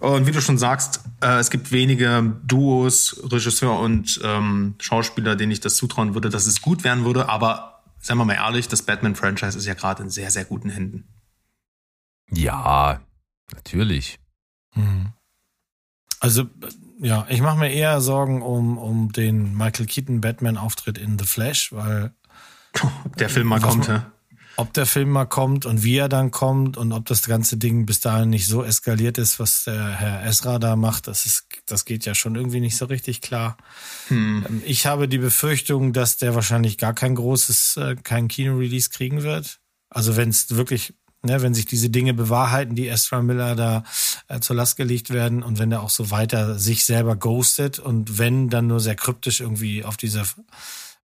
Und 0.00 0.26
wie 0.26 0.32
du 0.32 0.40
schon 0.40 0.56
sagst, 0.56 1.02
äh, 1.22 1.38
es 1.38 1.50
gibt 1.50 1.72
wenige 1.72 2.34
Duos, 2.44 3.20
Regisseur 3.30 3.78
und 3.78 4.18
ähm, 4.24 4.74
Schauspieler, 4.78 5.36
denen 5.36 5.52
ich 5.52 5.60
das 5.60 5.76
zutrauen 5.76 6.14
würde, 6.14 6.30
dass 6.30 6.46
es 6.46 6.62
gut 6.62 6.84
werden 6.84 7.04
würde. 7.04 7.28
Aber 7.28 7.82
seien 7.98 8.16
wir 8.16 8.24
mal 8.24 8.34
ehrlich, 8.34 8.66
das 8.66 8.82
Batman-Franchise 8.82 9.58
ist 9.58 9.66
ja 9.66 9.74
gerade 9.74 10.02
in 10.02 10.10
sehr, 10.10 10.30
sehr 10.30 10.46
guten 10.46 10.70
Händen. 10.70 11.06
Ja, 12.30 13.00
natürlich. 13.52 14.18
Mhm. 14.74 15.12
Also, 16.18 16.46
ja, 17.00 17.26
ich 17.28 17.42
mache 17.42 17.58
mir 17.58 17.70
eher 17.70 18.00
Sorgen 18.00 18.40
um, 18.40 18.78
um 18.78 19.12
den 19.12 19.54
Michael 19.54 19.86
Keaton 19.86 20.22
Batman-Auftritt 20.22 20.96
in 20.96 21.18
The 21.18 21.26
Flash, 21.26 21.72
weil. 21.72 22.14
Der 23.18 23.28
Film 23.28 23.48
mal 23.48 23.60
kommt, 23.60 23.88
ja 23.88 24.10
ob 24.60 24.74
der 24.74 24.84
Film 24.84 25.10
mal 25.10 25.24
kommt 25.24 25.64
und 25.64 25.82
wie 25.82 25.96
er 25.96 26.08
dann 26.08 26.30
kommt 26.30 26.76
und 26.76 26.92
ob 26.92 27.06
das 27.06 27.22
ganze 27.22 27.56
Ding 27.56 27.86
bis 27.86 28.00
dahin 28.00 28.28
nicht 28.30 28.46
so 28.46 28.62
eskaliert 28.62 29.16
ist, 29.16 29.40
was 29.40 29.64
der 29.64 29.88
Herr 29.88 30.24
Esra 30.24 30.58
da 30.58 30.76
macht, 30.76 31.06
das 31.06 31.24
ist, 31.24 31.46
das 31.66 31.86
geht 31.86 32.04
ja 32.04 32.14
schon 32.14 32.36
irgendwie 32.36 32.60
nicht 32.60 32.76
so 32.76 32.84
richtig 32.84 33.22
klar. 33.22 33.56
Hm. 34.08 34.44
Ähm, 34.48 34.62
ich 34.66 34.86
habe 34.86 35.08
die 35.08 35.18
Befürchtung, 35.18 35.92
dass 35.92 36.18
der 36.18 36.34
wahrscheinlich 36.34 36.76
gar 36.76 36.92
kein 36.92 37.14
großes, 37.14 37.78
äh, 37.78 37.96
kein 38.02 38.28
Kino-Release 38.28 38.90
kriegen 38.90 39.22
wird. 39.22 39.60
Also 39.88 40.16
wenn 40.16 40.28
es 40.28 40.54
wirklich, 40.54 40.94
ne, 41.22 41.40
wenn 41.40 41.54
sich 41.54 41.64
diese 41.64 41.88
Dinge 41.88 42.12
bewahrheiten, 42.12 42.74
die 42.74 42.88
Esra 42.88 43.22
Miller 43.22 43.56
da 43.56 43.82
äh, 44.28 44.40
zur 44.40 44.56
Last 44.56 44.76
gelegt 44.76 45.10
werden 45.10 45.42
und 45.42 45.58
wenn 45.58 45.72
er 45.72 45.82
auch 45.82 45.90
so 45.90 46.10
weiter 46.10 46.58
sich 46.58 46.84
selber 46.84 47.16
ghostet 47.16 47.78
und 47.78 48.18
wenn 48.18 48.50
dann 48.50 48.66
nur 48.66 48.80
sehr 48.80 48.94
kryptisch 48.94 49.40
irgendwie 49.40 49.84
auf 49.84 49.96
diese 49.96 50.22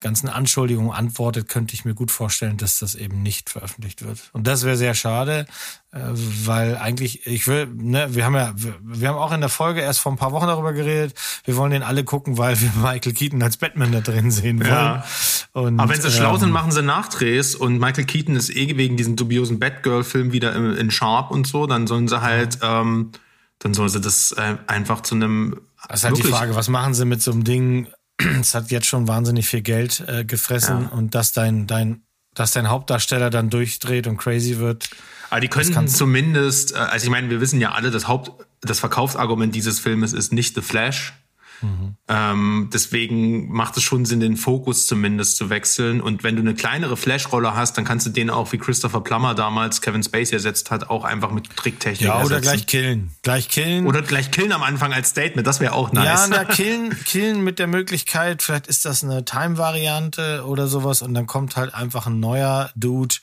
ganzen 0.01 0.27
Anschuldigungen 0.27 0.91
antwortet, 0.91 1.47
könnte 1.47 1.75
ich 1.75 1.85
mir 1.85 1.93
gut 1.93 2.11
vorstellen, 2.11 2.57
dass 2.57 2.79
das 2.79 2.95
eben 2.95 3.21
nicht 3.21 3.51
veröffentlicht 3.51 4.03
wird. 4.03 4.19
Und 4.33 4.47
das 4.47 4.65
wäre 4.65 4.75
sehr 4.75 4.95
schade, 4.95 5.45
äh, 5.91 5.99
weil 6.43 6.75
eigentlich, 6.77 7.25
ich 7.27 7.47
will, 7.47 7.67
ne, 7.67 8.13
wir 8.13 8.25
haben 8.25 8.35
ja, 8.35 8.53
wir 8.81 9.07
haben 9.07 9.17
auch 9.17 9.31
in 9.31 9.41
der 9.41 9.49
Folge 9.49 9.81
erst 9.81 9.99
vor 9.99 10.11
ein 10.11 10.17
paar 10.17 10.31
Wochen 10.31 10.47
darüber 10.47 10.73
geredet, 10.73 11.13
wir 11.45 11.55
wollen 11.55 11.71
den 11.71 11.83
alle 11.83 12.03
gucken, 12.03 12.37
weil 12.37 12.59
wir 12.59 12.71
Michael 12.81 13.13
Keaton 13.13 13.41
als 13.41 13.57
Batman 13.57 13.91
da 13.91 14.01
drin 14.01 14.31
sehen 14.31 14.59
wollen. 14.59 14.69
Ja. 14.69 15.05
Und, 15.53 15.79
Aber 15.79 15.93
wenn 15.93 16.01
sie 16.01 16.07
ähm, 16.07 16.13
schlau 16.13 16.37
sind, 16.37 16.51
machen 16.51 16.71
sie 16.71 16.81
Nachdrehs 16.81 17.55
und 17.55 17.77
Michael 17.79 18.05
Keaton 18.05 18.35
ist 18.35 18.49
eh 18.49 18.75
wegen 18.77 18.97
diesem 18.97 19.15
dubiosen 19.15 19.59
Batgirl-Film 19.59 20.33
wieder 20.33 20.55
in, 20.55 20.73
in, 20.75 20.91
Sharp 20.91 21.29
und 21.29 21.45
so, 21.45 21.67
dann 21.67 21.87
sollen 21.87 22.07
sie 22.07 22.21
halt, 22.21 22.57
ähm, 22.63 23.11
dann 23.59 23.73
sollen 23.75 23.89
sie 23.89 24.01
das 24.01 24.31
äh, 24.31 24.57
einfach 24.65 25.01
zu 25.01 25.15
einem 25.15 25.61
das 25.87 26.01
ist 26.01 26.03
halt 26.05 26.17
die 26.17 26.23
Frage, 26.23 26.55
was 26.55 26.69
machen 26.69 26.93
sie 26.93 27.05
mit 27.05 27.21
so 27.21 27.31
einem 27.31 27.43
Ding 27.43 27.87
es 28.39 28.53
hat 28.55 28.71
jetzt 28.71 28.87
schon 28.87 29.07
wahnsinnig 29.07 29.47
viel 29.47 29.61
Geld 29.61 30.03
äh, 30.07 30.25
gefressen 30.25 30.83
ja. 30.83 30.87
und 30.89 31.15
dass 31.15 31.31
dein, 31.31 31.67
dein, 31.67 32.03
dass 32.33 32.51
dein 32.51 32.69
Hauptdarsteller 32.69 33.29
dann 33.29 33.49
durchdreht 33.49 34.07
und 34.07 34.17
crazy 34.17 34.57
wird. 34.57 34.89
Aber 35.29 35.39
die 35.39 35.47
könnten 35.47 35.87
zumindest, 35.87 36.73
äh, 36.73 36.77
also 36.77 37.05
ich 37.05 37.11
meine, 37.11 37.29
wir 37.29 37.41
wissen 37.41 37.61
ja 37.61 37.71
alle, 37.71 37.91
das 37.91 38.07
Haupt, 38.07 38.31
das 38.61 38.79
Verkaufsargument 38.79 39.55
dieses 39.55 39.79
Filmes 39.79 40.13
ist 40.13 40.33
nicht 40.33 40.55
The 40.55 40.61
Flash, 40.61 41.13
Mhm. 41.61 41.95
Ähm, 42.13 42.69
deswegen 42.73 43.49
macht 43.53 43.77
es 43.77 43.83
schon 43.83 44.03
Sinn, 44.03 44.19
den 44.19 44.35
Fokus 44.35 44.85
zumindest 44.85 45.37
zu 45.37 45.49
wechseln. 45.49 46.01
Und 46.01 46.23
wenn 46.23 46.35
du 46.35 46.41
eine 46.41 46.53
kleinere 46.55 46.97
Flash-Rolle 46.97 47.55
hast, 47.55 47.77
dann 47.77 47.85
kannst 47.85 48.05
du 48.05 48.09
den 48.09 48.29
auch, 48.29 48.51
wie 48.51 48.57
Christopher 48.57 48.99
Plummer 48.99 49.33
damals 49.33 49.79
Kevin 49.81 50.03
Spacey 50.03 50.33
ersetzt 50.33 50.71
hat, 50.71 50.89
auch 50.89 51.05
einfach 51.05 51.31
mit 51.31 51.55
Tricktechnik 51.55 52.09
Ja, 52.09 52.15
oder 52.23 52.35
ersetzen. 52.35 52.41
gleich 52.41 52.67
killen. 52.67 53.11
Gleich 53.21 53.47
killen. 53.49 53.87
Oder 53.87 54.01
gleich 54.01 54.29
killen 54.31 54.51
am 54.51 54.61
Anfang 54.63 54.91
als 54.91 55.09
Statement, 55.11 55.47
das 55.47 55.61
wäre 55.61 55.71
auch 55.73 55.93
nice. 55.93 56.05
Ja, 56.05 56.27
na, 56.29 56.43
killen, 56.43 56.97
killen 57.05 57.43
mit 57.43 57.59
der 57.59 57.67
Möglichkeit, 57.67 58.41
vielleicht 58.43 58.67
ist 58.67 58.83
das 58.83 59.03
eine 59.05 59.23
Time-Variante 59.23 60.43
oder 60.45 60.67
sowas 60.67 61.01
und 61.01 61.13
dann 61.13 61.27
kommt 61.27 61.55
halt 61.55 61.73
einfach 61.73 62.07
ein 62.07 62.19
neuer 62.19 62.71
Dude 62.75 63.15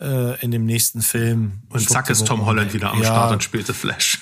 äh, 0.00 0.38
in 0.42 0.50
dem 0.50 0.66
nächsten 0.66 1.00
Film. 1.00 1.62
und 1.70 1.88
zack 1.88 2.10
ist 2.10 2.26
Tom 2.26 2.44
Holland 2.44 2.74
wieder 2.74 2.90
am 2.92 2.98
Ja. 2.98 3.06
Start 3.06 3.32
und 3.32 3.42
spielte 3.42 3.72
Flash. 3.74 4.18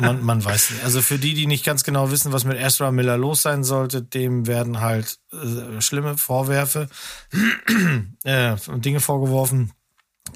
man, 0.00 0.24
man 0.24 0.44
weiß 0.44 0.70
nicht. 0.70 0.84
Also 0.84 1.02
für 1.02 1.18
die, 1.18 1.34
die 1.34 1.46
nicht 1.46 1.64
ganz 1.64 1.84
genau 1.84 2.10
wissen, 2.10 2.32
was 2.32 2.44
mit 2.44 2.58
Ezra 2.58 2.90
Miller 2.90 3.18
los 3.18 3.42
sein 3.42 3.57
sollte, 3.64 4.02
dem 4.02 4.46
werden 4.46 4.80
halt 4.80 5.18
äh, 5.32 5.80
schlimme 5.80 6.16
Vorwürfe, 6.16 6.88
äh, 8.24 8.56
Dinge 8.76 9.00
vorgeworfen. 9.00 9.72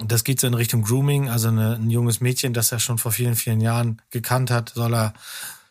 Das 0.05 0.25
geht 0.25 0.41
so 0.41 0.47
in 0.47 0.55
Richtung 0.55 0.83
Grooming, 0.83 1.29
also 1.29 1.49
eine, 1.49 1.75
ein 1.75 1.91
junges 1.91 2.21
Mädchen, 2.21 2.55
das 2.55 2.73
er 2.73 2.81
schon 2.81 2.99
vor 2.99 3.13
vielen, 3.13 3.37
vielen 3.37 3.61
Jahren 3.61 4.01
gekannt 4.11 4.51
hat, 4.51 4.73
soll 4.75 4.95
er 4.95 5.13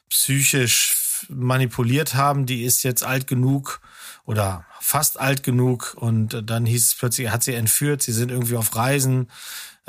psychisch 0.10 1.26
manipuliert 1.30 2.16
haben. 2.16 2.46
Die 2.46 2.64
ist 2.64 2.84
jetzt 2.84 3.04
alt 3.04 3.28
genug 3.28 3.82
oder 4.26 4.66
fast 4.80 5.20
alt 5.20 5.44
genug 5.44 5.96
und 5.98 6.50
dann 6.50 6.66
hieß 6.66 6.88
es 6.88 6.96
plötzlich, 6.96 7.28
er 7.28 7.34
hat 7.34 7.44
sie 7.44 7.54
entführt, 7.54 8.02
sie 8.02 8.12
sind 8.12 8.32
irgendwie 8.32 8.58
auf 8.58 8.76
Reisen, 8.76 9.30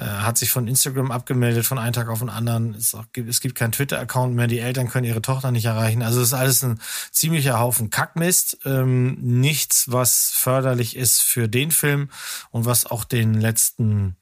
hat 0.06 0.38
sich 0.38 0.50
von 0.50 0.66
Instagram 0.68 1.10
abgemeldet 1.10 1.64
von 1.66 1.78
einem 1.78 1.92
Tag 1.92 2.08
auf 2.08 2.18
den 2.20 2.28
anderen. 2.30 2.74
Es, 2.74 2.94
auch, 2.94 3.04
gibt- 3.12 3.28
es 3.28 3.40
gibt 3.40 3.54
keinen 3.54 3.72
Twitter-Account 3.72 4.34
mehr, 4.34 4.46
die 4.46 4.58
Eltern 4.58 4.88
können 4.88 5.04
ihre 5.06 5.22
Tochter 5.22 5.50
nicht 5.50 5.64
erreichen. 5.66 6.02
Also 6.02 6.20
es 6.20 6.28
ist 6.28 6.34
alles 6.34 6.62
ein 6.64 6.80
ziemlicher 7.10 7.58
Haufen 7.60 7.90
Kackmist. 7.90 8.58
Ähm, 8.64 9.18
nichts, 9.20 9.90
was 9.90 10.30
förderlich 10.34 10.96
ist 10.96 11.20
für 11.20 11.48
den 11.48 11.70
Film 11.70 12.10
und 12.50 12.64
was 12.64 12.86
auch 12.86 13.04
den 13.04 13.34
letzten 13.40 14.16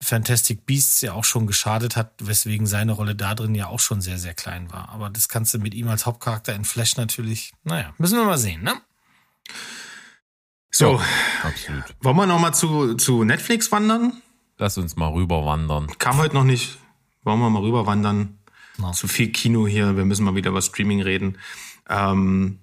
Fantastic 0.00 0.64
Beasts 0.64 1.00
ja 1.00 1.12
auch 1.14 1.24
schon 1.24 1.48
geschadet 1.48 1.96
hat, 1.96 2.12
weswegen 2.20 2.68
seine 2.68 2.92
Rolle 2.92 3.16
da 3.16 3.34
drin 3.34 3.56
ja 3.56 3.66
auch 3.66 3.80
schon 3.80 4.00
sehr, 4.00 4.18
sehr 4.18 4.34
klein 4.34 4.70
war. 4.70 4.90
Aber 4.90 5.10
das 5.10 5.28
kannst 5.28 5.52
du 5.54 5.58
mit 5.58 5.74
ihm 5.74 5.88
als 5.88 6.06
Hauptcharakter 6.06 6.54
in 6.54 6.64
Flash 6.64 6.96
natürlich, 6.96 7.52
naja, 7.64 7.92
müssen 7.98 8.16
wir 8.16 8.24
mal 8.24 8.38
sehen, 8.38 8.62
ne? 8.62 8.74
so, 10.70 11.00
Absolut. 11.42 11.82
wollen 12.00 12.16
wir 12.16 12.26
noch 12.26 12.38
mal 12.38 12.52
zu, 12.52 12.94
zu 12.94 13.24
Netflix 13.24 13.72
wandern? 13.72 14.22
Lass 14.58 14.76
uns 14.76 14.96
mal 14.96 15.08
rüber 15.08 15.44
wandern. 15.46 15.86
Kam 15.98 16.16
heute 16.18 16.34
noch 16.34 16.44
nicht. 16.44 16.78
Wollen 17.22 17.38
wir 17.38 17.48
mal 17.48 17.62
rüber 17.62 17.86
wandern? 17.86 18.38
Na. 18.76 18.92
Zu 18.92 19.06
viel 19.06 19.28
Kino 19.28 19.68
hier. 19.68 19.96
Wir 19.96 20.04
müssen 20.04 20.24
mal 20.24 20.34
wieder 20.34 20.50
über 20.50 20.62
Streaming 20.62 21.00
reden. 21.00 21.38
Ähm, 21.88 22.58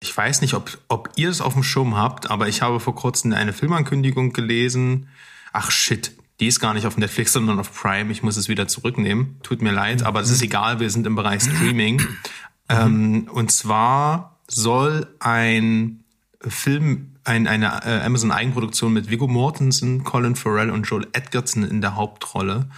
ich 0.00 0.14
weiß 0.14 0.42
nicht, 0.42 0.52
ob, 0.52 0.78
ob 0.88 1.10
ihr 1.16 1.30
es 1.30 1.40
auf 1.40 1.54
dem 1.54 1.62
Schirm 1.62 1.96
habt, 1.96 2.30
aber 2.30 2.48
ich 2.48 2.60
habe 2.60 2.80
vor 2.80 2.94
kurzem 2.94 3.32
eine 3.32 3.54
Filmankündigung 3.54 4.34
gelesen. 4.34 5.08
Ach 5.54 5.70
shit, 5.70 6.12
die 6.38 6.48
ist 6.48 6.60
gar 6.60 6.74
nicht 6.74 6.86
auf 6.86 6.98
Netflix, 6.98 7.32
sondern 7.32 7.58
auf 7.58 7.72
Prime. 7.72 8.12
Ich 8.12 8.22
muss 8.22 8.36
es 8.36 8.48
wieder 8.48 8.68
zurücknehmen. 8.68 9.40
Tut 9.42 9.62
mir 9.62 9.72
leid, 9.72 10.02
aber 10.02 10.20
es 10.20 10.30
ist 10.30 10.42
egal. 10.42 10.80
Wir 10.80 10.90
sind 10.90 11.06
im 11.06 11.14
Bereich 11.16 11.42
Streaming. 11.42 12.06
ähm, 12.68 13.28
und 13.32 13.50
zwar 13.50 14.38
soll 14.48 15.14
ein 15.18 16.04
Film, 16.40 17.16
ein, 17.24 17.46
eine 17.46 17.82
äh, 17.84 18.04
Amazon-Eigenproduktion 18.04 18.92
mit 18.92 19.10
Viggo 19.10 19.26
Mortensen, 19.26 20.04
Colin 20.04 20.36
Farrell 20.36 20.70
und 20.70 20.84
Joel 20.84 21.06
Edgerton 21.12 21.64
in 21.64 21.80
der 21.80 21.96
Hauptrolle 21.96 22.68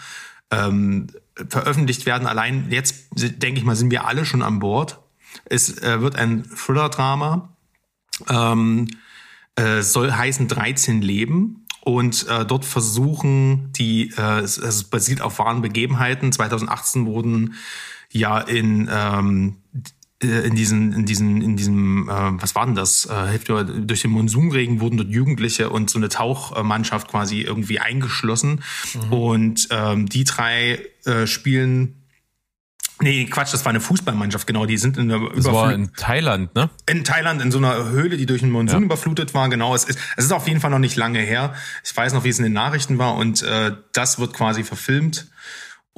ähm, 0.51 1.09
veröffentlicht 1.49 2.07
werden. 2.07 2.27
Allein 2.27 2.71
jetzt, 2.71 3.09
denke 3.13 3.59
ich 3.59 3.65
mal, 3.65 3.77
sind 3.77 3.91
wir 3.91 4.07
alle 4.07 4.25
schon 4.25 4.43
an 4.43 4.59
Bord. 4.59 5.01
Es 5.45 5.83
äh, 5.83 6.01
wird 6.01 6.17
ein 6.17 6.45
Thriller-Drama, 6.45 7.49
ähm, 8.29 8.89
äh, 9.57 9.83
soll 9.83 10.13
heißen 10.13 10.49
13 10.49 11.03
Leben. 11.03 11.67
Und 11.81 12.27
äh, 12.29 12.45
dort 12.45 12.65
versuchen 12.65 13.73
die, 13.73 14.13
äh, 14.17 14.41
es, 14.41 14.59
es 14.59 14.85
basiert 14.85 15.23
auf 15.23 15.39
wahren 15.39 15.63
Begebenheiten. 15.63 16.33
2018 16.33 17.07
wurden 17.07 17.55
ja 18.11 18.39
in 18.41 18.89
ähm, 18.91 19.57
äh, 19.68 19.68
in 20.21 20.57
diesen, 20.57 20.93
in 20.93 21.05
diesen, 21.07 21.41
in 21.43 21.57
diesem, 21.57 22.09
äh, 22.09 22.13
was 22.43 22.55
war 22.57 22.67
denn 22.67 22.75
das? 22.75 23.07
Äh, 23.07 23.39
durch 23.81 24.03
den 24.03 24.11
Monsunregen 24.11 24.81
wurden 24.81 24.97
dort 24.97 25.11
Jugendliche 25.11 25.71
und 25.71 25.91
so 25.91 25.99
eine 25.99 26.09
Tauchmannschaft 26.09 27.09
quasi 27.09 27.41
irgendwie 27.43 27.79
eingeschlossen. 27.79 28.63
Und 29.11 29.69
ähm, 29.71 30.09
die 30.09 30.25
drei 30.25 30.81
äh, 31.05 31.27
spielen. 31.27 31.95
Nee, 33.01 33.27
Quatsch, 33.27 33.53
das 33.55 33.65
war 33.65 33.71
eine 33.71 33.81
Fußballmannschaft, 33.81 34.45
genau. 34.49 34.67
Die 34.67 34.77
sind 34.77 34.97
in 34.97 35.09
einer 35.13 35.31
Das 35.31 35.45
war 35.45 35.73
in 35.73 35.93
Thailand, 35.95 36.53
ne? 36.57 36.69
in 36.91 37.05
Thailand 37.05 37.41
in 37.41 37.53
so 37.53 37.59
einer 37.59 37.89
Höhle, 37.91 38.17
die 38.17 38.27
durch 38.27 38.41
den 38.41 38.51
Monsun 38.51 38.81
Ja. 38.81 38.85
überflutet 38.87 39.35
war. 39.35 39.49
Genau, 39.49 39.73
es 39.73 39.85
ist, 39.85 40.01
es 40.17 40.25
ist 40.25 40.33
auf 40.33 40.49
jeden 40.49 40.61
Fall 40.61 40.73
noch 40.73 40.81
nicht 40.81 40.97
lange 40.97 41.21
her. 41.21 41.55
Ich 41.85 41.97
weiß 41.97 42.13
noch, 42.13 42.25
wie 42.25 42.29
es 42.31 42.39
in 42.41 42.43
den 42.45 42.55
Nachrichten 42.55 42.99
war 42.99 43.15
und 43.15 43.41
äh, 43.43 43.71
das 43.93 44.19
wird 44.19 44.33
quasi 44.33 44.65
verfilmt. 44.65 45.29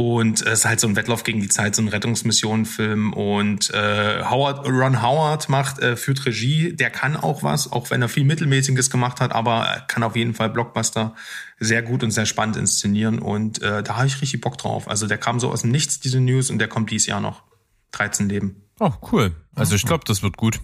Und 0.01 0.41
es 0.41 0.61
ist 0.61 0.65
halt 0.65 0.81
so 0.81 0.89
ein 0.89 0.97
Wettlauf 0.97 1.25
gegen 1.25 1.43
die 1.43 1.49
Zeit, 1.49 1.77
so 1.77 1.83
ein 1.83 1.89
Rettungsmission-Film. 1.89 3.13
Und 3.13 3.69
äh, 3.75 4.25
Howard, 4.25 4.67
Ron 4.67 5.03
Howard 5.03 5.51
macht, 5.51 5.79
äh, 5.79 5.95
führt 5.95 6.25
Regie. 6.25 6.75
Der 6.75 6.89
kann 6.89 7.17
auch 7.17 7.43
was, 7.43 7.71
auch 7.71 7.91
wenn 7.91 8.01
er 8.01 8.09
viel 8.09 8.25
Mittelmäßiges 8.25 8.89
gemacht 8.89 9.21
hat, 9.21 9.33
aber 9.33 9.67
er 9.67 9.81
kann 9.83 10.03
auf 10.03 10.17
jeden 10.17 10.33
Fall 10.33 10.49
Blockbuster 10.49 11.15
sehr 11.59 11.83
gut 11.83 12.03
und 12.03 12.13
sehr 12.13 12.25
spannend 12.25 12.57
inszenieren. 12.57 13.19
Und 13.19 13.61
äh, 13.61 13.83
da 13.83 13.97
habe 13.97 14.07
ich 14.07 14.23
richtig 14.23 14.41
Bock 14.41 14.57
drauf. 14.57 14.89
Also 14.89 15.07
der 15.07 15.19
kam 15.19 15.39
so 15.39 15.51
aus 15.51 15.61
dem 15.61 15.71
Nichts, 15.71 16.01
diese 16.01 16.19
News, 16.19 16.49
und 16.49 16.61
der 16.61 16.69
kommt 16.69 16.91
dieses 16.91 17.07
Jahr 17.07 17.21
noch. 17.21 17.43
13 17.91 18.27
Leben. 18.27 18.57
Oh, 18.79 18.93
cool. 19.13 19.37
Also 19.55 19.75
ich 19.75 19.85
glaube, 19.85 20.05
das 20.07 20.23
wird 20.23 20.39
gut. 20.39 20.61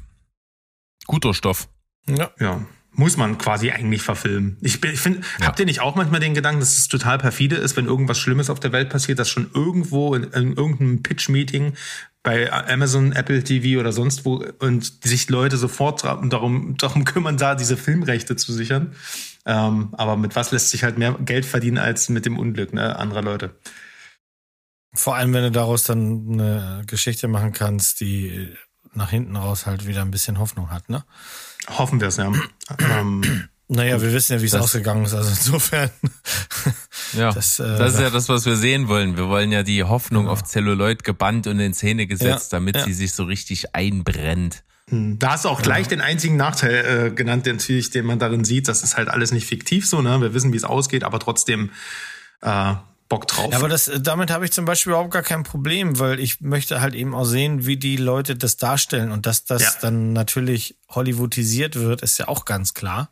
Guter 1.07 1.35
Stoff. 1.35 1.69
Ja. 2.09 2.31
Ja, 2.41 2.65
muss 2.99 3.17
man 3.17 3.37
quasi 3.39 3.71
eigentlich 3.71 4.03
verfilmen. 4.03 4.57
Ich, 4.63 4.81
bin- 4.81 4.93
ich 4.93 5.01
finde, 5.01 5.21
Ja. 5.39 5.47
habt 5.47 5.61
ihr 5.61 5.67
nicht 5.67 5.81
auch 5.81 5.95
manchmal 5.95 6.21
den 6.21 6.35
Gedanken, 6.35 6.61
dass 6.61 6.77
es 6.79 6.89
total 6.89 7.19
perfide 7.19 7.57
ist, 7.57 7.77
wenn 7.77 7.87
irgendwas 7.87 8.19
Schlimmes 8.19 8.49
auf 8.51 8.59
der 8.59 8.73
Welt 8.73 8.89
passiert, 8.89 9.19
dass 9.19 9.29
schon 9.29 9.51
irgendwo 9.55 10.15
in, 10.15 10.25
in 10.25 10.55
irgendeinem 10.55 11.03
Pitch-Meeting 11.03 11.75
bei 12.23 12.51
Amazon, 12.53 13.13
Apple 13.13 13.45
TV 13.45 13.79
oder 13.79 13.93
sonst 13.93 14.25
wo 14.25 14.45
und 14.59 15.05
sich 15.05 15.29
Leute 15.29 15.57
sofort 15.59 16.03
darum, 16.05 16.77
darum 16.77 17.05
kümmern, 17.05 17.37
da 17.37 17.55
diese 17.55 17.77
Filmrechte 17.77 18.35
zu 18.35 18.53
sichern. 18.53 18.95
Ähm, 19.45 19.91
aber 19.93 20.17
mit 20.17 20.35
was 20.35 20.51
lässt 20.51 20.71
sich 20.71 20.83
halt 20.83 20.99
mehr 20.99 21.13
Geld 21.21 21.45
verdienen 21.45 21.79
als 21.79 22.09
mit 22.09 22.27
dem 22.27 22.37
Unglück 22.39 22.73
ne, 22.73 22.99
anderer 22.99 23.23
Leute? 23.23 23.55
Vor 24.95 25.15
allem, 25.17 25.33
wenn 25.35 25.43
du 25.45 25.51
daraus 25.51 25.85
dann 25.85 26.27
eine 26.33 26.83
Geschichte 26.87 27.29
machen 27.29 27.53
kannst, 27.53 28.01
die 28.01 28.55
nach 28.95 29.11
hinten 29.11 29.37
raus 29.37 29.67
halt 29.67 29.87
wieder 29.87 30.01
ein 30.03 30.11
bisschen 30.11 30.39
Hoffnung 30.39 30.71
hat, 30.71 30.89
ne? 30.89 31.05
Hoffen 31.69 32.01
wir 32.01 32.09
es, 32.09 32.17
ja. 32.17 32.33
ähm, 32.79 33.23
Naja, 33.69 34.01
wir 34.01 34.13
wissen 34.13 34.35
ja, 34.35 34.41
wie 34.41 34.47
es 34.47 34.53
Das- 34.53 34.63
ausgegangen 34.63 35.05
ist, 35.05 35.15
also 35.15 35.29
insofern. 35.29 35.91
Ja, 37.15 37.33
Das, 37.33 37.57
das, 37.57 37.81
äh, 37.81 37.87
ist 37.89 38.01
ja 38.01 38.11
das, 38.11 38.29
was 38.29 38.47
wir 38.47 38.57
sehen 38.57 38.87
wollen. 38.89 39.17
Wir 39.17 39.29
wollen 39.29 39.51
ja 39.53 39.63
die 39.65 39.83
Hoffnung 39.83 40.29
auf 40.29 40.45
Celluloid 40.45 41.03
gebannt 41.03 41.47
und 41.49 41.59
in 41.59 41.75
Szene 41.75 42.07
gesetzt, 42.07 42.53
Ja, 42.53 42.59
damit 42.59 42.77
ja. 42.77 42.85
sie 42.85 42.93
sich 42.93 43.13
so 43.13 43.25
richtig 43.25 43.75
einbrennt. 43.75 44.63
Da 44.89 45.33
hast 45.33 45.45
du 45.45 45.49
auch 45.49 45.63
gleich 45.63 45.89
den 45.89 46.01
einzigen 46.01 46.37
Nachteil 46.37 47.07
äh, 47.07 47.11
genannt, 47.11 47.45
den, 47.47 47.57
natürlich, 47.57 47.91
den 47.91 48.07
man 48.07 48.21
darin 48.21 48.45
sieht. 48.45 48.69
Das 48.69 48.85
ist 48.85 48.97
halt 48.97 49.09
alles 49.09 49.33
nicht 49.33 49.47
fiktiv 49.49 49.85
so, 49.85 50.01
ne? 50.01 50.21
Wir 50.21 50.33
wissen, 50.33 50.53
wie 50.53 50.57
es 50.57 50.63
ausgeht, 50.63 51.03
aber 51.03 51.19
trotzdem 51.19 51.71
äh, 52.43 52.75
Bock 53.09 53.27
drauf. 53.29 53.53
Ja, 53.53 53.59
aber 53.59 53.69
das, 53.69 53.91
damit 54.01 54.31
habe 54.31 54.45
ich 54.45 54.53
zum 54.53 54.65
Beispiel 54.65 54.93
überhaupt 54.93 55.13
gar 55.13 55.23
kein 55.23 55.43
Problem, 55.45 55.99
weil 55.99 56.19
ich 56.19 56.41
möchte 56.41 56.81
halt 56.81 56.95
eben 56.95 57.15
auch 57.15 57.25
sehen, 57.25 57.65
wie 57.67 57.77
die 57.77 57.97
Leute 57.97 58.37
das 58.37 58.57
darstellen 58.57 59.13
und 59.13 59.27
dass 59.27 59.45
das 59.45 59.63
Ja. 59.63 59.71
dann 59.83 60.13
natürlich 60.13 60.77
Hollywoodisiert 60.89 61.77
wird, 61.77 62.03
ist 62.03 62.19
ja 62.19 62.29
auch 62.29 62.45
ganz 62.45 62.75
klar. 62.75 63.11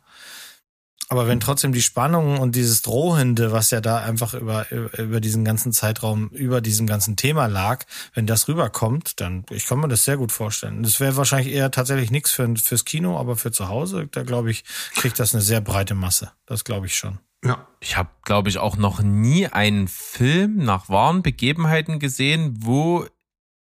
Aber 1.07 1.27
wenn 1.27 1.39
trotzdem 1.39 1.71
die 1.71 1.83
Spannung 1.83 2.39
und 2.39 2.55
dieses 2.55 2.81
Drohende, 2.81 3.51
was 3.51 3.69
ja 3.69 3.79
da 3.79 3.99
einfach 3.99 4.33
über, 4.33 4.71
über 4.71 5.19
diesen 5.19 5.45
ganzen 5.45 5.71
Zeitraum, 5.71 6.29
über 6.29 6.61
diesem 6.61 6.87
ganzen 6.87 7.15
Thema 7.15 7.45
lag, 7.45 7.85
wenn 8.15 8.25
das 8.25 8.47
rüberkommt, 8.47 9.19
dann, 9.21 9.45
ich 9.51 9.67
kann 9.67 9.79
mir 9.79 9.87
das 9.87 10.03
sehr 10.03 10.17
gut 10.17 10.31
vorstellen. 10.31 10.81
Das 10.81 10.99
wäre 10.99 11.15
wahrscheinlich 11.15 11.53
eher 11.53 11.69
tatsächlich 11.69 12.09
nichts 12.09 12.31
für, 12.31 12.55
fürs 12.57 12.85
Kino, 12.85 13.19
aber 13.19 13.35
für 13.35 13.51
zu 13.51 13.69
Hause, 13.69 14.07
da 14.11 14.23
glaube 14.23 14.49
ich, 14.49 14.63
kriegt 14.95 15.19
das 15.19 15.33
eine 15.33 15.41
sehr 15.43 15.61
breite 15.61 15.93
Masse. 15.93 16.31
Das 16.47 16.63
glaube 16.63 16.87
ich 16.87 16.95
schon. 16.95 17.19
ja. 17.43 17.67
Ich 17.81 17.97
habe, 17.97 18.09
glaube 18.23 18.49
ich, 18.49 18.57
auch 18.57 18.77
noch 18.77 19.01
nie 19.01 19.45
einen 19.45 19.87
Film 19.87 20.57
nach 20.57 20.89
wahren 20.89 21.21
Begebenheiten 21.21 21.99
gesehen, 21.99 22.55
wo 22.61 23.05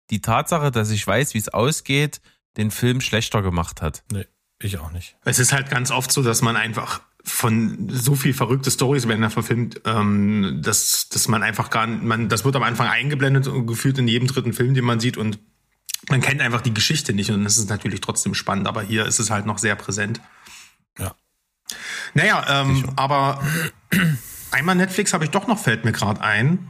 die 0.09 0.21
Tatsache, 0.21 0.71
dass 0.71 0.89
ich 0.89 1.07
weiß, 1.07 1.33
wie 1.33 1.37
es 1.37 1.47
ausgeht, 1.47 2.19
den 2.57 2.71
Film 2.71 2.99
schlechter 2.99 3.41
gemacht 3.41 3.81
hat. 3.81 4.03
Nee, 4.11 4.25
ich 4.61 4.77
auch 4.79 4.91
nicht. 4.91 5.15
Es 5.23 5.39
ist 5.39 5.53
halt 5.53 5.69
ganz 5.69 5.91
oft 5.91 6.11
so, 6.11 6.21
dass 6.21 6.41
man 6.41 6.57
einfach 6.57 6.99
von 7.29 7.87
so 7.89 8.15
viel 8.15 8.33
verrückte 8.33 8.71
Stories 8.71 9.07
werden 9.07 9.21
da 9.21 9.29
verfilmt, 9.29 9.81
ähm, 9.85 10.61
dass, 10.63 11.09
dass 11.09 11.27
man 11.27 11.43
einfach 11.43 11.69
gar 11.69 11.87
nicht, 11.87 12.03
man, 12.03 12.29
das 12.29 12.43
wird 12.45 12.55
am 12.55 12.63
Anfang 12.63 12.87
eingeblendet 12.87 13.47
und 13.47 13.67
gefühlt 13.67 13.97
in 13.97 14.07
jedem 14.07 14.27
dritten 14.27 14.53
Film, 14.53 14.73
den 14.73 14.85
man 14.85 14.99
sieht 14.99 15.17
und 15.17 15.39
man 16.09 16.21
kennt 16.21 16.41
einfach 16.41 16.61
die 16.61 16.73
Geschichte 16.73 17.13
nicht 17.13 17.31
und 17.31 17.43
das 17.43 17.57
ist 17.57 17.69
natürlich 17.69 18.01
trotzdem 18.01 18.33
spannend, 18.33 18.67
aber 18.67 18.81
hier 18.81 19.05
ist 19.05 19.19
es 19.19 19.29
halt 19.29 19.45
noch 19.45 19.57
sehr 19.57 19.75
präsent. 19.75 20.21
Ja. 20.97 21.13
Naja, 22.13 22.61
ähm, 22.61 22.89
aber 22.95 23.43
einmal 24.51 24.75
Netflix 24.75 25.13
habe 25.13 25.25
ich 25.25 25.31
doch 25.31 25.47
noch, 25.47 25.59
fällt 25.59 25.85
mir 25.85 25.91
gerade 25.91 26.21
ein. 26.21 26.67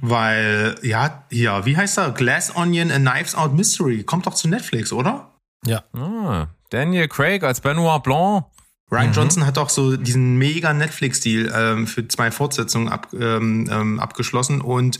Weil, 0.00 0.76
ja, 0.82 1.24
ja, 1.30 1.64
wie 1.66 1.76
heißt 1.76 1.98
er? 1.98 2.10
Glass 2.10 2.54
Onion 2.56 2.90
and 2.90 3.08
Knives 3.08 3.34
Out 3.34 3.54
Mystery. 3.54 4.02
Kommt 4.02 4.26
doch 4.26 4.34
zu 4.34 4.48
Netflix, 4.48 4.92
oder? 4.92 5.30
Ja. 5.64 5.84
Ah, 5.92 6.48
Daniel 6.70 7.08
Craig 7.08 7.42
als 7.42 7.60
Benoit 7.60 8.02
Blanc. 8.02 8.44
Ryan 8.90 9.08
mhm. 9.08 9.12
Johnson 9.12 9.46
hat 9.46 9.58
auch 9.58 9.70
so 9.70 9.96
diesen 9.96 10.36
mega 10.36 10.72
Netflix-Deal 10.72 11.52
ähm, 11.54 11.86
für 11.86 12.06
zwei 12.08 12.30
Fortsetzungen 12.30 12.88
ab, 12.88 13.08
ähm, 13.18 13.68
ähm, 13.70 13.98
abgeschlossen. 13.98 14.60
Und 14.60 14.98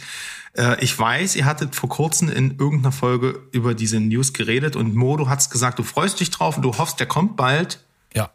äh, 0.57 0.83
ich 0.83 0.99
weiß, 0.99 1.37
ihr 1.37 1.45
hattet 1.45 1.75
vor 1.75 1.89
kurzem 1.89 2.29
in 2.29 2.59
irgendeiner 2.59 2.93
Folge 2.93 3.43
über 3.53 3.75
diese 3.75 4.01
News 4.01 4.33
geredet 4.33 4.77
und 4.77 4.95
Modo 4.95 5.29
hat's 5.29 5.51
gesagt, 5.51 5.79
du 5.79 5.83
freust 5.83 6.21
dich 6.21 6.31
drauf 6.31 6.57
und 6.57 6.63
du 6.63 6.77
hoffst, 6.79 6.99
der 7.01 7.07
kommt 7.07 7.37
bald. 7.37 7.85
Ja. 8.15 8.31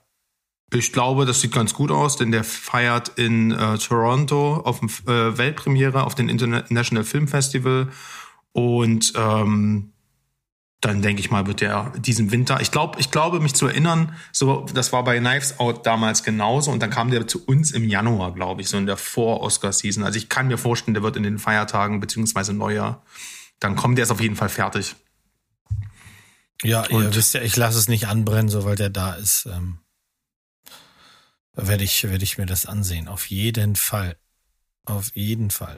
Ich 0.72 0.94
glaube, 0.94 1.26
das 1.26 1.42
sieht 1.42 1.52
ganz 1.52 1.74
gut 1.74 1.92
aus, 1.92 2.16
denn 2.18 2.32
der 2.32 2.44
feiert 2.44 3.10
in 3.18 3.52
äh, 3.52 3.78
Toronto 3.78 4.58
auf 4.58 4.80
dem 4.80 4.90
äh, 5.08 5.38
Weltpremiere 5.38 6.04
auf 6.04 6.14
dem 6.14 6.30
International 6.30 7.04
Film 7.04 7.28
Festival. 7.28 7.90
Und 8.52 9.14
ähm, 9.16 9.94
dann 10.82 11.02
denke 11.02 11.20
ich 11.20 11.30
mal, 11.30 11.46
wird 11.46 11.62
der 11.62 11.92
diesen 11.98 12.32
Winter. 12.32 12.62
Ich 12.62 12.72
glaube, 12.72 13.00
ich 13.00 13.12
glaube 13.12 13.40
mich 13.40 13.54
zu 13.54 13.68
erinnern, 13.68 14.16
so 14.32 14.66
das 14.74 14.94
war 14.94 15.04
bei 15.04 15.20
Knives 15.20 15.60
Out 15.60 15.86
damals 15.86 16.24
genauso 16.24 16.72
und 16.72 16.82
dann 16.82 16.90
kam 16.90 17.12
der 17.12 17.28
zu 17.28 17.44
uns 17.46 17.72
im 17.72 17.90
Januar, 17.90 18.34
glaube 18.34 18.62
ich, 18.62 18.70
so 18.70 18.78
in 18.78 18.86
der 18.86 18.96
Vor-Oscar-Season. 18.96 20.04
Also 20.04 20.18
ich 20.18 20.30
kann 20.30 20.48
mir 20.48 20.58
vorstellen, 20.58 20.94
der 20.94 21.04
wird 21.04 21.18
in 21.18 21.24
den 21.24 21.38
Feiertagen 21.38 22.00
beziehungsweise 22.00 22.54
Neujahr, 22.54 23.04
dann 23.60 23.76
kommt 23.76 23.98
der 23.98 24.04
ist 24.04 24.12
auf 24.12 24.22
jeden 24.22 24.38
Fall 24.38 24.50
fertig. 24.50 24.96
Ja, 26.64 26.86
und 26.88 27.04
ihr 27.04 27.16
wisst 27.16 27.34
ja, 27.34 27.42
ich 27.42 27.56
lasse 27.56 27.78
es 27.78 27.88
nicht 27.88 28.08
anbrennen, 28.08 28.50
sobald 28.50 28.80
er 28.80 28.90
da 28.90 29.14
ist. 29.14 29.48
Ähm, 29.52 29.80
werde 31.54 31.84
ich, 31.84 32.04
werde 32.04 32.24
ich 32.24 32.38
mir 32.38 32.46
das 32.46 32.66
ansehen. 32.66 33.08
Auf 33.08 33.26
jeden 33.28 33.76
Fall. 33.76 34.18
Auf 34.86 35.16
jeden 35.16 35.52
Fall. 35.52 35.78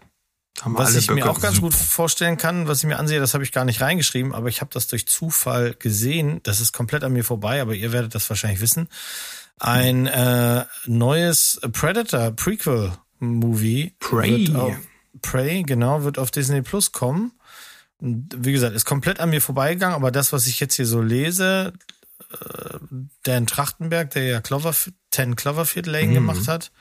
Was 0.64 0.95
ich 0.95 1.07
Böcke. 1.07 1.22
mir 1.22 1.30
auch 1.30 1.41
ganz 1.41 1.56
Super. 1.56 1.68
gut 1.68 1.76
vorstellen 1.76 2.38
kann, 2.38 2.68
was 2.68 2.80
ich 2.80 2.86
mir 2.86 2.99
ansehe, 2.99 3.19
das 3.19 3.34
habe 3.34 3.44
ich 3.44 3.52
gar 3.52 3.65
nicht 3.65 3.82
reingeschrieben, 3.82 4.34
aber 4.34 4.49
ich 4.49 4.61
habe 4.61 4.69
das 4.73 4.88
durch 4.88 5.07
Zufall 5.07 5.73
gesehen. 5.73 6.40
Das 6.44 6.60
ist 6.60 6.72
komplett 6.72 7.03
an 7.03 7.14
mir 7.14 7.23
vorbei, 7.23 7.61
aber 7.61 7.73
ihr 7.73 7.91
werdet 7.91 8.14
das 8.14 8.30
wahrscheinlich 8.30 8.61
wissen. 8.61 8.88
Ein 9.57 10.07
äh, 10.07 10.65
neues 10.86 11.60
Predator 11.72 12.32
Prequel 12.32 12.91
Movie. 13.19 13.95
Prey. 13.99 14.53
Auf, 14.56 14.76
Prey, 15.22 15.64
genau, 15.64 16.03
wird 16.03 16.18
auf 16.19 16.32
Disney 16.32 16.61
Plus 16.61 16.91
kommen. 16.91 17.32
Wie 17.99 18.52
gesagt, 18.52 18.76
ist 18.76 18.86
komplett 18.86 19.19
an 19.19 19.30
mir 19.30 19.41
vorbeigegangen, 19.41 19.95
aber 19.95 20.11
das, 20.11 20.34
was 20.34 20.48
ich 20.48 20.60
jetzt 20.60 20.76
hier 20.76 20.88
so 20.88 21.02
lese, 21.02 21.73
äh, 22.32 22.78
Dan 23.23 23.45
Trachtenberg, 23.45 24.10
der 24.11 24.23
ja 24.23 24.41
Cloverfield, 24.41 24.95
Ten 25.11 25.36
Cloverfield 25.36 25.86
Lane 25.86 26.07
mhm. 26.07 26.14
gemacht 26.14 26.48
hat, 26.48 26.72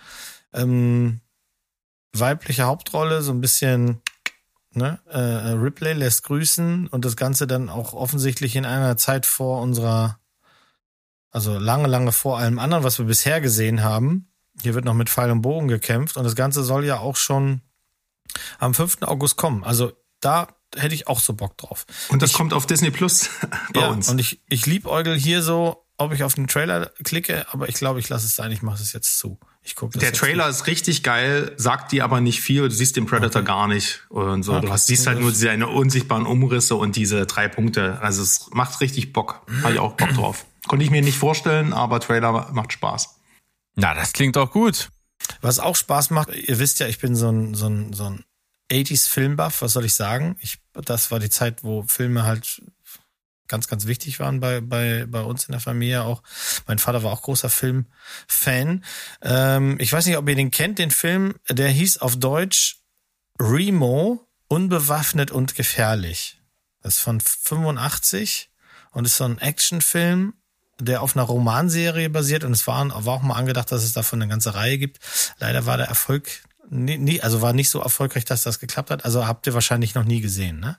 ähm, 0.55 1.21
weibliche 2.13 2.65
Hauptrolle, 2.65 3.23
so 3.23 3.33
ein 3.33 3.41
bisschen 3.41 4.03
ne, 4.73 5.01
äh, 5.09 5.19
Ripley 5.19 5.93
lässt 5.93 6.25
grüßen 6.25 6.89
und 6.89 7.05
das 7.05 7.17
Ganze 7.17 7.47
dann 7.47 7.69
auch 7.69 7.93
offensichtlich 7.93 8.57
in 8.57 8.65
einer 8.65 8.97
Zeit 8.97 9.27
vor 9.27 9.63
unserer, 9.63 10.19
also 11.31 11.59
lange, 11.59 11.89
lange 11.89 12.13
vor 12.13 12.39
allem 12.39 12.59
anderen, 12.59 12.85
was 12.85 12.99
wir 12.99 13.07
bisher 13.07 13.41
gesehen 13.41 13.83
haben. 13.83 14.33
Hier 14.63 14.75
wird 14.75 14.85
noch 14.85 14.95
mit 14.95 15.09
Pfeil 15.09 15.31
und 15.31 15.43
Bogen 15.43 15.69
gekämpft 15.69 16.17
und 16.17 16.25
das 16.25 16.37
Ganze 16.37 16.63
soll 16.63 16.85
ja 16.85 16.99
auch 16.99 17.17
schon 17.17 17.63
am 18.59 18.75
5. 18.75 19.03
August 19.03 19.37
kommen. 19.37 19.65
Also 19.65 19.93
da 20.21 20.49
hätte 20.77 20.95
ich 20.95 21.09
auch 21.09 21.21
so 21.21 21.33
Bock 21.35 21.57
drauf. 21.57 21.87
Und 22.09 22.23
das 22.23 22.31
ich, 22.31 22.37
kommt 22.37 22.53
auf 22.53 22.67
Disney 22.67 22.91
Plus 22.91 23.31
bei 23.73 23.81
ja, 23.81 23.89
uns. 23.89 24.09
Und 24.09 24.19
ich, 24.19 24.41
ich 24.49 24.67
liebäugel 24.67 25.17
hier 25.17 25.43
so, 25.43 25.87
ob 25.97 26.13
ich 26.13 26.23
auf 26.23 26.35
den 26.35 26.47
Trailer 26.47 26.87
klicke, 27.05 27.47
aber 27.53 27.69
ich 27.69 27.75
glaube, 27.75 28.01
ich 28.01 28.09
lasse 28.09 28.27
es 28.27 28.37
sein, 28.37 28.53
ich 28.53 28.63
mache 28.63 28.83
es 28.83 28.93
jetzt 28.93 29.19
zu. 29.19 29.39
Ich 29.63 29.77
guck 29.77 29.93
Der 29.93 30.13
Trailer 30.13 30.49
ist 30.49 30.67
richtig 30.67 31.03
geil, 31.03 31.53
sagt 31.57 31.93
dir 31.93 32.05
aber 32.05 32.21
nicht 32.21 32.41
viel. 32.41 32.63
Du 32.63 32.71
siehst 32.71 32.97
den 32.97 33.07
Predator 33.07 33.43
okay. 33.43 33.47
gar 33.49 33.69
nicht 33.69 34.07
und 34.09 34.43
so. 34.43 34.53
Okay. 34.55 34.67
Du 34.67 34.73
hast, 34.73 34.87
siehst 34.87 35.07
halt 35.07 35.21
nur 35.21 35.33
seine 35.33 35.69
unsichtbaren 35.69 36.27
Umrisse 36.27 36.77
und 36.77 36.97
diese 36.97 37.27
drei 37.27 37.49
Punkte. 37.49 37.99
Also 38.01 38.23
es 38.23 38.49
macht 38.53 38.81
richtig 38.81 39.13
Bock. 39.13 39.47
Habe 39.63 39.75
ich 39.75 39.79
auch 39.79 39.97
Bock 39.97 40.11
drauf. 40.15 40.47
Konnte 40.67 40.85
ich 40.85 40.91
mir 40.91 41.03
nicht 41.03 41.19
vorstellen, 41.19 41.73
aber 41.73 42.01
Trailer 42.01 42.51
macht 42.53 42.73
Spaß. 42.73 43.17
Na, 43.77 43.95
das 43.95 44.13
klingt 44.13 44.37
doch 44.37 44.51
gut. 44.51 44.89
Was 45.43 45.59
auch 45.59 45.77
Spaß 45.77 46.11
macht, 46.11 46.35
ihr 46.35 46.59
wisst 46.59 46.81
ja, 46.81 46.87
ich 46.87 46.99
bin 46.99 47.15
so 47.15 47.29
ein, 47.29 47.55
so 47.55 47.67
ein, 47.67 47.93
so 47.93 48.05
ein 48.05 48.25
80s 48.71 49.09
Filmbuff, 49.09 49.63
was 49.63 49.73
soll 49.73 49.85
ich 49.85 49.95
sagen? 49.95 50.37
Ich, 50.41 50.59
das 50.73 51.11
war 51.11 51.19
die 51.19 51.31
Zeit, 51.31 51.63
wo 51.65 51.83
Filme 51.83 52.25
halt 52.25 52.63
ganz, 53.51 53.69
ganz 53.69 53.87
wichtig 53.87 54.19
waren 54.21 54.41
bei, 54.41 54.63
bei, 54.63 55.05
bei 55.07 55.21
uns 55.21 55.45
in 55.45 55.53
der 55.53 55.61
Familie 55.61 56.05
auch. 56.05 56.23
Mein 56.67 56.79
Vater 56.79 57.03
war 57.03 57.13
auch 57.13 57.23
großer 57.23 57.51
Filmfan. 57.51 58.85
Ähm, 59.21 59.77
ich 59.79 59.93
weiß 59.93 60.07
nicht, 60.07 60.17
ob 60.17 60.29
ihr 60.29 60.37
den 60.37 60.51
kennt, 60.51 60.79
den 60.79 60.91
Film, 60.91 61.35
der 61.51 61.69
hieß 61.69 61.99
auf 61.99 62.17
Deutsch 62.17 62.79
Remo, 63.39 64.27
unbewaffnet 64.49 65.31
und 65.31 65.55
gefährlich. 65.55 66.41
Das 66.83 66.97
ist 66.97 67.03
von 67.03 67.21
85 67.21 68.51
und 68.93 69.05
ist 69.05 69.17
so 69.17 69.25
ein 69.25 69.39
Actionfilm, 69.39 70.35
der 70.79 71.03
auf 71.03 71.17
einer 71.17 71.25
Romanserie 71.25 72.09
basiert 72.09 72.45
und 72.45 72.53
es 72.53 72.67
war, 72.67 72.89
war 73.05 73.15
auch 73.15 73.23
mal 73.23 73.35
angedacht, 73.35 73.71
dass 73.71 73.85
es 73.85 73.93
davon 73.93 74.23
eine 74.23 74.31
ganze 74.31 74.55
Reihe 74.55 74.79
gibt. 74.79 74.99
Leider 75.39 75.67
war 75.67 75.77
der 75.77 75.87
Erfolg 75.87 76.43
nie, 76.71 76.99
nie, 76.99 77.21
also 77.21 77.43
war 77.43 77.53
nicht 77.53 77.69
so 77.69 77.81
erfolgreich, 77.81 78.25
dass 78.25 78.45
das 78.45 78.59
geklappt 78.59 78.91
hat. 78.91 79.05
Also 79.05 79.27
habt 79.27 79.47
ihr 79.47 79.55
wahrscheinlich 79.55 79.95
noch 79.95 80.05
nie 80.05 80.21
gesehen, 80.21 80.61
ne? 80.61 80.79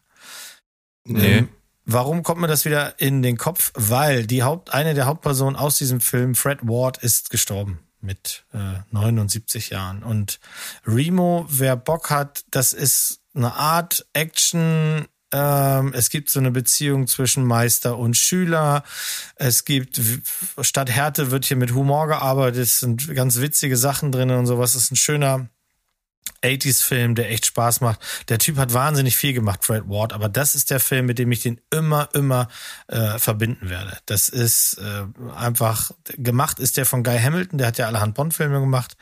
Nee. 1.04 1.38
Ähm, 1.40 1.50
Warum 1.94 2.24
kommt 2.24 2.40
mir 2.40 2.48
das 2.48 2.64
wieder 2.64 3.00
in 3.02 3.22
den 3.22 3.38
Kopf? 3.38 3.72
Weil 3.76 4.26
die 4.26 4.44
Haupt, 4.44 4.74
eine 4.74 4.94
der 4.94 5.08
Hauptpersonen 5.08 5.58
aus 5.58 5.78
diesem 5.78 6.00
Film, 6.00 6.36
Fred 6.36 6.60
Ward, 6.62 6.98
ist 7.00 7.30
gestorben 7.30 7.80
mit 8.00 8.46
äh, 8.54 8.80
79 8.92 9.72
Jahren. 9.72 10.02
Und 10.02 10.40
Remo, 10.88 11.46
wer 11.50 11.76
Bock 11.76 12.10
hat, 12.10 12.46
das 12.50 12.72
ist 12.72 13.20
eine 13.36 13.54
Art 13.54 14.06
Action. 14.14 15.06
Ähm, 15.34 15.94
es 15.94 16.10
gibt 16.10 16.30
so 16.30 16.40
eine 16.40 16.52
Beziehung 16.52 17.08
zwischen 17.08 17.46
Meister 17.46 17.98
und 17.98 18.16
Schüler. 18.16 18.84
Es 19.36 19.66
gibt, 19.66 20.00
statt 20.62 20.90
Härte 20.90 21.32
wird 21.32 21.44
hier 21.46 21.58
mit 21.58 21.74
Humor 21.74 22.08
gearbeitet. 22.08 22.64
Es 22.64 22.80
sind 22.80 23.14
ganz 23.14 23.42
witzige 23.42 23.76
Sachen 23.76 24.14
drin 24.14 24.32
und 24.32 24.46
sowas. 24.46 24.76
Es 24.76 24.84
ist 24.84 24.92
ein 24.92 24.96
schöner 24.96 25.50
80s-Film, 26.44 27.16
der 27.16 27.30
echt 27.30 27.46
Spaß 27.46 27.82
macht. 27.82 28.00
Der 28.30 28.40
Typ 28.40 28.58
hat 28.58 28.74
wahnsinnig 28.74 29.16
viel 29.16 29.34
gemacht, 29.34 29.64
Fred 29.64 29.88
Ward, 29.88 30.14
aber 30.14 30.30
das 30.30 30.56
ist 30.56 30.70
der 30.70 30.80
Film, 30.80 31.06
mit 31.06 31.20
dem 31.20 31.32
ich 31.32 31.42
den 31.42 31.62
immer, 31.70 32.10
immer 32.14 32.48
äh, 32.88 33.20
verbinden 33.20 33.70
werde. 33.70 33.98
Das 34.06 34.30
ist 34.30 34.80
äh, 34.80 35.06
einfach, 35.36 35.92
gemacht 36.18 36.60
ist 36.60 36.78
der 36.78 36.86
von 36.86 37.04
Guy 37.04 37.20
Hamilton, 37.20 37.58
der 37.58 37.68
hat 37.68 37.78
ja 37.78 37.88
allerhand 37.88 38.16
Bond-Filme 38.16 38.60
gemacht. 38.60 38.98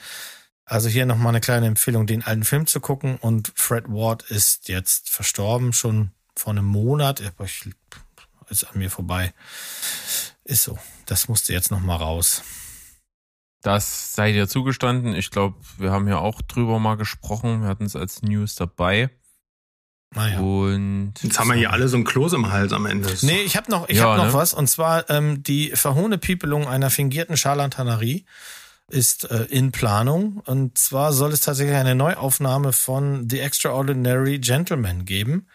Also 0.69 0.87
hier 0.87 1.07
nochmal 1.07 1.29
eine 1.29 1.41
kleine 1.41 1.65
Empfehlung, 1.65 2.05
den 2.05 2.23
alten 2.23 2.43
Film 2.43 2.67
zu 2.67 2.79
gucken. 2.79 3.17
Und 3.17 3.51
Fred 3.55 3.85
Ward 3.87 4.21
ist 4.29 4.69
jetzt 4.69 5.09
verstorben, 5.09 5.73
schon 5.73 6.11
vor 6.35 6.51
einem 6.51 6.65
Monat. 6.65 7.23
Ist 8.49 8.63
an 8.65 8.77
mir 8.77 8.91
vorbei. 8.91 9.33
Ist 10.43 10.63
so. 10.63 10.77
Das 11.07 11.27
musste 11.27 11.53
jetzt 11.53 11.71
nochmal 11.71 11.97
raus. 11.97 12.43
Das 13.61 14.13
sei 14.13 14.31
dir 14.31 14.47
zugestanden. 14.47 15.13
Ich 15.15 15.31
glaube, 15.31 15.57
wir 15.77 15.91
haben 15.91 16.07
ja 16.07 16.19
auch 16.19 16.41
drüber 16.41 16.79
mal 16.79 16.95
gesprochen. 16.95 17.61
Wir 17.63 17.67
hatten 17.69 17.85
es 17.85 17.95
als 17.95 18.21
News 18.21 18.55
dabei. 18.55 19.09
Naja. 20.15 20.39
Und 20.39 21.13
jetzt 21.21 21.39
haben 21.39 21.49
wir 21.49 21.55
hier 21.55 21.71
alle 21.71 21.87
so 21.87 21.97
ein 21.97 22.03
Kloß 22.03 22.33
im 22.33 22.51
Hals 22.51 22.73
am 22.73 22.85
Ende. 22.85 23.13
Nee, 23.21 23.41
ich 23.41 23.55
habe 23.55 23.69
noch, 23.69 23.87
ich 23.89 23.97
ja, 23.97 24.05
hab 24.05 24.17
noch 24.17 24.27
ne? 24.27 24.33
was. 24.33 24.53
Und 24.53 24.67
zwar 24.67 25.09
ähm, 25.09 25.43
die 25.43 25.71
Verhohnepiepelung 25.71 26.67
einer 26.67 26.89
fingierten 26.89 27.37
Scharlatanerie 27.37 28.25
ist 28.89 29.29
äh, 29.29 29.43
in 29.49 29.71
Planung. 29.71 30.41
Und 30.45 30.77
zwar 30.77 31.13
soll 31.13 31.31
es 31.31 31.41
tatsächlich 31.41 31.75
eine 31.75 31.95
Neuaufnahme 31.95 32.73
von 32.73 33.29
The 33.29 33.39
Extraordinary 33.39 34.39
Gentleman 34.39 35.05
geben. 35.05 35.47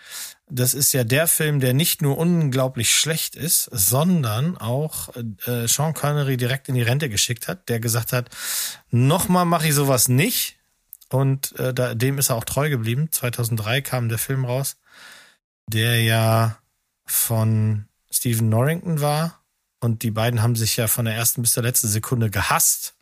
Das 0.47 0.75
ist 0.75 0.93
ja 0.93 1.05
der 1.05 1.27
Film, 1.27 1.61
der 1.61 1.73
nicht 1.73 2.03
nur 2.03 2.19
unglaublich 2.19 2.93
schlecht 2.93 3.35
ist, 3.35 3.65
sondern 3.73 4.59
auch 4.59 5.09
äh, 5.47 5.66
Sean 5.66 5.95
Connery 5.95 6.37
direkt 6.37 6.69
in 6.69 6.75
die 6.75 6.83
Rente 6.83 7.09
geschickt 7.09 7.49
hat, 7.49 7.69
der 7.69 7.81
gesagt 7.81 8.12
hat, 8.12 8.29
nochmal 8.91 9.47
mache 9.47 9.69
ich 9.69 9.75
sowas 9.75 10.09
nicht. 10.09 10.59
Und 11.09 11.59
äh, 11.59 11.73
da, 11.73 11.95
dem 11.95 12.19
ist 12.19 12.31
er 12.31 12.37
auch 12.37 12.45
treu 12.45 12.69
geblieben. 12.69 13.09
2003 13.11 13.81
kam 13.81 14.09
der 14.09 14.19
Film 14.19 14.45
raus, 14.45 14.77
der 15.66 16.03
ja 16.03 16.59
von 17.07 17.87
Stephen 18.11 18.49
Norrington 18.49 19.01
war. 19.01 19.41
Und 19.81 20.03
die 20.03 20.11
beiden 20.11 20.43
haben 20.43 20.57
sich 20.57 20.77
ja 20.77 20.89
von 20.89 21.05
der 21.05 21.15
ersten 21.15 21.43
bis 21.43 21.53
zur 21.53 21.62
letzten 21.62 21.89
Sekunde 21.89 22.31
gehasst. 22.31 22.95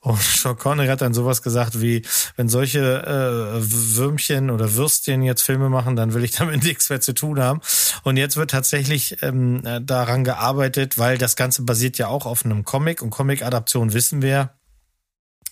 Und 0.00 0.20
Sean 0.20 0.56
Connery 0.56 0.86
hat 0.86 1.00
dann 1.00 1.14
sowas 1.14 1.42
gesagt 1.42 1.80
wie, 1.80 2.02
wenn 2.36 2.48
solche 2.48 2.78
äh, 2.78 3.60
Würmchen 3.60 4.50
oder 4.50 4.74
Würstchen 4.74 5.22
jetzt 5.22 5.42
Filme 5.42 5.68
machen, 5.68 5.96
dann 5.96 6.14
will 6.14 6.22
ich 6.22 6.32
damit 6.32 6.62
nichts 6.64 6.90
mehr 6.90 7.00
zu 7.00 7.12
tun 7.12 7.40
haben. 7.40 7.60
Und 8.04 8.16
jetzt 8.16 8.36
wird 8.36 8.50
tatsächlich 8.50 9.22
ähm, 9.22 9.62
daran 9.82 10.22
gearbeitet, 10.24 10.96
weil 10.98 11.18
das 11.18 11.34
Ganze 11.34 11.62
basiert 11.62 11.98
ja 11.98 12.08
auch 12.08 12.26
auf 12.26 12.44
einem 12.44 12.64
Comic 12.64 13.02
und 13.02 13.10
Comic-Adaption 13.10 13.92
wissen 13.92 14.22
wir, 14.22 14.50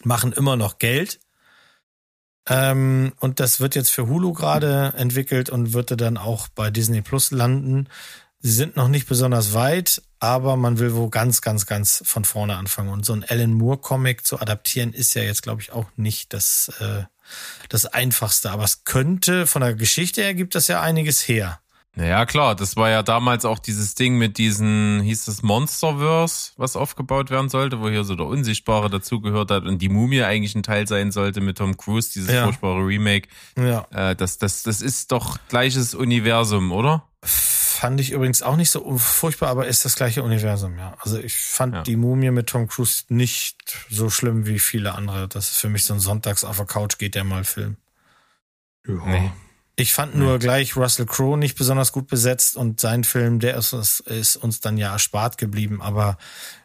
machen 0.04 0.32
immer 0.32 0.56
noch 0.56 0.78
Geld. 0.78 1.18
Ähm, 2.48 3.12
und 3.20 3.40
das 3.40 3.60
wird 3.60 3.74
jetzt 3.74 3.90
für 3.90 4.06
Hulu 4.06 4.32
gerade 4.32 4.92
entwickelt 4.96 5.50
und 5.50 5.72
wird 5.72 5.98
dann 6.00 6.16
auch 6.16 6.48
bei 6.48 6.70
Disney 6.70 7.00
Plus 7.00 7.30
landen. 7.30 7.88
Sie 8.40 8.52
sind 8.52 8.76
noch 8.76 8.88
nicht 8.88 9.08
besonders 9.08 9.54
weit, 9.54 10.02
aber 10.24 10.56
man 10.56 10.78
will 10.78 10.94
wo 10.94 11.08
ganz, 11.08 11.40
ganz, 11.40 11.66
ganz 11.66 12.02
von 12.06 12.24
vorne 12.24 12.56
anfangen. 12.56 12.88
Und 12.88 13.04
so 13.04 13.12
ein 13.12 13.24
Alan 13.28 13.54
Moore-Comic 13.54 14.26
zu 14.26 14.40
adaptieren, 14.40 14.92
ist 14.92 15.14
ja 15.14 15.22
jetzt, 15.22 15.42
glaube 15.42 15.62
ich, 15.62 15.72
auch 15.72 15.86
nicht 15.96 16.32
das, 16.32 16.72
äh, 16.80 17.04
das 17.68 17.86
Einfachste. 17.86 18.50
Aber 18.50 18.64
es 18.64 18.84
könnte, 18.84 19.46
von 19.46 19.62
der 19.62 19.74
Geschichte 19.74 20.22
her 20.22 20.34
gibt 20.34 20.54
das 20.54 20.68
ja 20.68 20.80
einiges 20.80 21.28
her. 21.28 21.60
Naja, 21.96 22.26
klar, 22.26 22.56
das 22.56 22.76
war 22.76 22.90
ja 22.90 23.04
damals 23.04 23.44
auch 23.44 23.60
dieses 23.60 23.94
Ding 23.94 24.18
mit 24.18 24.36
diesen, 24.36 25.00
hieß 25.02 25.26
das 25.26 25.42
Monsterverse, 25.42 26.52
was 26.56 26.74
aufgebaut 26.74 27.30
werden 27.30 27.48
sollte, 27.48 27.80
wo 27.80 27.88
hier 27.88 28.02
so 28.02 28.16
der 28.16 28.26
Unsichtbare 28.26 28.90
dazugehört 28.90 29.52
hat 29.52 29.64
und 29.64 29.78
die 29.78 29.88
Mumie 29.88 30.22
eigentlich 30.22 30.56
ein 30.56 30.64
Teil 30.64 30.88
sein 30.88 31.12
sollte 31.12 31.40
mit 31.40 31.58
Tom 31.58 31.76
Cruise, 31.76 32.10
dieses 32.12 32.32
ja. 32.32 32.44
furchtbare 32.44 32.84
Remake. 32.84 33.28
Ja. 33.56 33.86
Äh, 33.92 34.16
das, 34.16 34.38
das, 34.38 34.64
das 34.64 34.82
ist 34.82 35.12
doch 35.12 35.38
gleiches 35.48 35.94
Universum, 35.94 36.72
oder? 36.72 37.04
Fand 37.74 38.00
ich 38.00 38.12
übrigens 38.12 38.40
auch 38.40 38.56
nicht 38.56 38.70
so 38.70 38.96
furchtbar, 38.98 39.48
aber 39.48 39.66
ist 39.66 39.84
das 39.84 39.96
gleiche 39.96 40.22
Universum, 40.22 40.78
ja. 40.78 40.96
Also 41.00 41.18
ich 41.18 41.34
fand 41.34 41.74
ja. 41.74 41.82
die 41.82 41.96
Mumie 41.96 42.30
mit 42.30 42.46
Tom 42.46 42.68
Cruise 42.68 43.02
nicht 43.08 43.86
so 43.90 44.10
schlimm 44.10 44.46
wie 44.46 44.60
viele 44.60 44.94
andere. 44.94 45.26
Das 45.26 45.50
ist 45.50 45.58
für 45.58 45.68
mich 45.68 45.84
so 45.84 45.92
ein 45.92 45.98
Sonntags 45.98 46.44
auf 46.44 46.56
der 46.56 46.66
Couch 46.66 46.98
geht 46.98 47.16
der 47.16 47.24
mal 47.24 47.42
Film. 47.42 47.76
Ja. 48.86 49.04
Nee. 49.06 49.32
Ich 49.74 49.92
fand 49.92 50.14
nur 50.14 50.38
gleich 50.38 50.76
Russell 50.76 51.06
Crowe 51.06 51.36
nicht 51.36 51.58
besonders 51.58 51.90
gut 51.90 52.06
besetzt 52.06 52.56
und 52.56 52.80
sein 52.80 53.02
Film, 53.02 53.40
der 53.40 53.56
ist, 53.56 53.72
ist, 53.72 54.36
uns 54.36 54.60
dann 54.60 54.78
ja 54.78 54.92
erspart 54.92 55.36
geblieben. 55.36 55.82
Aber 55.82 56.16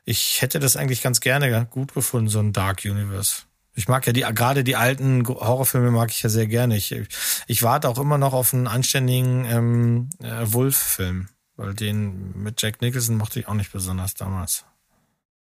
ich 0.05 0.43
hätte 0.43 0.59
das 0.59 0.77
eigentlich 0.77 1.01
ganz 1.01 1.21
gerne 1.21 1.65
gut 1.71 1.95
gefunden, 1.95 2.29
so 2.29 2.39
ein 2.39 2.53
Dark 2.53 2.85
Universe. 2.85 3.43
Ich 3.79 3.87
mag 3.87 4.05
ja 4.05 4.11
die, 4.11 4.25
gerade 4.35 4.65
die 4.65 4.75
alten 4.75 5.25
Horrorfilme 5.25 5.89
mag 5.89 6.11
ich 6.11 6.21
ja 6.21 6.27
sehr 6.27 6.47
gerne. 6.47 6.75
Ich, 6.75 6.93
ich 7.47 7.63
warte 7.63 7.87
auch 7.87 7.97
immer 7.97 8.17
noch 8.17 8.33
auf 8.33 8.53
einen 8.53 8.67
anständigen 8.67 9.45
ähm, 9.45 10.09
äh, 10.21 10.51
Wolf-Film, 10.51 11.29
weil 11.55 11.73
den 11.75 12.37
mit 12.43 12.61
Jack 12.61 12.81
Nicholson 12.81 13.15
mochte 13.15 13.39
ich 13.39 13.47
auch 13.47 13.53
nicht 13.53 13.71
besonders 13.71 14.15
damals. 14.15 14.65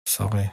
Sorry. 0.06 0.50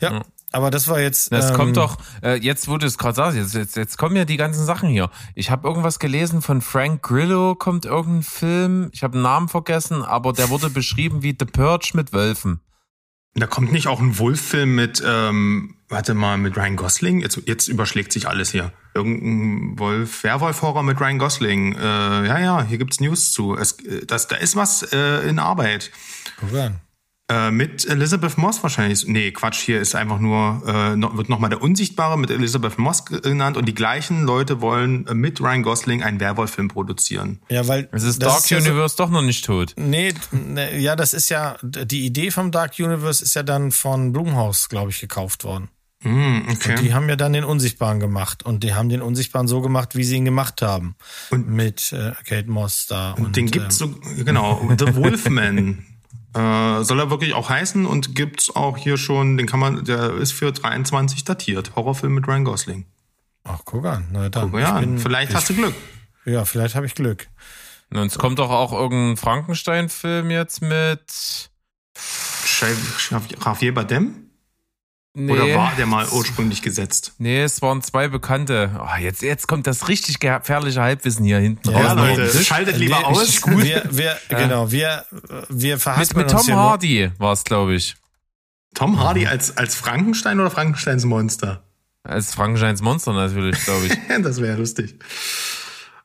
Ja, 0.00 0.12
ja. 0.14 0.22
Aber 0.50 0.70
das 0.70 0.88
war 0.88 0.98
jetzt. 0.98 1.30
Das 1.30 1.50
ähm, 1.50 1.56
kommt 1.56 1.76
doch, 1.76 1.98
äh, 2.22 2.36
jetzt 2.36 2.66
du 2.66 2.76
es 2.76 2.96
gerade 2.96 3.16
sagst, 3.16 3.36
jetzt, 3.36 3.52
jetzt, 3.52 3.76
jetzt 3.76 3.98
kommen 3.98 4.16
ja 4.16 4.24
die 4.24 4.38
ganzen 4.38 4.64
Sachen 4.64 4.88
hier. 4.88 5.10
Ich 5.34 5.50
habe 5.50 5.68
irgendwas 5.68 5.98
gelesen 5.98 6.40
von 6.40 6.62
Frank 6.62 7.02
Grillo, 7.02 7.54
kommt 7.54 7.84
irgendein 7.84 8.22
Film, 8.22 8.88
ich 8.92 9.02
habe 9.02 9.18
den 9.18 9.22
Namen 9.22 9.50
vergessen, 9.50 10.02
aber 10.02 10.32
der 10.32 10.48
wurde 10.48 10.70
beschrieben 10.70 11.22
wie 11.22 11.36
The 11.38 11.44
Purge 11.44 11.90
mit 11.92 12.14
Wölfen. 12.14 12.60
Da 13.38 13.46
kommt 13.46 13.70
nicht 13.70 13.86
auch 13.86 14.00
ein 14.00 14.18
Wolf-Film 14.18 14.74
mit, 14.74 15.02
ähm, 15.06 15.74
warte 15.90 16.14
mal, 16.14 16.38
mit 16.38 16.56
Ryan 16.56 16.76
Gosling? 16.76 17.20
Jetzt, 17.20 17.42
jetzt 17.44 17.68
überschlägt 17.68 18.10
sich 18.12 18.26
alles 18.26 18.50
hier. 18.50 18.72
Irgendein 18.94 19.78
Wolf, 19.78 20.24
Werwolf-Horror 20.24 20.82
mit 20.82 20.98
Ryan 20.98 21.18
Gosling. 21.18 21.74
Äh, 21.74 21.78
ja, 21.78 22.38
ja, 22.38 22.62
hier 22.62 22.78
gibt's 22.78 22.98
News 22.98 23.32
zu. 23.32 23.54
Es, 23.54 23.72
äh, 23.80 24.06
das, 24.06 24.28
da 24.28 24.36
ist 24.36 24.56
was 24.56 24.90
äh, 24.90 25.28
in 25.28 25.38
Arbeit. 25.38 25.90
Guck 26.40 26.54
an. 26.54 26.80
Äh, 27.28 27.50
mit 27.50 27.84
Elizabeth 27.88 28.38
Moss 28.38 28.62
wahrscheinlich. 28.62 29.04
Nee, 29.08 29.32
Quatsch, 29.32 29.58
hier 29.58 29.80
ist 29.80 29.96
einfach 29.96 30.20
nur, 30.20 30.62
äh, 30.64 30.94
noch, 30.94 31.16
wird 31.16 31.28
nochmal 31.28 31.50
der 31.50 31.60
Unsichtbare 31.60 32.16
mit 32.16 32.30
Elizabeth 32.30 32.78
Moss 32.78 33.04
genannt 33.04 33.56
und 33.56 33.66
die 33.66 33.74
gleichen 33.74 34.22
Leute 34.22 34.60
wollen 34.60 35.08
äh, 35.08 35.14
mit 35.14 35.40
Ryan 35.40 35.64
Gosling 35.64 36.04
einen 36.04 36.20
Werwolf-Film 36.20 36.68
produzieren. 36.68 37.40
Ja, 37.48 37.66
weil. 37.66 37.88
Es 37.90 38.04
ist 38.04 38.22
Dark 38.22 38.48
ist 38.48 38.52
Universe 38.52 38.94
so, 38.96 39.04
doch 39.04 39.10
noch 39.10 39.22
nicht 39.22 39.44
tot. 39.44 39.74
Nee, 39.76 40.14
ne, 40.30 40.78
ja, 40.78 40.94
das 40.94 41.14
ist 41.14 41.28
ja, 41.28 41.56
die 41.62 42.06
Idee 42.06 42.30
vom 42.30 42.52
Dark 42.52 42.78
Universe 42.78 43.24
ist 43.24 43.34
ja 43.34 43.42
dann 43.42 43.72
von 43.72 44.12
Blumhaus, 44.12 44.68
glaube 44.68 44.90
ich, 44.90 45.00
gekauft 45.00 45.42
worden. 45.42 45.68
Mm, 46.02 46.42
okay. 46.48 46.76
Und 46.76 46.82
die 46.82 46.94
haben 46.94 47.08
ja 47.08 47.16
dann 47.16 47.32
den 47.32 47.42
Unsichtbaren 47.42 47.98
gemacht 47.98 48.44
und 48.44 48.62
die 48.62 48.74
haben 48.74 48.88
den 48.88 49.02
Unsichtbaren 49.02 49.48
so 49.48 49.60
gemacht, 49.62 49.96
wie 49.96 50.04
sie 50.04 50.14
ihn 50.14 50.24
gemacht 50.24 50.62
haben. 50.62 50.94
Und 51.30 51.48
mit 51.48 51.92
äh, 51.92 52.12
Kate 52.24 52.48
Moss 52.48 52.86
da. 52.86 53.12
Und, 53.14 53.24
und 53.24 53.36
den 53.36 53.50
gibt's 53.50 53.80
ähm, 53.80 53.96
so, 54.04 54.24
genau, 54.24 54.62
The 54.78 54.86
Wolfman. 54.94 55.84
Äh, 56.36 56.84
soll 56.84 57.00
er 57.00 57.08
wirklich 57.08 57.32
auch 57.32 57.48
heißen 57.48 57.86
und 57.86 58.14
gibt's 58.14 58.54
auch 58.54 58.76
hier 58.76 58.98
schon, 58.98 59.38
den 59.38 59.46
kann 59.46 59.58
man, 59.58 59.84
der 59.84 60.14
ist 60.14 60.32
für 60.32 60.52
23 60.52 61.24
datiert. 61.24 61.74
Horrorfilm 61.76 62.14
mit 62.14 62.28
Ryan 62.28 62.44
Gosling. 62.44 62.86
Ach, 63.44 63.60
guck 63.64 63.86
an. 63.86 64.08
Na 64.12 64.28
dann. 64.28 64.50
Guck 64.50 64.60
ja, 64.60 64.78
bin, 64.78 64.98
vielleicht 64.98 65.30
ich, 65.30 65.36
hast 65.36 65.48
du 65.48 65.54
Glück. 65.54 65.74
Ja, 66.26 66.44
vielleicht 66.44 66.74
habe 66.74 66.84
ich 66.84 66.94
Glück. 66.94 67.28
Und 67.90 68.06
es 68.06 68.18
kommt 68.18 68.38
doch 68.38 68.50
auch 68.50 68.72
irgendein 68.72 69.16
Frankenstein-Film 69.16 70.30
jetzt 70.30 70.60
mit 70.60 71.50
Javier 73.40 73.74
Bardem? 73.74 74.25
Nee. 75.18 75.32
Oder 75.32 75.54
war 75.54 75.72
der 75.78 75.86
mal 75.86 76.06
ursprünglich 76.10 76.60
gesetzt? 76.60 77.14
Nee, 77.16 77.40
es 77.40 77.62
waren 77.62 77.80
zwei 77.80 78.08
Bekannte. 78.08 78.78
Oh, 78.78 79.00
jetzt, 79.00 79.22
jetzt 79.22 79.46
kommt 79.46 79.66
das 79.66 79.88
richtig 79.88 80.20
gefährliche 80.20 80.82
Halbwissen 80.82 81.24
hier 81.24 81.38
hinten 81.38 81.70
ja, 81.70 81.94
raus. 81.94 82.18
Leute, 82.18 82.44
schaltet 82.44 82.76
lieber 82.76 82.98
nee, 82.98 83.04
aus. 83.06 83.40
Gut. 83.40 83.64
Wir, 83.64 83.82
wir, 83.90 84.18
ja. 84.28 84.38
Genau, 84.38 84.70
wir, 84.70 85.06
wir 85.48 85.78
verhaspeln 85.78 86.26
Mit, 86.26 86.34
mit 86.34 86.44
Tom 86.44 86.54
Hardy 86.54 87.10
war 87.16 87.32
es, 87.32 87.44
glaube 87.44 87.76
ich. 87.76 87.96
Tom 88.74 89.00
Hardy 89.00 89.22
mhm. 89.22 89.28
als, 89.28 89.56
als 89.56 89.74
Frankenstein 89.74 90.38
oder 90.38 90.50
Frankensteins 90.50 91.06
Monster? 91.06 91.62
Als 92.02 92.34
Frankensteins 92.34 92.82
Monster 92.82 93.14
natürlich, 93.14 93.64
glaube 93.64 93.86
ich. 93.86 93.92
das 94.22 94.42
wäre 94.42 94.58
lustig. 94.58 94.98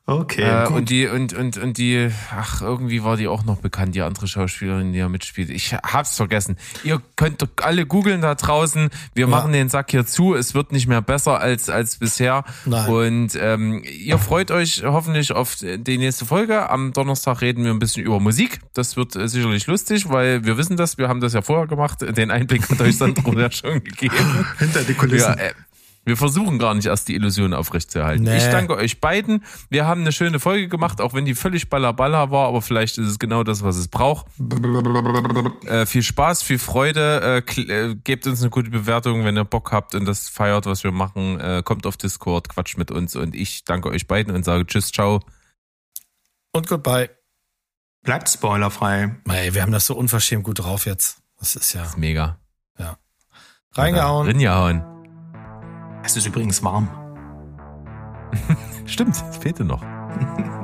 Okay. 0.04 0.42
Äh, 0.42 0.66
und 0.66 0.90
die, 0.90 1.06
und, 1.06 1.32
und, 1.32 1.58
und 1.58 1.78
die, 1.78 2.10
ach, 2.34 2.60
irgendwie 2.60 3.04
war 3.04 3.16
die 3.16 3.28
auch 3.28 3.44
noch 3.44 3.58
bekannt, 3.58 3.94
die 3.94 4.02
andere 4.02 4.26
Schauspielerin, 4.26 4.92
die 4.92 4.98
ja 4.98 5.08
mitspielt. 5.08 5.48
Ich 5.48 5.74
hab's 5.74 6.16
vergessen. 6.16 6.56
Ihr 6.82 7.00
könnt 7.14 7.40
doch 7.40 7.48
alle 7.62 7.86
googeln 7.86 8.20
da 8.20 8.34
draußen. 8.34 8.90
Wir 9.14 9.26
ja. 9.26 9.30
machen 9.30 9.52
den 9.52 9.68
Sack 9.68 9.92
hier 9.92 10.04
zu. 10.04 10.34
Es 10.34 10.54
wird 10.54 10.72
nicht 10.72 10.88
mehr 10.88 11.02
besser 11.02 11.40
als, 11.40 11.70
als 11.70 11.98
bisher. 11.98 12.44
Nein. 12.64 12.88
Und 12.88 13.38
ähm, 13.40 13.82
ihr 13.84 14.18
freut 14.18 14.50
euch 14.50 14.82
hoffentlich 14.84 15.32
auf 15.32 15.56
die 15.60 15.98
nächste 15.98 16.26
Folge. 16.26 16.68
Am 16.68 16.92
Donnerstag 16.92 17.40
reden 17.40 17.62
wir 17.64 17.70
ein 17.70 17.78
bisschen 17.78 18.04
über 18.04 18.18
Musik. 18.18 18.58
Das 18.74 18.96
wird 18.96 19.14
äh, 19.14 19.28
sicherlich 19.28 19.68
lustig, 19.68 20.08
weil 20.08 20.44
wir 20.44 20.58
wissen 20.58 20.76
das. 20.76 20.98
Wir 20.98 21.08
haben 21.08 21.20
das 21.20 21.32
ja 21.32 21.42
vorher 21.42 21.68
gemacht. 21.68 22.00
Den 22.00 22.32
Einblick 22.32 22.68
hat 22.68 22.80
euch 22.80 22.98
Sandro 22.98 23.32
ja 23.38 23.52
schon 23.52 23.84
gegeben. 23.84 24.46
Hinter 24.58 24.82
die 24.82 24.94
Kulissen. 24.94 25.36
Ja, 25.38 25.44
äh, 25.44 25.52
wir 26.04 26.16
versuchen 26.16 26.58
gar 26.58 26.74
nicht 26.74 26.86
erst 26.86 27.08
die 27.08 27.14
Illusion 27.14 27.54
aufrechtzuerhalten. 27.54 28.24
Nee. 28.24 28.38
Ich 28.38 28.44
danke 28.44 28.74
euch 28.76 29.00
beiden. 29.00 29.44
Wir 29.70 29.86
haben 29.86 30.00
eine 30.00 30.10
schöne 30.10 30.40
Folge 30.40 30.68
gemacht, 30.68 31.00
auch 31.00 31.14
wenn 31.14 31.24
die 31.24 31.34
völlig 31.34 31.70
ballerballer 31.70 32.30
war, 32.30 32.48
aber 32.48 32.60
vielleicht 32.60 32.98
ist 32.98 33.06
es 33.06 33.18
genau 33.18 33.44
das, 33.44 33.62
was 33.62 33.76
es 33.76 33.86
braucht. 33.88 34.26
äh, 35.66 35.86
viel 35.86 36.02
Spaß, 36.02 36.42
viel 36.42 36.58
Freude. 36.58 37.44
Äh, 37.46 37.60
äh, 37.60 37.94
gebt 37.94 38.26
uns 38.26 38.40
eine 38.40 38.50
gute 38.50 38.70
Bewertung, 38.70 39.24
wenn 39.24 39.36
ihr 39.36 39.44
Bock 39.44 39.70
habt 39.70 39.94
und 39.94 40.04
das 40.04 40.28
feiert, 40.28 40.66
was 40.66 40.82
wir 40.82 40.92
machen. 40.92 41.38
Äh, 41.38 41.62
kommt 41.64 41.86
auf 41.86 41.96
Discord, 41.96 42.48
quatscht 42.48 42.78
mit 42.78 42.90
uns 42.90 43.14
und 43.14 43.36
ich 43.36 43.64
danke 43.64 43.88
euch 43.88 44.08
beiden 44.08 44.34
und 44.34 44.44
sage 44.44 44.66
Tschüss, 44.66 44.90
ciao. 44.90 45.20
Und 46.52 46.66
goodbye. 46.66 47.10
Bleibt 48.02 48.28
spoilerfrei. 48.28 49.16
Ey, 49.28 49.54
wir 49.54 49.62
haben 49.62 49.70
das 49.70 49.86
so 49.86 49.94
unverschämt 49.94 50.42
gut 50.42 50.58
drauf 50.58 50.86
jetzt. 50.86 51.18
Das 51.38 51.54
ist 51.54 51.72
ja. 51.72 51.82
Das 51.82 51.90
ist 51.90 51.98
mega. 51.98 52.40
Ja. 52.76 52.98
Reingehauen. 53.74 54.26
Reingehauen. 54.26 54.92
Es 56.04 56.16
ist 56.16 56.26
übrigens 56.26 56.62
warm. 56.62 56.88
Stimmt, 58.86 59.14
es 59.14 59.36
fehlte 59.38 59.64
noch. 59.64 59.82